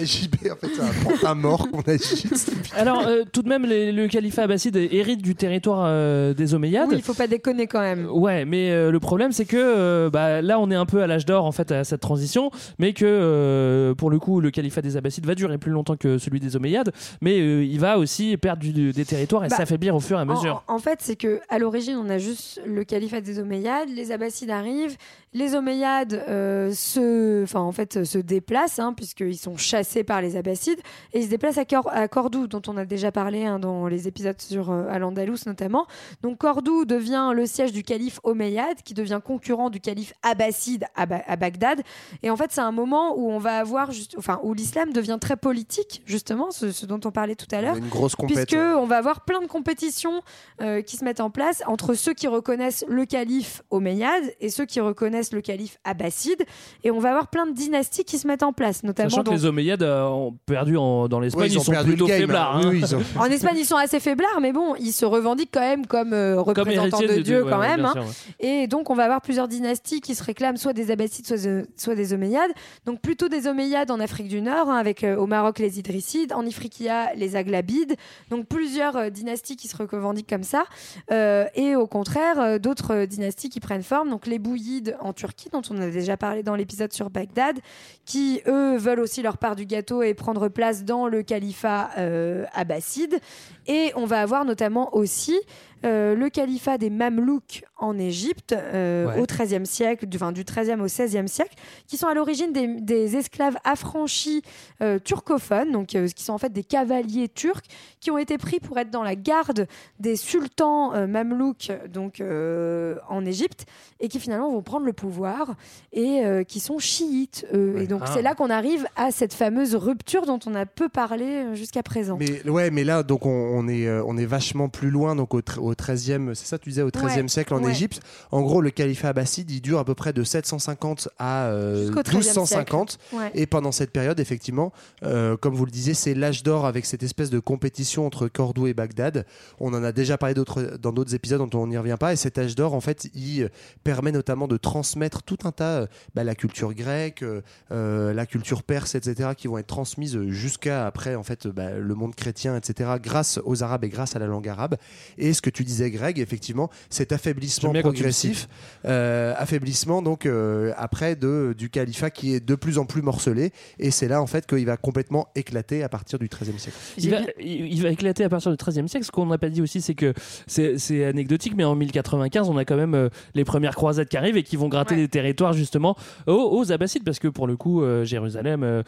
JB, 0.00 0.34
en 0.52 0.56
fait, 0.56 0.68
c'est 0.74 0.80
un 0.82 1.04
pantin 1.04 1.34
mort 1.34 1.68
qu'on 1.70 1.80
a 1.80 1.96
juste. 1.96 2.52
Alors, 2.76 3.04
euh, 3.06 3.22
tout 3.32 3.42
de 3.42 3.48
même, 3.48 3.64
les- 3.64 3.90
le 3.90 4.06
califat 4.08 4.42
abbasside 4.42 4.76
hérite 4.76 5.22
du 5.22 5.34
territoire 5.34 5.84
euh, 5.86 6.34
des 6.34 6.54
Omeyyades. 6.54 6.88
Oui, 6.90 6.96
il 6.98 7.02
faut 7.02 7.14
pas 7.14 7.26
déconner 7.26 7.66
quand 7.66 7.80
même. 7.80 8.06
Ouais, 8.10 8.44
mais 8.44 8.70
euh, 8.70 8.90
le 8.92 9.00
problème 9.00 9.32
c'est 9.32 9.44
que 9.44 9.56
euh, 9.56 10.08
bah, 10.10 10.40
là 10.40 10.60
on 10.60 10.70
est 10.70 10.74
un 10.76 10.86
peu 10.86 11.02
à 11.02 11.06
l'âge 11.08 11.26
d'or 11.26 11.44
en 11.44 11.52
fait 11.52 11.72
à 11.72 11.82
cette 11.82 12.00
transition, 12.00 12.50
mais 12.78 12.92
que 12.92 13.04
euh, 13.04 13.94
pour 13.96 14.10
le 14.10 14.20
coup 14.20 14.40
le 14.40 14.52
califat 14.52 14.82
des 14.82 14.96
Abbassides 14.96 15.26
va 15.26 15.34
durer 15.34 15.58
plus 15.58 15.72
longtemps 15.72 15.96
que 15.96 16.18
celui 16.18 16.38
des 16.38 16.54
Omeyyades, 16.54 16.92
mais 17.20 17.40
euh, 17.40 17.64
il 17.64 17.80
va 17.80 17.98
aussi 17.98 18.36
perdre 18.36 18.62
du- 18.62 18.92
des 18.92 19.04
territoires 19.04 19.44
et 19.44 19.48
Bah, 19.48 19.56
s'affaiblir 19.56 19.96
au 19.96 20.00
fur 20.00 20.16
et 20.18 20.20
à 20.20 20.22
En, 20.22 20.26
mesure. 20.26 20.62
en 20.68 20.78
fait, 20.78 20.98
c'est 21.02 21.16
que 21.16 21.40
à 21.48 21.58
l'origine, 21.58 21.96
on 21.96 22.08
a 22.08 22.18
juste 22.18 22.60
le 22.64 22.84
califat 22.84 23.20
des 23.20 23.40
Omeyyades, 23.40 23.88
les 23.88 24.12
Abbassides 24.12 24.50
arrivent, 24.50 24.96
les 25.34 25.54
Omeyyades 25.56 26.22
euh, 26.28 26.72
se, 26.72 27.42
enfin 27.42 27.60
en 27.60 27.72
fait, 27.72 28.04
se 28.04 28.18
déplacent 28.18 28.78
hein, 28.78 28.92
puisqu'ils 28.92 29.36
sont 29.38 29.56
chassés 29.56 30.04
par 30.04 30.20
les 30.20 30.36
Abbassides 30.36 30.80
et 31.12 31.20
ils 31.20 31.24
se 31.24 31.30
déplacent 31.30 31.58
à, 31.58 31.64
Cor- 31.64 31.90
à 31.92 32.06
Cordoue, 32.08 32.46
dont 32.46 32.62
on 32.68 32.76
a 32.76 32.84
déjà 32.84 33.10
parlé 33.12 33.44
hein, 33.44 33.58
dans 33.58 33.86
les 33.88 34.08
épisodes 34.08 34.40
sur 34.40 34.70
euh, 34.70 34.84
Al-Andalus 34.90 35.38
notamment. 35.46 35.86
Donc 36.22 36.38
Cordoue 36.38 36.84
devient 36.84 37.32
le 37.34 37.46
siège 37.46 37.72
du 37.72 37.82
calife 37.82 38.20
Omeyyade, 38.22 38.82
qui 38.84 38.94
devient 38.94 39.20
concurrent 39.24 39.70
du 39.70 39.80
calife 39.80 40.12
Abbasside 40.22 40.84
à, 40.94 41.06
Ba- 41.06 41.22
à 41.26 41.36
Bagdad. 41.36 41.82
Et 42.22 42.30
en 42.30 42.36
fait, 42.36 42.52
c'est 42.52 42.60
un 42.60 42.72
moment 42.72 43.16
où 43.18 43.30
on 43.30 43.38
va 43.38 43.58
avoir, 43.58 43.92
juste, 43.92 44.14
enfin, 44.18 44.38
où 44.42 44.54
l'islam 44.54 44.92
devient 44.92 45.18
très 45.20 45.36
politique, 45.36 46.02
justement, 46.06 46.50
ce, 46.50 46.72
ce 46.72 46.86
dont 46.86 47.00
on 47.04 47.10
parlait 47.10 47.34
tout 47.34 47.46
à 47.52 47.62
l'heure. 47.62 47.76
Une 47.76 47.88
grosse 47.88 48.14
compète. 48.14 48.48
Puisque 48.48 48.60
on 48.60 48.84
va 48.86 48.96
avoir 48.98 49.24
plein 49.24 49.40
de 49.40 49.46
compétitions 49.46 50.22
euh, 50.60 50.82
qui 50.82 50.96
se 50.96 51.04
mettent 51.04 51.20
en 51.20 51.30
place 51.30 51.62
entre 51.66 51.94
ceux 51.94 52.12
qui 52.14 52.26
reconnaissent 52.26 52.84
le 52.88 53.04
calife 53.06 53.62
omeyyade 53.70 54.24
et 54.40 54.48
ceux 54.50 54.64
qui 54.66 54.80
reconnaissent 54.80 55.32
le 55.32 55.40
calife 55.46 55.78
abbasside. 55.84 56.44
Et 56.84 56.90
on 56.90 56.98
va 56.98 57.10
avoir 57.10 57.28
plein 57.28 57.46
de 57.46 57.52
dynasties 57.52 58.04
qui 58.04 58.18
se 58.18 58.26
mettent 58.26 58.42
en 58.42 58.52
place, 58.52 58.82
notamment 58.82 59.08
Sachant 59.10 59.22
que 59.22 59.26
donc- 59.30 59.34
les 59.38 59.46
Omeyyades 59.46 59.82
euh, 59.82 60.04
ont 60.08 60.36
perdu 60.46 60.76
en- 60.76 61.08
dans 61.08 61.20
l'Espagne, 61.20 61.42
Ouais, 61.42 61.48
ils, 61.48 61.58
ont 61.58 61.62
sont 61.62 61.72
plutôt 61.84 62.06
game, 62.06 62.18
faiblards. 62.20 62.56
hein. 62.56 62.60
hein. 62.64 62.68
Oui, 62.70 62.80
ils 62.82 62.96
ont- 62.96 63.02
En 63.18 63.26
Espagne, 63.26 63.56
ils 63.58 63.64
sont 63.66 63.76
assez 63.76 64.00
faiblards, 64.00 64.40
mais 64.40 64.52
bon, 64.52 64.74
ils 64.78 64.92
se 64.92 65.04
revendiquent 65.04 65.50
quand 65.52 65.60
même 65.60 65.86
comme 65.86 66.12
euh, 66.12 66.40
représentants 66.40 67.00
de 67.00 67.20
Dieu 67.20 67.44
ouais, 67.44 67.50
quand 67.50 67.60
ouais, 67.60 67.76
même. 67.76 67.84
hein. 67.84 67.92
sûr, 67.92 68.02
ouais. 68.02 68.08
Et 68.40 68.66
donc, 68.66 68.90
on 68.90 68.94
va 68.94 69.04
avoir 69.04 69.20
plusieurs 69.20 69.48
dynasties 69.48 70.00
qui 70.00 70.14
se 70.14 70.24
réclament 70.24 70.56
soit 70.56 70.72
des 70.72 70.90
Abbassides, 70.90 71.26
soit, 71.26 71.36
de- 71.44 71.66
soit 71.76 71.94
des 71.94 72.12
Omeyyades. 72.12 72.50
Donc, 72.86 73.00
plutôt 73.00 73.28
des 73.28 73.46
Omeyyades 73.46 73.90
en 73.90 74.00
Afrique 74.00 74.28
du 74.28 74.40
Nord, 74.42 74.68
hein, 74.70 74.76
avec 74.78 75.04
euh, 75.04 75.16
au 75.16 75.26
Maroc 75.26 75.58
les 75.58 75.78
Idrissides, 75.78 76.32
en 76.32 76.44
Ifriqiya 76.44 77.14
les 77.14 77.36
Aghlabides. 77.36 77.94
Donc, 78.30 78.46
plusieurs 78.46 78.96
euh, 78.96 79.10
dynasties 79.10 79.56
qui 79.56 79.68
se 79.68 79.76
revendiquent 79.76 80.28
comme 80.28 80.42
ça. 80.42 80.64
Euh, 81.12 81.44
et 81.54 81.76
au 81.76 81.86
contraire, 81.86 82.40
euh, 82.40 82.58
d'autres 82.58 82.94
euh, 82.94 83.06
dynasties 83.06 83.48
qui 83.50 83.60
prennent 83.60 83.82
forme. 83.82 84.10
Donc, 84.10 84.26
les 84.26 84.38
Bouyides 84.38 84.96
en 85.00 85.12
Turquie 85.12 85.35
Dont 85.52 85.62
on 85.70 85.80
a 85.80 85.90
déjà 85.90 86.16
parlé 86.16 86.42
dans 86.42 86.56
l'épisode 86.56 86.92
sur 86.92 87.10
Bagdad, 87.10 87.60
qui 88.04 88.40
eux 88.46 88.76
veulent 88.78 89.00
aussi 89.00 89.22
leur 89.22 89.36
part 89.38 89.54
du 89.54 89.66
gâteau 89.66 90.02
et 90.02 90.14
prendre 90.14 90.48
place 90.48 90.82
dans 90.84 91.06
le 91.06 91.22
califat 91.22 91.90
euh, 91.98 92.46
abbasside. 92.52 93.20
Et 93.66 93.92
on 93.96 94.04
va 94.06 94.20
avoir 94.20 94.44
notamment 94.44 94.94
aussi 94.96 95.38
euh, 95.84 96.14
le 96.14 96.30
califat 96.30 96.78
des 96.78 96.88
Mamelouks 96.90 97.62
en 97.76 97.98
Égypte 97.98 98.52
euh, 98.52 99.06
Ouais. 99.06 99.20
au 99.20 99.26
XIIIe 99.26 99.66
siècle, 99.66 100.06
du, 100.06 100.16
enfin, 100.16 100.32
du 100.32 100.42
XIIIe 100.42 100.80
au 100.80 100.86
XVIe 100.86 101.28
siècle, 101.28 101.54
qui 101.86 101.96
sont 101.98 102.06
à 102.06 102.14
l'origine 102.14 102.52
des, 102.52 102.66
des 102.80 103.16
esclaves 103.16 103.56
affranchis 103.62 104.42
euh, 104.82 104.98
turcophones, 104.98 105.70
donc 105.72 105.94
euh, 105.94 106.08
qui 106.08 106.24
sont 106.24 106.32
en 106.32 106.38
fait 106.38 106.52
des 106.52 106.64
cavaliers 106.64 107.28
turcs 107.28 107.62
qui 108.00 108.10
ont 108.10 108.16
été 108.18 108.38
pris 108.38 108.58
pour 108.58 108.78
être 108.78 108.90
dans 108.90 109.02
la 109.02 109.14
garde 109.14 109.66
des 110.00 110.16
sultans 110.16 110.94
euh, 110.94 111.06
mamelouks 111.06 111.70
donc 111.92 112.20
euh, 112.20 112.96
en 113.08 113.24
Égypte 113.26 113.66
et 114.00 114.08
qui 114.08 114.18
finalement 114.18 114.50
vont 114.50 114.62
prendre 114.62 114.86
le 114.86 114.92
pouvoir 114.94 115.54
et 115.92 116.24
euh, 116.24 116.42
qui 116.42 116.58
sont 116.60 116.78
chiites. 116.78 117.46
Et 117.52 117.86
donc 117.86 118.02
Ah. 118.04 118.10
c'est 118.14 118.22
là 118.22 118.34
qu'on 118.34 118.50
arrive 118.50 118.86
à 118.96 119.10
cette 119.10 119.34
fameuse 119.34 119.74
rupture 119.74 120.24
dont 120.26 120.38
on 120.46 120.54
a 120.54 120.64
peu 120.66 120.88
parlé 120.88 121.54
jusqu'à 121.54 121.82
présent. 121.82 122.16
Mais 122.18 122.48
ouais, 122.48 122.70
mais 122.70 122.82
là, 122.84 123.02
donc 123.02 123.26
on, 123.26 123.30
on 123.30 123.55
est, 123.68 123.86
euh, 123.86 124.02
on 124.06 124.16
est 124.16 124.26
vachement 124.26 124.68
plus 124.68 124.90
loin, 124.90 125.16
donc 125.16 125.34
au, 125.34 125.38
au 125.58 125.74
13e, 125.74 126.34
c'est 126.34 126.46
ça, 126.46 126.58
tu 126.58 126.68
disais, 126.70 126.82
au 126.82 126.90
13e 126.90 127.22
Ouais, 127.22 127.28
siècle 127.28 127.54
en 127.54 127.62
ouais. 127.62 127.70
Égypte. 127.70 128.00
En 128.30 128.42
gros, 128.42 128.60
le 128.60 128.70
califat 128.70 129.08
abbasside, 129.08 129.50
il 129.50 129.60
dure 129.60 129.78
à 129.78 129.84
peu 129.84 129.94
près 129.94 130.12
de 130.12 130.22
750 130.22 131.08
à 131.18 131.46
euh, 131.46 131.86
Jusqu'au 131.86 132.00
13e 132.02 132.14
1250. 132.16 132.90
siècle. 132.90 133.16
Ouais. 133.16 133.30
Et 133.34 133.46
pendant 133.46 133.72
cette 133.72 133.90
période, 133.90 134.20
effectivement, 134.20 134.72
euh, 135.02 135.36
comme 135.36 135.54
vous 135.54 135.64
le 135.64 135.70
disiez, 135.70 135.94
c'est 135.94 136.14
l'âge 136.14 136.42
d'or 136.42 136.66
avec 136.66 136.86
cette 136.86 137.02
espèce 137.02 137.30
de 137.30 137.38
compétition 137.38 138.06
entre 138.06 138.28
Cordoue 138.28 138.66
et 138.66 138.74
Bagdad. 138.74 139.26
On 139.60 139.72
en 139.74 139.82
a 139.84 139.92
déjà 139.92 140.18
parlé 140.18 140.34
dans 140.34 140.92
d'autres 140.92 141.14
épisodes 141.14 141.48
dont 141.48 141.60
on 141.60 141.66
n'y 141.66 141.78
revient 141.78 141.96
pas. 141.98 142.12
Et 142.12 142.16
cet 142.16 142.38
âge 142.38 142.54
d'or, 142.54 142.74
en 142.74 142.80
fait, 142.80 143.08
il 143.14 143.42
euh, 143.44 143.48
permet 143.84 144.12
notamment 144.12 144.48
de 144.48 144.56
transmettre 144.56 145.22
tout 145.22 145.38
un 145.44 145.52
tas, 145.52 145.80
euh, 145.82 145.86
bah, 146.14 146.24
la 146.24 146.34
culture 146.34 146.74
grecque, 146.74 147.22
euh, 147.22 147.40
euh, 147.72 148.12
la 148.12 148.26
culture 148.26 148.62
perse, 148.62 148.94
etc., 148.94 149.30
qui 149.36 149.48
vont 149.48 149.58
être 149.58 149.66
transmises 149.66 150.20
jusqu'à 150.28 150.86
après, 150.86 151.14
en 151.14 151.22
fait, 151.22 151.46
bah, 151.46 151.72
le 151.72 151.94
monde 151.94 152.14
chrétien, 152.14 152.56
etc., 152.56 152.90
grâce 153.02 153.38
aux 153.46 153.62
Arabes 153.62 153.84
et 153.84 153.88
grâce 153.88 154.16
à 154.16 154.18
la 154.18 154.26
langue 154.26 154.48
arabe. 154.48 154.76
Et 155.18 155.32
ce 155.32 155.42
que 155.42 155.50
tu 155.50 155.64
disais, 155.64 155.90
Greg, 155.90 156.18
effectivement, 156.18 156.70
cet 156.90 157.12
affaiblissement 157.12 157.72
progressif, 157.72 158.48
euh, 158.84 159.34
affaiblissement 159.36 160.02
donc 160.02 160.26
euh, 160.26 160.72
après 160.76 161.16
de, 161.16 161.54
du 161.56 161.70
califat 161.70 162.10
qui 162.10 162.34
est 162.34 162.40
de 162.44 162.54
plus 162.54 162.78
en 162.78 162.84
plus 162.84 163.02
morcelé. 163.02 163.52
Et 163.78 163.90
c'est 163.90 164.08
là, 164.08 164.20
en 164.22 164.26
fait, 164.26 164.46
qu'il 164.46 164.66
va 164.66 164.76
complètement 164.76 165.28
éclater 165.34 165.82
à 165.82 165.88
partir 165.88 166.18
du 166.18 166.28
XIIIe 166.28 166.58
siècle. 166.58 166.76
Il 166.98 167.10
va, 167.10 167.18
il 167.40 167.82
va 167.82 167.90
éclater 167.90 168.24
à 168.24 168.28
partir 168.28 168.50
du 168.50 168.56
XIIIe 168.56 168.88
siècle. 168.88 169.06
Ce 169.06 169.10
qu'on 169.10 169.26
n'a 169.26 169.38
pas 169.38 169.48
dit 169.48 169.62
aussi, 169.62 169.80
c'est 169.80 169.94
que 169.94 170.12
c'est 170.46 170.78
c'est 170.78 171.04
anecdotique, 171.04 171.54
mais 171.56 171.64
en 171.64 171.74
1095, 171.74 172.48
on 172.48 172.56
a 172.56 172.64
quand 172.64 172.76
même 172.76 172.94
euh, 172.94 173.08
les 173.34 173.44
premières 173.44 173.74
croisades 173.74 174.08
qui 174.08 174.16
arrivent 174.16 174.36
et 174.36 174.42
qui 174.42 174.56
vont 174.56 174.68
gratter 174.68 174.96
des 174.96 175.08
territoires 175.08 175.52
justement 175.52 175.96
aux, 176.26 176.32
aux 176.32 176.72
Abbassides, 176.72 177.04
parce 177.04 177.18
que 177.18 177.28
pour 177.28 177.46
le 177.46 177.56
coup, 177.56 177.82
euh, 177.82 178.04
Jérusalem, 178.04 178.82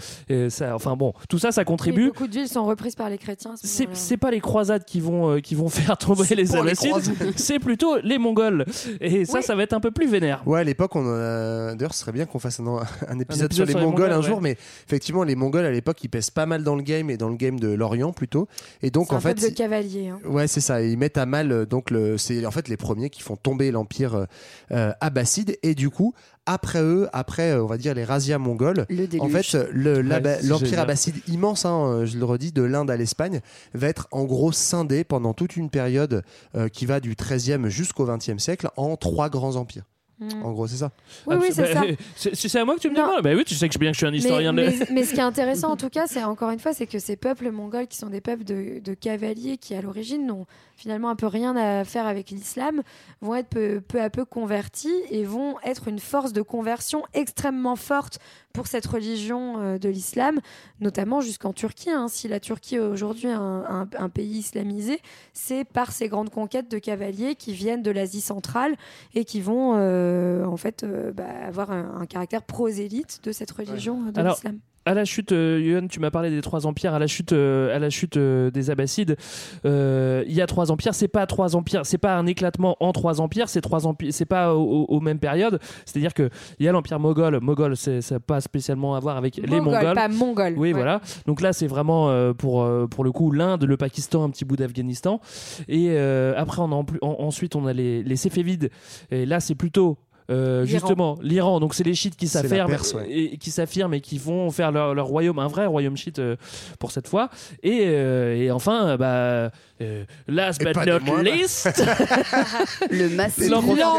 ça, 0.49 0.75
enfin 0.75 0.97
bon, 0.97 1.13
tout 1.29 1.39
ça, 1.39 1.53
ça 1.53 1.63
Et 1.63 1.65
contribue. 1.65 2.07
beaucoup 2.09 2.27
de 2.27 2.33
villes 2.33 2.49
sont 2.49 2.67
reprises 2.67 2.95
par 2.95 3.11
les 3.11 3.19
chrétiens. 3.19 3.57
ce 3.57 3.67
C'est 3.67 3.89
c'est 3.93 4.17
pas 4.17 4.31
les 4.31 4.41
croisades 4.49 4.85
qui 4.85 5.01
vont 5.01 5.31
euh, 5.31 5.41
qui 5.41 5.55
vont 5.55 5.69
faire 5.79 5.97
tomber 5.99 6.35
les 6.35 6.45
croisades. 6.47 7.15
c'est 7.37 7.59
plutôt 7.59 7.99
les 8.03 8.19
Mongols. 8.19 8.65
Et 9.01 9.25
ça, 9.25 9.39
Oui. 9.39 9.43
ça 9.43 9.55
va 9.55 9.63
être 9.63 9.73
un 9.75 9.81
peu 9.81 9.91
plus 9.91 10.09
vénère. 10.09 10.43
Ouais, 10.47 10.61
à 10.61 10.65
l'époque, 10.65 10.97
on 10.97 11.07
a- 11.07 11.75
d'ailleurs, 11.75 11.95
ce 11.95 12.01
serait 12.01 12.13
bien 12.13 12.27
qu'on 12.27 12.39
fasse 12.39 12.61
un, 12.61 12.67
un 12.67 13.19
épisode 13.21 13.21
épisode 13.21 13.53
sur 13.53 13.65
les 13.67 13.73
sur 13.73 13.79
les 13.81 13.85
Mongols 13.87 14.13
un 14.13 14.23
jour, 14.23 14.37
ouais. 14.37 14.43
mais 14.43 14.57
effectivement, 14.87 15.23
les 15.25 15.37
Mongols 15.37 15.65
à 15.67 15.71
l'époque, 15.71 16.03
ils 16.03 16.09
pèsent 16.09 16.31
pas 16.31 16.47
mal 16.47 16.63
dans 16.65 16.75
le 16.77 16.83
game 16.83 17.11
et 17.11 17.17
dans 17.17 17.29
le 17.29 17.37
game 17.37 17.61
de 17.61 17.69
l'Orient 17.69 18.13
plutôt. 18.13 18.49
Et 18.83 18.91
donc, 18.91 19.13
en 19.13 19.17
un 19.17 19.21
fait, 19.21 19.35
peuple 19.35 19.51
de 19.51 19.55
cavaliers. 19.55 20.09
hein. 20.09 20.19
Ouais, 20.29 20.47
c'est 20.49 20.61
ça. 20.61 20.83
Ils 20.83 20.97
mettent 20.99 21.19
à 21.19 21.27
mal 21.27 21.53
euh, 21.53 21.67
donc 21.67 21.91
le. 21.91 22.17
C'est 22.19 22.45
en 22.47 22.51
fait 22.51 22.69
les 22.69 22.77
premiers 22.77 23.11
qui 23.11 23.23
font 23.23 23.37
tomber 23.37 23.71
l'empire 23.71 24.15
euh, 24.15 24.25
euh, 24.73 24.93
abbasside 25.01 25.59
et 25.63 25.75
du 25.75 25.91
coup 25.91 26.15
après 26.49 26.83
eux, 26.83 27.09
après 27.13 27.53
euh, 27.53 27.63
on 27.63 27.67
va 27.67 27.77
dire 27.79 27.95
les 27.95 28.05
razzias 28.05 28.39
mongols. 28.39 28.87
Le. 28.89 29.07
En 29.21 29.29
fait, 29.29 29.53
le- 29.73 30.03
Ouais, 30.03 30.39
l'empire 30.43 30.67
génial. 30.67 30.81
abbasside 30.81 31.15
immense, 31.29 31.65
hein, 31.65 31.85
euh, 31.87 32.07
je 32.07 32.19
le 32.19 32.25
redis, 32.25 32.51
de 32.53 32.63
l'Inde 32.63 32.91
à 32.91 32.97
l'Espagne, 32.97 33.41
va 33.75 33.87
être 33.89 34.09
en 34.11 34.25
gros 34.25 34.51
scindé 34.53 35.05
pendant 35.05 35.35
toute 35.35 35.57
une 35.57 35.71
période 35.71 36.23
euh, 36.57 36.69
qui 36.69 36.87
va 36.87 37.01
du 37.01 37.15
13e 37.15 37.69
jusqu'au 37.69 38.07
20e 38.07 38.39
siècle 38.39 38.69
en 38.77 38.97
trois 38.97 39.29
grands 39.29 39.57
empires. 39.57 39.85
Mm. 40.21 40.43
En 40.43 40.51
gros, 40.53 40.67
c'est 40.67 40.79
ça. 40.79 40.91
Oui, 41.29 41.37
oui, 41.41 41.49
c'est 41.53 41.63
Bah, 41.75 41.81
ça. 41.81 41.83
c'est- 42.17 42.35
C'est 42.49 42.59
à 42.59 42.65
moi 42.65 42.75
que 42.75 42.81
tu 42.81 42.91
me 42.91 42.97
Non. 42.97 43.03
demandes. 43.07 43.23
Bah 43.23 43.31
oui, 43.37 43.45
tu 43.45 43.55
sais 43.55 43.69
que 43.69 43.75
je- 43.75 43.79
bien 43.79 43.91
que 43.91 43.95
je 43.95 43.99
suis 43.99 44.07
un 44.07 44.13
historien 44.13 44.53
mais, 44.53 44.73
de. 44.73 44.79
mais- 44.81 44.87
mais 44.93 45.05
ce 45.05 45.13
qui 45.15 45.21
est 45.21 45.23
intéressant 45.23 45.71
en 45.71 45.77
tout 45.77 45.91
cas, 45.91 46.07
c'est 46.09 46.25
encore 46.25 46.51
une 46.51 46.59
fois, 46.59 46.73
c'est 46.73 46.89
que 46.89 46.99
ces 46.99 47.15
peuples 47.15 47.53
mongols 47.53 47.87
qui 47.87 47.99
sont 47.99 48.09
des 48.09 48.21
peuples 48.21 48.43
de, 48.43 48.81
de 48.83 48.95
cavaliers 48.95 49.59
qui 49.59 49.75
à 49.77 49.81
l'origine 49.81 50.27
n'ont 50.27 50.47
finalement 50.79 51.11
un 51.11 51.17
peu 51.17 51.27
rien 51.27 51.57
à 51.57 51.85
faire 51.85 52.07
avec 52.07 52.31
l'islam, 52.31 52.83
vont 53.21 53.35
être 53.35 53.49
peu, 53.49 53.81
peu 53.81 54.01
à 54.01 54.09
peu 54.11 54.25
convertis 54.25 54.95
et 55.11 55.25
vont 55.25 55.57
être 55.65 55.89
une 55.89 55.99
force 55.99 56.33
de 56.33 56.41
conversion 56.41 57.03
extrêmement 57.15 57.75
forte 57.77 58.21
pour 58.53 58.69
cette 58.69 58.87
religion 58.87 59.59
euh, 59.59 59.79
de 59.79 59.89
l'islam, 59.89 60.39
notamment 60.81 61.21
jusqu'en 61.21 61.53
Turquie. 61.53 61.91
hein. 61.91 62.07
Si 62.09 62.29
la 62.29 62.39
Turquie 62.41 62.77
est 62.77 62.79
aujourd'hui 62.81 63.29
un, 63.29 63.65
un- 63.69 63.89
un 63.99 64.09
pays 64.09 64.39
islamisé, 64.39 65.01
c'est 65.33 65.65
par 65.65 65.91
ces 65.93 66.09
grandes 66.09 66.31
conquêtes 66.31 66.71
de 66.71 66.79
cavaliers 66.79 67.35
qui 67.35 67.53
viennent 67.53 67.83
de 67.83 67.91
l'Asie 67.91 68.21
centrale 68.21 68.77
et 69.15 69.25
qui 69.25 69.41
vont 69.41 69.75
euh, 69.77 70.45
en 70.45 70.57
fait 70.57 70.85
euh, 70.85 71.13
bah, 71.13 71.25
avoir 71.47 71.73
un, 71.73 71.99
un 72.01 72.07
caractère 72.07 72.43
prosélyte 72.43 73.21
de 73.25 73.33
cette 73.33 73.51
religion 73.51 74.01
de 74.13 74.21
l'islam. 74.31 74.59
À 74.89 74.95
la 74.95 75.05
chute, 75.05 75.33
euh, 75.33 75.61
Yohan, 75.63 75.87
tu 75.89 76.01
m'as 76.01 76.11
parlé 76.11 76.31
des 76.31 76.41
trois 76.41 76.67
empires. 76.67 76.95
À 76.95 76.99
la 76.99 77.07
chute, 77.07 77.33
euh, 77.33 77.75
à 77.75 77.79
la 77.79 77.91
chute 77.91 78.17
euh, 78.17 78.51
des 78.51 78.71
Abbassides, 78.71 79.17
euh, 79.65 80.25
il 80.27 80.33
y 80.35 80.41
a 80.41 80.47
trois 80.47 80.71
empires. 80.71 80.95
C'est 80.95 81.09
pas 81.09 81.27
trois 81.27 81.57
empires. 81.57 81.83
C'est 81.85 81.99
pas 81.99 82.17
un 82.17 82.27
éclatement 82.27 82.77
en 82.81 82.93
trois 82.93 83.21
empires. 83.21 83.49
C'est 83.49 83.61
trois 83.61 83.87
empires. 83.87 84.13
C'est 84.13 84.25
pas 84.25 84.55
au- 84.55 84.63
au- 84.63 84.85
aux 84.97 85.01
mêmes 85.01 85.19
périodes. 85.19 85.59
C'est-à-dire 85.85 86.15
que 86.15 86.31
il 86.59 86.67
y 86.67 86.69
a 86.69 86.73
l'empire 86.73 86.99
moghol. 86.99 87.39
Moghol, 87.41 87.77
c'est 87.77 88.01
ça 88.01 88.17
n'a 88.17 88.21
pas 88.21 88.41
spécialement 88.41 88.95
à 88.95 89.01
voir 89.01 89.17
avec 89.17 89.37
les 89.37 89.47
Mongol, 89.47 89.75
Mongols. 89.75 89.95
pas 89.95 90.09
mongol. 90.09 90.55
Oui, 90.57 90.69
Ouais. 90.69 90.73
voilà. 90.75 91.01
Donc 91.27 91.41
là, 91.41 91.53
c'est 91.53 91.67
vraiment 91.67 92.33
pour, 92.35 92.67
pour 92.91 93.05
le 93.05 93.13
coup 93.13 93.31
l'Inde, 93.33 93.65
le 93.65 93.77
Pakistan, 93.77 94.25
un 94.25 94.31
petit 94.31 94.45
bout 94.45 94.57
d'Afghanistan. 94.57 95.21
Et 95.69 95.97
après, 95.99 96.63
on 96.63 96.73
a 96.73 96.75
en 96.75 96.85
plus- 96.85 96.99
en- 97.03 97.17
ensuite, 97.21 97.57
on 97.57 97.67
a 97.67 97.73
les, 97.73 98.03
les 98.03 98.17
Séfévides. 98.17 98.71
Et 99.11 99.27
là, 99.27 99.41
c'est 99.41 99.55
plutôt. 99.55 99.99
Euh, 100.31 100.65
justement, 100.67 101.19
l'Iran, 101.23 101.59
donc 101.61 101.75
c'est 101.75 101.85
les 101.85 101.95
chiites 101.95 102.17
qui 102.17 102.29
s'affirment 102.29 102.69
Perse, 102.71 102.95
ouais. 102.95 103.09
et, 103.09 103.35
et 103.35 103.37
qui 103.39 103.51
s'affirment 103.51 103.95
et 103.95 104.01
qui 104.01 104.19
vont 104.19 104.51
faire 104.51 104.73
leur, 104.73 104.95
leur 104.95 105.07
royaume, 105.07 105.39
un 105.39 105.47
vrai 105.49 105.67
royaume 105.67 105.97
chiite 105.97 106.19
euh, 106.19 106.37
pour 106.79 106.91
cette 106.91 107.09
fois. 107.09 107.31
Et, 107.63 107.85
euh, 107.87 108.37
et 108.37 108.51
enfin, 108.51 108.97
bah, 108.97 109.51
euh, 109.81 110.05
last 110.27 110.61
Et 110.61 110.65
but 110.67 110.77
not 110.87 111.23
least, 111.23 111.69
Le 112.91 113.09
massif. 113.09 113.49
l'Empire 113.51 113.95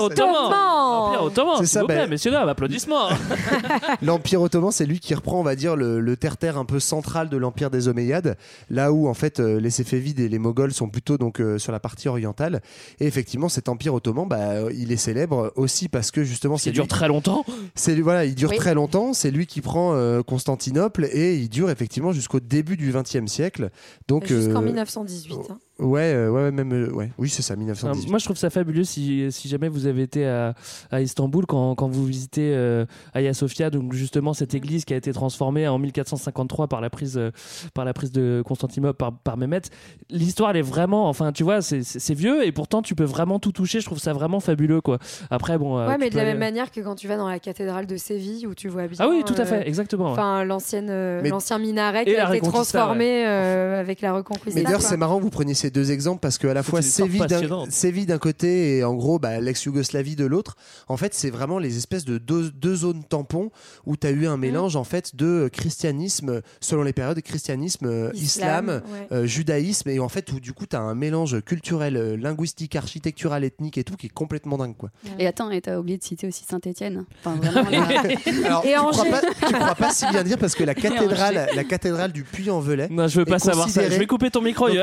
ottoman. 0.00 0.50
L'Empire 0.50 1.22
ottoman, 1.22 1.54
C'est 1.56 1.64
s'il 1.64 1.68
ça, 1.68 1.80
vous 1.80 1.86
plaît, 1.86 1.96
ben- 1.96 2.10
messieurs 2.10 2.30
dames, 2.30 2.48
applaudissements. 2.48 3.08
L'Empire 4.02 4.42
ottoman, 4.42 4.70
c'est 4.70 4.86
lui 4.86 5.00
qui 5.00 5.14
reprend, 5.14 5.40
on 5.40 5.44
va 5.44 5.56
dire, 5.56 5.76
le, 5.76 6.00
le 6.00 6.16
terre-terre 6.16 6.58
un 6.58 6.64
peu 6.64 6.80
central 6.80 7.28
de 7.28 7.36
l'Empire 7.36 7.70
des 7.70 7.88
Omeyyades, 7.88 8.36
là 8.70 8.92
où 8.92 9.08
en 9.08 9.14
fait 9.14 9.38
les 9.38 9.70
Séfévides 9.70 10.20
et 10.20 10.28
les 10.28 10.38
Moghols 10.38 10.72
sont 10.72 10.88
plutôt 10.88 11.16
donc 11.18 11.40
euh, 11.40 11.58
sur 11.58 11.72
la 11.72 11.80
partie 11.80 12.08
orientale. 12.08 12.60
Et 13.00 13.06
effectivement, 13.06 13.48
cet 13.48 13.68
Empire 13.68 13.94
ottoman, 13.94 14.26
bah, 14.28 14.70
il 14.72 14.92
est 14.92 14.96
célèbre 14.96 15.52
aussi 15.56 15.88
parce 15.88 16.10
que 16.10 16.24
justement, 16.24 16.56
c'est 16.56 16.70
dure 16.72 16.84
lui- 16.84 16.88
très 16.88 17.08
longtemps. 17.08 17.44
c'est 17.74 17.94
lui- 17.94 18.02
voilà, 18.02 18.24
il 18.24 18.34
dure 18.34 18.50
Oui. 18.50 18.56
très 18.56 18.74
longtemps. 18.74 19.12
C'est 19.12 19.30
lui 19.30 19.46
qui 19.46 19.60
prend 19.60 19.94
euh, 19.94 20.22
Constantinople 20.22 21.06
et 21.12 21.36
il 21.36 21.48
dure 21.48 21.70
effectivement 21.70 22.12
jusqu'au 22.12 22.40
début 22.40 22.76
du 22.76 22.92
XXe 22.92 23.26
siècle. 23.26 23.70
Donc 24.08 24.26
Jusqu'en 24.26 24.62
euh, 24.62 24.66
1918. 24.66 25.38
hein. 25.50 25.58
Ouais, 25.78 26.00
euh, 26.14 26.30
ouais, 26.30 26.42
ouais, 26.44 26.50
même 26.50 26.72
euh, 26.72 26.90
ouais, 26.92 27.10
oui, 27.18 27.28
c'est 27.28 27.42
ça, 27.42 27.54
Euh, 27.54 27.56
1918. 27.56 28.10
Moi, 28.10 28.18
je 28.18 28.24
trouve 28.24 28.36
ça 28.36 28.50
fabuleux 28.50 28.84
si, 28.84 29.26
si 29.30 29.48
jamais 29.48 29.68
vous 29.68 29.86
avez 29.86 30.02
été 30.02 30.26
à, 30.26 30.54
à 30.90 31.00
Istanbul, 31.00 31.46
quand, 31.46 31.74
quand 31.74 31.88
vous 31.88 32.04
visitez 32.06 32.52
euh, 32.54 32.84
Hagia 33.12 33.34
Sophia, 33.34 33.70
donc 33.70 33.92
justement 33.92 34.34
cette 34.34 34.54
église 34.54 34.84
qui 34.84 34.94
a 34.94 34.96
été 34.96 35.12
transformée 35.12 35.66
en 35.68 35.78
1453 35.78 36.68
par 36.68 36.80
la 36.80 36.90
prise, 36.90 37.16
euh, 37.18 37.30
par 37.74 37.84
la 37.84 37.92
prise 37.92 38.12
de 38.12 38.42
Constantinople 38.46 38.96
par, 38.96 39.12
par 39.18 39.36
Mehmet. 39.36 39.62
L'histoire, 40.10 40.50
elle 40.50 40.58
est 40.58 40.62
vraiment, 40.62 41.08
enfin, 41.08 41.32
tu 41.32 41.42
vois, 41.42 41.62
c'est- 41.62 42.14
vieux 42.14 42.46
et 42.46 42.52
pourtant 42.52 42.80
tu 42.82 42.94
peux 42.94 43.04
vraiment 43.04 43.38
tout 43.40 43.50
toucher. 43.52 43.80
Je 43.80 43.86
trouve 43.86 43.98
ça 43.98 44.12
vraiment 44.12 44.38
fabuleux, 44.40 44.80
quoi. 44.80 44.98
Après, 45.30 45.58
bon. 45.58 45.84
Ouais, 45.84 45.98
mais 45.98 46.10
de 46.10 46.14
la 46.16 46.22
aller- 46.22 46.30
même 46.30 46.38
manière 46.38 46.70
que 46.70 46.80
quand 46.80 46.94
tu 46.94 47.08
vas 47.08 47.16
dans 47.16 47.28
la 47.28 47.40
cathédrale 47.40 47.86
de 47.86 47.96
Séville 47.96 48.46
où 48.46 48.54
tu 48.54 48.68
vois 48.68 48.86
bien. 48.86 48.98
Ah 49.00 49.08
oui, 49.08 49.22
tout 49.26 49.34
à 49.36 49.40
euh, 49.40 49.44
fait, 49.44 49.66
exactement. 49.68 50.04
ouais. 50.06 50.10
Enfin, 50.12 50.44
l'ancienne, 50.44 50.88
euh, 50.90 51.20
Mais- 51.22 51.30
l'ancien 51.30 51.58
minaret 51.58 52.02
Et 52.02 52.04
qui 52.14 52.16
a 52.16 52.36
été 52.36 52.46
transformé 52.46 53.26
euh, 53.26 53.80
avec 53.80 54.00
la 54.00 54.12
Reconquista. 54.12 54.52
Mais 54.54 54.62
d'ailleurs, 54.62 54.82
c'est 54.82 54.96
marrant 54.96 55.18
vous 55.18 55.30
preniez 55.30 55.54
ces 55.64 55.70
deux 55.70 55.92
exemples 55.92 56.20
parce 56.20 56.36
que 56.36 56.46
à 56.46 56.52
la 56.52 56.62
fois 56.62 56.82
Séville 56.82 58.06
d'un, 58.06 58.18
côté 58.18 58.76
et 58.76 58.84
en 58.84 58.92
gros 58.94 59.18
bah, 59.18 59.40
l'ex-Yougoslavie 59.40 60.14
de 60.14 60.26
l'autre, 60.26 60.56
en 60.88 60.98
fait, 60.98 61.14
c'est 61.14 61.30
vraiment 61.30 61.58
les 61.58 61.78
espèces 61.78 62.04
de 62.04 62.18
deux, 62.18 62.50
deux 62.50 62.76
zones 62.76 63.02
tampons 63.02 63.50
où 63.86 63.96
tu 63.96 64.06
as 64.06 64.10
eu 64.10 64.26
un 64.26 64.36
mélange 64.36 64.76
en 64.76 64.84
fait 64.84 65.16
de 65.16 65.48
christianisme, 65.50 66.42
selon 66.60 66.82
les 66.82 66.92
périodes, 66.92 67.18
christianisme, 67.22 67.86
euh, 67.86 68.10
islam, 68.12 68.24
Islam, 68.24 68.82
ouais. 68.92 69.08
euh, 69.12 69.26
judaïsme, 69.26 69.88
et 69.88 70.00
en 70.00 70.10
fait, 70.10 70.30
où 70.32 70.40
du 70.40 70.52
coup, 70.52 70.66
tu 70.66 70.76
as 70.76 70.80
un 70.80 70.94
mélange 70.94 71.40
culturel, 71.42 71.96
euh, 71.96 72.16
linguistique, 72.16 72.76
architectural, 72.76 73.42
ethnique 73.42 73.78
et 73.78 73.84
tout 73.84 73.96
qui 73.96 74.06
est 74.06 74.10
complètement 74.12 74.58
dingue. 74.58 74.76
Quoi. 74.76 74.90
Et 75.18 75.26
attends, 75.26 75.50
et 75.50 75.62
t'as 75.62 75.78
oublié 75.78 75.96
de 75.96 76.04
citer 76.04 76.26
aussi 76.26 76.44
Saint-Etienne. 76.44 77.06
Enfin, 77.24 77.36
vraiment, 77.40 77.70
là- 77.70 78.02
Alors, 78.44 78.66
Et 78.66 78.72
tu, 78.72 78.74
crois 78.74 79.00
Angers. 79.00 79.10
pas, 79.10 79.20
tu 79.46 79.54
crois 79.54 79.74
pas 79.74 79.90
si 79.90 80.06
bien 80.10 80.24
dire 80.24 80.36
parce 80.36 80.54
que 80.54 80.64
la 80.64 80.74
cathédrale, 80.74 81.48
la 81.54 81.64
cathédrale 81.64 82.12
du 82.12 82.22
Puy-en-Velay, 82.22 82.88
Non, 82.90 83.08
je 83.08 83.20
veux 83.20 83.24
pas 83.24 83.38
savoir 83.38 83.70
ça. 83.70 83.88
Je 83.88 83.96
vais 83.96 84.06
couper 84.06 84.30
ton 84.30 84.42
micro, 84.42 84.68
est 84.68 84.82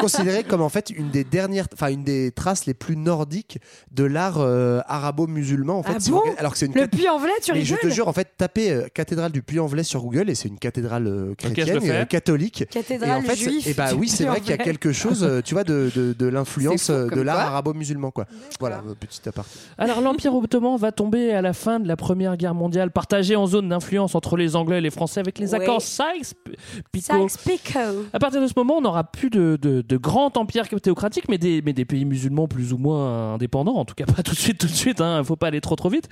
considéré 0.00 0.44
comme 0.44 0.62
en 0.62 0.68
fait 0.68 0.90
une 0.90 1.10
des 1.10 1.24
dernières, 1.24 1.66
enfin 1.74 1.88
une 1.90 2.04
des 2.04 2.30
traces 2.32 2.66
les 2.66 2.74
plus 2.74 2.96
nordiques 2.96 3.58
de 3.92 4.04
l'art 4.04 4.38
euh, 4.40 4.80
arabo-musulman. 4.86 5.78
En 5.78 5.82
fait, 5.82 5.92
Ah 5.96 6.00
Si 6.00 6.10
bon? 6.10 6.18
vous- 6.24 6.32
alors 6.38 6.52
que 6.52 6.58
c'est 6.58 6.66
une 6.66 6.74
Le 6.74 6.86
Puy-en-Velay, 6.86 7.32
tu 7.42 7.52
Mais 7.52 7.62
je 7.62 7.74
rigoles? 7.74 7.90
te 7.90 7.94
jure, 7.94 8.08
en 8.08 8.12
fait, 8.12 8.28
tapez 8.36 8.70
euh, 8.70 8.86
cathédrale 8.92 9.32
du 9.32 9.42
Puy-en-Velay 9.42 9.82
sur 9.82 10.02
Google 10.02 10.30
et 10.30 10.34
c'est 10.34 10.48
une 10.48 10.58
cathédrale 10.58 11.06
euh, 11.06 11.34
chrétienne, 11.36 11.78
euh, 11.84 12.04
catholique. 12.04 12.64
Cathédrale 12.70 13.10
et 13.10 13.14
en 13.14 13.22
fait, 13.22 13.36
juif 13.36 13.66
et 13.66 13.74
bah 13.74 13.92
du 13.92 13.98
oui, 13.98 14.08
c'est 14.08 14.24
vrai 14.24 14.40
qu'il 14.40 14.50
y 14.50 14.54
a 14.54 14.58
quelque 14.58 14.92
chose, 14.92 15.22
euh, 15.24 15.40
tu 15.42 15.54
vois, 15.54 15.64
de, 15.64 15.90
de, 15.94 16.12
de 16.18 16.26
l'influence 16.26 16.90
de 16.90 17.20
l'art 17.20 17.38
arabo-musulman, 17.38 18.10
quoi. 18.10 18.26
Voilà, 18.58 18.82
petit 18.98 19.28
aparté. 19.28 19.50
Alors 19.78 20.00
l'Empire 20.00 20.34
ottoman 20.34 20.76
va 20.76 20.92
tomber 20.92 21.32
à 21.32 21.42
la 21.42 21.52
fin 21.52 21.80
de 21.80 21.88
la 21.88 21.96
Première 21.96 22.36
Guerre 22.36 22.54
mondiale, 22.54 22.90
partagé 22.90 23.36
en 23.36 23.46
zone 23.46 23.68
d'influence 23.68 24.14
entre 24.14 24.36
les 24.36 24.56
Anglais 24.56 24.78
et 24.78 24.80
les 24.80 24.90
Français 24.90 25.20
avec 25.20 25.38
les 25.38 25.54
accords 25.54 25.82
Sykes-Picot. 25.82 27.28
Sykes-Picot. 27.28 28.06
À 28.12 28.18
partir 28.18 28.40
de 28.42 28.46
ce 28.46 28.52
moment, 28.56 28.78
on 28.78 28.80
n'aura 28.80 29.04
plus 29.04 29.30
de, 29.30 29.58
de, 29.60 29.82
de 29.90 29.96
grand 29.98 30.36
empire 30.38 30.66
théocratique, 30.68 31.24
mais 31.28 31.36
des, 31.36 31.60
mais 31.62 31.72
des 31.74 31.84
pays 31.84 32.04
musulmans 32.06 32.46
plus 32.48 32.72
ou 32.72 32.78
moins 32.78 33.34
indépendants, 33.34 33.74
en 33.74 33.84
tout 33.84 33.94
cas 33.94 34.06
pas 34.16 34.22
tout 34.22 34.32
de 34.32 34.38
suite, 34.38 34.56
tout 34.58 34.66
de 34.68 34.72
suite, 34.72 35.00
hein, 35.00 35.22
faut 35.24 35.36
pas 35.36 35.48
aller 35.48 35.60
trop 35.60 35.76
trop 35.76 35.88
vite. 35.90 36.08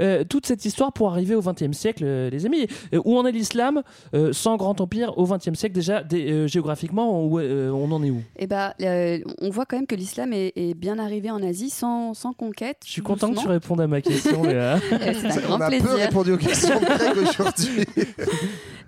Euh, 0.00 0.24
toute 0.24 0.44
cette 0.46 0.64
histoire 0.64 0.92
pour 0.92 1.08
arriver 1.10 1.34
au 1.34 1.40
XXe 1.40 1.72
siècle, 1.76 2.02
euh, 2.04 2.28
les 2.30 2.44
amis. 2.46 2.66
Euh, 2.92 3.00
où 3.04 3.16
en 3.16 3.24
est 3.24 3.32
l'islam 3.32 3.82
euh, 4.14 4.32
sans 4.32 4.56
grand 4.56 4.80
empire 4.80 5.16
au 5.16 5.24
XXe 5.26 5.54
siècle 5.54 5.74
déjà 5.74 6.02
des- 6.02 6.30
euh, 6.30 6.46
géographiquement 6.48 7.24
où, 7.24 7.38
euh, 7.38 7.70
On 7.70 7.90
en 7.92 8.02
est 8.02 8.10
où? 8.10 8.22
Et 8.38 8.46
bah, 8.46 8.74
euh, 8.82 9.18
on 9.40 9.50
voit 9.50 9.64
quand 9.66 9.76
même 9.76 9.86
que 9.86 9.94
l'islam 9.94 10.32
est, 10.32 10.52
est 10.56 10.74
bien 10.74 10.98
arrivé 10.98 11.30
en 11.30 11.42
Asie 11.42 11.70
sans, 11.70 12.14
sans 12.14 12.32
conquête. 12.32 12.78
Je 12.84 12.90
suis 12.90 13.02
content 13.02 13.32
que 13.32 13.38
tu 13.40 13.46
répondes 13.48 13.80
à 13.80 13.86
ma 13.86 14.00
question, 14.00 14.42
Léa. 14.42 14.78
C'est 14.90 15.26
un 15.26 15.40
grand 15.46 15.56
On 15.58 15.60
a 15.60 15.68
plaisir. 15.68 15.86
peu 15.88 15.94
répondu 15.94 16.32
aux 16.32 16.36
questions 16.38 16.78
de 16.80 16.84
Greg 16.84 17.28
aujourd'hui. 17.28 17.86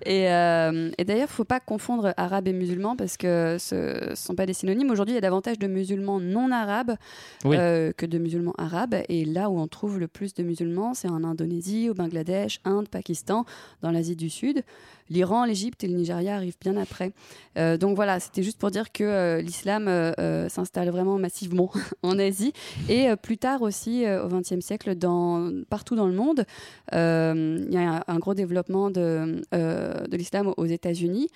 Et, 0.05 0.31
euh, 0.31 0.91
et 0.97 1.05
d'ailleurs, 1.05 1.27
il 1.27 1.31
ne 1.31 1.35
faut 1.35 1.43
pas 1.45 1.59
confondre 1.59 2.13
arabe 2.17 2.47
et 2.47 2.53
musulman 2.53 2.95
parce 2.95 3.17
que 3.17 3.57
ce 3.59 4.09
ne 4.11 4.15
sont 4.15 4.35
pas 4.35 4.45
des 4.45 4.53
synonymes. 4.53 4.89
Aujourd'hui, 4.91 5.13
il 5.13 5.15
y 5.15 5.17
a 5.17 5.21
davantage 5.21 5.59
de 5.59 5.67
musulmans 5.67 6.19
non 6.19 6.51
arabes 6.51 6.95
Oui. 7.43 7.55
euh, 7.59 7.91
que 7.95 8.05
de 8.05 8.17
musulmans 8.17 8.53
arabes. 8.57 8.95
Et 9.09 9.25
là 9.25 9.49
où 9.49 9.59
on 9.59 9.67
trouve 9.67 9.99
le 9.99 10.07
plus 10.07 10.33
de 10.33 10.43
musulmans, 10.43 10.93
c'est 10.93 11.09
en 11.09 11.23
Indonésie, 11.23 11.89
au 11.89 11.93
Bangladesh, 11.93 12.59
Inde, 12.65 12.89
Pakistan, 12.89 13.45
dans 13.81 13.91
l'Asie 13.91 14.15
du 14.15 14.29
Sud. 14.29 14.63
L'Iran, 15.09 15.45
l'Égypte 15.45 15.83
et 15.83 15.87
le 15.87 15.95
Nigeria 15.97 16.35
arrivent 16.35 16.57
bien 16.59 16.77
après. 16.77 17.11
Euh, 17.57 17.77
donc 17.77 17.95
voilà, 17.95 18.19
c'était 18.19 18.41
juste 18.43 18.57
pour 18.59 18.71
dire 18.71 18.91
que 18.91 19.03
euh, 19.03 19.41
l'islam 19.41 19.87
euh, 19.87 20.49
s'installe 20.49 20.89
vraiment 20.89 21.17
massivement 21.17 21.71
en 22.03 22.17
Asie 22.17 22.53
et 22.89 23.15
plus 23.15 23.37
tard 23.37 23.61
aussi 23.61 24.05
au 24.07 24.27
XXe 24.27 24.59
siècle 24.65 24.95
dans, 24.95 25.51
partout 25.69 25.95
dans 25.95 26.07
le 26.07 26.13
monde. 26.13 26.45
Il 26.91 27.67
y 27.73 27.77
a 27.77 27.97
un, 27.97 28.03
un 28.07 28.19
gros 28.19 28.33
développement 28.33 28.89
de, 28.89 29.41
de 29.51 30.17
l'islam 30.17 30.53
aux 30.57 30.65
États-Unis 30.65 31.27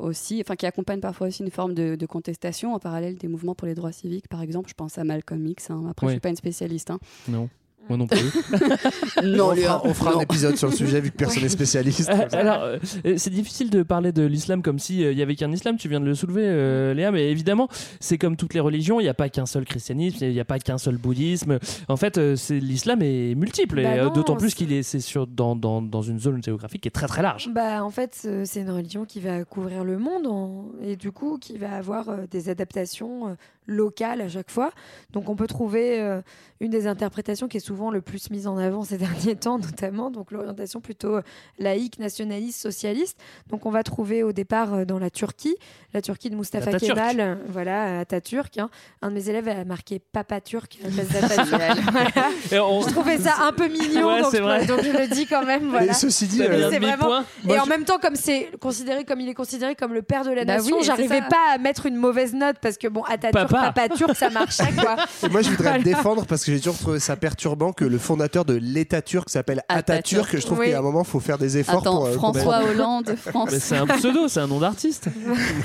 aussi, 0.00 0.40
enfin 0.44 0.56
qui 0.56 0.66
accompagne 0.66 1.00
parfois 1.00 1.28
aussi 1.28 1.42
une 1.42 1.50
forme 1.50 1.74
de, 1.74 1.96
de 1.96 2.06
contestation 2.06 2.74
en 2.74 2.78
parallèle 2.78 3.16
des 3.16 3.28
mouvements 3.28 3.54
pour 3.54 3.66
les 3.66 3.74
droits 3.74 3.92
civiques, 3.92 4.28
par 4.28 4.42
exemple. 4.42 4.68
Je 4.68 4.74
pense 4.74 4.98
à 4.98 5.04
Malcolm 5.04 5.46
X. 5.46 5.70
hein. 5.70 5.84
Après, 5.90 6.06
Oui. 6.06 6.10
je 6.12 6.14
suis 6.14 6.20
pas 6.20 6.28
une 6.30 6.36
spécialiste. 6.36 6.90
hein. 6.90 6.98
Non. 7.28 7.48
Moi 7.88 7.98
non 7.98 8.06
plus. 8.06 8.18
Non, 9.24 9.48
on 9.48 9.52
Léa, 9.52 9.64
fera, 9.64 9.82
on 9.86 9.94
fera 9.94 10.12
non. 10.12 10.18
un 10.18 10.22
épisode 10.22 10.56
sur 10.56 10.68
le 10.68 10.74
sujet 10.74 11.00
vu 11.00 11.10
que 11.10 11.16
personne 11.16 11.42
n'est 11.42 11.48
spécialiste. 11.48 12.10
Euh, 12.22 12.26
Alors, 12.32 12.62
euh, 12.62 12.78
c'est 13.16 13.30
difficile 13.30 13.70
de 13.70 13.82
parler 13.82 14.12
de 14.12 14.22
l'islam 14.24 14.62
comme 14.62 14.78
s'il 14.78 15.00
il 15.00 15.18
y 15.18 15.22
avait 15.22 15.34
qu'un 15.36 15.50
islam, 15.52 15.76
tu 15.76 15.88
viens 15.88 16.00
de 16.00 16.04
le 16.06 16.14
soulever, 16.14 16.44
euh, 16.44 16.94
Léa, 16.94 17.10
mais 17.10 17.30
évidemment, 17.30 17.68
c'est 18.00 18.18
comme 18.18 18.36
toutes 18.36 18.54
les 18.54 18.60
religions, 18.60 19.00
il 19.00 19.04
n'y 19.04 19.08
a 19.08 19.14
pas 19.14 19.28
qu'un 19.28 19.46
seul 19.46 19.64
christianisme, 19.64 20.18
il 20.24 20.32
n'y 20.32 20.40
a 20.40 20.44
pas 20.44 20.58
qu'un 20.58 20.78
seul 20.78 20.96
bouddhisme. 20.96 21.58
En 21.88 21.96
fait, 21.96 22.18
euh, 22.18 22.36
l'islam 22.50 23.00
est 23.02 23.34
multiple, 23.34 23.82
Bah 23.82 23.88
euh, 23.94 24.10
d'autant 24.10 24.36
plus 24.36 24.54
qu'il 24.54 24.72
est, 24.72 24.82
c'est 24.82 25.00
sur, 25.00 25.26
dans, 25.26 25.56
dans, 25.56 25.82
dans 25.82 26.02
une 26.02 26.18
zone 26.18 26.42
géographique 26.42 26.82
qui 26.82 26.88
est 26.88 26.92
très 26.92 27.06
très 27.06 27.22
large. 27.22 27.48
Bah, 27.52 27.82
en 27.84 27.90
fait, 27.90 28.22
euh, 28.24 28.42
c'est 28.46 28.60
une 28.60 28.70
religion 28.70 29.04
qui 29.04 29.20
va 29.20 29.44
couvrir 29.44 29.84
le 29.84 29.98
monde 29.98 30.26
en- 30.26 30.66
et 30.84 30.96
du 30.96 31.10
coup 31.12 31.38
qui 31.38 31.58
va 31.58 31.72
avoir 31.76 32.08
euh, 32.08 32.16
des 32.30 32.48
adaptations 32.48 33.36
locales 33.66 34.20
à 34.20 34.28
chaque 34.28 34.50
fois. 34.50 34.70
Donc, 35.12 35.28
on 35.28 35.36
peut 35.36 35.46
trouver 35.46 36.00
euh, 36.00 36.20
une 36.60 36.70
des 36.70 36.86
interprétations 36.86 37.48
qui 37.48 37.56
est 37.58 37.60
souvent 37.60 37.90
le 37.90 38.00
plus 38.00 38.30
mise 38.30 38.46
en 38.46 38.56
avant 38.58 38.82
ces 38.84 38.98
derniers 38.98 39.36
temps, 39.36 39.58
notamment 39.58 40.10
donc 40.10 40.30
l'orientation 40.32 40.80
plutôt 40.80 41.16
euh, 41.16 41.22
laïque, 41.58 41.98
nationaliste, 41.98 42.60
socialiste. 42.60 43.18
Donc, 43.48 43.66
on 43.66 43.70
va 43.70 43.82
trouver 43.82 44.22
au 44.22 44.32
départ 44.32 44.74
euh, 44.74 44.84
dans 44.84 44.98
la 44.98 45.10
Turquie, 45.10 45.56
la 45.94 46.02
Turquie 46.02 46.30
de 46.30 46.36
Mustafa. 46.36 46.72
Kemal, 46.78 47.20
euh, 47.20 47.34
voilà, 47.48 48.00
Atatürk. 48.00 48.58
hein. 48.58 48.68
Un 49.02 49.10
de 49.10 49.14
mes 49.14 49.28
élèves 49.28 49.48
a 49.48 49.64
marqué 49.64 49.98
Papa 50.00 50.40
Turc 50.40 50.78
à 50.84 50.88
la 50.88 51.02
place 51.04 51.08
d'Atatürk. 51.48 51.90
Voilà. 51.92 52.10
Et 52.50 52.58
on- 52.58 52.82
Je 52.82 52.88
trouvais 52.90 53.18
ça 53.18 53.34
un 53.42 53.52
peu 53.52 53.68
mignon, 53.68 54.08
Ouais, 54.08 54.22
donc, 54.22 54.34
je, 54.34 54.40
vrai. 54.42 54.66
donc 54.66 54.82
je 54.82 54.90
le 54.90 55.06
dis 55.08 55.26
quand 55.26 55.44
même. 55.44 55.68
Voilà. 55.68 55.92
Et 55.92 55.94
ceci 55.94 56.26
dit, 56.26 56.42
euh, 56.42 56.70
c'est 56.70 56.78
vraiment- 56.78 57.06
points. 57.06 57.24
Moi, 57.44 57.56
et 57.56 57.60
en 57.60 57.64
je- 57.64 57.68
même 57.68 57.84
temps, 57.84 57.98
comme 58.00 58.16
c'est 58.16 58.50
considéré 58.60 59.04
comme 59.04 59.20
il 59.20 59.28
est 59.28 59.34
considéré 59.34 59.74
comme 59.74 59.92
le 59.94 60.02
père 60.02 60.24
de 60.24 60.30
la 60.30 60.44
Bah 60.44 60.56
nation, 60.56 60.76
oui, 60.78 60.84
j'arrivais 60.84 61.20
pas 61.20 61.52
à 61.54 61.58
mettre 61.58 61.86
une 61.86 61.96
mauvaise 61.96 62.34
note 62.34 62.56
parce 62.60 62.76
que 62.78 62.88
bon, 62.88 63.02
Atatürk, 63.04 63.32
Papa. 63.52 63.72
papa, 63.72 63.94
turc, 63.94 64.16
ça 64.16 64.30
marchait 64.30 64.72
quoi. 64.72 64.96
Et 65.22 65.28
moi, 65.28 65.42
je 65.42 65.50
voudrais 65.50 65.64
Voilà. 65.64 65.78
le 65.78 65.84
défendre 65.84 66.26
parce 66.26 66.44
que 66.44 66.52
j'ai 66.52 66.58
toujours 66.58 66.78
trouvé 66.78 66.98
ça 66.98 67.16
perturbant 67.16 67.72
que 67.72 67.84
le 67.84 67.98
fondateur 67.98 68.44
de 68.44 68.54
l'État 68.54 69.02
turc 69.02 69.30
s'appelle 69.30 69.62
Atatürk. 69.68 69.90
Atatürk. 70.28 70.36
Je 70.40 70.46
trouve 70.46 70.58
Oui. 70.60 70.70
qu'à 70.70 70.78
un 70.78 70.82
moment, 70.82 71.02
il 71.02 71.08
faut 71.08 71.20
faire 71.20 71.38
des 71.38 71.58
efforts 71.58 71.80
Attends, 71.82 71.96
pour. 71.98 72.06
euh, 72.06 72.12
François 72.14 72.62
Hollande, 72.64 73.14
France. 73.16 73.50
Mais 73.52 73.58
c'est 73.60 73.76
un 73.76 73.86
pseudo, 73.86 74.28
c'est 74.28 74.40
un 74.40 74.46
nom 74.46 74.58
d'artiste. 74.60 75.08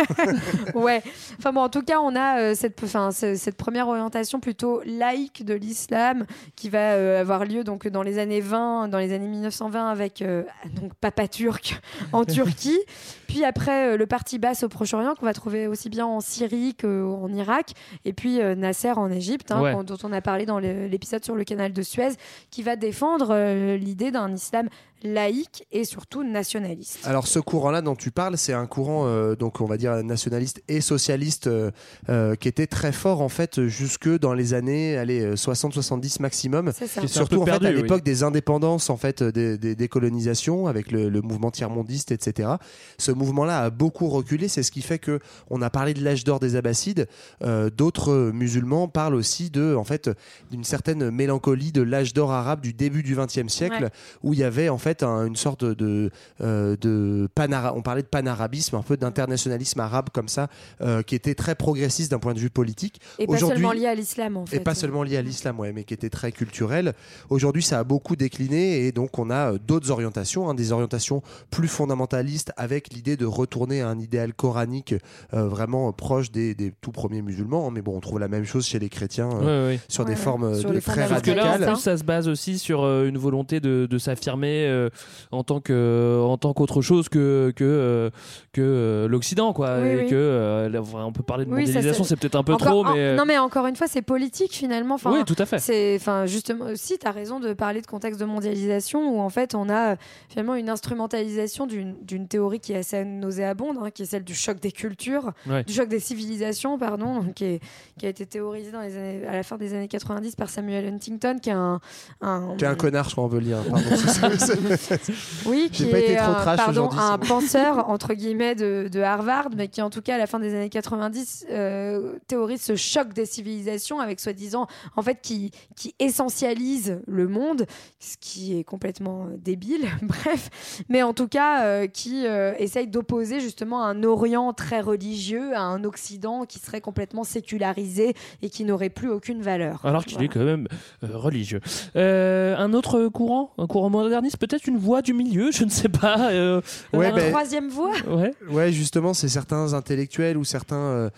ouais. 0.75 1.01
Enfin 1.39 1.51
bon, 1.53 1.61
en 1.61 1.69
tout 1.69 1.81
cas, 1.81 1.99
on 2.01 2.15
a 2.15 2.39
euh, 2.39 2.55
cette, 2.55 2.81
enfin, 2.83 3.11
ce- 3.11 3.35
cette 3.35 3.55
première 3.57 3.87
orientation 3.87 4.39
plutôt 4.39 4.81
laïque 4.85 5.45
de 5.45 5.53
l'islam 5.53 6.25
qui 6.55 6.69
va 6.69 6.93
euh, 6.93 7.21
avoir 7.21 7.45
lieu 7.45 7.63
donc 7.63 7.87
dans 7.87 8.03
les 8.03 8.19
années 8.19 8.41
20, 8.41 8.87
dans 8.89 8.97
les 8.99 9.13
années 9.13 9.27
1920 9.27 9.89
avec 9.89 10.21
euh, 10.21 10.43
donc 10.81 10.93
Papa 10.99 11.27
Turc 11.27 11.79
en 12.13 12.25
Turquie. 12.25 12.79
Puis 13.27 13.43
après 13.43 13.93
euh, 13.93 13.97
le 13.97 14.05
parti 14.07 14.39
basse 14.39 14.63
au 14.63 14.69
Proche-Orient 14.69 15.15
qu'on 15.15 15.25
va 15.25 15.33
trouver 15.33 15.67
aussi 15.67 15.89
bien 15.89 16.05
en 16.05 16.19
Syrie 16.21 16.75
qu'en 16.75 17.27
Irak. 17.33 17.71
Et 18.05 18.13
puis 18.13 18.41
euh, 18.41 18.55
Nasser 18.55 18.91
en 18.91 19.11
Égypte, 19.11 19.51
hein, 19.51 19.61
Ouais. 19.61 19.83
dont 19.83 19.97
on 20.03 20.11
a 20.13 20.21
parlé 20.21 20.45
dans 20.45 20.59
l'épisode 20.59 21.23
sur 21.23 21.35
le 21.35 21.43
canal 21.43 21.73
de 21.73 21.81
Suez, 21.81 22.11
qui 22.51 22.63
va 22.63 22.75
défendre 22.75 23.29
euh, 23.31 23.77
l'idée 23.77 24.11
d'un 24.11 24.33
islam 24.33 24.69
laïque 25.03 25.65
et 25.71 25.83
surtout 25.83 26.23
nationaliste. 26.23 26.99
Alors 27.03 27.27
ce 27.27 27.39
courant-là 27.39 27.81
dont 27.81 27.95
tu 27.95 28.11
parles, 28.11 28.37
c'est 28.37 28.53
un 28.53 28.65
courant 28.65 29.05
euh, 29.07 29.35
donc 29.35 29.61
on 29.61 29.65
va 29.65 29.77
dire 29.77 30.03
nationaliste 30.03 30.61
et 30.67 30.81
socialiste 30.81 31.47
euh, 31.47 31.71
euh, 32.09 32.35
qui 32.35 32.47
était 32.47 32.67
très 32.67 32.91
fort 32.91 33.21
en 33.21 33.29
fait 33.29 33.67
jusque 33.67 34.09
dans 34.19 34.33
les 34.33 34.53
années 34.53 34.97
allez 34.97 35.33
60-70 35.35 36.21
maximum. 36.21 36.71
C'est 36.75 36.87
ça. 36.87 37.01
Qui 37.01 37.07
C'est 37.07 37.13
un 37.15 37.17
Surtout 37.19 37.35
peu 37.37 37.41
en 37.41 37.45
perdu, 37.45 37.65
fait 37.65 37.71
à 37.71 37.75
oui. 37.75 37.81
l'époque 37.83 38.03
des 38.03 38.23
indépendances 38.23 38.89
en 38.89 38.97
fait 38.97 39.21
des, 39.23 39.57
des, 39.57 39.75
des 39.75 39.87
colonisations 39.87 40.67
avec 40.67 40.91
le, 40.91 41.09
le 41.09 41.21
mouvement 41.21 41.51
tiers-mondiste 41.51 42.11
etc. 42.11 42.49
Ce 42.97 43.11
mouvement-là 43.11 43.59
a 43.65 43.69
beaucoup 43.69 44.07
reculé, 44.07 44.47
c'est 44.47 44.63
ce 44.63 44.71
qui 44.71 44.81
fait 44.81 44.99
que 44.99 45.19
on 45.49 45.61
a 45.61 45.69
parlé 45.69 45.93
de 45.93 46.03
l'âge 46.03 46.23
d'or 46.23 46.39
des 46.39 46.55
Abbassides. 46.55 47.07
Euh, 47.43 47.69
D'autres 47.69 48.31
musulmans 48.33 48.87
parlent 48.87 49.15
aussi 49.15 49.49
de 49.49 49.75
en 49.75 49.83
fait 49.83 50.09
d'une 50.51 50.63
certaine 50.63 51.11
mélancolie 51.11 51.71
de 51.71 51.81
l'âge 51.81 52.13
d'or 52.13 52.31
arabe 52.31 52.61
du 52.61 52.73
début 52.73 53.03
du 53.03 53.15
XXe 53.15 53.47
siècle 53.47 53.67
Ouais. 53.83 53.89
où 54.23 54.33
il 54.33 54.39
y 54.39 54.43
avait 54.43 54.69
en 54.69 54.77
fait 54.77 54.86
un- 55.03 55.25
une 55.27 55.35
sorte 55.35 55.63
de, 55.65 56.09
euh, 56.41 56.75
de 56.79 57.27
panara 57.35 57.73
on 57.75 57.81
parlait 57.81 58.01
de 58.01 58.07
panarabisme, 58.07 58.75
un 58.75 58.81
peu 58.81 58.97
d'internationalisme 58.97 59.79
arabe 59.79 60.09
comme 60.13 60.27
ça, 60.27 60.47
euh, 60.81 61.01
qui 61.01 61.15
était 61.15 61.35
très 61.35 61.55
progressiste 61.55 62.11
d'un 62.11 62.19
point 62.19 62.33
de 62.33 62.39
vue 62.39 62.49
politique. 62.49 62.99
Et 63.19 63.27
pas 63.27 63.37
seulement 63.37 63.71
lié 63.71 63.87
à 63.87 63.95
l'islam 63.95 64.37
en 64.37 64.45
fait. 64.45 64.57
et 64.57 64.59
pas 64.59 64.75
seulement 64.75 65.03
lié 65.03 65.17
à 65.17 65.21
l'islam, 65.21 65.59
ouais, 65.59 65.73
mais 65.73 65.83
qui 65.83 65.93
était 65.93 66.09
très 66.09 66.31
culturel. 66.31 66.93
Aujourd'hui, 67.29 67.63
ça 67.63 67.79
a 67.79 67.83
beaucoup 67.83 68.15
décliné 68.15 68.85
et 68.85 68.91
donc 68.91 69.17
on 69.19 69.29
a 69.29 69.53
euh, 69.53 69.57
d'autres 69.57 69.91
orientations, 69.91 70.49
hein, 70.49 70.53
des 70.53 70.71
orientations 70.71 71.21
plus 71.51 71.67
fondamentalistes 71.67 72.51
avec 72.57 72.93
l'idée 72.93 73.17
de 73.17 73.25
retourner 73.25 73.81
à 73.81 73.89
un 73.89 73.99
idéal 73.99 74.33
coranique 74.33 74.95
euh, 75.33 75.47
vraiment 75.47 75.89
euh, 75.89 75.91
proche 75.91 76.31
des, 76.31 76.55
des 76.55 76.71
tout 76.81 76.91
premiers 76.91 77.21
musulmans. 77.21 77.67
hein. 77.67 77.71
mais 77.73 77.81
bon, 77.81 77.95
on 77.95 77.99
trouve 77.99 78.19
la 78.19 78.27
même 78.27 78.45
chose 78.45 78.65
chez 78.65 78.79
les 78.79 78.89
chrétiens 78.89 79.29
euh, 79.31 79.67
Ouais, 79.69 79.73
ouais. 79.75 79.79
sur 79.87 80.03
Ouais, 80.03 80.11
des 80.11 80.15
formes 80.15 80.43
euh, 80.45 80.55
sur 80.59 80.69
de 80.69 80.75
les 80.75 80.81
très 80.81 81.07
Parce 81.07 81.21
que 81.21 81.31
là, 81.31 81.45
en 81.45 81.49
radicales. 81.51 81.73
plus, 81.73 81.81
ça 81.81 81.97
se 81.97 82.03
base 82.03 82.27
aussi 82.27 82.59
sur 82.59 82.83
euh, 82.83 83.07
une 83.07 83.17
volonté 83.17 83.59
de, 83.59 83.87
de 83.89 83.97
s'affirmer 83.97 84.65
euh, 84.77 84.89
en 85.31 85.43
tant 85.43 85.59
que 85.59 86.21
en 86.23 86.37
tant 86.37 86.53
qu'autre 86.53 86.81
chose 86.81 87.09
que 87.09 87.51
que 87.55 87.63
euh, 87.63 88.09
que 88.53 88.61
euh, 88.61 89.07
l'Occident, 89.07 89.53
quoi. 89.53 89.77
Oui, 89.81 89.87
et 89.89 89.95
oui. 90.03 90.07
que 90.07 90.15
euh, 90.15 90.69
là, 90.69 90.81
on 90.93 91.11
peut 91.11 91.23
parler 91.23 91.45
de 91.45 91.51
Oui, 91.51 91.61
mondialisation, 91.65 92.03
c'est- 92.03 92.15
peut-être 92.15 92.35
un 92.35 92.43
peu 92.43 92.53
Encore- 92.53 92.67
trop, 92.67 92.83
mais 92.85 92.99
euh, 92.99 93.15
Non, 93.15 93.25
mais 93.25 93.37
encore 93.37 93.67
une 93.67 93.75
fois, 93.75 93.87
c'est 93.87 94.01
politique 94.01 94.53
finalement. 94.53 94.95
Enfin, 94.95 95.11
oui, 95.13 95.23
tout 95.25 95.35
à 95.37 95.45
fait. 95.45 95.59
C'est, 95.59 95.95
enfin, 95.99 96.25
justement, 96.25 96.65
aussi, 96.65 96.97
tu 96.97 97.07
as 97.07 97.11
raison 97.11 97.39
de 97.39 97.53
parler 97.53 97.81
de 97.81 97.87
contexte 97.87 98.19
de 98.19 98.25
mondialisation 98.25 99.15
où 99.15 99.19
en 99.19 99.29
fait 99.29 99.55
on 99.55 99.69
a 99.69 99.93
euh, 99.93 99.95
finalement 100.29 100.55
une 100.55 100.69
instrumentalisation 100.69 101.65
d'une, 101.67 101.95
théorie 102.27 102.59
qui 102.59 102.73
est 102.73 102.77
assez 102.77 103.03
nauséabonde, 103.05 103.77
hein, 103.81 103.89
qui 103.91 104.03
est 104.03 104.05
celle 104.05 104.23
du 104.23 104.35
choc 104.35 104.59
des 104.59 104.71
cultures, 104.71 105.31
Ouais. 105.47 105.63
du 105.63 105.73
choc 105.73 105.87
des 105.89 105.99
civilisations, 105.99 106.77
pardon, 106.77 107.21
donc, 107.21 107.33
qui, 107.35 107.45
est- 107.45 107.59
qui 107.99 108.05
a 108.05 108.09
été 108.09 108.25
théorisée 108.25 108.71
dans 108.71 108.81
les 108.81 108.95
années, 108.97 109.25
à 109.27 109.33
la 109.33 109.43
fin 109.43 109.57
des 109.57 109.73
années 109.73 109.87
90 109.87 110.35
par 110.35 110.49
Samuel 110.49 110.85
Huntington, 110.87 111.37
qui 111.41 111.49
est 111.49 111.53
un, 111.53 111.79
un- 112.21 112.55
Qui 112.57 112.65
est 112.65 112.67
un 112.67 112.75
connard, 112.75 113.05
je 113.09 113.11
crois, 113.11 113.23
on 113.23 113.27
veut 113.27 113.39
le 113.39 113.45
dire. 113.45 113.57
Oui, 115.45 115.69
qui 115.71 115.85
pas 115.85 115.99
est 115.99 116.03
été 116.03 116.15
trop 116.17 116.31
un- 116.31 116.33
trash 116.35 116.57
pardon, 116.57 116.87
aujourd'hui, 116.87 116.99
un 117.01 117.19
c'est 117.21 117.27
penseur 117.27 117.89
entre 117.89 118.13
guillemets 118.13 118.55
de, 118.55 118.89
de 118.91 118.99
Harvard, 119.01 119.49
mais 119.55 119.67
qui 119.67 119.81
en 119.81 119.89
tout 119.89 120.01
cas 120.01 120.15
à 120.15 120.17
la 120.17 120.27
fin 120.27 120.39
des 120.39 120.53
années 120.55 120.69
90 120.69 121.45
euh, 121.49 122.13
théorise 122.27 122.61
ce 122.61 122.75
choc 122.75 123.13
des 123.13 123.25
civilisations 123.25 123.99
avec 123.99 124.19
soi-disant 124.19 124.67
en 124.95 125.01
fait 125.01 125.19
qui 125.21 125.51
qui 125.75 125.95
essentialise 125.99 126.99
le 127.07 127.27
monde, 127.27 127.65
ce 127.99 128.15
qui 128.19 128.57
est 128.59 128.63
complètement 128.63 129.27
débile. 129.37 129.87
Bref, 130.01 130.49
mais 130.89 131.03
en 131.03 131.13
tout 131.13 131.27
cas 131.27 131.63
euh, 131.65 131.87
qui 131.87 132.25
euh, 132.25 132.53
essaye 132.59 132.87
d'opposer 132.87 133.39
justement 133.39 133.83
un 133.83 134.03
Orient 134.03 134.53
très 134.53 134.81
religieux 134.81 135.55
à 135.55 135.61
un 135.61 135.83
Occident 135.83 136.45
qui 136.45 136.59
serait 136.59 136.81
complètement 136.81 137.23
sécularisé 137.23 138.13
et 138.41 138.49
qui 138.49 138.63
n'aurait 138.63 138.89
plus 138.89 139.09
aucune 139.09 139.41
valeur. 139.41 139.85
Alors 139.85 140.03
qu'il 140.05 140.13
Voilà. 140.17 140.25
est 140.25 140.33
quand 140.33 140.43
même 140.45 140.67
euh, 141.03 141.17
religieux. 141.17 141.59
Euh, 141.95 142.55
un 142.57 142.73
autre 142.73 143.07
courant, 143.07 143.51
un 143.57 143.67
courant 143.67 143.89
moderniste, 143.89 144.37
peut-être 144.37 144.56
une 144.65 144.77
voie 144.77 145.01
du 145.03 145.13
milieu, 145.13 145.51
je 145.51 145.63
ne 145.65 145.69
sais 145.69 145.89
pas. 145.89 146.31
euh, 146.31 146.61
Ouais, 146.93 147.07
un- 147.07 147.15
ben- 147.15 147.29
Troisième 147.31 147.69
voie. 147.69 147.91
Ouais. 148.07 148.33
Ouais, 148.49 148.71
justement, 148.71 149.13
c'est 149.13 149.27
certains 149.29 149.73
intellectuels 149.73 150.37
ou 150.37 150.43
certains 150.45 150.77
euh, 150.77 151.09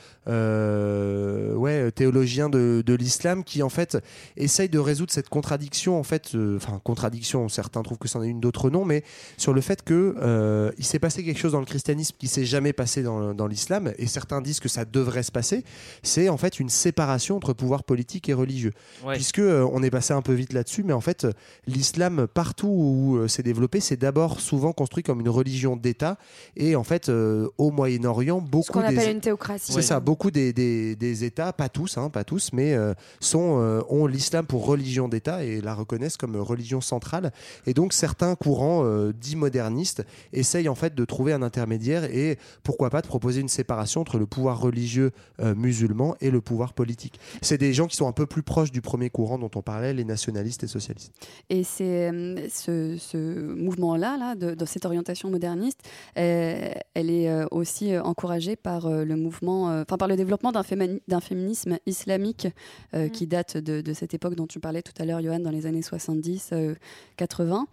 euh, 0.53 1.53
ouais, 1.55 1.91
théologiens 1.91 2.49
de, 2.49 2.83
de 2.85 2.93
l'islam 2.93 3.43
qui, 3.43 3.63
en 3.63 3.69
fait, 3.69 3.97
essayent 4.37 4.69
de 4.69 4.79
résoudre 4.79 5.11
cette 5.11 5.29
contradiction, 5.29 5.99
en 5.99 6.03
fait, 6.03 6.31
euh, 6.35 6.57
enfin, 6.57 6.79
contradiction, 6.83 7.47
certains 7.49 7.81
trouvent 7.83 7.97
que 7.97 8.07
c'en 8.07 8.23
est 8.23 8.27
une, 8.27 8.39
d'autres 8.39 8.69
non, 8.69 8.85
mais 8.85 9.03
sur 9.37 9.53
le 9.53 9.61
fait 9.61 9.83
que 9.83 10.15
euh, 10.21 10.71
il 10.77 10.85
s'est 10.85 10.99
passé 10.99 11.23
quelque 11.23 11.39
chose 11.39 11.51
dans 11.53 11.59
le 11.59 11.65
christianisme 11.65 12.15
qui 12.19 12.27
s'est 12.27 12.45
jamais 12.45 12.73
passé 12.73 13.03
dans, 13.03 13.33
dans 13.33 13.47
l'islam, 13.47 13.91
et 13.97 14.07
certains 14.07 14.41
disent 14.41 14.59
que 14.59 14.69
ça 14.69 14.85
devrait 14.85 15.23
se 15.23 15.31
passer, 15.31 15.63
c'est 16.03 16.29
en 16.29 16.37
fait 16.37 16.59
une 16.59 16.69
séparation 16.69 17.35
entre 17.37 17.53
pouvoir 17.53 17.83
politique 17.83 18.29
et 18.29 18.33
religieux. 18.33 18.73
Ouais. 19.05 19.15
Puisque 19.15 19.39
euh, 19.39 19.67
on 19.71 19.83
est 19.83 19.89
passé 19.91 20.13
un 20.13 20.21
peu 20.21 20.33
vite 20.33 20.53
là-dessus, 20.53 20.83
mais 20.83 20.93
en 20.93 21.01
fait, 21.01 21.25
euh, 21.25 21.31
l'islam, 21.67 22.27
partout 22.33 22.67
où 22.67 23.27
c'est 23.29 23.43
développé, 23.43 23.79
c'est 23.79 23.95
d'abord 23.97 24.39
souvent 24.41 24.73
construit 24.73 25.03
comme 25.03 25.21
une 25.21 25.29
religion 25.29 25.75
d'État, 25.77 26.17
et 26.57 26.75
en 26.75 26.83
fait, 26.83 27.09
euh, 27.09 27.47
au 27.57 27.71
Moyen-Orient, 27.71 28.41
beaucoup 28.41 28.67
Ce 28.67 28.71
qu'on 28.71 28.79
des- 28.81 28.97
appelle 28.97 29.15
une 29.15 29.21
théocratie. 29.21 29.71
c'est 29.71 29.81
ça, 29.81 29.99
beaucoup 29.99 30.31
des, 30.31 30.51
des- 30.53 30.95
des 30.95 31.23
États, 31.23 31.53
pas 31.53 31.69
tous, 31.69 31.97
hein, 31.97 32.09
pas 32.09 32.23
tous, 32.23 32.49
mais 32.53 32.73
euh, 32.73 32.93
sont, 33.19 33.59
euh, 33.61 33.81
ont 33.89 34.07
l'islam 34.07 34.45
pour 34.45 34.65
religion 34.65 35.07
d'État 35.07 35.43
et 35.43 35.61
la 35.61 35.73
reconnaissent 35.73 36.17
comme 36.17 36.35
religion 36.35 36.81
centrale. 36.81 37.31
Et 37.65 37.73
donc 37.73 37.93
certains 37.93 38.35
courants 38.35 38.83
dits 39.11 39.35
modernistes 39.35 40.03
essayent 40.33 40.69
en 40.69 40.75
fait 40.75 40.95
de 40.95 41.05
trouver 41.05 41.33
un 41.33 41.41
intermédiaire 41.41 42.03
et 42.05 42.37
pourquoi 42.63 42.89
pas 42.89 43.01
de 43.01 43.07
proposer 43.07 43.41
une 43.41 43.49
séparation 43.49 44.01
entre 44.01 44.17
le 44.17 44.25
pouvoir 44.25 44.59
religieux 44.59 45.11
musulman 45.55 46.15
et 46.21 46.31
le 46.31 46.41
pouvoir 46.41 46.73
politique. 46.73 47.19
C'est 47.41 47.57
des 47.57 47.73
gens 47.73 47.87
qui 47.87 47.95
sont 47.95 48.07
un 48.07 48.11
peu 48.11 48.25
plus 48.25 48.43
proches 48.43 48.71
du 48.71 48.81
premier 48.81 49.09
courant 49.09 49.37
dont 49.37 49.51
on 49.55 49.61
parlait, 49.61 49.93
les 49.93 50.05
nationalistes 50.05 50.63
et 50.63 50.67
socialistes. 50.67 51.11
Et 51.49 51.63
c'est 51.63 52.11
ce, 52.49 52.97
ce 52.97 53.18
mouvement-là, 53.19 54.17
là, 54.17 54.35
de, 54.35 54.53
de 54.55 54.65
cette 54.65 54.85
orientation 54.85 55.29
moderniste, 55.29 55.79
euh, 56.17 56.71
elle 56.93 57.09
est 57.09 57.29
euh, 57.29 57.45
aussi 57.51 57.93
euh, 57.93 58.01
encouragée 58.03 58.55
par 58.55 58.89
le 58.89 59.15
mouvement, 59.15 59.65
enfin 59.81 59.97
par 59.97 60.07
le 60.07 60.15
développement 60.15 60.51
d'un 60.51 60.61
fémini- 60.63 61.01
d'un 61.07 61.19
féminisme 61.19 61.77
islamique 61.85 62.47
euh, 62.93 63.07
qui 63.09 63.27
date 63.27 63.57
de, 63.57 63.81
de 63.81 63.93
cette 63.93 64.13
époque 64.13 64.35
dont 64.35 64.47
tu 64.47 64.59
parlais 64.59 64.81
tout 64.81 64.93
à 64.99 65.05
l'heure, 65.05 65.21
Johan, 65.21 65.39
dans 65.39 65.51
les 65.51 65.65
années 65.65 65.81
70, 65.81 66.49
euh, 66.53 66.75
80, 67.17 67.67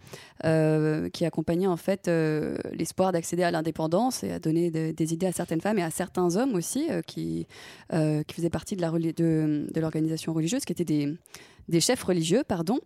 euh, 0.45 1.09
qui 1.09 1.25
accompagnait 1.25 1.67
en 1.67 1.77
fait 1.77 2.07
l'espoir 2.73 3.11
d'accéder 3.11 3.43
à 3.43 3.51
l'indépendance 3.51 4.23
et 4.23 4.31
à 4.31 4.39
donner 4.39 4.71
de- 4.71 4.91
des 4.91 5.13
idées 5.13 5.27
à 5.27 5.31
certaines 5.31 5.61
femmes 5.61 5.79
et 5.79 5.83
à 5.83 5.89
certains 5.91 6.35
hommes 6.35 6.55
aussi 6.55 6.87
qui, 7.05 7.47
qui 7.91 8.33
faisaient 8.35 8.49
partie 8.49 8.75
de 8.75 8.81
la 8.81 8.89
reli- 8.91 9.15
de, 9.15 9.67
de 9.73 9.79
l'organisation 9.81 10.33
religieuse, 10.33 10.65
qui 10.65 10.71
étaient 10.73 10.85
des, 10.85 11.13
des 11.69 11.79
chefs 11.81 12.03
religieux, 12.03 12.43
pardon. 12.47 12.79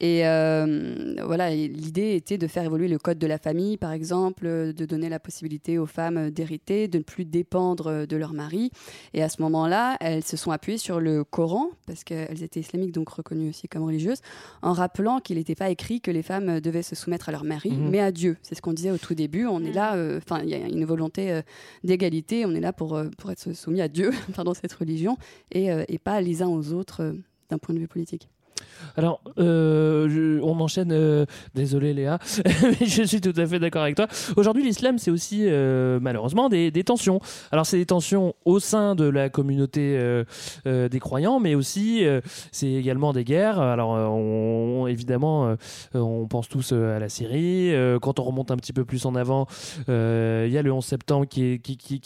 Et 0.00 0.26
euh, 0.26 1.14
voilà, 1.24 1.50
l'idée 1.54 2.16
était 2.16 2.36
de 2.38 2.48
faire 2.48 2.64
évoluer 2.64 2.88
le 2.88 2.98
code 2.98 3.18
de 3.18 3.26
la 3.28 3.38
famille, 3.38 3.76
par 3.76 3.92
exemple, 3.92 4.46
euh, 4.46 4.72
de 4.72 4.84
donner 4.84 5.08
la 5.08 5.20
possibilité 5.20 5.78
aux 5.78 5.86
femmes 5.86 6.30
d'hériter, 6.30 6.88
de 6.88 6.98
ne 6.98 7.02
plus 7.04 7.24
dépendre 7.24 7.86
euh, 7.86 8.06
de 8.06 8.16
leur 8.16 8.32
mari. 8.32 8.72
Et 9.14 9.22
à 9.22 9.28
ce 9.28 9.40
moment-là, 9.42 9.96
elles 10.00 10.24
se 10.24 10.36
sont 10.36 10.50
appuyées 10.50 10.78
sur 10.78 10.98
le 10.98 11.22
Coran, 11.22 11.68
parce 11.86 12.02
qu'elles 12.02 12.42
étaient 12.42 12.58
islamiques, 12.58 12.90
donc 12.90 13.10
reconnues 13.10 13.50
aussi 13.50 13.68
comme 13.68 13.84
religieuses, 13.84 14.22
en 14.62 14.72
rappelant 14.72 15.20
qu'il 15.20 15.36
n'était 15.36 15.54
pas 15.54 15.70
écrit 15.70 16.00
que 16.00 16.10
les 16.10 16.22
femmes 16.24 16.58
devaient 16.58 16.82
se 16.82 16.96
soumettre 16.96 17.28
à 17.28 17.32
leur 17.32 17.44
mari, 17.44 17.70
Mhm. 17.70 17.90
mais 17.90 18.00
à 18.00 18.10
Dieu. 18.10 18.38
C'est 18.42 18.56
ce 18.56 18.62
qu'on 18.62 18.72
disait 18.72 18.90
au 18.90 18.98
tout 18.98 19.14
début. 19.14 19.46
On 19.46 19.62
est 19.62 19.72
là, 19.72 19.94
euh, 19.94 20.18
enfin, 20.18 20.42
il 20.42 20.48
y 20.48 20.54
a 20.54 20.58
une 20.58 20.84
volonté 20.84 21.30
euh, 21.30 21.42
d'égalité. 21.84 22.44
On 22.44 22.54
est 22.56 22.60
là 22.60 22.72
pour, 22.72 22.96
euh, 22.96 23.08
pour 23.18 23.30
être 23.30 23.52
soumis 23.54 23.80
à 23.82 23.86
Dieu 23.88 24.10
dans 24.44 24.54
cette 24.54 24.72
religion 24.72 25.16
et, 25.52 25.70
euh, 25.70 25.84
et 25.86 25.98
pas 26.00 26.20
les 26.20 26.42
uns 26.42 26.48
aux 26.48 26.72
autres 26.72 27.02
euh, 27.02 27.12
d'un 27.48 27.58
point 27.58 27.74
de 27.74 27.80
vue 27.80 27.88
politique. 27.88 28.28
Alors, 28.96 29.20
euh, 29.38 30.40
on 30.42 30.60
enchaîne. 30.60 30.92
euh, 30.92 31.24
désolé 31.54 31.92
Léa, 31.94 32.18
mais 32.62 32.86
je 32.86 33.02
suis 33.02 33.20
tout 33.20 33.32
à 33.36 33.46
fait 33.46 33.58
d'accord 33.58 33.82
avec 33.82 33.96
toi. 33.96 34.06
Aujourd'hui, 34.36 34.62
l'islam, 34.62 34.98
c'est 34.98 35.10
aussi 35.10 35.44
euh, 35.46 35.98
malheureusement 36.00 36.48
des, 36.48 36.70
tensions. 36.84 37.20
Alors, 37.50 37.66
c'est 37.66 37.78
des 37.78 37.86
tensions 37.86 38.34
au 38.44 38.58
sein 38.58 38.94
de 38.94 39.04
la 39.04 39.28
communauté 39.28 39.98
des 40.64 41.00
croyants, 41.00 41.40
mais 41.40 41.54
aussi 41.54 42.04
c'est 42.50 42.72
également 42.72 43.12
des 43.12 43.24
guerres. 43.24 43.60
Alors, 43.60 44.88
évidemment, 44.88 45.56
on 45.94 46.26
pense 46.26 46.48
tous 46.48 46.72
à 46.72 46.98
la 46.98 47.08
Syrie. 47.08 47.72
Quand 48.00 48.18
on 48.18 48.24
remonte 48.24 48.50
un 48.50 48.56
petit 48.56 48.72
peu 48.72 48.84
plus 48.84 49.06
en 49.06 49.14
avant, 49.14 49.46
il 49.88 50.50
y 50.50 50.58
a 50.58 50.62
le 50.62 50.72
11 50.72 50.84
septembre 50.84 51.26
qui, 51.26 51.60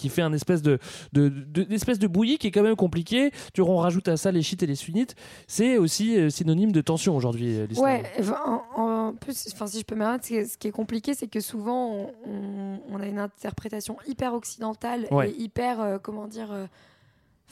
fait 0.08 0.22
un 0.22 0.32
espèce 0.32 0.62
de- 0.62 0.78
d'espèce 1.12 1.98
de 1.98 2.06
bouillie 2.06 2.38
qui 2.38 2.48
est 2.48 2.50
quand 2.50 2.62
même 2.62 2.76
compliqué. 2.76 3.30
Tu 3.54 3.62
on 3.68 3.76
rajoute 3.78 4.08
à 4.08 4.16
ça 4.16 4.30
les 4.30 4.42
chiites 4.42 4.62
et 4.62 4.66
les 4.66 4.74
sunnites. 4.74 5.14
C'est 5.46 5.78
aussi 5.78 6.16
euh, 6.16 6.30
synonyme 6.30 6.55
de 6.72 6.80
tension 6.80 7.14
aujourd'hui, 7.16 7.58
euh. 7.58 7.66
Ouais, 7.76 8.02
en, 8.46 8.62
en 8.82 9.12
plus, 9.14 9.48
enfin, 9.52 9.66
si 9.66 9.80
je 9.80 9.84
peux 9.84 9.94
me 9.94 10.00
permettre, 10.00 10.26
ce 10.26 10.56
qui 10.56 10.68
est 10.68 10.72
compliqué, 10.72 11.14
c'est 11.14 11.28
que 11.28 11.40
souvent, 11.40 11.90
on, 11.92 12.10
on- 12.26 12.80
on 12.90 13.00
a 13.00 13.06
une 13.06 13.18
interprétation 13.18 13.96
hyper 14.06 14.32
occidentale 14.34 15.06
Ouais. 15.10 15.30
et 15.30 15.40
hyper, 15.40 15.80
euh, 15.80 15.98
comment 16.02 16.26
dire, 16.26 16.50
euh, 16.52 16.66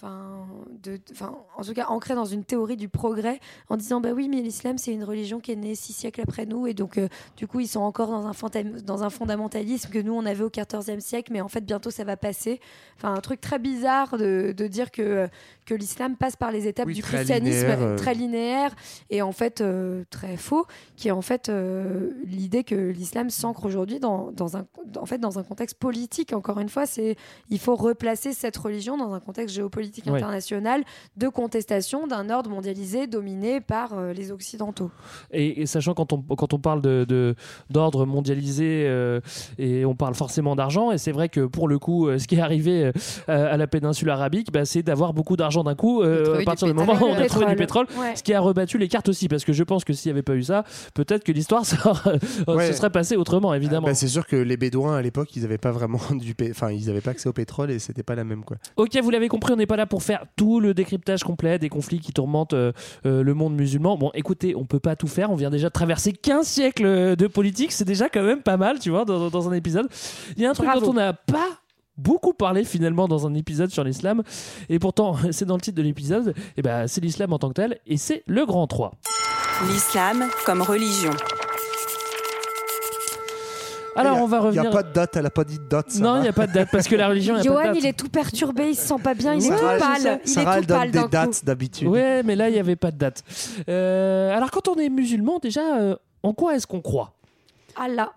enfin, 0.04 0.46
de, 0.82 0.96
de- 0.96 1.00
enfin, 1.12 1.34
en 1.56 1.62
tout 1.62 1.72
cas, 1.72 1.86
ancrée 1.88 2.14
dans 2.14 2.24
une 2.26 2.44
théorie 2.44 2.76
du 2.76 2.88
progrès, 2.88 3.40
en 3.70 3.76
disant, 3.76 4.00
bah 4.00 4.10
oui, 4.14 4.28
mais 4.28 4.42
l'islam, 4.42 4.76
c'est 4.78 4.92
une 4.92 5.04
religion 5.04 5.40
qui 5.40 5.52
est 5.52 5.56
née 5.56 5.74
six 5.74 5.92
siècles 5.94 6.20
après 6.20 6.46
nous, 6.46 6.66
et 6.66 6.74
donc, 6.74 6.98
euh, 6.98 7.08
du 7.36 7.46
coup, 7.46 7.60
ils 7.60 7.66
sont 7.68 7.80
encore 7.80 8.08
dans 8.10 8.26
un, 8.26 8.32
fantam- 8.32 8.80
dans 8.82 9.02
un 9.02 9.10
fondamentalisme 9.10 9.90
que 9.90 9.98
nous, 9.98 10.12
on 10.12 10.26
avait 10.26 10.44
au 10.44 10.50
XIVe 10.50 11.00
siècle, 11.00 11.32
mais 11.32 11.40
en 11.40 11.48
fait, 11.48 11.62
bientôt, 11.62 11.90
ça 11.90 12.04
va 12.04 12.16
passer. 12.16 12.60
Enfin, 12.96 13.14
un 13.14 13.20
truc 13.20 13.40
très 13.40 13.58
bizarre 13.58 14.16
de, 14.18 14.52
de 14.56 14.66
dire 14.66 14.90
que, 14.90 15.28
que 15.64 15.74
l'islam 15.74 16.16
passe 16.16 16.36
par 16.36 16.52
les 16.52 16.68
étapes 16.68 16.86
Oui, 16.86 16.94
du 16.94 17.02
très 17.02 17.16
christianisme 17.18 17.60
linéaire, 17.66 17.82
euh. 17.82 17.96
très 17.96 18.14
linéaire 18.14 18.74
et 19.10 19.22
en 19.22 19.32
fait 19.32 19.60
euh, 19.60 20.04
très 20.10 20.36
faux, 20.36 20.66
qui 20.96 21.08
est 21.08 21.12
en 21.12 21.22
fait 21.22 21.48
euh, 21.48 22.10
l'idée 22.24 22.64
que 22.64 22.74
l'islam 22.74 23.30
s'ancre 23.30 23.64
aujourd'hui 23.64 24.00
dans, 24.00 24.30
dans 24.32 24.56
un, 24.56 24.66
en 25.00 25.06
fait, 25.06 25.18
dans 25.18 25.38
un 25.38 25.42
contexte 25.42 25.78
politique. 25.78 26.32
Encore 26.32 26.60
une 26.60 26.68
fois, 26.68 26.86
c'est 26.86 27.16
il 27.50 27.58
faut 27.58 27.74
replacer 27.76 28.32
cette 28.32 28.56
religion 28.56 28.96
dans 28.96 29.12
un 29.14 29.20
contexte 29.20 29.54
géopolitique 29.54 29.93
Ouais. 30.02 30.16
international 30.18 30.82
de 31.16 31.28
contestation 31.28 32.06
d'un 32.06 32.30
ordre 32.30 32.50
mondialisé 32.50 33.06
dominé 33.06 33.60
par 33.60 33.92
euh, 33.98 34.12
les 34.12 34.32
Occidentaux. 34.32 34.90
Et, 35.32 35.62
et 35.62 35.66
sachant 35.66 35.94
quand 35.94 36.12
on, 36.12 36.20
quand 36.22 36.52
on 36.54 36.58
parle 36.58 36.80
de, 36.82 37.04
de- 37.08 37.34
d'ordre 37.70 38.06
mondialisé 38.06 38.84
euh, 38.86 39.20
et 39.58 39.84
on 39.84 39.94
parle 39.94 40.14
forcément 40.14 40.56
d'argent, 40.56 40.90
et 40.92 40.98
c'est 40.98 41.12
vrai 41.12 41.28
que 41.28 41.40
pour 41.46 41.68
le 41.68 41.78
coup, 41.78 42.08
euh, 42.08 42.18
ce 42.18 42.26
qui 42.26 42.36
est 42.36 42.40
arrivé 42.40 42.90
euh, 43.28 43.52
à 43.52 43.56
la 43.56 43.66
péninsule 43.66 44.10
arabique, 44.10 44.52
bah, 44.52 44.64
c'est 44.64 44.82
d'avoir 44.82 45.12
beaucoup 45.14 45.36
d'argent 45.36 45.64
d'un 45.64 45.74
coup 45.74 46.02
euh, 46.02 46.40
à 46.40 46.44
partir 46.44 46.66
du 46.68 46.74
moment 46.74 46.94
où 46.94 47.04
on 47.04 47.14
a 47.14 47.26
trouvé 47.26 47.46
du 47.46 47.56
pétrole, 47.56 47.86
Ouais. 47.98 48.16
ce 48.16 48.22
qui 48.22 48.32
a 48.34 48.40
rebattu 48.40 48.78
les 48.78 48.88
cartes 48.88 49.08
aussi, 49.08 49.28
parce 49.28 49.44
que 49.44 49.52
je 49.52 49.62
pense 49.62 49.84
que 49.84 49.92
s'il 49.92 50.10
n'y 50.10 50.14
avait 50.14 50.22
pas 50.22 50.34
eu 50.34 50.42
ça, 50.42 50.64
peut-être 50.94 51.24
que 51.24 51.32
l'histoire 51.32 51.64
se 51.66 51.76
serait 51.76 52.90
passée 52.90 53.16
autrement, 53.16 53.54
évidemment. 53.54 53.86
Bah, 53.86 53.94
c'est 53.94 54.08
sûr 54.08 54.26
que 54.26 54.36
les 54.36 54.56
Bédouins 54.56 54.96
à 54.96 55.02
l'époque, 55.02 55.34
ils 55.36 55.42
n'avaient 55.42 55.58
pas 55.58 55.72
vraiment 55.72 56.00
du, 56.12 56.34
enfin, 56.50 56.70
ils 56.70 56.86
n'avaient 56.86 57.00
pas 57.00 57.10
accès 57.12 57.28
au 57.28 57.32
pétrole 57.32 57.70
et 57.70 57.78
c'était 57.78 58.02
pas 58.02 58.14
la 58.14 58.24
même 58.24 58.44
quoi. 58.44 58.56
Ok, 58.76 58.96
vous 59.02 59.10
l'avez 59.10 59.28
compris, 59.28 59.52
on 59.52 59.56
n'est 59.56 59.66
pas 59.66 59.73
là 59.76 59.86
pour 59.86 60.02
faire 60.02 60.24
tout 60.36 60.60
le 60.60 60.74
décryptage 60.74 61.24
complet 61.24 61.58
des 61.58 61.68
conflits 61.68 62.00
qui 62.00 62.12
tourmentent 62.12 62.54
euh, 62.54 62.72
euh, 63.06 63.22
le 63.22 63.34
monde 63.34 63.54
musulman. 63.54 63.96
Bon, 63.96 64.10
écoutez, 64.14 64.54
on 64.56 64.64
peut 64.64 64.80
pas 64.80 64.96
tout 64.96 65.08
faire. 65.08 65.30
On 65.30 65.36
vient 65.36 65.50
déjà 65.50 65.68
de 65.68 65.72
traverser 65.72 66.12
15 66.12 66.46
siècles 66.46 67.16
de 67.16 67.26
politique. 67.26 67.72
C'est 67.72 67.84
déjà 67.84 68.08
quand 68.08 68.22
même 68.22 68.42
pas 68.42 68.56
mal, 68.56 68.78
tu 68.78 68.90
vois, 68.90 69.04
dans, 69.04 69.30
dans 69.30 69.48
un 69.48 69.52
épisode. 69.52 69.88
Il 70.36 70.42
y 70.42 70.46
a 70.46 70.50
un 70.50 70.54
truc 70.54 70.66
Bravo. 70.66 70.86
dont 70.86 70.90
on 70.90 70.94
n'a 70.94 71.12
pas 71.12 71.48
beaucoup 71.96 72.32
parlé 72.32 72.64
finalement 72.64 73.06
dans 73.06 73.26
un 73.26 73.34
épisode 73.34 73.70
sur 73.70 73.84
l'islam 73.84 74.22
et 74.68 74.78
pourtant 74.78 75.16
c'est 75.30 75.44
dans 75.44 75.54
le 75.54 75.60
titre 75.60 75.76
de 75.76 75.82
l'épisode 75.82 76.34
et 76.56 76.62
ben 76.62 76.88
c'est 76.88 77.00
l'islam 77.00 77.32
en 77.32 77.38
tant 77.38 77.50
que 77.50 77.54
tel 77.54 77.78
et 77.86 77.96
c'est 77.98 78.24
le 78.26 78.44
grand 78.46 78.66
3 78.66 78.90
L'islam 79.68 80.24
comme 80.44 80.62
religion. 80.62 81.12
Alors 83.96 84.18
on 84.20 84.26
va 84.26 84.38
Il 84.38 84.40
n'y 84.40 84.46
revenir 84.46 84.66
a 84.66 84.70
pas 84.72 84.82
de 84.82 84.92
date, 84.92 85.16
elle 85.16 85.26
a 85.26 85.30
pas 85.30 85.44
dit 85.44 85.58
de 85.58 85.64
date. 85.68 85.94
non 85.96 86.16
il 86.16 86.22
n'y 86.22 86.28
a 86.28 86.32
pas 86.32 86.46
de 86.46 86.52
date 86.52 86.68
parce 86.72 86.88
que 86.88 86.96
la 86.96 87.08
religion 87.08 87.40
Johan, 87.42 87.72
il 87.74 87.86
est 87.86 87.92
tout 87.98 88.08
perturbé, 88.08 88.70
il 88.70 88.74
se 88.76 88.86
sent 88.88 89.00
pas 89.02 89.14
bien, 89.14 89.34
il 89.34 89.44
est 89.44 89.48
tout 89.48 89.62
pâle. 89.78 90.20
Il 90.24 90.30
Sarah, 90.30 90.56
est 90.56 90.58
elle 90.60 90.66
pâle 90.66 90.90
donne 90.90 91.02
des 91.04 91.08
dates 91.08 91.44
d'habitude. 91.44 91.88
ouais 91.88 92.22
mais 92.22 92.36
là 92.36 92.48
il 92.48 92.52
n'y 92.52 92.58
avait 92.58 92.76
pas 92.76 92.90
de 92.90 92.98
date 92.98 93.22
Euh, 93.68 94.34
alors 94.36 94.50
quand 94.50 94.68
on 94.68 94.76
est 94.76 94.88
musulman 94.88 95.38
déjà 95.38 95.76
euh, 95.78 95.96
en 96.22 96.32
quoi 96.32 96.54
est-ce 96.56 96.66
qu'on 96.66 96.80
croit? 96.80 97.12
Allah. 97.76 98.12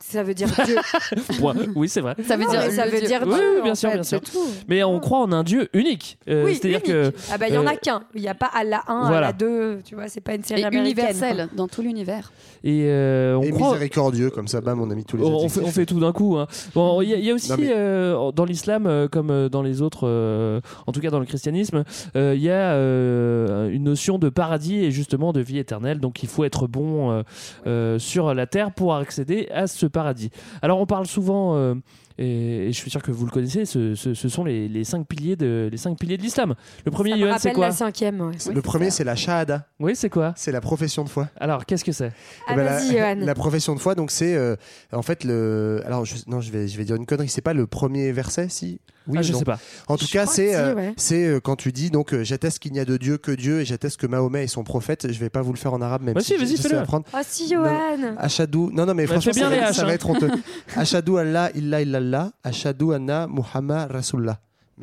Ça 0.00 0.22
veut 0.22 0.34
dire 0.34 0.48
Dieu. 0.64 0.76
Oui, 1.74 1.88
c'est 1.88 2.00
vrai. 2.00 2.14
Ça 2.26 2.36
veut 2.36 2.44
Non, 2.44 2.50
dire 2.50 2.60
mais 2.66 2.70
ça 2.70 2.84
le 2.84 2.90
veut 2.92 2.98
Dieu. 2.98 3.06
dire 3.08 3.20
Oui, 3.26 3.34
Dieu. 3.34 3.52
oui, 3.56 3.62
bien 3.62 3.72
en 3.72 3.74
sûr, 3.74 3.88
fait, 3.90 3.94
bien 3.96 4.02
sûr. 4.02 4.20
c'est 4.24 4.32
tout. 4.32 4.46
Mais 4.68 4.82
on 4.82 4.98
croit 5.00 5.20
en 5.20 5.32
un 5.32 5.42
Dieu 5.42 5.68
unique. 5.72 6.18
Euh, 6.28 6.44
oui, 6.44 6.54
C'est-à-dire 6.54 6.80
unique. 6.84 6.92
que. 6.92 7.12
Ah 7.32 7.38
bah 7.38 7.46
il 7.48 7.54
y 7.54 7.58
en 7.58 7.66
a 7.66 7.72
euh, 7.72 7.76
qu'un. 7.80 8.02
Il 8.14 8.20
n'y 8.20 8.28
a 8.28 8.34
pas 8.34 8.50
Allah 8.52 8.82
1, 8.88 9.08
voilà. 9.08 9.28
Allah 9.28 9.32
2, 9.32 9.80
tu 9.84 9.94
vois, 9.94 10.08
c'est 10.08 10.20
pas 10.20 10.34
une 10.34 10.44
série 10.44 10.60
Et 10.60 10.64
américaine. 10.64 10.86
universel 11.06 11.48
dans 11.56 11.68
tout 11.68 11.82
l'univers. 11.82 12.32
Et 12.62 12.84
euh, 12.86 13.36
on 13.36 13.42
Et 13.42 13.50
croit. 13.50 13.68
miséricordieux, 13.72 14.30
comme 14.30 14.48
ça, 14.48 14.60
bam, 14.60 14.80
on 14.80 14.90
a 14.90 14.94
mis 14.94 15.04
tous 15.04 15.16
les 15.16 15.24
On, 15.24 15.28
on 15.28 15.36
adjectifs. 15.38 15.62
fait, 15.62 15.68
on 15.68 15.70
fait 15.72 15.86
tout 15.86 16.00
d'un 16.00 16.12
coup. 16.12 16.36
hein. 16.36 16.46
Bon, 16.74 17.00
il 17.00 17.08
y, 17.08 17.14
a- 17.14 17.16
il 17.16 17.24
y 17.24 17.30
a 17.30 17.34
aussi 17.34 17.50
Non, 17.50 17.56
mais- 17.58 17.72
euh, 17.74 18.32
dans 18.32 18.44
l'islam, 18.44 18.86
euh, 18.86 19.08
comme 19.08 19.30
euh, 19.30 19.48
dans 19.48 19.62
les 19.62 19.80
autres, 19.82 20.06
euh, 20.06 20.60
en 20.86 20.92
tout 20.92 21.00
cas 21.00 21.10
dans 21.10 21.20
le 21.20 21.26
christianisme, 21.26 21.84
euh, 22.16 22.34
il 22.36 22.42
y 22.42 22.50
a 22.50 22.72
euh, 22.72 23.70
une 23.70 23.84
notion 23.84 24.18
de 24.18 24.28
paradis 24.28 24.84
et 24.84 24.90
justement 24.90 25.32
de 25.32 25.40
vie 25.40 25.58
éternelle. 25.58 26.00
Donc 26.00 26.22
il 26.22 26.28
faut 26.28 26.44
être 26.44 26.66
bon 26.66 27.10
euh, 27.10 27.22
euh, 27.66 27.98
sur 27.98 28.34
la 28.34 28.46
terre 28.46 28.72
pour 28.72 28.94
accéder 28.94 29.48
à 29.52 29.66
ce 29.70 29.86
paradis. 29.86 30.30
Alors 30.62 30.80
on 30.80 30.86
parle 30.86 31.06
souvent. 31.06 31.56
euh, 31.56 31.74
et, 32.18 32.66
et 32.68 32.72
je 32.72 32.76
suis 32.76 32.90
sûr 32.90 33.02
que 33.02 33.10
vous 33.10 33.24
le 33.24 33.30
connaissez, 33.30 33.64
ce, 33.64 33.94
ce- 33.94 34.12
ce 34.12 34.28
sont 34.28 34.44
les, 34.44 34.68
les 34.68 34.84
cinq 34.84 35.06
piliers 35.08 35.36
de 35.36 35.70
les 35.72 35.78
cinq 35.78 35.98
piliers 35.98 36.18
de 36.18 36.22
l'islam. 36.22 36.54
Le 36.84 36.90
premier, 36.90 37.16
Yoann, 37.16 37.38
c'est 37.38 37.52
quoi 37.52 37.68
la 37.68 37.72
cinquième. 37.72 38.20
ouais. 38.20 38.34
le 38.52 38.60
premier, 38.60 38.90
c'est 38.90 39.04
la 39.04 39.16
shahada. 39.16 39.66
Oui, 39.78 39.96
c'est 39.96 40.10
quoi 40.10 40.34
C'est 40.36 40.52
la 40.52 40.60
profession 40.60 41.02
de 41.02 41.08
foi. 41.08 41.28
Alors, 41.38 41.64
qu'est-ce 41.64 41.84
que 41.84 41.92
c'est 41.92 42.12
Ah, 42.46 42.52
Eh 42.52 42.56
ben, 42.56 42.64
vas-y, 42.64 43.24
la, 43.24 43.34
profession 43.34 43.74
de 43.74 43.80
foi, 43.80 43.94
donc 43.94 44.10
c'est 44.10 44.34
euh, 44.36 44.54
en 44.92 45.00
fait 45.00 45.24
le. 45.24 45.80
Alors 45.86 46.04
je, 46.04 46.14
non, 46.26 46.42
je 46.42 46.50
vais 46.52 46.68
je 46.68 46.76
vais 46.76 46.84
dire 46.84 46.96
une 46.96 47.06
connerie. 47.06 47.28
C'est 47.28 47.40
pas 47.40 47.54
le 47.54 47.66
premier 47.66 48.12
verset, 48.12 48.48
si? 48.50 48.80
Oui, 49.10 49.18
Ah, 49.18 49.22
je 49.22 49.32
non. 49.32 49.38
sais 49.40 49.44
pas. 49.44 49.58
En 49.88 49.96
tout 49.96 50.06
Je 50.06 50.12
cas, 50.12 50.26
c'est 50.26 50.50
si, 50.50 50.54
euh, 50.54 50.74
ouais. 50.74 50.94
c'est 50.96 51.24
euh, 51.26 51.40
quand 51.40 51.56
tu 51.56 51.72
dis 51.72 51.90
donc 51.90 52.12
euh, 52.14 52.24
j'atteste 52.24 52.58
qu'il 52.60 52.72
n'y 52.72 52.80
a 52.80 52.84
de 52.84 52.96
Dieu 52.96 53.18
que 53.18 53.30
Dieu 53.32 53.60
et 53.60 53.64
j'atteste 53.64 53.96
que 53.98 54.06
Mahomet 54.06 54.44
est 54.44 54.48
son 54.48 54.64
prophète. 54.64 55.10
Je 55.12 55.18
vais 55.18 55.30
pas 55.30 55.42
vous 55.42 55.52
le 55.52 55.58
faire 55.58 55.72
en 55.72 55.80
arabe, 55.82 56.02
même 56.02 56.14
Vas-y, 56.14 56.24
si 56.24 56.36
vas-y, 56.36 56.56
fais-le. 56.56 56.78
apprendre. 56.78 57.04
Ah 57.12 57.22
si, 57.26 57.48
Johan. 57.50 58.16
Ashadou. 58.18 58.70
Non, 58.72 58.86
non, 58.86 58.94
mais 58.94 59.06
Bah, 59.06 59.12
franchement, 59.20 59.32
bien 59.34 59.44
ça, 59.44 59.50
les 59.54 59.60
va- 59.60 59.70
H, 59.70 59.74
ça 59.74 59.82
hein. 59.82 59.86
va 59.86 59.94
être 59.94 60.10
honteux. 60.10 60.30
Ashadou 60.76 61.16
Allah 61.16 61.50
illa 61.54 61.80
illallah. 61.82 62.30
Ashadou 62.44 62.92
anna 62.92 63.26
Muhammad 63.26 63.90
Rasulullah. 63.90 64.38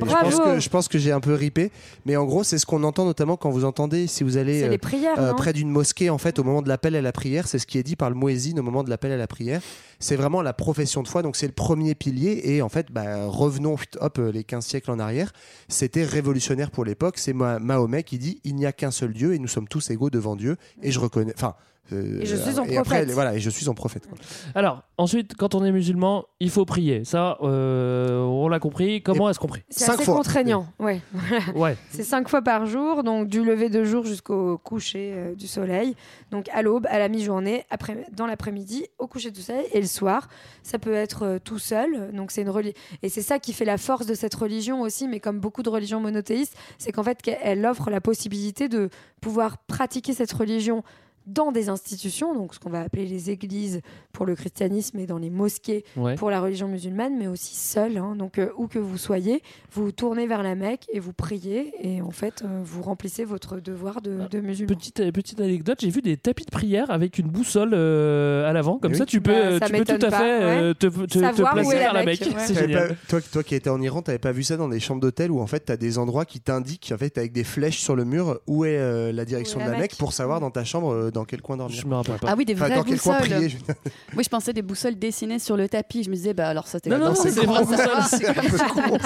Mais 0.06 0.10
je 0.10 0.16
pense 0.16 0.40
que 0.40 0.60
je 0.60 0.70
pense 0.70 0.88
que 0.88 0.98
j'ai 0.98 1.12
un 1.12 1.20
peu 1.20 1.34
ripé, 1.34 1.72
mais 2.06 2.16
en 2.16 2.26
gros 2.26 2.44
c'est 2.44 2.58
ce 2.58 2.66
qu'on 2.66 2.84
entend 2.84 3.06
notamment 3.06 3.36
quand 3.38 3.50
vous 3.50 3.66
entendez 3.66 4.08
si 4.08 4.24
vous 4.24 4.38
allez 4.38 4.62
euh, 4.64 4.78
prières, 4.78 5.20
euh, 5.20 5.34
près 5.34 5.54
d'une 5.54 5.70
mosquée 5.70 6.10
en 6.10 6.18
fait 6.18 6.40
au 6.40 6.44
moment 6.44 6.62
de 6.62 6.70
l'appel 6.70 6.96
à 6.96 7.02
la 7.02 7.12
prière, 7.12 7.48
c'est 7.48 7.60
ce 7.60 7.66
qui 7.68 7.78
est 7.78 7.84
dit 7.84 7.96
par 7.96 8.10
le 8.10 8.16
muezzin 8.16 8.58
au 8.58 8.62
moment 8.64 8.84
de 8.84 8.90
l'appel 8.90 9.12
à 9.12 9.18
la 9.18 9.28
prière. 9.28 9.62
C'est 10.00 10.16
vraiment 10.16 10.42
la 10.44 10.54
profession 10.54 11.02
de 11.02 11.08
foi, 11.08 11.24
donc 11.24 11.36
c'est 11.36 11.48
le 11.48 11.54
premier 11.54 11.96
pilier. 11.96 12.42
Et 12.46 12.62
en 12.62 12.70
fait 12.70 12.92
bah, 12.92 13.26
revenons 13.26 13.76
hop 14.00 14.20
euh, 14.20 14.32
les 14.32 14.44
15 14.44 14.66
siècles 14.66 14.92
en 14.92 15.00
arrière, 15.00 15.32
c'était 15.68 16.04
révolutionnaire 16.04 16.70
pour 16.72 16.86
l'époque, 16.86 17.18
c'est 17.18 17.34
Ma- 17.34 17.60
Mahomet 17.60 18.04
qui 18.04 18.18
dit 18.20 18.40
il 18.44 18.56
n'y 18.56 18.66
a 18.66 18.72
qu'un 18.72 18.92
seul 18.92 19.14
Dieu 19.14 19.34
et 19.34 19.40
nous 19.40 19.48
sommes 19.48 19.68
tous 19.68 19.90
égaux 19.90 20.10
devant 20.10 20.36
Dieu. 20.36 20.58
Et 20.84 20.92
je 20.92 21.00
reconnais 21.00 21.34
enfin 21.36 21.56
Et 21.92 22.26
je 22.26 22.36
suis 22.36 22.54
son 22.54 22.64
et 22.66 22.78
après, 22.78 22.98
prophète. 23.00 23.12
voilà, 23.12 23.36
et 23.36 23.40
je 23.40 23.50
suis 23.50 23.64
son 23.66 23.74
prophète. 23.74 24.08
quoi. 24.08 24.18
Alors, 24.56 24.84
ensuite, 24.98 25.36
quand 25.36 25.56
on 25.56 25.64
est 25.64 25.72
musulman, 25.72 26.26
il 26.40 26.50
faut 26.50 26.66
prier. 26.66 27.04
Ça, 27.06 27.38
euh, 27.42 28.20
on 28.22 28.48
l'a 28.50 28.60
compris. 28.60 29.02
Comment 29.02 29.30
est-ce 29.30 29.40
qu'on 29.40 29.48
prie 29.48 29.64
C'est 29.70 29.90
assez 29.90 30.04
fois. 30.06 30.16
contraignant. 30.16 30.68
Ouais. 30.80 31.02
Ouais. 31.56 31.78
C'est 31.90 32.04
cinq 32.04 32.30
fois 32.30 32.42
par 32.42 32.66
jour, 32.66 33.04
donc 33.04 33.28
du 33.28 33.44
lever 33.44 33.70
de 33.70 33.84
jour 33.84 34.06
jusqu'au 34.06 34.58
coucher 34.58 35.14
euh, 35.16 35.36
du 35.36 35.48
soleil. 35.48 35.96
Donc 36.32 36.48
à 36.54 36.62
l'aube, 36.62 36.86
à 36.90 37.00
la 37.00 37.08
mi-journée, 37.10 37.64
après, 37.70 38.06
dans 38.16 38.26
l'après-midi, 38.28 38.86
au 39.00 39.08
coucher 39.08 39.32
du 39.32 39.42
soleil 39.42 39.66
et 39.72 39.80
le 39.82 39.88
soir. 39.88 40.28
Ça 40.64 40.80
peut 40.80 40.94
être 40.94 41.24
euh, 41.24 41.40
tout 41.44 41.60
seul. 41.60 42.12
Donc 42.14 42.32
c'est 42.32 42.42
une 42.42 42.50
reli- 42.50 42.74
et 43.02 43.10
c'est 43.10 43.22
ça 43.22 43.40
qui 43.40 43.54
fait 43.54 43.66
la 43.66 43.78
force 43.78 44.06
de 44.06 44.14
cette 44.14 44.36
religion 44.36 44.82
aussi. 44.82 45.08
Mais 45.08 45.20
comme 45.20 45.40
beaucoup 45.40 45.64
de 45.64 45.70
religions 45.70 46.00
monothéistes, 46.00 46.56
c'est 46.78 46.92
qu'en 46.92 47.04
fait 47.04 47.22
qu'elle- 47.22 47.38
elle 47.42 47.66
offre 47.66 47.90
la 47.90 48.02
possibilité 48.02 48.68
de 48.68 48.90
pouvoir 49.22 49.58
pratiquer 49.60 50.14
cette 50.14 50.32
religion 50.32 50.84
dans 51.28 51.52
des 51.52 51.70
institutions, 51.70 52.34
donc 52.34 52.54
ce 52.56 52.60
qu'on 52.60 52.70
va 52.70 52.82
appeler 52.82 53.06
les 53.06 53.30
églises 53.30 53.82
pour 54.14 54.26
le 54.26 54.34
christianisme 54.36 54.98
et 55.00 55.06
dans 55.06 55.18
les 55.20 55.30
mosquées 55.30 55.84
Ouais. 55.96 56.16
pour 56.16 56.30
la 56.32 56.40
religion 56.42 56.68
musulmane, 56.68 57.18
mais 57.18 57.28
aussi 57.28 57.56
seul. 57.56 57.98
hein. 57.98 58.16
Donc 58.16 58.40
euh, 58.40 58.50
où 58.58 58.68
que 58.68 58.80
vous 58.80 58.98
soyez, 58.98 59.44
vous 59.72 59.86
vous 59.86 59.92
tournez 59.92 60.26
vers 60.26 60.42
la 60.42 60.56
Mecque 60.56 60.86
et 60.92 61.00
vous 61.00 61.14
priez 61.14 61.74
et 61.82 62.02
en 62.02 62.12
fait 62.12 62.42
euh, 62.44 62.62
vous 62.64 62.82
remplissez 62.82 63.26
votre 63.26 63.60
devoir 63.60 64.02
de, 64.02 64.28
de 64.32 64.40
musulman. 64.40 64.74
Petite, 64.74 65.00
euh, 65.02 65.12
petite 65.12 65.40
anecdote, 65.42 65.78
j'ai 65.82 65.90
vu 65.90 66.02
des 66.02 66.18
tapis 66.18 66.46
de 66.46 66.52
prière 66.52 66.90
avec 66.90 67.18
une 67.20 67.28
boussole 67.28 67.72
euh, 67.74 68.50
à 68.50 68.54
l'avant, 68.54 68.78
comme 68.80 68.94
Oui. 68.94 68.98
ça 68.98 69.06
tu 69.06 69.22
peux, 69.22 69.32
Bah, 69.32 69.60
ça 69.60 69.66
tu 69.68 69.74
peux 69.74 69.86
tout 69.86 70.06
à 70.06 70.10
pas, 70.10 70.18
fait 70.20 70.44
euh, 70.44 70.68
ouais. 70.70 70.74
te, 70.76 70.88
te- 70.88 71.42
placer 71.54 71.78
vers 71.78 71.94
la 71.94 72.04
Mecque, 72.04 72.22
ouais. 72.22 72.54
Génial. 72.54 72.88
pas- 72.90 72.94
toi, 73.10 73.20
toi 73.32 73.44
qui 73.44 73.56
étais 73.56 73.70
en 73.70 73.82
Iran, 73.82 74.02
t'avais 74.02 74.18
pas 74.20 74.32
vu 74.32 74.44
ça 74.44 74.58
dans 74.58 74.70
des 74.70 74.80
chambres 74.80 75.02
d'hôtel 75.02 75.32
où 75.32 75.40
en 75.42 75.48
fait 75.48 75.60
t'as 75.62 75.78
des 75.78 75.98
endroits 75.98 76.26
qui 76.26 76.40
t'indiquent 76.40 76.92
en 76.94 76.98
fait 76.98 77.18
avec 77.18 77.34
des 77.34 77.44
flèches 77.44 77.80
sur 77.80 77.96
le 77.96 78.06
mur 78.06 78.40
où 78.48 78.66
est 78.66 78.78
euh, 78.78 79.12
la 79.12 79.26
direction 79.26 79.60
Où 79.60 79.64
de 79.64 79.68
la 79.68 79.74
la 79.74 79.78
Mecque 79.80 79.92
Mecque. 79.92 80.00
pour 80.00 80.14
savoir 80.14 80.40
dans 80.40 80.52
ta 80.52 80.64
chambre 80.64 80.94
euh, 80.94 81.12
dans 81.18 81.26
quel 81.26 81.42
coin 81.42 81.58
dormir. 81.58 81.80
Je 81.82 81.86
me 81.88 81.96
rappelle 81.96 82.18
pas. 82.20 82.28
Ah 82.30 82.36
oui, 82.38 82.46
des 82.46 82.54
Enfin, 82.54 82.68
vraies 82.68 82.76
dans 82.78 82.84
quel 82.84 83.00
coin 83.00 83.18
boussoles. 83.20 83.34
prier. 83.36 83.50
je- 83.50 83.58
Oui, 84.16 84.24
je 84.24 84.30
pensais 84.30 84.54
des 84.54 84.62
boussoles 84.62 84.96
dessinées 84.98 85.40
sur 85.40 85.58
le 85.58 85.68
tapis. 85.68 86.04
Je 86.04 86.10
me 86.10 86.16
disais, 86.16 86.34
bah 86.34 86.48
alors 86.48 86.68
ça 86.68 86.78
c'était 86.80 86.90
Non, 86.92 86.98
non, 87.00 87.06
non, 87.10 87.16
c'est 87.16 87.32
c'est 87.32 87.44
pour 87.46 87.56
vrai, 87.64 87.78
savoir. 87.78 88.08
c'est 88.08 88.28
un 88.28 88.34
peu 88.34 88.58
con. 88.74 88.98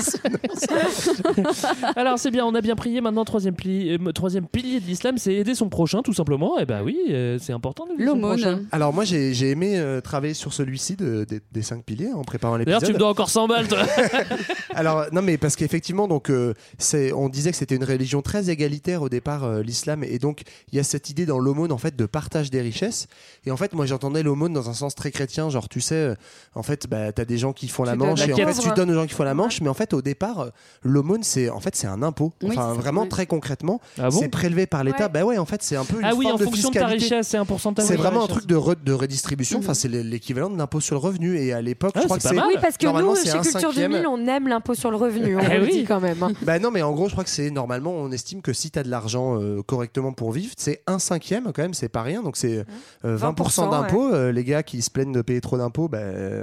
Alors 1.95 2.20
c'est 2.20 2.32
bien, 2.32 2.45
on 2.45 2.53
a 2.55 2.62
bien 2.62 2.76
prié. 2.76 3.01
Maintenant, 3.01 3.26
troisième, 3.26 3.55
pli- 3.55 3.89
euh, 3.97 4.12
troisième 4.12 4.47
pilier 4.47 4.80
de 4.80 4.86
l'islam, 4.86 5.18
c'est 5.18 5.34
aider 5.34 5.55
son 5.55 5.70
prochain, 5.70 6.01
tout 6.01 6.14
simplement. 6.14 6.59
Et 6.59 6.66
ben 6.66 6.82
oui, 6.84 6.97
euh, 7.09 7.38
c'est 7.41 7.53
important. 7.53 7.86
prochain. 7.86 8.03
L'aumône. 8.03 8.68
Alors 8.72 8.93
moi 8.93 9.03
j'ai 9.05 9.34
j'ai 9.34 9.49
aimé 9.51 9.78
euh, 9.78 10.01
travailler 10.01 10.34
sur 10.34 10.53
celui-ci 10.53 10.95
de- 10.95 11.26
des- 11.28 11.41
des 11.51 11.62
cinq 11.62 11.84
piliers 11.84 12.12
en 12.14 12.22
préparant 12.24 12.57
D'ailleurs, 12.57 12.80
tu 12.80 12.86
me 12.86 12.88
l'épisode. 12.89 12.99
dois 12.99 13.09
encore 13.09 13.30
100 13.30 13.47
balles, 13.47 13.68
toi. 13.68 13.80
Alors 14.76 15.05
non 15.12 15.22
mais 15.22 15.38
parce 15.38 15.55
qu'effectivement 15.55 16.07
donc 16.07 16.30
euh, 16.30 16.53
c'est 16.78 17.12
on 17.14 17.30
disait 17.30 17.51
que 17.51 17.57
c'était 17.57 17.76
une 17.76 17.84
religion 17.84 18.22
très 18.22 18.49
égalitaire 18.49 19.01
au 19.01 19.09
départ 19.09 19.43
euh, 19.43 19.62
l'islam 19.62 20.03
et 20.03 20.20
donc 20.20 20.41
il 20.72 20.78
y 20.78 20.80
a 20.80 20.84
cette 20.84 21.09
idée 21.09 21.26
dans 21.26 21.39
l'aumône 21.39 21.72
en 21.72 21.78
fait 21.78 21.95
de 22.02 22.06
partage 22.08 22.49
des 22.49 22.62
richesses 22.62 23.08
et 23.45 23.52
en 23.52 23.58
fait 23.58 23.74
moi 23.74 23.86
j'entendais 23.86 24.24
l'aumône 24.24 24.54
dans 24.54 24.70
un 24.70 24.74
sens 24.74 24.95
très 24.95 25.12
chrétien 25.12 25.50
genre 25.50 25.70
tu 25.70 25.82
sais 25.82 25.96
euh, 25.96 26.16
en 26.55 26.63
fait 26.63 26.88
bah 26.88 27.12
t'as 27.12 27.26
des 27.26 27.38
gens 27.38 27.54
qui 27.54 27.67
font 27.67 27.84
la 27.84 27.92
Tu 27.93 27.97
manche 28.00 28.28
et 28.28 28.34
en 28.34 28.36
fait 28.36 28.59
tu 28.62 28.70
donnes 28.76 28.89
aux 28.92 28.96
gens 28.96 29.05
qui 29.05 29.13
font 29.13 29.24
la 29.24 29.34
manche 29.34 29.62
mais 29.62 29.70
en 29.70 29.74
fait 29.74 29.93
au 29.93 30.01
départ 30.01 30.39
euh, 30.39 30.50
l'aumône 30.84 31.24
c'est 31.24 31.50
en 31.50 31.59
fait 31.59 31.76
c'est 31.76 31.88
un 31.88 32.01
impôt 32.01 32.34
Oui, 32.42 32.50
enfin 32.51 32.71
c'est- 32.74 32.82
vraiment 32.82 33.05
très 33.05 33.26
concrètement 33.28 33.80
Ah 34.00 34.09
bon 34.09 34.20
c'est 34.20 34.30
prélevé 34.30 34.66
par 34.66 34.84
l'État 34.84 35.04
Ouais. 35.05 35.09
bah 35.09 35.24
ouais 35.26 35.38
en 35.38 35.46
fait 35.46 35.62
c'est 35.63 35.76
un 35.76 35.86
peu 35.86 36.00
une 36.00 36.05
Ah 36.05 36.16
oui, 36.16 36.24
forme 36.26 36.36
en 36.36 36.38
de 36.39 36.43
fonction 36.46 36.70
de 36.70 36.74
ta 36.80 36.88
richesse, 36.88 37.28
c'est 37.28 37.38
un 37.38 37.46
pourcentage. 37.46 37.86
C'est 37.86 37.96
vraiment 37.96 38.24
un 38.24 38.28
truc 38.28 38.46
de, 38.46 38.55
re- 38.55 38.82
de 38.84 38.93
redistribution. 38.93 39.59
Enfin, 39.59 39.74
c'est 39.74 39.88
l'é- 39.88 40.04
l'équivalent 40.04 40.50
de 40.50 40.58
l'impôt 40.58 40.80
sur 40.80 40.96
le 40.96 41.00
revenu. 41.00 41.38
Et 41.38 41.54
à 41.54 41.62
l'époque, 41.62 41.92
Ah, 41.96 42.00
je 42.01 42.05
crois 42.05 42.20
c'est 42.20 42.30
que 42.30 42.36
c'est. 42.36 42.42
Oui, 42.42 42.55
parce 42.62 42.78
que 42.78 42.88
nous, 42.88 43.16
c'est 43.16 43.26
chez 43.32 43.39
Culture 43.39 43.59
cinquième. 43.71 43.92
2000, 43.92 44.08
on 44.08 44.28
aime 44.28 44.47
l'impôt 44.47 44.74
sur 44.74 44.89
le 44.92 44.97
revenu. 44.97 45.38
On 45.38 45.39
Eh 45.51 45.58
le 45.58 45.66
oui. 45.66 45.71
dit 45.71 45.84
quand 45.86 46.00
même. 46.00 46.17
Bah 46.43 46.59
non, 46.59 46.71
mais 46.71 46.82
en 46.82 46.92
gros, 46.93 47.08
je 47.08 47.12
crois 47.13 47.24
que 47.24 47.30
c'est 47.30 47.50
normalement, 47.51 47.92
on 47.92 48.12
estime 48.12 48.42
que 48.42 48.54
si 48.54 48.71
tu 48.71 48.80
as 48.80 48.84
de 48.84 48.89
l'argent 48.89 49.39
euh, 49.42 49.62
correctement 49.63 50.13
pour 50.13 50.32
vivre, 50.32 50.54
c'est 50.58 50.82
un 50.88 51.00
cinquième 51.00 51.46
quand 51.54 51.62
même, 51.62 51.74
c'est 51.82 51.89
pas 51.89 52.03
rien. 52.03 52.21
Donc 52.21 52.37
c'est 52.37 52.63
euh, 53.05 53.17
20%, 53.17 53.33
20%, 53.36 53.70
d'impôts. 53.71 54.13
Euh, 54.13 54.32
les 54.32 54.43
gars 54.43 54.62
qui 54.63 54.82
se 54.82 54.89
plaignent 54.91 55.12
de 55.12 55.21
payer 55.21 55.41
trop 55.41 55.58
d'impôts, 55.58 55.87
bah, 55.87 55.99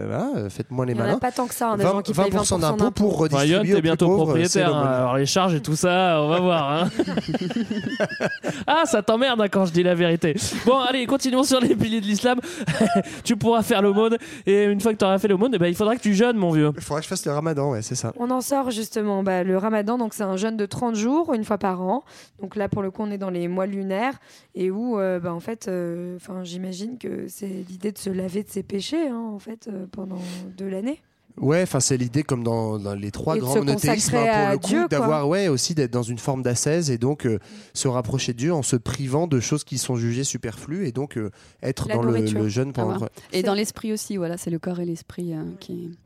voilà, 0.06 0.50
faites 0.50 0.70
moins 0.70 0.84
les 0.84 0.92
Il 0.92 0.96
n'y 0.96 1.00
en 1.00 1.04
a 1.04 1.06
malins. 1.08 1.18
pas 1.18 1.30
tant 1.32 1.46
que 1.46 1.54
ça, 1.54 1.70
hein, 1.70 1.76
des 1.76 1.84
20%, 1.84 1.86
gens 1.92 2.02
qui 2.02 2.12
payent 2.12 2.30
20% 2.30 2.60
d'impôts 2.60 2.90
pour 2.90 3.16
redistribuer. 3.18 3.72
Aux 3.72 3.76
t'es 3.76 3.82
bientôt 3.82 4.06
pauvres, 4.06 4.24
propriétaire. 4.24 4.74
hein. 4.74 4.82
Alors 4.82 5.16
les 5.16 5.26
charges 5.26 5.54
et 5.54 5.60
tout 5.62 5.76
ça, 5.76 6.18
on 6.22 6.28
va 6.28 6.40
voir. 6.40 6.72
hein. 6.72 6.88
ah, 8.66 8.82
ça 8.84 9.02
t'emmerde 9.02 9.40
hein, 9.40 9.48
quand 9.50 9.64
je 9.66 9.72
dis 9.72 9.82
la 9.82 9.94
vérité. 9.94 10.34
Bon, 10.66 10.78
allez, 10.78 11.06
continuons 11.06 11.44
sur 11.44 11.60
les 11.60 11.74
piliers 11.74 12.00
de 12.00 12.06
l'islam. 12.06 12.40
tu 13.24 13.36
pourras 13.36 13.62
faire 13.62 13.82
l'aumône 13.82 14.16
et 14.46 14.64
une 14.64 14.80
fois 14.80 14.92
que 14.92 14.98
tu 14.98 15.04
auras 15.04 15.18
fait 15.18 15.28
l'aumône, 15.28 15.52
eh 15.54 15.58
ben, 15.58 15.66
il 15.66 15.74
faudra 15.74 15.96
que 15.96 16.00
tu 16.00 16.14
jeûnes, 16.14 16.36
mon 16.36 16.50
vieux. 16.50 16.72
Il 16.76 16.82
faudra 16.82 17.00
que 17.00 17.04
je 17.04 17.08
fasse 17.08 17.24
le 17.26 17.32
ramadan, 17.32 17.70
ouais, 17.70 17.82
c'est 17.82 17.94
ça. 17.94 18.12
On 18.18 18.30
en 18.30 18.40
sort 18.40 18.70
justement 18.70 19.22
bah, 19.22 19.44
le 19.44 19.56
ramadan, 19.56 19.98
donc 19.98 20.14
c'est 20.14 20.22
un 20.24 20.36
jeûne 20.36 20.56
de 20.56 20.66
30 20.66 20.94
jours, 20.94 21.32
une 21.34 21.44
fois 21.44 21.58
par 21.58 21.80
an. 21.82 22.02
Donc 22.40 22.56
là, 22.56 22.68
pour 22.68 22.82
le 22.82 22.90
coup, 22.90 23.02
on 23.02 23.10
est 23.10 23.18
dans 23.18 23.30
les 23.30 23.48
mois 23.48 23.66
lunaires 23.66 24.14
et 24.54 24.70
où, 24.70 24.98
euh, 24.98 25.18
bah, 25.20 25.27
en 25.32 25.40
fait, 25.40 25.68
euh, 25.68 26.16
enfin, 26.16 26.44
j'imagine 26.44 26.98
que 26.98 27.26
c'est 27.28 27.64
l'idée 27.68 27.92
de 27.92 27.98
se 27.98 28.10
laver 28.10 28.42
de 28.42 28.48
ses 28.48 28.62
péchés, 28.62 29.08
hein, 29.08 29.30
en 29.32 29.38
fait, 29.38 29.68
euh, 29.68 29.86
pendant 29.90 30.18
de 30.56 30.64
l'année. 30.66 31.00
Ouais, 31.40 31.62
enfin 31.62 31.78
c'est 31.78 31.96
l'idée 31.96 32.24
comme 32.24 32.42
dans, 32.42 32.80
dans 32.80 32.94
les 32.94 33.12
trois 33.12 33.36
Et 33.36 33.38
grands 33.38 33.54
monothéismes 33.58 34.16
hein, 34.16 34.56
pour 34.58 34.72
le 34.74 34.82
coup 34.82 34.88
d'avoir 34.88 35.28
ouais 35.28 35.46
aussi 35.46 35.72
d'être 35.72 35.92
dans 35.92 36.02
une 36.02 36.18
forme 36.18 36.42
d'ascèse 36.42 36.90
et 36.90 36.98
donc 36.98 37.26
euh, 37.26 37.38
se 37.74 37.86
rapprocher 37.86 38.32
de 38.32 38.38
Dieu 38.38 38.52
en 38.52 38.64
se 38.64 38.74
privant 38.74 39.28
de 39.28 39.38
choses 39.38 39.62
qui 39.62 39.78
sont 39.78 39.94
jugées 39.94 40.24
superflues 40.24 40.88
et 40.88 40.90
donc 40.90 41.16
euh, 41.16 41.30
être 41.62 41.86
La 41.86 41.94
dans 41.94 42.02
le, 42.02 42.18
le 42.18 42.48
jeûne 42.48 42.72
pendant 42.72 42.96
Ah 42.96 43.02
ouais. 43.02 43.08
Et 43.32 43.44
dans 43.44 43.54
l'esprit 43.54 43.92
aussi, 43.92 44.16
voilà, 44.16 44.36
c'est 44.36 44.50
le 44.50 44.58
corps 44.58 44.80
et 44.80 44.84
l'esprit 44.84 45.32
euh, 45.32 45.44
qui. 45.60 45.96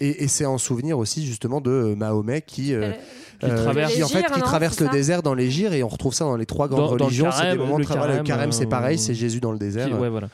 et, 0.00 0.24
et 0.24 0.28
c'est 0.28 0.44
en 0.44 0.58
souvenir 0.58 0.98
aussi 0.98 1.24
justement 1.24 1.62
de 1.62 1.94
Mahomet 1.96 2.42
qui 2.42 2.74
euh, 2.74 2.92
Qui 3.48 3.62
traverse- 3.62 3.94
qui, 3.94 4.02
en 4.02 4.08
fait 4.08 4.24
qui 4.26 4.40
traverse 4.40 4.76
c'est 4.76 4.84
le 4.84 4.90
désert 4.90 5.22
dans 5.22 5.34
les 5.34 5.50
gyres 5.50 5.72
et 5.72 5.82
on 5.82 5.88
retrouve 5.88 6.14
ça 6.14 6.24
dans 6.24 6.36
les 6.36 6.46
trois 6.46 6.68
grandes 6.68 6.80
Dans- 6.80 6.86
dans 6.90 6.96
le 6.96 7.04
religions 7.04 7.30
c'est 7.30 7.38
carême, 7.42 7.52
des 7.52 7.58
moments 7.64 7.76
de 7.76 7.82
le 7.82 7.88
carême, 7.88 8.22
carême 8.24 8.52
c'est 8.52 8.66
euh, 8.66 8.68
pareil 8.68 8.98
c'est 8.98 9.14
Jésus 9.14 9.40
dans 9.40 9.52
le 9.52 9.58
désert 9.58 9.86
Qui- 9.88 9.94
ouais, 9.94 10.08
voilà. 10.08 10.28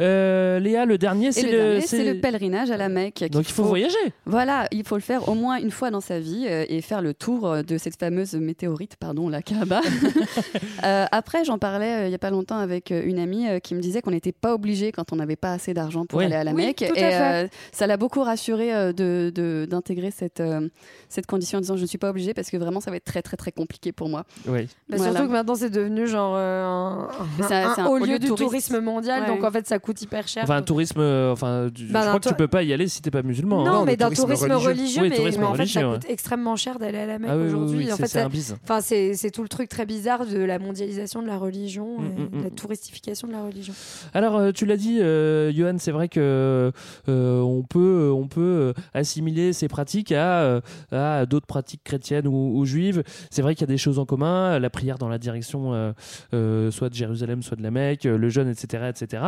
Euh, 0.00 0.58
Léa, 0.60 0.84
le 0.84 0.96
dernier, 0.98 1.32
c'est 1.32 1.42
le 1.42 1.50
le, 1.50 1.58
dernier, 1.72 1.80
c'est 1.86 2.04
le 2.04 2.20
pèlerinage 2.20 2.70
à 2.70 2.76
la 2.76 2.88
Mecque. 2.88 3.24
Donc 3.30 3.48
il 3.48 3.52
faut 3.52 3.64
voyager. 3.64 3.96
Voilà, 4.26 4.66
il 4.70 4.84
faut 4.86 4.94
le 4.94 5.00
faire 5.02 5.28
au 5.28 5.34
moins 5.34 5.56
une 5.58 5.70
fois 5.72 5.90
dans 5.90 6.00
sa 6.00 6.20
vie 6.20 6.46
euh, 6.48 6.64
et 6.68 6.80
faire 6.82 7.02
le 7.02 7.14
tour 7.14 7.46
euh, 7.48 7.62
de 7.62 7.78
cette 7.78 7.98
fameuse 7.98 8.34
météorite, 8.34 8.96
pardon, 8.96 9.28
la 9.28 9.42
Kaaba. 9.42 9.80
Euh, 10.84 11.06
après, 11.12 11.44
j'en 11.44 11.58
parlais 11.58 11.92
euh, 12.02 12.06
il 12.08 12.10
y 12.12 12.14
a 12.14 12.18
pas 12.18 12.30
longtemps 12.30 12.58
avec 12.58 12.90
euh, 12.90 13.02
une 13.04 13.18
amie 13.20 13.46
euh, 13.48 13.58
qui 13.60 13.74
me 13.76 13.80
disait 13.80 14.02
qu'on 14.02 14.10
n'était 14.10 14.32
pas 14.32 14.52
obligé 14.54 14.90
quand 14.90 15.12
on 15.12 15.16
n'avait 15.16 15.36
pas 15.36 15.52
assez 15.52 15.74
d'argent 15.74 16.06
pour 16.06 16.18
Oui. 16.18 16.24
aller 16.24 16.34
à 16.34 16.42
la 16.42 16.52
Oui, 16.52 16.66
Mecque. 16.66 16.84
tout 16.88 16.94
à 16.96 16.98
et 16.98 17.14
euh, 17.44 17.48
ça 17.70 17.86
l'a 17.86 17.96
beaucoup 17.96 18.22
rassuré 18.22 18.74
euh, 18.74 18.92
de- 18.92 19.30
de- 19.32 19.66
d'intégrer 19.70 20.10
cette, 20.10 20.40
euh, 20.40 20.68
cette 21.08 21.26
condition 21.26 21.58
en 21.58 21.60
disant 21.60 21.76
je 21.76 21.82
ne 21.82 21.86
suis 21.86 21.98
pas 21.98 22.10
obligé 22.10 22.34
parce 22.42 22.50
que 22.50 22.56
vraiment, 22.56 22.80
ça 22.80 22.90
va 22.90 22.96
être 22.96 23.04
très, 23.04 23.22
très, 23.22 23.36
très 23.36 23.52
compliqué 23.52 23.92
pour 23.92 24.08
moi. 24.08 24.24
Oui. 24.46 24.66
Bah, 24.88 24.96
Voilà. 24.96 25.12
Surtout 25.12 25.28
que 25.28 25.32
maintenant 25.32 25.54
c'est 25.54 25.70
devenu 25.70 26.06
genre 26.06 26.34
euh, 26.36 26.64
un, 26.66 27.86
haut 27.86 27.98
lieu 27.98 28.06
lieu 28.12 28.18
du 28.18 28.28
tourisme 28.28 28.80
mondial, 28.80 29.22
Ouais. 29.22 29.28
donc 29.28 29.44
en 29.44 29.50
fait 29.50 29.66
ça 29.66 29.78
coûte 29.78 30.00
hyper 30.02 30.26
cher. 30.28 30.42
Enfin, 30.44 30.56
un 30.56 30.62
tourisme, 30.62 31.00
euh, 31.00 31.32
enfin, 31.32 31.68
tu- 31.74 31.84
Bah, 31.86 32.00
je 32.02 32.08
crois 32.08 32.20
que 32.20 32.28
tu 32.28 32.34
peux 32.34 32.48
pas 32.48 32.62
y 32.62 32.72
aller 32.72 32.88
si 32.88 33.00
t'es 33.02 33.10
pas 33.10 33.22
musulman. 33.22 33.64
non, 33.64 33.70
hein. 33.72 33.82
mais 33.86 33.92
le 33.92 33.96
d'un 33.98 34.06
tourisme 34.06 34.22
tourisme 34.24 34.44
religieux. 34.52 34.68
religieux, 34.68 35.02
Oui, 35.02 35.08
mais, 35.10 35.16
tourisme 35.16 35.40
mais 35.40 35.46
en 35.46 35.54
fait 35.54 35.66
ça 35.66 35.80
religieux, 35.80 35.98
coûte 36.00 36.10
extrêmement 36.10 36.56
cher 36.56 36.78
d'aller 36.78 36.98
à 36.98 37.06
la 37.06 37.18
Mecque 37.18 37.30
Ah 37.32 37.36
oui, 37.38 37.46
aujourd'hui. 37.46 37.78
oui, 37.86 37.92
en 37.92 37.96
c'est- 37.96 38.08
fait. 38.08 38.26
Enfin, 38.64 38.80
c'est 38.80 39.30
tout 39.30 39.42
le 39.42 39.48
truc 39.48 39.68
très 39.68 39.86
bizarre 39.86 40.26
de 40.26 40.38
la 40.38 40.58
mondialisation 40.58 41.22
de 41.22 41.26
la 41.28 41.38
religion, 41.38 41.98
Mm, 41.98 42.04
mm, 42.04 42.28
de 42.30 42.36
mm. 42.38 42.42
la 42.44 42.50
touristification 42.50 43.28
de 43.28 43.32
la 43.32 43.42
religion. 43.42 43.74
Alors, 44.14 44.36
euh, 44.36 44.50
tu 44.52 44.66
l'as 44.66 44.76
dit, 44.76 45.00
euh, 45.00 45.52
Johan, 45.52 45.76
c'est 45.78 45.92
vrai 45.92 46.08
que 46.08 46.72
on 47.06 47.62
peut, 47.68 48.10
on 48.14 48.26
peut 48.26 48.74
assimiler 48.94 49.52
ces 49.52 49.68
pratiques 49.68 50.12
à, 50.12 50.60
à 50.90 51.26
d'autres 51.26 51.46
pratiques 51.46 51.82
chrétiennes 51.84 52.26
ou, 52.32 52.58
ou 52.58 52.64
juives. 52.64 53.02
C'est 53.30 53.42
vrai 53.42 53.54
qu'il 53.54 53.62
y 53.62 53.70
a 53.70 53.72
des 53.72 53.78
choses 53.78 53.98
en 53.98 54.04
commun, 54.04 54.58
la 54.58 54.70
prière 54.70 54.98
dans 54.98 55.08
la 55.08 55.18
direction 55.18 55.74
euh, 55.74 55.92
euh, 56.34 56.70
soit 56.70 56.88
de 56.88 56.94
Jérusalem, 56.94 57.42
soit 57.42 57.56
de 57.56 57.62
la 57.62 57.70
Mecque, 57.70 58.04
le 58.04 58.28
jeûne, 58.28 58.48
etc., 58.48 58.84
etc. 58.88 59.22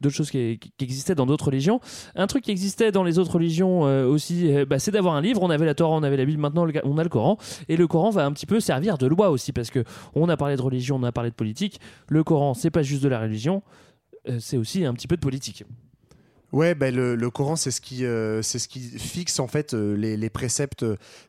D'autres 0.00 0.14
choses 0.14 0.30
qui, 0.30 0.58
existaient 0.80 1.14
dans 1.14 1.26
d'autres 1.26 1.46
religions. 1.46 1.80
Un 2.14 2.26
truc 2.26 2.44
qui 2.44 2.50
existait 2.50 2.92
dans 2.92 3.04
les 3.04 3.18
autres 3.18 3.32
religions 3.32 3.86
euh, 3.86 4.06
aussi, 4.06 4.52
bah, 4.68 4.78
c'est 4.78 4.90
d'avoir 4.90 5.14
un 5.14 5.20
livre. 5.20 5.42
On 5.42 5.50
avait 5.50 5.66
la 5.66 5.74
Torah, 5.74 5.96
on 5.96 6.02
avait 6.02 6.16
la 6.16 6.24
Bible, 6.24 6.40
maintenant 6.40 6.66
on 6.84 6.98
a 6.98 7.02
le 7.02 7.08
Coran. 7.08 7.38
Et 7.68 7.76
le 7.76 7.86
Coran 7.86 8.10
va 8.10 8.24
un 8.24 8.32
petit 8.32 8.46
peu 8.46 8.60
servir 8.60 8.98
de 8.98 9.06
loi 9.06 9.30
aussi, 9.30 9.52
parce 9.52 9.70
que 9.70 9.84
on 10.14 10.28
a 10.28 10.36
parlé 10.36 10.56
de 10.56 10.62
religion, 10.62 10.96
on 10.96 11.02
a 11.04 11.12
parlé 11.12 11.30
de 11.30 11.34
politique. 11.34 11.80
Le 12.08 12.24
Coran, 12.24 12.54
c'est 12.54 12.70
pas 12.70 12.82
juste 12.82 13.02
de 13.02 13.08
la 13.08 13.20
religion, 13.20 13.62
c'est 14.38 14.56
aussi 14.56 14.84
un 14.84 14.92
petit 14.94 15.06
peu 15.06 15.16
de 15.16 15.20
politique. 15.20 15.64
Ouais, 16.52 16.74
ben 16.74 16.94
le, 16.94 17.14
le 17.14 17.30
Coran, 17.30 17.56
c'est 17.56 17.70
ce 17.70 17.80
qui, 17.82 18.06
euh, 18.06 18.40
c'est 18.40 18.58
ce 18.58 18.68
qui 18.68 18.80
fixe 18.80 19.38
en 19.38 19.48
fait 19.48 19.74
euh, 19.74 19.94
les, 19.96 20.16
les 20.16 20.30
préceptes. 20.30 20.84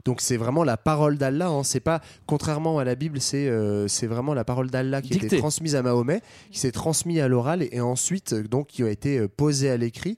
Donc 0.05 0.21
c'est 0.21 0.37
vraiment 0.37 0.63
la 0.63 0.77
parole 0.77 1.17
d'Allah. 1.17 1.47
Hein. 1.49 1.63
C'est 1.63 1.81
pas 1.81 1.99
contrairement 2.25 2.79
à 2.79 2.85
la 2.85 2.95
Bible, 2.95 3.19
c'est 3.19 3.47
euh, 3.49 3.87
c'est 3.89 4.07
vraiment 4.07 4.33
la 4.33 4.45
parole 4.45 4.69
d'Allah 4.69 5.01
qui 5.01 5.13
a 5.13 5.17
été 5.17 5.37
transmise 5.37 5.75
à 5.75 5.81
Mahomet, 5.83 6.21
qui 6.51 6.59
s'est 6.59 6.71
transmise 6.71 7.19
à 7.19 7.27
l'oral 7.27 7.63
et, 7.63 7.69
et 7.73 7.81
ensuite 7.81 8.33
donc 8.33 8.67
qui 8.67 8.81
a 8.83 8.89
été 8.89 9.27
posée 9.27 9.69
à 9.69 9.75
l'écrit. 9.77 10.17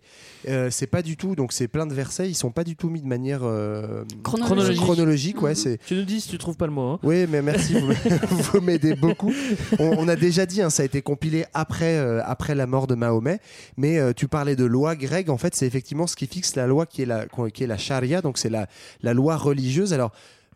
C'est 0.69 0.87
pas 0.87 1.01
du 1.01 1.17
tout. 1.17 1.35
Donc 1.35 1.51
c'est 1.53 1.67
plein 1.67 1.87
de 1.87 1.93
versets. 1.93 2.29
Ils 2.29 2.35
sont 2.35 2.51
pas 2.51 2.63
du 2.63 2.75
tout 2.75 2.89
mis 2.89 3.01
de 3.01 3.07
manière 3.07 3.41
Chronologique. 4.23 4.81
chronologique, 4.81 5.41
ouais, 5.41 5.51
Mhm. 5.51 5.55
c'est 5.55 5.77
Tu 5.85 5.95
nous 5.95 6.03
dis 6.03 6.21
si 6.21 6.29
tu 6.29 6.37
trouves 6.37 6.57
pas 6.57 6.65
le 6.67 6.73
mot. 6.73 6.81
hein. 6.81 6.99
oui, 7.03 7.25
mais 7.29 7.41
merci, 7.41 7.75
vous, 8.29 8.61
m'aidez 8.61 8.93
beaucoup. 9.01 9.33
On, 9.79 9.95
on 9.97 10.07
a 10.07 10.15
déjà 10.15 10.45
dit, 10.45 10.61
hein, 10.61 10.69
ça 10.69 10.83
a 10.83 10.85
été 10.85 11.01
compilé 11.01 11.45
après, 11.53 11.97
après 12.23 12.55
la 12.55 12.67
mort 12.67 12.87
de 12.87 12.95
Mahomet, 12.95 13.39
mais 13.77 14.13
tu 14.13 14.27
parlais 14.27 14.55
de 14.55 14.65
loi 14.65 14.90
grecque, 14.95 15.29
en 15.29 15.37
fait, 15.37 15.55
c'est 15.55 15.65
effectivement 15.65 16.07
ce 16.07 16.15
qui 16.15 16.27
fixe 16.27 16.55
la 16.55 16.67
loi 16.67 16.85
qui 16.85 17.01
est 17.01 17.05
la, 17.05 17.25
qui 17.53 17.63
est 17.63 17.67
la 17.67 17.77
charia, 17.77 18.21
donc 18.21 18.37
c'est 18.37 18.49
la, 18.49 18.67
la 19.01 19.13
loi 19.13 19.37
religieuse. 19.37 19.93
Alors, 19.93 20.11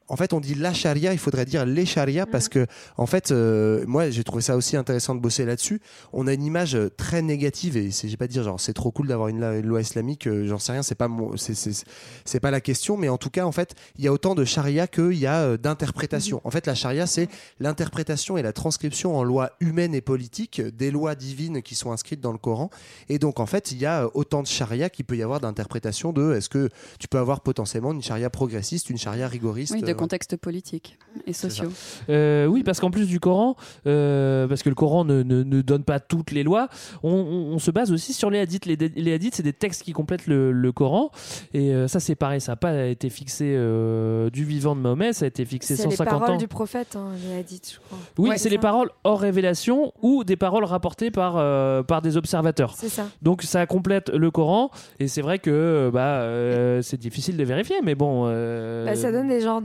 en 0.07 0.15
fait, 0.15 0.33
on 0.33 0.39
dit 0.39 0.55
la 0.55 0.73
charia, 0.73 1.13
il 1.13 1.19
faudrait 1.19 1.45
dire 1.45 1.65
les 1.65 1.85
charia 1.85 2.25
parce 2.25 2.49
que, 2.49 2.67
en 2.97 3.05
fait, 3.05 3.31
euh, 3.31 3.83
moi, 3.87 4.09
j'ai 4.09 4.23
trouvé 4.23 4.41
ça 4.41 4.55
aussi 4.55 4.77
intéressant 4.77 5.15
de 5.15 5.19
bosser 5.19 5.45
là-dessus. 5.45 5.81
On 6.13 6.27
a 6.27 6.33
une 6.33 6.43
image 6.43 6.75
euh, 6.75 6.89
très 6.95 7.21
négative 7.21 7.77
et 7.77 7.91
c'est, 7.91 8.07
j'ai 8.07 8.17
pas 8.17 8.27
dire 8.27 8.43
genre 8.43 8.59
c'est 8.59 8.73
trop 8.73 8.91
cool 8.91 9.07
d'avoir 9.07 9.29
une, 9.29 9.61
loi 9.61 9.81
islamique, 9.81 10.27
euh, 10.27 10.47
j'en 10.47 10.59
sais 10.59 10.71
rien, 10.71 10.83
c'est 10.83 10.95
pas 10.95 11.07
mon, 11.07 11.37
c'est, 11.37 11.55
c'est, 11.55 11.85
c'est 12.23 12.39
pas 12.39 12.51
la 12.51 12.61
question, 12.61 12.97
mais 12.97 13.09
en 13.09 13.17
tout 13.17 13.29
cas, 13.29 13.45
en 13.45 13.51
fait, 13.51 13.75
il 13.97 14.03
y 14.03 14.07
a 14.07 14.13
autant 14.13 14.35
de 14.35 14.45
charia 14.45 14.87
qu'il 14.87 15.13
y 15.13 15.25
a 15.25 15.41
euh, 15.41 15.57
d'interprétation. 15.57 16.41
En 16.43 16.51
fait, 16.51 16.67
la 16.67 16.75
charia, 16.75 17.07
c'est 17.07 17.27
l'interprétation 17.59 18.37
et 18.37 18.41
la 18.41 18.53
transcription 18.53 19.17
en 19.17 19.23
loi 19.23 19.51
humaine 19.59 19.95
et 19.95 20.01
politique 20.01 20.61
des 20.61 20.91
lois 20.91 21.15
divines 21.15 21.61
qui 21.61 21.75
sont 21.75 21.91
inscrites 21.91 22.21
dans 22.21 22.31
le 22.31 22.37
Coran. 22.37 22.69
Et 23.09 23.19
donc, 23.19 23.39
en 23.39 23.45
fait, 23.45 23.71
il 23.71 23.79
y 23.79 23.85
a 23.85 24.03
euh, 24.03 24.09
autant 24.13 24.41
de 24.41 24.47
charia 24.47 24.89
qu'il 24.89 25.05
peut 25.05 25.17
y 25.17 25.23
avoir 25.23 25.39
d'interprétation 25.39 26.13
de 26.13 26.33
est-ce 26.33 26.49
que 26.49 26.69
tu 26.99 27.07
peux 27.07 27.17
avoir 27.17 27.41
potentiellement 27.41 27.91
une 27.91 28.01
charia 28.01 28.29
progressiste, 28.29 28.89
une 28.89 28.97
charia 28.97 29.27
rigoriste. 29.27 29.73
Oui, 29.73 29.81
contextes 29.95 30.35
politiques 30.37 30.97
et 31.27 31.33
sociaux. 31.33 31.69
Euh, 32.09 32.45
oui, 32.45 32.63
parce 32.63 32.79
qu'en 32.79 32.91
plus 32.91 33.07
du 33.07 33.19
Coran, 33.19 33.55
euh, 33.87 34.47
parce 34.47 34.63
que 34.63 34.69
le 34.69 34.75
Coran 34.75 35.05
ne, 35.05 35.23
ne- 35.23 35.43
ne 35.43 35.61
donne 35.61 35.83
pas 35.83 35.99
toutes 35.99 36.31
les 36.31 36.43
lois, 36.43 36.67
on, 37.03 37.11
on- 37.11 37.53
on 37.55 37.59
se 37.59 37.71
base 37.71 37.91
aussi 37.91 38.13
sur 38.13 38.29
les 38.29 38.39
hadiths. 38.39 38.65
Les, 38.65 38.75
les 38.75 39.13
hadiths, 39.13 39.35
c'est 39.35 39.43
des 39.43 39.53
textes 39.53 39.83
qui 39.83 39.93
complètent 39.93 40.27
le, 40.27 40.51
le 40.51 40.71
Coran. 40.71 41.11
Et 41.53 41.73
euh, 41.73 41.87
ça, 41.87 41.99
c'est 41.99 42.15
pareil, 42.15 42.41
ça 42.41 42.53
n'a 42.53 42.55
pas 42.57 42.85
été 42.85 43.09
fixé 43.09 43.53
euh, 43.55 44.29
du 44.29 44.43
vivant 44.45 44.75
de 44.75 44.81
Mahomet, 44.81 45.13
ça 45.13 45.25
a 45.25 45.27
été 45.27 45.45
fixé 45.45 45.75
C'est 45.75 45.83
les 45.87 45.95
150 45.95 46.19
paroles 46.19 46.35
ans. 46.35 46.37
du 46.37 46.47
prophète, 46.47 46.95
hein, 46.95 47.09
les 47.29 47.37
hadiths, 47.39 47.73
je 47.73 47.79
crois. 47.85 47.97
Oui, 48.17 48.29
Ouais, 48.29 48.37
c'est 48.37 48.49
les 48.49 48.57
paroles 48.57 48.89
hors 49.03 49.19
révélation 49.19 49.93
ou 50.01 50.23
des 50.23 50.35
paroles 50.35 50.65
rapportées 50.65 51.11
par, 51.11 51.35
euh, 51.37 51.83
par 51.83 52.01
des 52.01 52.17
observateurs. 52.17 52.73
C'est 52.77 52.89
ça. 52.89 53.07
Donc 53.21 53.43
ça 53.43 53.65
complète 53.65 54.09
le 54.09 54.31
Coran 54.31 54.71
et 54.99 55.07
c'est 55.07 55.21
vrai 55.21 55.39
que 55.39 55.89
bah, 55.93 56.19
euh, 56.21 56.81
c'est 56.81 56.99
difficile 56.99 57.37
de 57.37 57.43
vérifier, 57.43 57.75
mais 57.83 57.95
bon. 57.95 58.23
euh, 58.27 58.85
Bah, 58.85 58.95
ça 58.95 59.11
donne 59.11 59.27
des 59.27 59.41
genres 59.41 59.61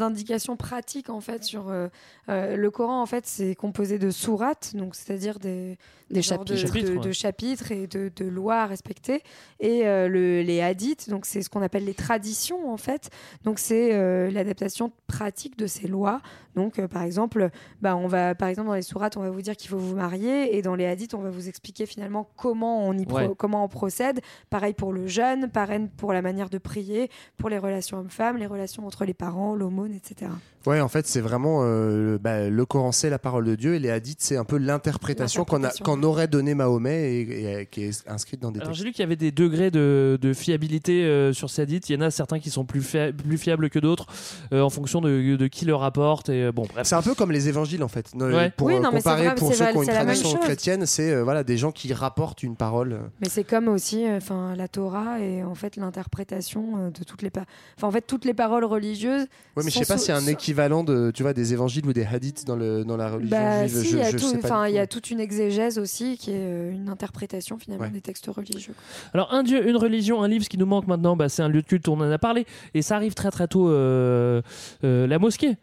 pratiques 0.56 1.10
en 1.10 1.20
fait 1.20 1.44
sur 1.44 1.68
euh, 1.68 1.88
euh, 2.28 2.56
le 2.56 2.70
Coran 2.70 3.00
en 3.02 3.06
fait 3.06 3.26
c'est 3.26 3.54
composé 3.54 3.98
de 3.98 4.10
sourates 4.10 4.74
donc 4.74 4.94
c'est-à-dire 4.94 5.38
des, 5.38 5.78
Des 6.10 6.16
de, 6.20 6.24
chapitres. 6.24 6.52
de- 6.52 6.56
Chapitres, 6.56 6.92
ouais. 6.92 6.98
de 7.00 7.12
chapitres 7.12 7.72
et 7.72 7.86
de, 7.86 8.10
de 8.14 8.24
lois 8.24 8.62
à 8.62 8.66
respecter 8.66 9.22
et 9.60 9.86
euh, 9.86 10.08
le- 10.08 10.42
les 10.42 10.60
hadiths 10.60 11.08
donc 11.08 11.24
c'est 11.24 11.40
ce 11.42 11.48
qu'on 11.48 11.62
appelle 11.62 11.84
les 11.84 11.94
traditions 11.94 12.72
en 12.72 12.76
fait 12.76 13.10
donc 13.44 13.58
c'est 13.60 13.94
euh, 13.94 14.30
l'adaptation 14.30 14.92
pratique 15.06 15.56
de 15.56 15.66
ces 15.68 15.86
lois 15.86 16.20
donc 16.56 16.78
euh, 16.80 16.88
par 16.88 17.02
exemple 17.02 17.50
bah, 17.80 17.96
on 17.96 18.08
va 18.08 18.34
par 18.34 18.48
exemple 18.48 18.68
dans 18.68 18.74
les 18.74 18.82
sourates 18.82 19.16
on 19.16 19.20
va 19.22 19.30
vous 19.30 19.40
dire 19.42 19.56
qu'il 19.56 19.70
faut 19.70 19.78
vous 19.78 19.94
marier 19.94 20.56
et 20.56 20.62
dans 20.62 20.74
les 20.74 20.86
hadiths 20.86 21.14
on 21.14 21.20
va 21.20 21.30
vous 21.30 21.48
expliquer 21.48 21.86
finalement 21.86 22.28
comment 22.36 22.84
on 22.86 22.92
y 22.94 23.06
pro- 23.06 23.18
Ouais. 23.18 23.30
comment 23.38 23.62
on 23.64 23.68
procède 23.68 24.20
pareil 24.50 24.74
pour 24.74 24.92
le 24.92 25.06
jeûne 25.06 25.48
pareil 25.48 25.88
pour 25.96 26.12
la 26.12 26.22
manière 26.22 26.50
de 26.50 26.58
prier 26.58 27.08
pour 27.36 27.48
les 27.50 27.58
relations 27.58 27.98
hommes-femmes 27.98 28.36
les 28.36 28.46
relations 28.46 28.84
entre 28.86 29.04
les 29.04 29.14
parents 29.14 29.54
l'aumône 29.54 29.92
etc 29.94 30.30
Ouais, 30.66 30.80
en 30.80 30.88
fait, 30.88 31.06
c'est 31.06 31.20
vraiment 31.20 31.60
euh, 31.64 32.18
bah, 32.20 32.48
le 32.50 32.66
Coran, 32.66 32.92
c'est 32.92 33.08
la 33.10 33.18
parole 33.18 33.44
de 33.46 33.54
Dieu 33.54 33.74
et 33.74 33.78
les 33.78 33.90
hadiths, 33.90 34.20
c'est 34.20 34.36
un 34.36 34.44
peu 34.44 34.58
l'interprétation 34.58 35.44
qu'on, 35.44 36.02
aurait 36.02 36.28
donné 36.28 36.54
Mahomet 36.54 37.12
et, 37.14 37.20
et, 37.42 37.54
euh, 37.54 37.64
qui 37.64 37.84
est 37.84 38.08
inscrite 38.08 38.40
dans 38.42 38.50
des 38.50 38.60
Alors 38.60 38.68
textes. 38.70 38.78
j'ai 38.82 38.84
lu 38.86 38.92
qu'il 38.92 39.00
y 39.00 39.06
avait 39.06 39.16
des 39.16 39.32
degrés 39.32 39.70
de, 39.70 40.18
de 40.20 40.32
fiabilité 40.34 41.04
euh, 41.04 41.32
sur 41.32 41.48
ces 41.50 41.62
hadiths. 41.62 41.88
Il 41.88 41.94
y 41.94 41.96
en 41.96 42.02
a 42.02 42.10
certains 42.10 42.38
qui 42.40 42.50
sont 42.50 42.64
plus, 42.64 42.82
fia- 42.82 43.12
plus 43.12 43.38
fiables 43.38 43.70
que 43.70 43.78
d'autres 43.78 44.06
euh, 44.52 44.60
en 44.60 44.70
fonction 44.70 45.00
de, 45.00 45.36
de 45.36 45.46
qui 45.46 45.64
le 45.64 45.74
rapporte. 45.74 46.28
Et 46.28 46.44
euh, 46.44 46.52
bon. 46.52 46.66
C'est 46.82 46.94
un 46.94 47.02
peu 47.02 47.14
comme 47.14 47.32
les 47.32 47.48
évangiles 47.48 47.82
en 47.82 47.88
fait. 47.88 48.12
Ouais. 48.14 48.50
Pour 48.56 48.66
Oui, 48.66 48.74
non, 48.80 48.90
mais 48.92 48.98
c'est 48.98 49.04
comparer 49.04 49.26
vrai, 49.26 49.34
pour 49.36 49.48
c'est 49.48 49.54
ceux 49.54 49.64
vrai, 49.64 49.72
qui 49.72 49.78
ont 49.78 49.82
une 49.82 49.88
tradition 49.88 50.34
chrétienne, 50.38 50.86
c'est 50.86 51.10
euh, 51.12 51.22
voilà 51.24 51.42
des 51.44 51.56
gens 51.56 51.72
qui 51.72 51.92
rapportent 51.94 52.42
une 52.42 52.56
parole. 52.56 53.00
Mais 53.20 53.28
c'est 53.30 53.44
comme 53.44 53.68
aussi, 53.68 54.06
euh, 54.06 54.18
enfin, 54.18 54.54
la 54.56 54.68
Torah 54.68 55.20
et 55.20 55.42
en 55.42 55.54
fait 55.54 55.76
l'interprétation 55.76 56.90
de 56.90 57.04
toutes 57.04 57.22
les, 57.22 57.30
enfin, 57.76 57.88
en 57.88 57.90
fait, 57.90 58.02
toutes 58.06 58.24
les 58.24 58.34
paroles 58.34 58.64
religieuses. 58.64 59.22
Ouais, 59.56 59.62
mais 59.64 59.70
je 59.70 59.70
sont 59.70 59.80
sais 59.80 59.86
pas 59.86 59.96
sous- 59.98 60.04
s'il 60.04 60.10
y 60.10 60.14
a 60.14 60.16
un 60.16 60.20
sous- 60.20 60.26
équivalent 60.50 60.82
de 60.84 61.12
tu 61.14 61.22
vois 61.22 61.32
des 61.32 61.52
évangiles 61.52 61.86
ou 61.86 61.92
des 61.92 62.04
hadiths 62.04 62.44
dans 62.44 62.56
le 62.56 62.84
dans 62.84 62.96
la 62.96 63.08
religion 63.10 63.36
Bah, 63.36 63.66
juive. 63.68 63.82
si, 63.82 63.90
je, 63.90 63.96
il 63.96 63.98
y 63.98 64.02
a 64.02 64.10
je 64.10 64.16
tout- 64.16 64.24
sais 64.28 64.38
pas 64.38 64.48
enfin, 64.48 64.64
du 64.66 64.72
il 64.72 64.74
y 64.74 64.78
a 64.78 64.86
tout. 64.86 64.98
toute 65.00 65.10
une 65.12 65.20
exégèse 65.20 65.78
aussi 65.78 66.16
qui 66.18 66.32
est 66.32 66.34
euh, 66.38 66.72
une 66.72 66.88
interprétation 66.88 67.56
finalement 67.58 67.84
Ouais. 67.84 67.90
des 67.90 68.00
textes 68.00 68.26
religieux. 68.26 68.74
Alors, 69.14 69.32
un 69.32 69.42
dieu, 69.44 69.68
une 69.68 69.76
religion, 69.76 70.22
un 70.22 70.28
livre, 70.28 70.42
ce 70.44 70.48
qui 70.48 70.58
nous 70.58 70.66
manque 70.66 70.86
maintenant, 70.88 71.14
bah, 71.16 71.28
c'est 71.28 71.42
un 71.42 71.48
lieu 71.48 71.62
de 71.62 71.66
culte, 71.66 71.86
on 71.88 72.00
en 72.00 72.10
a 72.10 72.18
parlé. 72.18 72.44
Et 72.74 72.82
ça 72.82 72.96
arrive 72.96 73.14
très 73.14 73.30
très 73.30 73.46
tôt, 73.48 73.68
euh, 73.70 74.42
euh, 74.84 75.06
la 75.06 75.18
mosquée. 75.20 75.56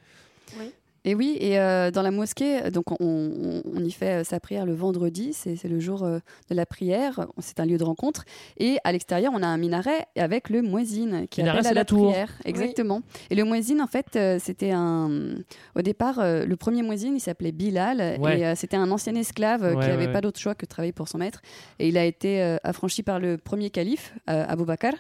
Et 1.06 1.16
oui, 1.16 1.38
et 1.40 1.58
euh, 1.60 1.90
dans 1.92 2.02
la 2.02 2.12
mosquée, 2.12 2.70
donc 2.72 2.92
on, 2.92 2.96
on- 3.02 3.62
on 3.76 3.84
y 3.84 3.92
fait 3.92 4.22
euh, 4.22 4.24
sa 4.24 4.40
prière 4.40 4.66
le 4.66 4.74
vendredi, 4.74 5.32
c'est 5.34 5.62
le 5.66 5.80
jour 5.80 6.04
euh, 6.04 6.20
de 6.50 6.56
la 6.56 6.66
prière, 6.66 7.28
c'est 7.40 7.60
un 7.60 7.66
lieu 7.66 7.78
de 7.78 7.84
rencontre. 7.84 8.26
Et 8.58 8.78
à 8.84 8.92
l'extérieur, 8.92 9.32
on 9.36 9.42
a 9.42 9.48
un 9.48 9.58
minaret 9.58 10.06
avec 10.18 10.50
le 10.50 10.62
muezzin 10.62 11.26
qui 11.28 11.42
Minaret, 11.42 11.60
appelle 11.60 11.68
à 11.72 11.74
la, 11.74 11.82
la 11.82 11.86
tour. 11.86 12.10
prière. 12.12 12.32
Exactement. 12.46 13.02
Et 13.30 13.36
le 13.36 13.44
muezzin, 13.46 13.80
en 13.80 13.88
fait, 13.88 14.16
euh, 14.16 14.38
c'était 14.42 14.72
un. 14.72 15.36
Au 15.76 15.82
départ, 15.82 16.20
le 16.22 16.56
premier 16.56 16.82
muezzin, 16.84 17.14
il 17.16 17.22
s'appelait 17.22 17.52
Bilal, 17.52 18.18
Ouais. 18.20 18.40
et 18.42 18.56
c'était 18.56 18.78
un 18.78 18.90
ancien 18.92 19.16
esclave 19.16 19.62
Ouais, 19.64 19.72
qui 19.84 19.90
n'avait 19.90 20.08
ouais, 20.08 20.12
pas 20.12 20.22
d'autre 20.22 20.40
choix 20.40 20.56
que 20.56 20.66
de 20.66 20.70
travailler 20.70 20.92
pour 20.94 21.08
son 21.08 21.20
maître. 21.20 21.42
Et 21.80 21.88
il 21.88 21.98
a 21.98 22.06
été 22.06 22.58
affranchi 22.64 23.04
par 23.04 23.20
le 23.20 23.38
premier 23.38 23.70
calife, 23.70 24.14
Abou 24.28 24.66
Bakr. 24.66 24.94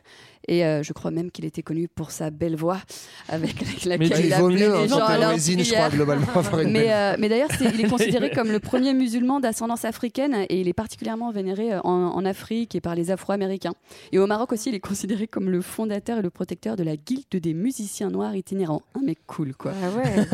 Et 0.47 0.65
euh, 0.65 0.81
je 0.81 0.93
crois 0.93 1.11
même 1.11 1.29
qu'il 1.29 1.43
était 1.45 1.61
connu 1.61 1.87
pour 1.87 2.11
sa 2.11 2.29
belle 2.29 2.55
voix 2.55 2.79
avec 3.27 3.59
laquelle 3.85 4.09
Bah, 4.09 4.15
il 4.19 4.25
il 4.27 4.33
vaut 4.33 4.47
appelait 4.47 4.67
mieux 4.67 4.77
les 4.77 4.83
hein, 4.83 4.87
gens 4.87 5.05
à 5.05 5.31
muezzin, 5.31 5.63
je 5.63 5.73
crois 5.73 5.89
globalement 5.89 6.27
Mais, 6.67 6.93
euh, 6.93 7.15
mais 7.19 7.27
d'ailleurs, 7.27 7.49
il 7.59 7.81
est 7.81 7.89
considéré 7.89 8.29
comme 8.35 8.51
le 8.51 8.59
premier 8.59 8.93
musulman 8.93 9.39
d'ascendance 9.39 9.83
africaine 9.83 10.45
et 10.49 10.61
il 10.61 10.67
est 10.67 10.73
particulièrement 10.73 11.31
vénéré 11.31 11.73
euh, 11.73 11.81
en, 11.83 11.91
en 11.91 12.25
Afrique 12.25 12.75
et 12.75 12.81
par 12.81 12.95
les 12.95 13.11
Afro-Américains. 13.11 13.73
Et 14.11 14.19
au 14.19 14.27
Maroc 14.27 14.53
aussi, 14.53 14.69
il 14.69 14.75
est 14.75 14.79
considéré 14.79 15.27
comme 15.27 15.49
le 15.49 15.61
fondateur 15.61 16.19
et 16.19 16.21
le 16.21 16.29
protecteur 16.29 16.75
de 16.75 16.83
la 16.83 16.95
guilde 16.95 17.25
des 17.29 17.53
musiciens 17.53 18.09
noirs 18.09 18.35
itinérants. 18.35 18.83
Un 18.95 19.03
mec 19.05 19.19
cool, 19.27 19.53
quoi. 19.53 19.73
Ah 19.83 19.89
ouais. 19.97 20.27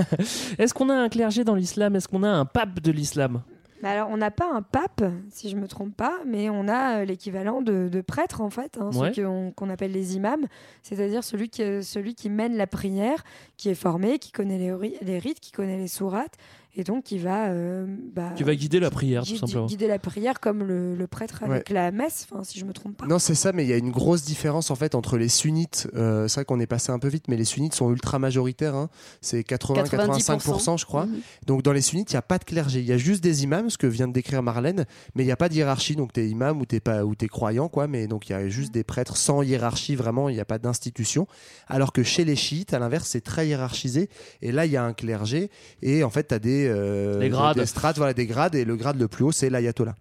Est-ce 0.60 0.74
qu'on 0.74 0.90
a 0.90 0.96
un 0.96 1.10
clergé 1.10 1.44
dans 1.44 1.56
l'islam? 1.56 1.96
Est-ce 1.96 2.08
qu'on 2.08 2.24
a 2.24 2.30
un 2.30 2.46
pape 2.46 2.80
de 2.80 2.92
l'islam? 2.92 3.42
Bah 3.84 3.90
alors, 3.92 4.10
on 4.10 4.16
n'a 4.18 4.32
pas 4.32 4.50
un 4.50 4.62
pape, 4.62 5.04
si 5.30 5.50
je 5.50 5.58
me 5.58 5.68
trompe 5.68 5.94
pas, 5.96 6.20
mais 6.26 6.50
on 6.50 6.70
a 6.70 7.02
euh, 7.02 7.06
l'équivalent 7.06 7.62
de, 7.62 7.90
de 7.90 8.02
prêtre 8.02 8.40
en 8.40 8.50
fait, 8.50 8.78
hein, 8.80 8.90
Ouais. 8.94 9.12
ceux 9.14 9.28
qu'on 9.58 9.70
appelle 9.70 9.92
les 9.92 10.16
imams, 10.16 10.48
c'est-à-dire 10.84 11.22
celui 11.22 11.50
qui, 11.50 11.84
celui 11.84 12.16
qui 12.16 12.30
mène 12.30 12.56
la 12.56 12.66
prière, 12.66 13.26
qui 13.58 13.68
est 13.68 13.76
formé, 13.76 14.20
qui 14.20 14.32
connaît 14.32 14.58
les, 14.58 14.98
les 15.02 15.20
rites, 15.20 15.42
qui 15.42 15.52
connaît 15.52 15.78
les 15.78 15.90
sourates. 15.90 16.38
Et 16.76 16.84
donc 16.84 17.04
qui 17.04 17.18
va, 17.20 17.48
euh, 17.50 17.86
bah, 18.16 18.32
Qui 18.36 18.44
va 18.44 18.56
guider 18.56 18.80
la 18.80 18.90
prière, 18.90 19.24
tout 19.24 19.36
simplement. 19.36 19.66
guider 19.68 19.88
la 19.88 20.00
prière 20.00 20.40
comme 20.40 20.64
le, 20.64 20.96
le 20.96 21.08
prêtre 21.08 21.44
avec 21.44 21.70
la 21.70 21.92
messe, 21.92 22.28
enfin, 22.32 22.44
si 22.44 22.58
je 22.60 22.66
me 22.66 22.74
trompe 22.74 22.98
pas. 22.98 23.06
Non, 23.06 23.20
c'est 23.20 23.36
ça, 23.36 23.52
mais 23.54 23.64
il 23.64 23.70
y 23.70 23.74
a 23.74 23.78
une 23.78 23.92
grosse 23.92 24.24
différence 24.24 24.72
en 24.72 24.76
fait 24.76 24.96
entre 24.96 25.18
les 25.18 25.30
sunnites. 25.30 25.88
euh, 25.96 26.28
c'est 26.28 26.36
vrai 26.36 26.46
qu'on 26.46 26.60
est 26.60 26.68
passé 26.68 26.92
un 26.92 27.00
peu 27.00 27.08
vite, 27.10 27.26
mais 27.28 27.38
les 27.38 27.46
sunnites 27.46 27.76
sont 27.76 27.92
ultra 27.92 28.18
majoritaires. 28.20 28.76
hein. 28.76 28.90
C'est 29.22 29.42
80-85%, 29.42 30.78
je 30.80 30.86
crois. 30.86 31.08
Donc 31.46 31.62
dans 31.64 31.74
les 31.74 31.82
sunnites, 31.82 32.12
il 32.12 32.16
n'y 32.16 32.20
a 32.20 32.22
pas 32.24 32.38
de 32.38 32.44
clergé. 32.44 32.80
Il 32.80 32.86
y 32.86 32.92
a 32.92 32.98
juste 32.98 33.24
des 33.24 33.44
imams, 33.44 33.70
ce 33.70 33.78
que 33.78 33.88
vient 33.88 34.08
de 34.08 34.14
décrire 34.14 34.42
Marlène, 34.44 34.86
mais 35.16 35.24
il 35.24 35.26
n'y 35.26 35.32
a 35.32 35.38
pas 35.38 35.50
de 35.50 35.54
hiérarchie. 35.56 35.96
Donc 35.96 36.14
t'es 36.14 36.28
imam 36.28 36.60
ou 36.62 36.66
t'es 36.66 36.80
pas 36.80 37.06
ou 37.06 37.16
t'es 37.16 37.28
croyant, 37.28 37.70
quoi. 37.70 37.88
Mais 37.88 38.08
donc 38.08 38.30
il 38.30 38.34
y 38.34 38.36
a 38.36 38.48
juste 38.48 38.74
des 38.74 38.84
prêtres 38.84 39.18
sans 39.18 39.42
hiérarchie, 39.44 39.96
vraiment. 39.96 40.30
Il 40.30 40.34
n'y 40.36 40.42
a 40.42 40.46
pas 40.46 40.58
d'institution. 40.60 41.28
Alors 41.68 41.94
que 41.94 42.04
chez 42.04 42.26
les 42.26 42.36
chiites, 42.36 42.74
à 42.74 42.80
l'inverse, 42.80 43.08
c'est 43.10 43.22
très 43.22 43.48
hiérarchisé. 43.48 44.10
Et 44.42 44.52
là, 44.52 44.66
il 44.66 44.72
y 44.72 44.78
a 44.78 44.84
un 44.84 44.94
clergé. 44.94 45.50
Et 45.82 46.04
en 46.04 46.10
fait, 46.10 46.28
tu 46.30 46.34
as 46.36 46.40
des, 46.40 46.63
euh, 46.68 47.20
Des 47.20 47.30
grades. 47.30 47.58
des 47.58 47.66
strates, 47.66 47.98
voilà, 47.98 48.14
des 48.14 48.26
grades. 48.26 48.56
Et 48.56 48.66
le 48.66 48.76
grade 48.76 49.00
le 49.00 49.08
plus 49.08 49.24
haut, 49.26 49.32
c'est 49.32 49.50
l'ayatollah. 49.50 49.96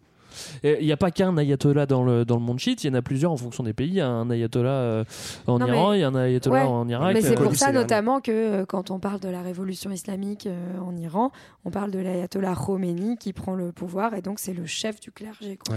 Il 0.62 0.84
n'y 0.84 0.92
a 0.92 0.96
pas 0.96 1.10
qu'un 1.10 1.36
ayatollah 1.36 1.86
dans 1.86 2.02
le, 2.04 2.24
dans 2.24 2.36
le 2.36 2.42
monde 2.42 2.58
chiite, 2.58 2.84
il 2.84 2.88
y 2.88 2.90
en 2.90 2.94
a 2.94 3.02
plusieurs 3.02 3.32
en 3.32 3.36
fonction 3.36 3.62
des 3.64 3.72
pays. 3.72 3.88
Il 3.88 3.94
y 3.94 4.00
a 4.00 4.08
un 4.08 4.30
ayatollah 4.30 4.70
euh, 4.70 5.04
en 5.46 5.58
Non, 5.58 5.66
Iran, 5.66 5.90
mais- 5.90 5.98
il 5.98 6.00
y 6.00 6.04
a 6.04 6.08
un 6.08 6.14
ayatollah 6.14 6.62
Ouais, 6.64 6.68
en 6.68 6.88
Irak. 6.88 7.14
Mais 7.14 7.22
c'est 7.22 7.34
pour 7.34 7.54
ça 7.54 7.72
notamment 7.72 8.20
que 8.20 8.30
euh, 8.32 8.64
quand 8.66 8.90
on 8.90 8.98
parle 8.98 9.20
de 9.20 9.28
la 9.28 9.42
révolution 9.42 9.90
islamique 9.90 10.46
euh, 10.46 10.78
en 10.80 10.96
Iran, 10.96 11.30
on 11.64 11.70
parle 11.70 11.90
de 11.90 11.98
l'ayatollah 11.98 12.54
Khomeini 12.54 13.16
qui 13.16 13.32
prend 13.32 13.54
le 13.54 13.72
pouvoir 13.72 14.14
et 14.14 14.22
donc 14.22 14.38
c'est 14.38 14.52
le 14.54 14.66
chef 14.66 15.00
du 15.00 15.10
clergé. 15.10 15.58
quoi. 15.64 15.76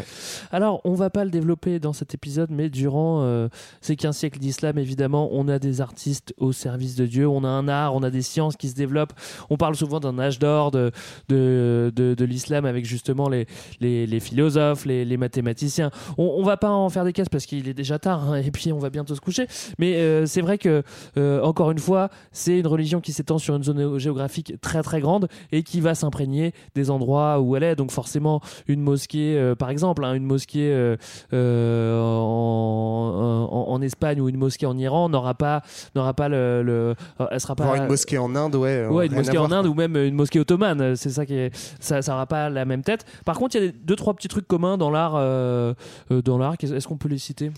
Alors, 0.52 0.82
on 0.86 0.94
va 0.94 1.10
pas 1.10 1.24
le 1.26 1.32
développer 1.32 1.80
dans 1.80 1.94
cet 1.94 2.14
épisode, 2.14 2.50
mais 2.52 2.70
durant 2.70 3.22
euh, 3.24 3.48
ces 3.82 3.96
15 3.96 4.16
siècles 4.16 4.40
d'islam, 4.40 4.78
évidemment, 4.78 5.30
on 5.32 5.48
a 5.48 5.60
des 5.60 5.82
artistes 5.82 6.34
au 6.38 6.52
service 6.52 6.96
de 6.96 7.06
Dieu, 7.06 7.28
on 7.28 7.44
a 7.44 7.48
un 7.48 7.68
art, 7.68 7.96
on 7.96 8.04
a 8.04 8.10
des 8.10 8.22
sciences 8.22 8.56
qui 8.58 8.70
se 8.70 8.76
développent. 8.76 9.14
On 9.50 9.58
parle 9.58 9.76
souvent 9.76 10.00
d'un 10.00 10.18
âge 10.20 10.40
d'or 10.40 10.72
de, 10.72 10.92
de, 11.30 11.92
de, 11.96 12.14
de 12.14 12.26
l'islam 12.26 12.66
avec 12.66 12.86
justement 12.86 13.30
les, 13.30 13.48
les, 13.80 14.06
les 14.08 14.20
philosophes, 14.20 14.45
les, 14.86 15.06
les 15.06 15.18
mathématiciens. 15.18 15.92
On, 16.18 16.44
va 16.44 16.58
pas 16.58 16.70
en 16.70 16.90
faire 16.90 17.04
des 17.06 17.14
cases 17.14 17.30
parce 17.30 17.46
qu'il 17.46 17.68
est 17.68 17.74
déjà 17.74 18.00
tard 18.00 18.32
hein, 18.32 18.36
et 18.36 18.52
puis 18.52 18.72
on 18.72 18.80
va 18.80 18.90
bientôt 18.90 19.16
se 19.16 19.22
coucher. 19.22 19.48
Mais 19.80 19.96
euh, 19.96 20.26
c'est 20.26 20.42
vrai 20.42 20.58
que, 20.58 20.84
euh, 21.18 21.42
encore 21.42 21.72
une 21.72 21.80
fois, 21.80 22.10
c'est 22.32 22.60
une 22.60 22.68
religion 22.68 23.02
qui 23.02 23.14
s'étend 23.14 23.38
sur 23.38 23.56
une 23.56 23.64
zone 23.64 23.98
géographique 23.98 24.60
très 24.62 24.84
très 24.84 25.02
grande 25.02 25.28
et 25.52 25.64
qui 25.64 25.82
va 25.82 25.96
s'imprégner 25.96 26.54
des 26.76 26.90
endroits 26.92 27.40
où 27.40 27.56
elle 27.56 27.64
est. 27.64 27.76
Donc 27.76 27.92
forcément, 27.92 28.42
une 28.68 28.82
mosquée, 28.82 29.38
euh, 29.38 29.56
par 29.56 29.70
exemple, 29.70 30.04
hein, 30.06 30.14
une 30.14 30.26
mosquée 30.26 30.96
en, 31.32 33.48
en- 33.52 33.72
en 33.74 33.82
Espagne 33.82 34.22
ou 34.22 34.30
une 34.30 34.38
mosquée 34.38 34.66
en 34.66 34.78
Iran 34.78 35.10
n'aura 35.10 35.34
pas, 35.34 35.62
n'aura 35.96 36.14
pas 36.14 36.30
le, 36.30 36.64
le- 36.64 36.96
elle 37.32 37.40
sera 37.40 37.56
pas. 37.56 37.64
Voir 37.66 37.76
une 37.76 37.88
mosquée 37.88 38.18
en 38.18 38.36
Inde, 38.36 38.56
ouais. 38.56 38.88
Ouais, 38.88 39.08
une 39.08 39.16
mosquée 39.16 39.38
en. 39.38 39.52
Inde 39.52 39.68
ou 39.68 39.74
même 39.74 39.96
une 39.96 40.16
mosquée 40.16 40.40
ottomane, 40.40 40.96
c'est 40.96 41.10
ça 41.12 41.26
qui 41.26 41.36
est, 41.36 41.56
ça, 41.80 42.02
ça 42.02 42.14
aura 42.14 42.26
pas 42.26 42.50
la 42.50 42.66
même 42.66 42.82
tête. 42.82 43.06
Par 43.26 43.38
contre, 43.38 43.56
il 43.56 43.64
y 43.64 43.68
a 43.68 43.72
des- 43.72 43.78
deux 43.78 43.96
trois 43.96 44.14
petits 44.14 44.28
trucs 44.36 44.48
communs 44.50 44.78
dans 44.78 44.92
l'art, 44.92 45.14
euh, 45.16 45.74
euh, 46.12 46.22
dans 46.22 46.38
l'art. 46.38 46.56
Est-ce 46.60 46.88
qu'on 46.88 46.98
peut 46.98 47.08
les 47.08 47.18
citer? 47.18 47.52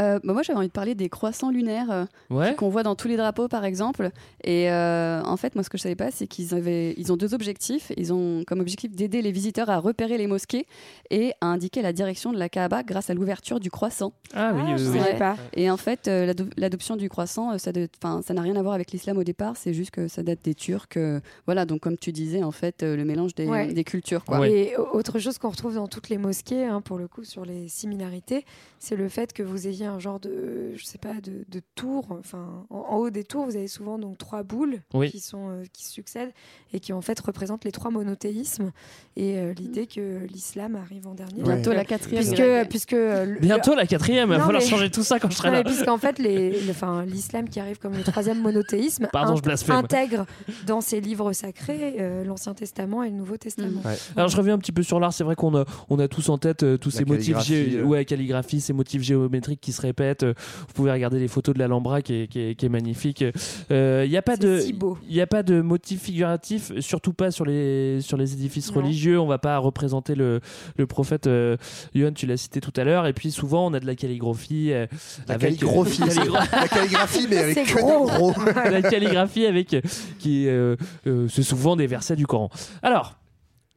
Euh, 0.00 0.18
bah 0.24 0.32
moi, 0.32 0.42
j'avais 0.42 0.58
envie 0.58 0.66
de 0.68 0.72
parler 0.72 0.94
des 0.94 1.08
croissants 1.08 1.50
lunaires 1.50 1.90
euh, 1.90 2.04
Ouais. 2.30 2.54
qu'on 2.56 2.68
voit 2.68 2.82
dans 2.82 2.94
tous 2.96 3.08
les 3.08 3.16
drapeaux, 3.16 3.48
par 3.48 3.64
exemple. 3.64 4.10
Et 4.42 4.70
euh, 4.70 5.22
en 5.24 5.36
fait, 5.36 5.54
moi, 5.54 5.62
ce 5.62 5.70
que 5.70 5.78
je 5.78 5.82
savais 5.82 5.94
pas, 5.94 6.10
c'est 6.10 6.26
qu'ils 6.26 6.54
avaient, 6.54 6.94
ils 6.96 7.12
ont 7.12 7.16
deux 7.16 7.34
objectifs. 7.34 7.92
Ils 7.96 8.12
ont 8.12 8.42
comme 8.46 8.60
objectif 8.60 8.90
d'aider 8.92 9.22
les 9.22 9.30
visiteurs 9.32 9.70
à 9.70 9.78
repérer 9.78 10.18
les 10.18 10.26
mosquées 10.26 10.66
et 11.10 11.32
à 11.40 11.46
indiquer 11.46 11.80
la 11.82 11.92
direction 11.92 12.32
de 12.32 12.38
la 12.38 12.48
Kaaba 12.48 12.82
grâce 12.82 13.10
à 13.10 13.14
l'ouverture 13.14 13.60
du 13.60 13.70
croissant. 13.70 14.12
Ah 14.34 14.52
oui, 14.54 14.62
Ah, 14.64 14.76
je 14.76 14.84
oui, 14.84 14.90
oui. 14.92 14.98
savais 14.98 15.18
pas. 15.18 15.36
Et 15.54 15.70
en 15.70 15.76
fait, 15.76 16.08
euh, 16.08 16.26
l'ado- 16.26 16.46
l'adoption 16.56 16.96
du 16.96 17.08
croissant, 17.08 17.52
euh, 17.52 17.58
ça 17.58 17.70
de- 17.72 17.88
ça 18.24 18.34
n'a 18.34 18.42
rien 18.42 18.56
à 18.56 18.62
voir 18.62 18.74
avec 18.74 18.90
l'islam 18.92 19.16
au 19.18 19.24
départ. 19.24 19.56
C'est 19.56 19.74
juste 19.74 19.90
que 19.92 20.08
ça 20.08 20.22
date 20.22 20.40
des 20.44 20.54
Turcs. 20.54 20.88
euh, 20.96 21.20
voilà, 21.46 21.64
donc 21.66 21.80
comme 21.80 21.96
tu 21.96 22.10
disais, 22.12 22.42
en 22.42 22.50
fait, 22.50 22.82
euh, 22.82 22.96
le 22.96 23.04
mélange 23.04 23.34
des, 23.34 23.46
Ouais. 23.46 23.72
des 23.72 23.84
cultures. 23.84 24.24
Quoi. 24.24 24.48
Et 24.48 24.76
au- 24.76 24.96
autre 24.96 25.18
chose 25.18 25.38
qu'on 25.38 25.50
retrouve 25.50 25.74
dans 25.74 25.86
toutes 25.88 26.08
les 26.08 26.18
mosquées, 26.18 26.64
hein, 26.64 26.80
pour 26.80 26.98
le 26.98 27.06
coup, 27.08 27.24
sur 27.24 27.44
les 27.44 27.68
similarités, 27.68 28.44
c'est 28.78 28.96
le 28.96 29.08
fait 29.08 29.32
que 29.32 29.42
vous 29.42 29.66
ayez 29.68 29.83
un 29.86 29.98
genre 29.98 30.20
de, 30.20 30.72
je 30.76 30.84
sais 30.84 30.98
pas, 30.98 31.14
de, 31.22 31.44
de 31.48 31.60
tour. 31.74 32.06
Enfin, 32.18 32.64
en, 32.70 32.76
en 32.78 32.96
haut 32.96 33.10
des 33.10 33.24
tours, 33.24 33.44
vous 33.46 33.56
avez 33.56 33.68
souvent 33.68 33.98
donc 33.98 34.18
trois 34.18 34.42
boules 34.42 34.80
Oui. 34.92 35.10
qui 35.10 35.20
sont 35.20 35.48
euh, 35.50 35.62
qui 35.72 35.84
succèdent 35.86 36.32
et 36.72 36.80
qui 36.80 36.92
en 36.92 37.00
fait 37.00 37.18
représentent 37.20 37.64
les 37.64 37.72
trois 37.72 37.90
monothéismes 37.90 38.72
et 39.16 39.38
euh, 39.38 39.52
l'idée 39.54 39.86
que 39.86 40.24
l'islam 40.32 40.76
arrive 40.76 41.06
en 41.06 41.14
dernier. 41.14 41.42
Bientôt 41.42 41.72
la 41.72 41.80
euh, 41.80 41.84
quatrième. 41.84 42.22
Puisque, 42.24 42.36
Greg. 42.36 42.68
puisque 42.68 42.92
euh, 42.92 43.24
le- 43.24 43.40
Bientôt 43.40 43.74
la 43.74 43.86
quatrième, 43.86 44.28
il 44.30 44.36
va 44.36 44.40
falloir 44.44 44.62
mais- 44.62 44.68
changer 44.68 44.90
tout 44.90 45.02
ça 45.02 45.18
quand 45.18 45.30
je 45.30 45.36
serai 45.36 45.48
Non, 45.50 45.54
là. 45.58 45.64
puisqu'en 45.64 45.98
fait, 46.04 46.18
les, 46.18 46.50
le- 46.50 46.70
enfin, 46.70 47.04
l'islam 47.04 47.48
qui 47.48 47.60
arrive 47.60 47.78
comme 47.78 47.94
le 47.96 48.02
troisième 48.02 48.40
monothéisme 48.40 49.08
Pardon, 49.12 49.36
je 49.36 49.72
intègre 49.72 50.26
dans 50.66 50.80
ses 50.80 51.00
livres 51.00 51.32
sacrés 51.32 51.96
euh, 52.00 52.24
l'Ancien 52.24 52.54
Testament 52.54 53.02
et 53.02 53.10
le 53.10 53.16
Nouveau 53.16 53.36
Testament. 53.36 53.80
Ouais. 53.84 53.96
Alors 54.16 54.28
je 54.28 54.36
reviens 54.36 54.54
un 54.54 54.58
petit 54.58 54.72
peu 54.72 54.82
sur 54.82 55.00
l'art, 55.00 55.12
c'est 55.12 55.24
vrai 55.24 55.36
qu'on 55.36 55.56
a, 55.56 55.64
on 55.90 55.98
a 55.98 56.08
tous 56.08 56.28
en 56.28 56.38
tête 56.38 56.62
euh, 56.62 56.76
tous 56.76 56.92
La 56.94 56.98
ces 56.98 57.04
motifs, 57.04 57.36
euh. 57.50 57.82
ouais, 57.84 58.04
calligraphie, 58.04 58.60
ces 58.60 58.72
motifs 58.72 59.02
géométriques 59.02 59.60
qui 59.60 59.72
se 59.74 59.82
répètent. 59.82 60.22
Euh, 60.22 60.32
Vous 60.68 60.72
pouvez 60.74 60.90
regarder 60.92 61.18
les 61.18 61.28
photos 61.28 61.54
de 61.54 61.58
l'Alhambra 61.58 62.00
qui 62.00 62.14
est, 62.22 62.26
qui 62.28 62.40
est- 62.40 62.54
qui 62.54 62.66
est 62.66 62.68
magnifique. 62.70 63.22
Il 63.70 64.08
n'y 64.08 64.16
a 64.16 64.22
pas 64.22 64.36
de, 64.36 64.58
si 64.60 64.74
il 65.08 65.14
y 65.14 65.20
a 65.20 65.26
pas 65.26 65.42
de 65.42 65.60
motifs 65.60 66.02
figuratifs, 66.02 66.72
surtout 66.80 67.12
pas 67.12 67.30
sur 67.30 67.44
les 67.44 68.00
sur 68.00 68.16
les 68.16 68.32
édifices 68.32 68.70
Non. 68.74 68.80
religieux. 68.82 69.20
On 69.20 69.26
va 69.26 69.38
pas 69.38 69.58
représenter 69.58 70.14
le, 70.14 70.40
le 70.76 70.86
prophète. 70.86 71.26
Euh, 71.26 71.56
Johan, 71.94 72.12
tu 72.12 72.26
l'as 72.26 72.36
cité 72.36 72.60
tout 72.60 72.72
à 72.76 72.84
l'heure. 72.84 73.06
Et 73.06 73.12
puis 73.12 73.30
souvent 73.30 73.66
on 73.66 73.74
a 73.74 73.80
de 73.80 73.86
la 73.86 73.94
calligraphie. 73.94 74.72
euh, 74.72 74.86
La 75.28 75.34
avec- 75.34 75.58
calligraphie. 75.58 76.02
calligra- 76.02 76.46
la 76.52 76.68
calligraphie, 76.68 77.26
mais 77.28 77.38
avec 77.42 77.64
que 77.66 77.80
gros. 77.80 78.32
la 78.70 78.82
calligraphie 78.82 79.46
avec 79.46 79.76
qui 80.18 80.48
euh, 80.48 80.76
euh, 81.06 81.26
c'est 81.28 81.42
souvent 81.42 81.76
des 81.76 81.86
versets 81.86 82.16
du 82.16 82.26
Coran. 82.26 82.50
Alors, 82.82 83.16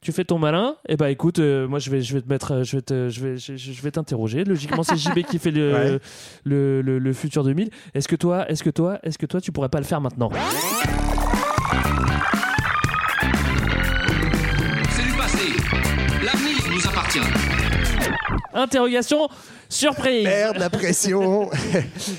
tu 0.07 0.13
fais 0.13 0.23
ton 0.23 0.39
malin, 0.39 0.77
et 0.87 0.95
bah 0.95 1.11
écoute, 1.11 1.39
euh, 1.39 1.67
moi 1.67 1.79
je 1.79 1.89
vais 1.91 2.01
je 2.01 2.13
vais 2.13 2.21
te 2.21 2.29
mettre 2.29 2.53
euh, 2.53 2.63
je 2.63 2.77
vais 2.77 2.81
te- 2.81 3.09
je 3.09 3.19
vais 3.19 3.35
je, 3.37 3.57
je 3.57 3.81
vais 3.81 3.91
t'interroger. 3.91 4.45
Logiquement 4.45 4.81
c'est 4.81 4.95
JB 4.95 5.23
qui 5.29 5.37
fait 5.37 5.51
le, 5.51 5.73
Ouais. 5.73 5.99
le, 6.45 6.81
le, 6.81 6.97
le 6.97 7.13
futur 7.13 7.43
2000. 7.43 7.69
Est-ce 7.93 8.07
que 8.07 8.15
toi 8.15 8.49
est-ce 8.49 8.63
que 8.63 8.69
toi 8.69 8.99
est-ce 9.03 9.17
que 9.17 9.25
toi 9.25 9.41
tu 9.41 9.51
pourrais 9.51 9.67
pas 9.67 9.79
le 9.79 9.83
faire 9.83 9.99
maintenant? 9.99 10.29
Interrogation 18.57 19.29
surprise. 19.69 20.23
Merde, 20.23 20.57
la 20.57 20.69
pression. 20.69 21.49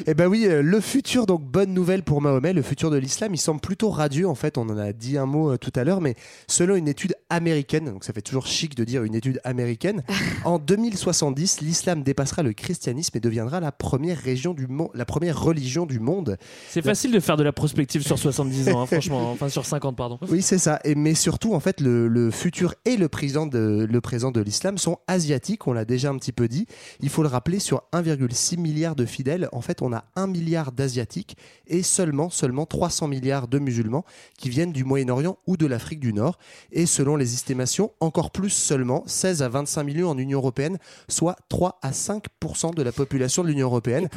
Eh 0.07 0.15
ben 0.15 0.27
oui, 0.27 0.47
euh, 0.47 0.63
le 0.63 0.81
futur, 0.81 1.27
donc 1.27 1.43
bonne 1.43 1.73
nouvelle 1.73 2.03
pour 2.03 2.21
Mahomet, 2.21 2.53
le 2.53 2.63
futur 2.63 2.91
de 2.91 2.97
l'islam, 2.97 3.35
il 3.35 3.39
semble 3.39 3.61
plutôt 3.61 3.91
radieux. 3.91 4.29
En 4.29 4.35
fait, 4.35 4.57
on 4.57 4.69
en 4.69 4.79
a 4.79 4.93
dit 4.93 5.19
un 5.19 5.27
mot 5.27 5.53
euh, 5.53 5.57
tout 5.57 5.73
à 5.75 5.85
l'heure, 5.85 6.01
mais 6.01 6.15
selon 6.47 6.77
une 6.77 6.89
étude 6.89 7.15
américaine, 7.31 7.87
donc 7.87 8.05
ça 8.05 8.13
fait 8.13 8.23
toujours 8.23 8.47
chic 8.47 8.75
de 8.75 8.85
dire 8.85 9.03
une 9.05 9.15
étude 9.15 9.41
américaine, 9.45 10.03
en 10.45 10.59
2070, 10.59 11.61
l'islam 11.61 12.03
dépassera 12.03 12.43
le 12.43 12.53
christianisme 12.53 13.17
et 13.17 13.21
deviendra 13.21 13.61
la 13.61 13.73
première 13.73 14.19
région 14.19 14.55
du 14.55 14.67
monde, 14.67 14.91
la 14.95 15.05
première 15.05 15.41
religion 15.41 15.85
du 15.85 16.01
monde. 16.01 16.37
C'est 16.69 16.83
facile 16.83 17.13
de 17.13 17.21
faire 17.21 17.37
de 17.37 17.45
la 17.45 17.53
prospective 17.53 18.03
sur 18.03 18.19
70 18.19 18.69
ans, 18.71 18.83
hein, 18.83 18.87
franchement, 18.87 19.31
enfin 19.31 19.49
sur 19.49 19.67
50 19.67 19.97
pardon. 19.97 20.19
Oui, 20.29 20.43
c'est 20.43 20.59
ça. 20.59 20.81
Et, 20.85 20.95
mais 20.95 21.15
surtout, 21.15 21.55
en 21.55 21.61
fait, 21.61 21.81
le, 21.81 22.09
le 22.09 22.31
futur 22.31 22.75
et 22.85 22.97
le 22.97 23.09
présent 23.09 23.47
de, 23.47 23.87
le 23.89 24.01
présent 24.01 24.31
de 24.31 24.41
l'islam 24.41 24.79
sont 24.79 24.99
asiatiques. 25.07 25.67
On 25.67 25.73
l'a 25.73 25.85
déjà 25.85 26.11
un 26.11 26.17
petit 26.19 26.28
peu 26.33 26.49
dit. 26.49 26.67
Il 27.01 27.09
faut 27.09 27.23
le 27.23 27.29
rappeler, 27.29 27.59
sur 27.59 27.83
1,6 27.93 28.59
milliard 28.59 28.95
de 28.97 29.05
fidèles, 29.07 29.49
en 29.53 29.61
fait, 29.61 29.83
on 29.83 29.93
a 29.93 30.05
1 30.17 30.27
milliard 30.27 30.73
d'asiatiques 30.73 31.37
et 31.67 31.83
seulement, 31.83 32.31
seulement 32.31 32.67
300 32.67 33.09
milliards 33.09 33.49
de 33.49 33.59
musulmans 33.59 34.05
qui 34.39 34.49
viennent 34.49 34.73
du 34.73 34.85
Moyen-Orient 34.85 35.39
ou 35.47 35.57
de 35.57 35.67
l'Afrique 35.67 36.01
du 36.01 36.13
Nord. 36.13 36.39
Et 36.73 36.87
selon 36.87 37.17
les 37.17 37.35
estimations, 37.35 37.93
encore 38.01 38.31
plus 38.31 38.51
seulement 38.51 39.03
16 39.07 39.43
à 39.43 39.49
25 39.49 39.83
millions 39.85 40.11
en 40.11 40.19
Union 40.19 40.39
européenne, 40.39 40.79
soit 41.09 41.37
3 41.49 41.79
à 41.83 41.91
5% 41.93 42.75
de 42.75 42.83
la 42.83 42.93
population 42.93 43.43
de 43.43 43.49
l'Union 43.49 43.67
européenne. 43.67 44.09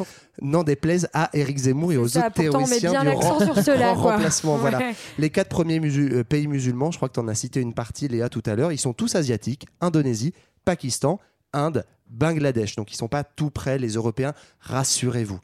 N'en 0.41 0.63
déplaise 0.63 1.07
à 1.13 1.29
Éric 1.33 1.57
Zemmour 1.57 1.91
et 1.93 1.97
aux 1.97 2.07
Ça, 2.07 2.27
autres 2.27 2.33
pourtant, 2.33 2.63
on 2.63 2.67
met 2.67 2.79
théoriciens 2.79 3.03
bien 3.03 3.15
du 3.15 3.45
sur 3.45 3.63
cela, 3.63 3.93
remplacement. 3.93 4.57
Voilà. 4.57 4.79
Les 5.17 5.29
quatre 5.29 5.49
premiers 5.49 5.79
musul- 5.79 6.13
euh, 6.13 6.23
pays 6.23 6.47
musulmans, 6.47 6.91
je 6.91 6.97
crois 6.97 7.09
que 7.09 7.13
tu 7.13 7.19
en 7.19 7.27
as 7.27 7.35
cité 7.35 7.59
une 7.59 7.73
partie, 7.73 8.07
Léa, 8.07 8.29
tout 8.29 8.43
à 8.45 8.55
l'heure, 8.55 8.71
ils 8.71 8.77
sont 8.79 8.93
tous 8.93 9.15
asiatiques, 9.15 9.65
Indonésie, 9.81 10.33
Pakistan, 10.65 11.19
Inde, 11.53 11.85
Bangladesh. 12.11 12.75
Donc 12.75 12.91
ils 12.91 12.95
sont 12.95 13.07
pas 13.07 13.23
tout 13.23 13.49
près, 13.49 13.79
les 13.79 13.93
Européens, 13.93 14.33
rassurez-vous. 14.59 15.39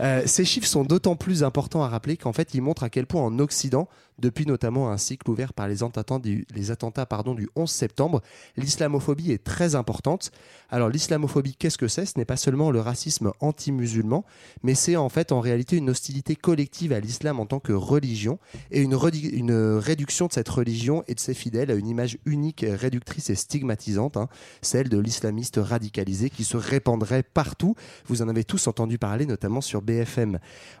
Euh, 0.00 0.22
ces 0.26 0.44
chiffres 0.44 0.66
sont 0.66 0.84
d'autant 0.84 1.16
plus 1.16 1.44
importants 1.44 1.82
à 1.82 1.88
rappeler 1.88 2.16
qu'en 2.16 2.32
fait, 2.32 2.54
ils 2.54 2.62
montrent 2.62 2.82
à 2.82 2.90
quel 2.90 3.06
point 3.06 3.22
en 3.22 3.38
Occident, 3.38 3.88
depuis 4.22 4.46
notamment 4.46 4.90
un 4.90 4.96
cycle 4.96 5.28
ouvert 5.28 5.52
par 5.52 5.68
les 5.68 5.82
attentats 5.82 6.18
du, 6.20 6.46
les 6.54 6.70
attentats, 6.70 7.04
pardon, 7.06 7.34
du 7.34 7.48
11 7.56 7.68
septembre, 7.68 8.22
l'islamophobie 8.56 9.32
est 9.32 9.42
très 9.42 9.74
importante. 9.74 10.30
Alors 10.70 10.88
l'islamophobie, 10.88 11.56
qu'est-ce 11.56 11.76
que 11.76 11.88
c'est? 11.88 12.06
Ce 12.06 12.16
n'est 12.16 12.24
pas 12.24 12.36
seulement 12.36 12.70
le 12.70 12.80
racisme 12.80 13.32
anti-musulman, 13.40 14.24
mais 14.62 14.74
c'est 14.74 14.96
en 14.96 15.08
fait 15.08 15.32
en 15.32 15.40
réalité 15.40 15.76
une 15.76 15.90
hostilité 15.90 16.36
collective 16.36 16.92
à 16.92 17.00
l'islam 17.00 17.40
en 17.40 17.46
tant 17.46 17.58
que 17.58 17.72
religion 17.72 18.38
et 18.70 18.80
une, 18.80 18.96
une 19.32 19.52
réduction 19.76 20.26
de 20.28 20.32
cette 20.32 20.48
religion 20.48 21.02
et 21.08 21.14
de 21.14 21.20
ses 21.20 21.34
fidèles 21.34 21.70
à 21.70 21.74
une 21.74 21.88
image 21.88 22.18
unique, 22.24 22.64
réductrice 22.68 23.28
et 23.30 23.34
stigmatisante, 23.34 24.16
hein, 24.16 24.28
celle 24.62 24.88
de 24.88 24.98
l'islamiste 24.98 25.58
radicalisé 25.60 26.30
qui 26.30 26.44
se 26.44 26.56
répandrait 26.56 27.24
partout. 27.24 27.74
Vous 28.06 28.22
en 28.22 28.28
avez 28.28 28.44
tous 28.44 28.68
entendu 28.68 28.98
parler, 28.98 29.26
notamment 29.26 29.60
sur 29.60 29.82
BFM. 29.82 30.38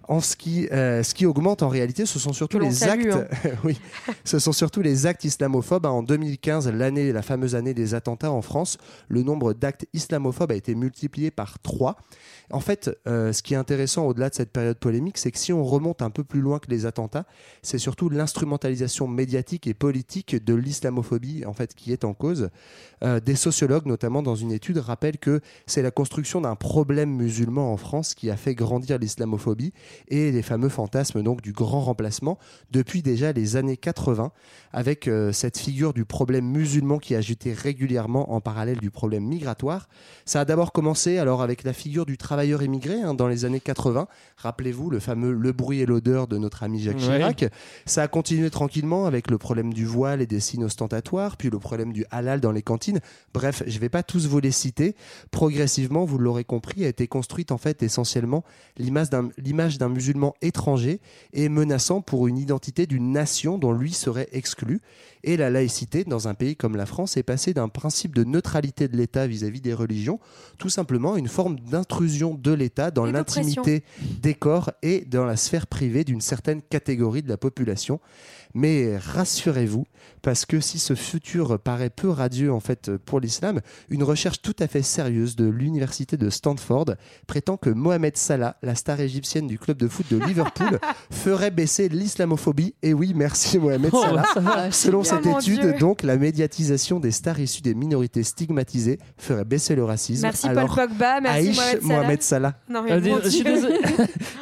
En 0.08 0.20
ce 0.20 0.36
qui, 0.36 0.68
euh, 0.68 1.02
ce 1.02 1.14
qui 1.14 1.26
augmente 1.26 1.62
en 1.62 1.68
réalité, 1.68 2.06
ce 2.06 2.18
sont 2.18 2.32
surtout 2.32 2.58
les 2.58 2.70
salue, 2.70 3.10
actes. 3.10 3.31
hein. 3.31 3.31
oui, 3.64 3.78
ce 4.24 4.38
sont 4.38 4.52
surtout 4.52 4.82
les 4.82 5.06
actes 5.06 5.24
islamophobes. 5.24 5.86
hein. 5.86 5.90
En 5.90 6.02
2015, 6.02 6.68
l'année, 6.68 7.12
la 7.12 7.22
fameuse 7.22 7.54
année 7.54 7.74
des 7.74 7.94
attentats 7.94 8.30
en 8.32 8.42
France, 8.42 8.78
le 9.08 9.22
nombre 9.22 9.52
d'actes 9.52 9.86
islamophobes 9.92 10.52
a 10.52 10.54
été 10.54 10.74
multiplié 10.74 11.30
par 11.30 11.58
3. 11.60 11.96
En 12.50 12.60
fait, 12.60 12.90
euh, 13.06 13.32
ce 13.32 13.42
qui 13.42 13.54
est 13.54 13.56
intéressant 13.56 14.06
au-delà 14.06 14.28
de 14.28 14.34
cette 14.34 14.52
période 14.52 14.78
polémique, 14.78 15.16
c'est 15.16 15.30
que 15.30 15.38
si 15.38 15.52
on 15.52 15.64
remonte 15.64 16.02
un 16.02 16.10
peu 16.10 16.24
plus 16.24 16.40
loin 16.40 16.58
que 16.58 16.70
les 16.70 16.84
attentats, 16.84 17.24
c'est 17.62 17.78
surtout 17.78 18.10
l'instrumentalisation 18.10 19.08
médiatique 19.08 19.66
et 19.66 19.74
politique 19.74 20.44
de 20.44 20.54
l'islamophobie 20.54 21.46
en 21.46 21.54
fait 21.54 21.74
qui 21.74 21.92
est 21.92 22.04
en 22.04 22.12
cause. 22.12 22.50
Euh, 23.04 23.20
des 23.20 23.36
sociologues, 23.36 23.86
notamment 23.86 24.22
dans 24.22 24.34
une 24.34 24.52
étude, 24.52 24.78
rappellent 24.78 25.18
que 25.18 25.40
c'est 25.66 25.82
la 25.82 25.90
construction 25.90 26.40
d'un 26.42 26.56
problème 26.56 27.10
musulman 27.10 27.72
en 27.72 27.76
France 27.76 28.14
qui 28.14 28.30
a 28.30 28.36
fait 28.36 28.54
grandir 28.54 28.98
l'islamophobie 28.98 29.72
et 30.08 30.30
les 30.30 30.42
fameux 30.42 30.68
fantasmes 30.68 31.22
donc 31.22 31.40
du 31.40 31.52
grand 31.52 31.80
remplacement 31.80 32.38
depuis 32.70 33.02
déjà 33.02 33.21
les 33.30 33.54
années 33.54 33.76
80, 33.76 34.32
avec 34.72 35.06
euh, 35.06 35.30
cette 35.30 35.58
figure 35.58 35.92
du 35.94 36.04
problème 36.04 36.46
musulman 36.46 36.98
qui 36.98 37.14
ajoutée 37.14 37.52
régulièrement 37.52 38.32
en 38.32 38.40
parallèle 38.40 38.78
du 38.78 38.90
problème 38.90 39.24
migratoire. 39.24 39.88
Ça 40.24 40.40
a 40.40 40.44
d'abord 40.44 40.72
commencé 40.72 41.18
alors 41.18 41.42
avec 41.42 41.62
la 41.62 41.72
figure 41.72 42.06
du 42.06 42.18
travailleur 42.18 42.62
immigré 42.64 43.00
hein, 43.00 43.14
dans 43.14 43.28
les 43.28 43.44
années 43.44 43.60
80. 43.60 44.08
Rappelez-vous 44.38 44.90
le 44.90 44.98
fameux 44.98 45.32
le 45.32 45.52
bruit 45.52 45.80
et 45.80 45.86
l'odeur 45.86 46.26
de 46.26 46.38
notre 46.38 46.64
ami 46.64 46.80
Jacques 46.80 46.96
Ouais. 46.96 47.18
Chirac. 47.18 47.44
Ça 47.86 48.02
a 48.02 48.08
continué 48.08 48.50
tranquillement 48.50 49.06
avec 49.06 49.30
le 49.30 49.38
problème 49.38 49.72
du 49.72 49.84
voile 49.84 50.20
et 50.22 50.26
des 50.26 50.40
signes 50.40 50.64
ostentatoires, 50.64 51.36
puis 51.36 51.50
le 51.50 51.58
problème 51.58 51.92
du 51.92 52.04
halal 52.10 52.40
dans 52.40 52.52
les 52.52 52.62
cantines. 52.62 53.00
Bref, 53.34 53.62
je 53.66 53.74
ne 53.74 53.80
vais 53.80 53.88
pas 53.88 54.02
tous 54.02 54.26
vous 54.26 54.40
les 54.40 54.50
citer. 54.50 54.96
Progressivement, 55.30 56.04
vous 56.04 56.18
l'aurez 56.18 56.44
compris, 56.44 56.84
a 56.84 56.88
été 56.88 57.06
construite 57.06 57.52
en 57.52 57.58
fait 57.58 57.82
essentiellement 57.82 58.42
l'image 58.78 59.78
d'un 59.78 59.88
musulman 59.88 60.34
étranger 60.40 61.00
et 61.32 61.48
menaçant 61.48 62.00
pour 62.00 62.26
une 62.26 62.38
identité 62.38 62.86
d'une 62.86 63.01
nation 63.10 63.58
dont 63.58 63.72
lui 63.72 63.92
serait 63.92 64.28
exclu. 64.32 64.80
Et 65.24 65.36
la 65.36 65.50
laïcité, 65.50 66.04
dans 66.04 66.26
un 66.26 66.34
pays 66.34 66.56
comme 66.56 66.76
la 66.76 66.86
France, 66.86 67.16
est 67.16 67.22
passée 67.22 67.54
d'un 67.54 67.68
principe 67.68 68.14
de 68.14 68.24
neutralité 68.24 68.88
de 68.88 68.96
l'État 68.96 69.26
vis-à-vis 69.26 69.60
des 69.60 69.74
religions, 69.74 70.18
tout 70.58 70.68
simplement 70.68 71.16
une 71.16 71.28
forme 71.28 71.60
d'intrusion 71.60 72.34
de 72.34 72.52
l'État 72.52 72.90
dans 72.90 73.06
Et 73.06 73.12
d'oppression. 73.12 73.62
l'intimité 73.62 73.84
des 74.20 74.34
corps 74.34 74.72
et 74.82 75.02
dans 75.02 75.24
la 75.24 75.36
sphère 75.36 75.68
privée 75.68 76.02
d'une 76.02 76.20
certaine 76.20 76.60
catégorie 76.60 77.22
de 77.22 77.28
la 77.28 77.36
population. 77.36 78.00
Mais 78.54 78.96
rassurez-vous, 78.98 79.84
parce 80.20 80.44
que 80.46 80.60
si 80.60 80.78
ce 80.78 80.94
futur 80.94 81.58
paraît 81.58 81.90
peu 81.90 82.08
radieux 82.10 82.52
en 82.52 82.60
fait 82.60 82.90
pour 83.04 83.18
l'islam, 83.20 83.60
une 83.88 84.02
recherche 84.02 84.42
tout 84.42 84.54
à 84.58 84.66
fait 84.66 84.82
sérieuse 84.82 85.36
de 85.36 85.46
l'université 85.46 86.16
de 86.16 86.28
Stanford 86.30 86.94
prétend 87.26 87.56
que 87.56 87.70
Mohamed 87.70 88.16
Salah, 88.16 88.56
la 88.62 88.74
star 88.74 89.00
égyptienne 89.00 89.46
du 89.46 89.58
club 89.58 89.78
de 89.78 89.88
foot 89.88 90.06
de 90.10 90.18
Liverpool, 90.18 90.78
ferait 91.10 91.50
baisser 91.50 91.88
l'islamophobie. 91.88 92.74
Et 92.82 92.92
oui, 92.92 93.12
merci 93.14 93.58
Mohamed 93.58 93.90
Oh, 93.94 94.02
Salah. 94.02 94.24
va. 94.36 94.70
Selon 94.70 95.02
cette 95.02 95.24
étude, 95.26 95.60
Dieu. 95.60 95.74
donc, 95.78 96.02
la 96.02 96.16
médiatisation 96.16 97.00
des 97.00 97.10
stars 97.10 97.40
issues 97.40 97.62
des 97.62 97.74
minorités 97.74 98.22
stigmatisées 98.22 98.98
ferait 99.16 99.44
baisser 99.44 99.74
le 99.74 99.84
racisme. 99.84 100.22
Merci 100.22 100.48
Paul 100.52 100.66
Pogba, 100.66 101.20
merci 101.20 101.48
Aïch 101.48 101.56
Mohamed 101.56 101.80
Salah. 101.82 101.94
Mohamed 102.02 102.22
Salah. 102.22 102.54
Non, 102.68 102.82
mais 102.82 102.92
Euh, 102.92 103.20
je 103.24 103.28
suis 103.30 103.44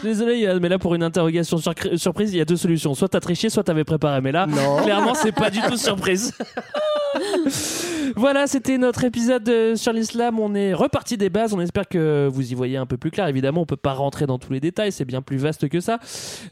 désolé, 0.03 0.59
mais 0.61 0.69
là 0.69 0.79
pour 0.79 0.95
une 0.95 1.03
interrogation 1.03 1.59
sur- 1.59 1.75
surprise, 1.97 2.33
il 2.33 2.39
y 2.39 2.41
a 2.41 2.45
deux 2.45 2.57
solutions. 2.57 2.95
Soit 2.95 3.09
t'as 3.09 3.21
triché, 3.21 3.49
soit 3.51 3.63
t'avais 3.65 3.85
préparé. 3.85 4.00
Mais 4.23 4.33
là, 4.33 4.47
Non. 4.47 4.83
clairement, 4.83 5.15
c'est 5.15 5.33
pas 5.33 5.51
du 5.51 5.61
tout 5.61 5.77
surprise. 5.77 6.33
voilà, 8.17 8.47
c'était 8.47 8.79
notre 8.79 9.05
épisode 9.05 9.77
sur 9.77 9.93
l'islam. 9.93 10.39
On 10.39 10.55
est 10.55 10.75
reparti 10.75 11.17
des 11.17 11.31
bases. 11.31 11.55
On 11.55 11.61
espère 11.61 11.89
que 11.89 12.29
vous 12.31 12.53
y 12.53 12.55
voyez 12.55 12.77
un 12.77 12.87
peu 12.87 12.97
plus 12.97 13.11
clair. 13.11 13.27
Évidemment, 13.29 13.63
on 13.63 13.67
peut 13.67 13.77
pas 13.77 13.93
rentrer 13.93 14.27
dans 14.27 14.39
tous 14.39 14.53
les 14.53 14.61
détails. 14.61 14.93
C'est 14.93 15.05
bien 15.05 15.23
plus 15.23 15.37
vaste 15.37 15.69
que 15.69 15.81
ça. 15.81 15.99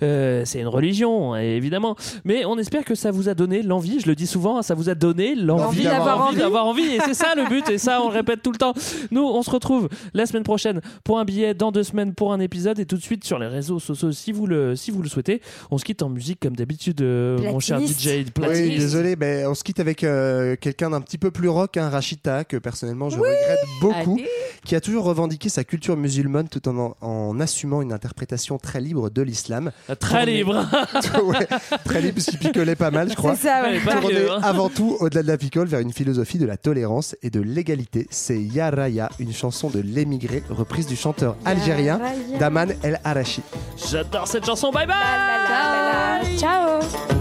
Euh, 0.02 0.42
c'est 0.44 0.60
une 0.60 0.68
religion, 0.68 1.36
évidemment. 1.36 1.96
Mais 2.24 2.44
on 2.44 2.58
espère 2.58 2.84
que 2.84 2.94
ça 2.94 3.10
vous 3.10 3.28
a 3.28 3.34
donné 3.34 3.62
l'envie. 3.62 4.00
Je 4.00 4.06
le 4.06 4.14
dis 4.14 4.26
souvent, 4.26 4.58
hein, 4.58 4.62
ça 4.62 4.74
vous 4.74 4.88
a 4.88 4.94
donné 4.94 5.34
l'envie 5.34 5.84
d'avoir 5.84 6.26
envie. 6.26 6.38
d'avoir 6.38 6.66
envie. 6.66 6.86
Et 6.86 7.00
c'est 7.04 7.14
ça 7.14 7.34
le 7.34 7.48
but. 7.48 7.68
Et 7.68 7.78
ça, 7.78 8.02
on 8.02 8.08
le 8.08 8.14
répète 8.14 8.42
tout 8.42 8.52
le 8.52 8.58
temps. 8.58 8.74
Nous, 9.10 9.22
on 9.22 9.42
se 9.42 9.50
retrouve 9.50 9.88
la 10.14 10.26
semaine 10.26 10.42
prochaine 10.44 10.80
pour 11.04 11.18
un 11.18 11.24
billet, 11.24 11.54
dans 11.54 11.72
deux 11.72 11.82
semaines 11.82 12.14
pour 12.14 12.32
un 12.32 12.40
épisode, 12.40 12.78
et 12.78 12.86
tout 12.86 12.96
de 12.96 13.02
suite 13.02 13.24
sur 13.24 13.38
les 13.38 13.46
réseaux 13.46 13.78
sociaux 13.78 14.12
si 14.12 14.32
vous 14.32 14.46
le, 14.46 14.76
si 14.76 14.90
vous 14.90 15.02
le 15.02 15.08
souhaitez. 15.08 15.40
On 15.70 15.78
se 15.78 15.84
quitte 15.84 16.02
en 16.02 16.08
musique 16.08 16.40
comme 16.40 16.56
d'habitude, 16.56 17.00
euh, 17.00 17.38
mon 17.38 17.60
cher 17.60 17.78
Platiniste. 17.78 18.00
DJ 18.00 18.06
Oui, 18.06 18.24
Platiniste. 18.32 18.78
désolé, 18.78 19.16
mais 19.16 19.46
on 19.46 19.54
se 19.54 19.64
quitte 19.64 19.80
avec 19.80 20.04
euh, 20.04 20.56
quelqu'un 20.60 20.90
d'un 20.90 21.00
petit 21.00 21.18
peu 21.18 21.30
plus 21.30 21.47
rock, 21.48 21.76
un 21.76 21.88
Rachita, 21.90 22.44
que 22.44 22.56
personnellement 22.56 23.10
je 23.10 23.16
regrette 23.18 23.58
beaucoup, 23.80 24.14
Allez. 24.18 24.28
qui 24.64 24.74
a 24.76 24.80
toujours 24.80 25.04
revendiqué 25.04 25.48
sa 25.48 25.64
culture 25.64 25.96
musulmane 25.96 26.48
tout 26.48 26.68
en, 26.68 26.96
en 27.00 27.40
assumant 27.40 27.82
une 27.82 27.92
interprétation 27.92 28.58
très 28.58 28.80
libre 28.80 29.10
de 29.10 29.22
l'islam. 29.22 29.70
Très 29.86 29.94
Tourné- 30.24 30.26
libre. 30.36 30.66
Ouais, 31.24 31.46
très 31.84 32.00
libre, 32.00 32.14
parce 32.14 32.26
qu'il 32.26 32.38
picolait 32.38 32.76
pas 32.76 32.90
mal, 32.90 33.10
je 33.10 33.14
crois. 33.14 33.34
C'est 33.34 33.48
ça, 33.48 33.62
ouais. 33.62 33.78
Ouais, 33.78 33.80
pas 33.84 33.96
Tourné 34.00 34.14
que, 34.14 34.30
hein. 34.30 34.40
avant 34.42 34.68
tout, 34.68 34.96
au-delà 35.00 35.22
de 35.22 35.28
la 35.28 35.36
picole, 35.38 35.66
vers 35.68 35.80
une 35.80 35.92
philosophie 35.92 36.38
de 36.38 36.46
la 36.46 36.56
tolérance 36.56 37.16
et 37.22 37.30
de 37.30 37.40
l'égalité. 37.40 38.06
C'est 38.10 38.38
Ya 38.40 38.70
Raya, 38.70 39.08
une 39.18 39.32
chanson 39.32 39.68
de 39.70 39.80
l'émigré, 39.80 40.42
reprise 40.50 40.86
du 40.86 40.96
chanteur 40.96 41.36
algérien. 41.44 42.00
Daman 42.38 42.74
El 42.82 43.00
Arachi. 43.04 43.42
J'adore 43.90 44.26
cette 44.28 44.46
chanson. 44.46 44.70
Bye 44.70 44.86
bye. 44.86 44.94
La, 44.96 45.38
la, 45.48 46.22
la, 46.22 46.30
la. 46.30 46.38
Ciao. 46.38 47.17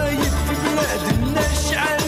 رايد 0.00 0.32
بلاد 0.48 1.00
النشعه 1.12 1.99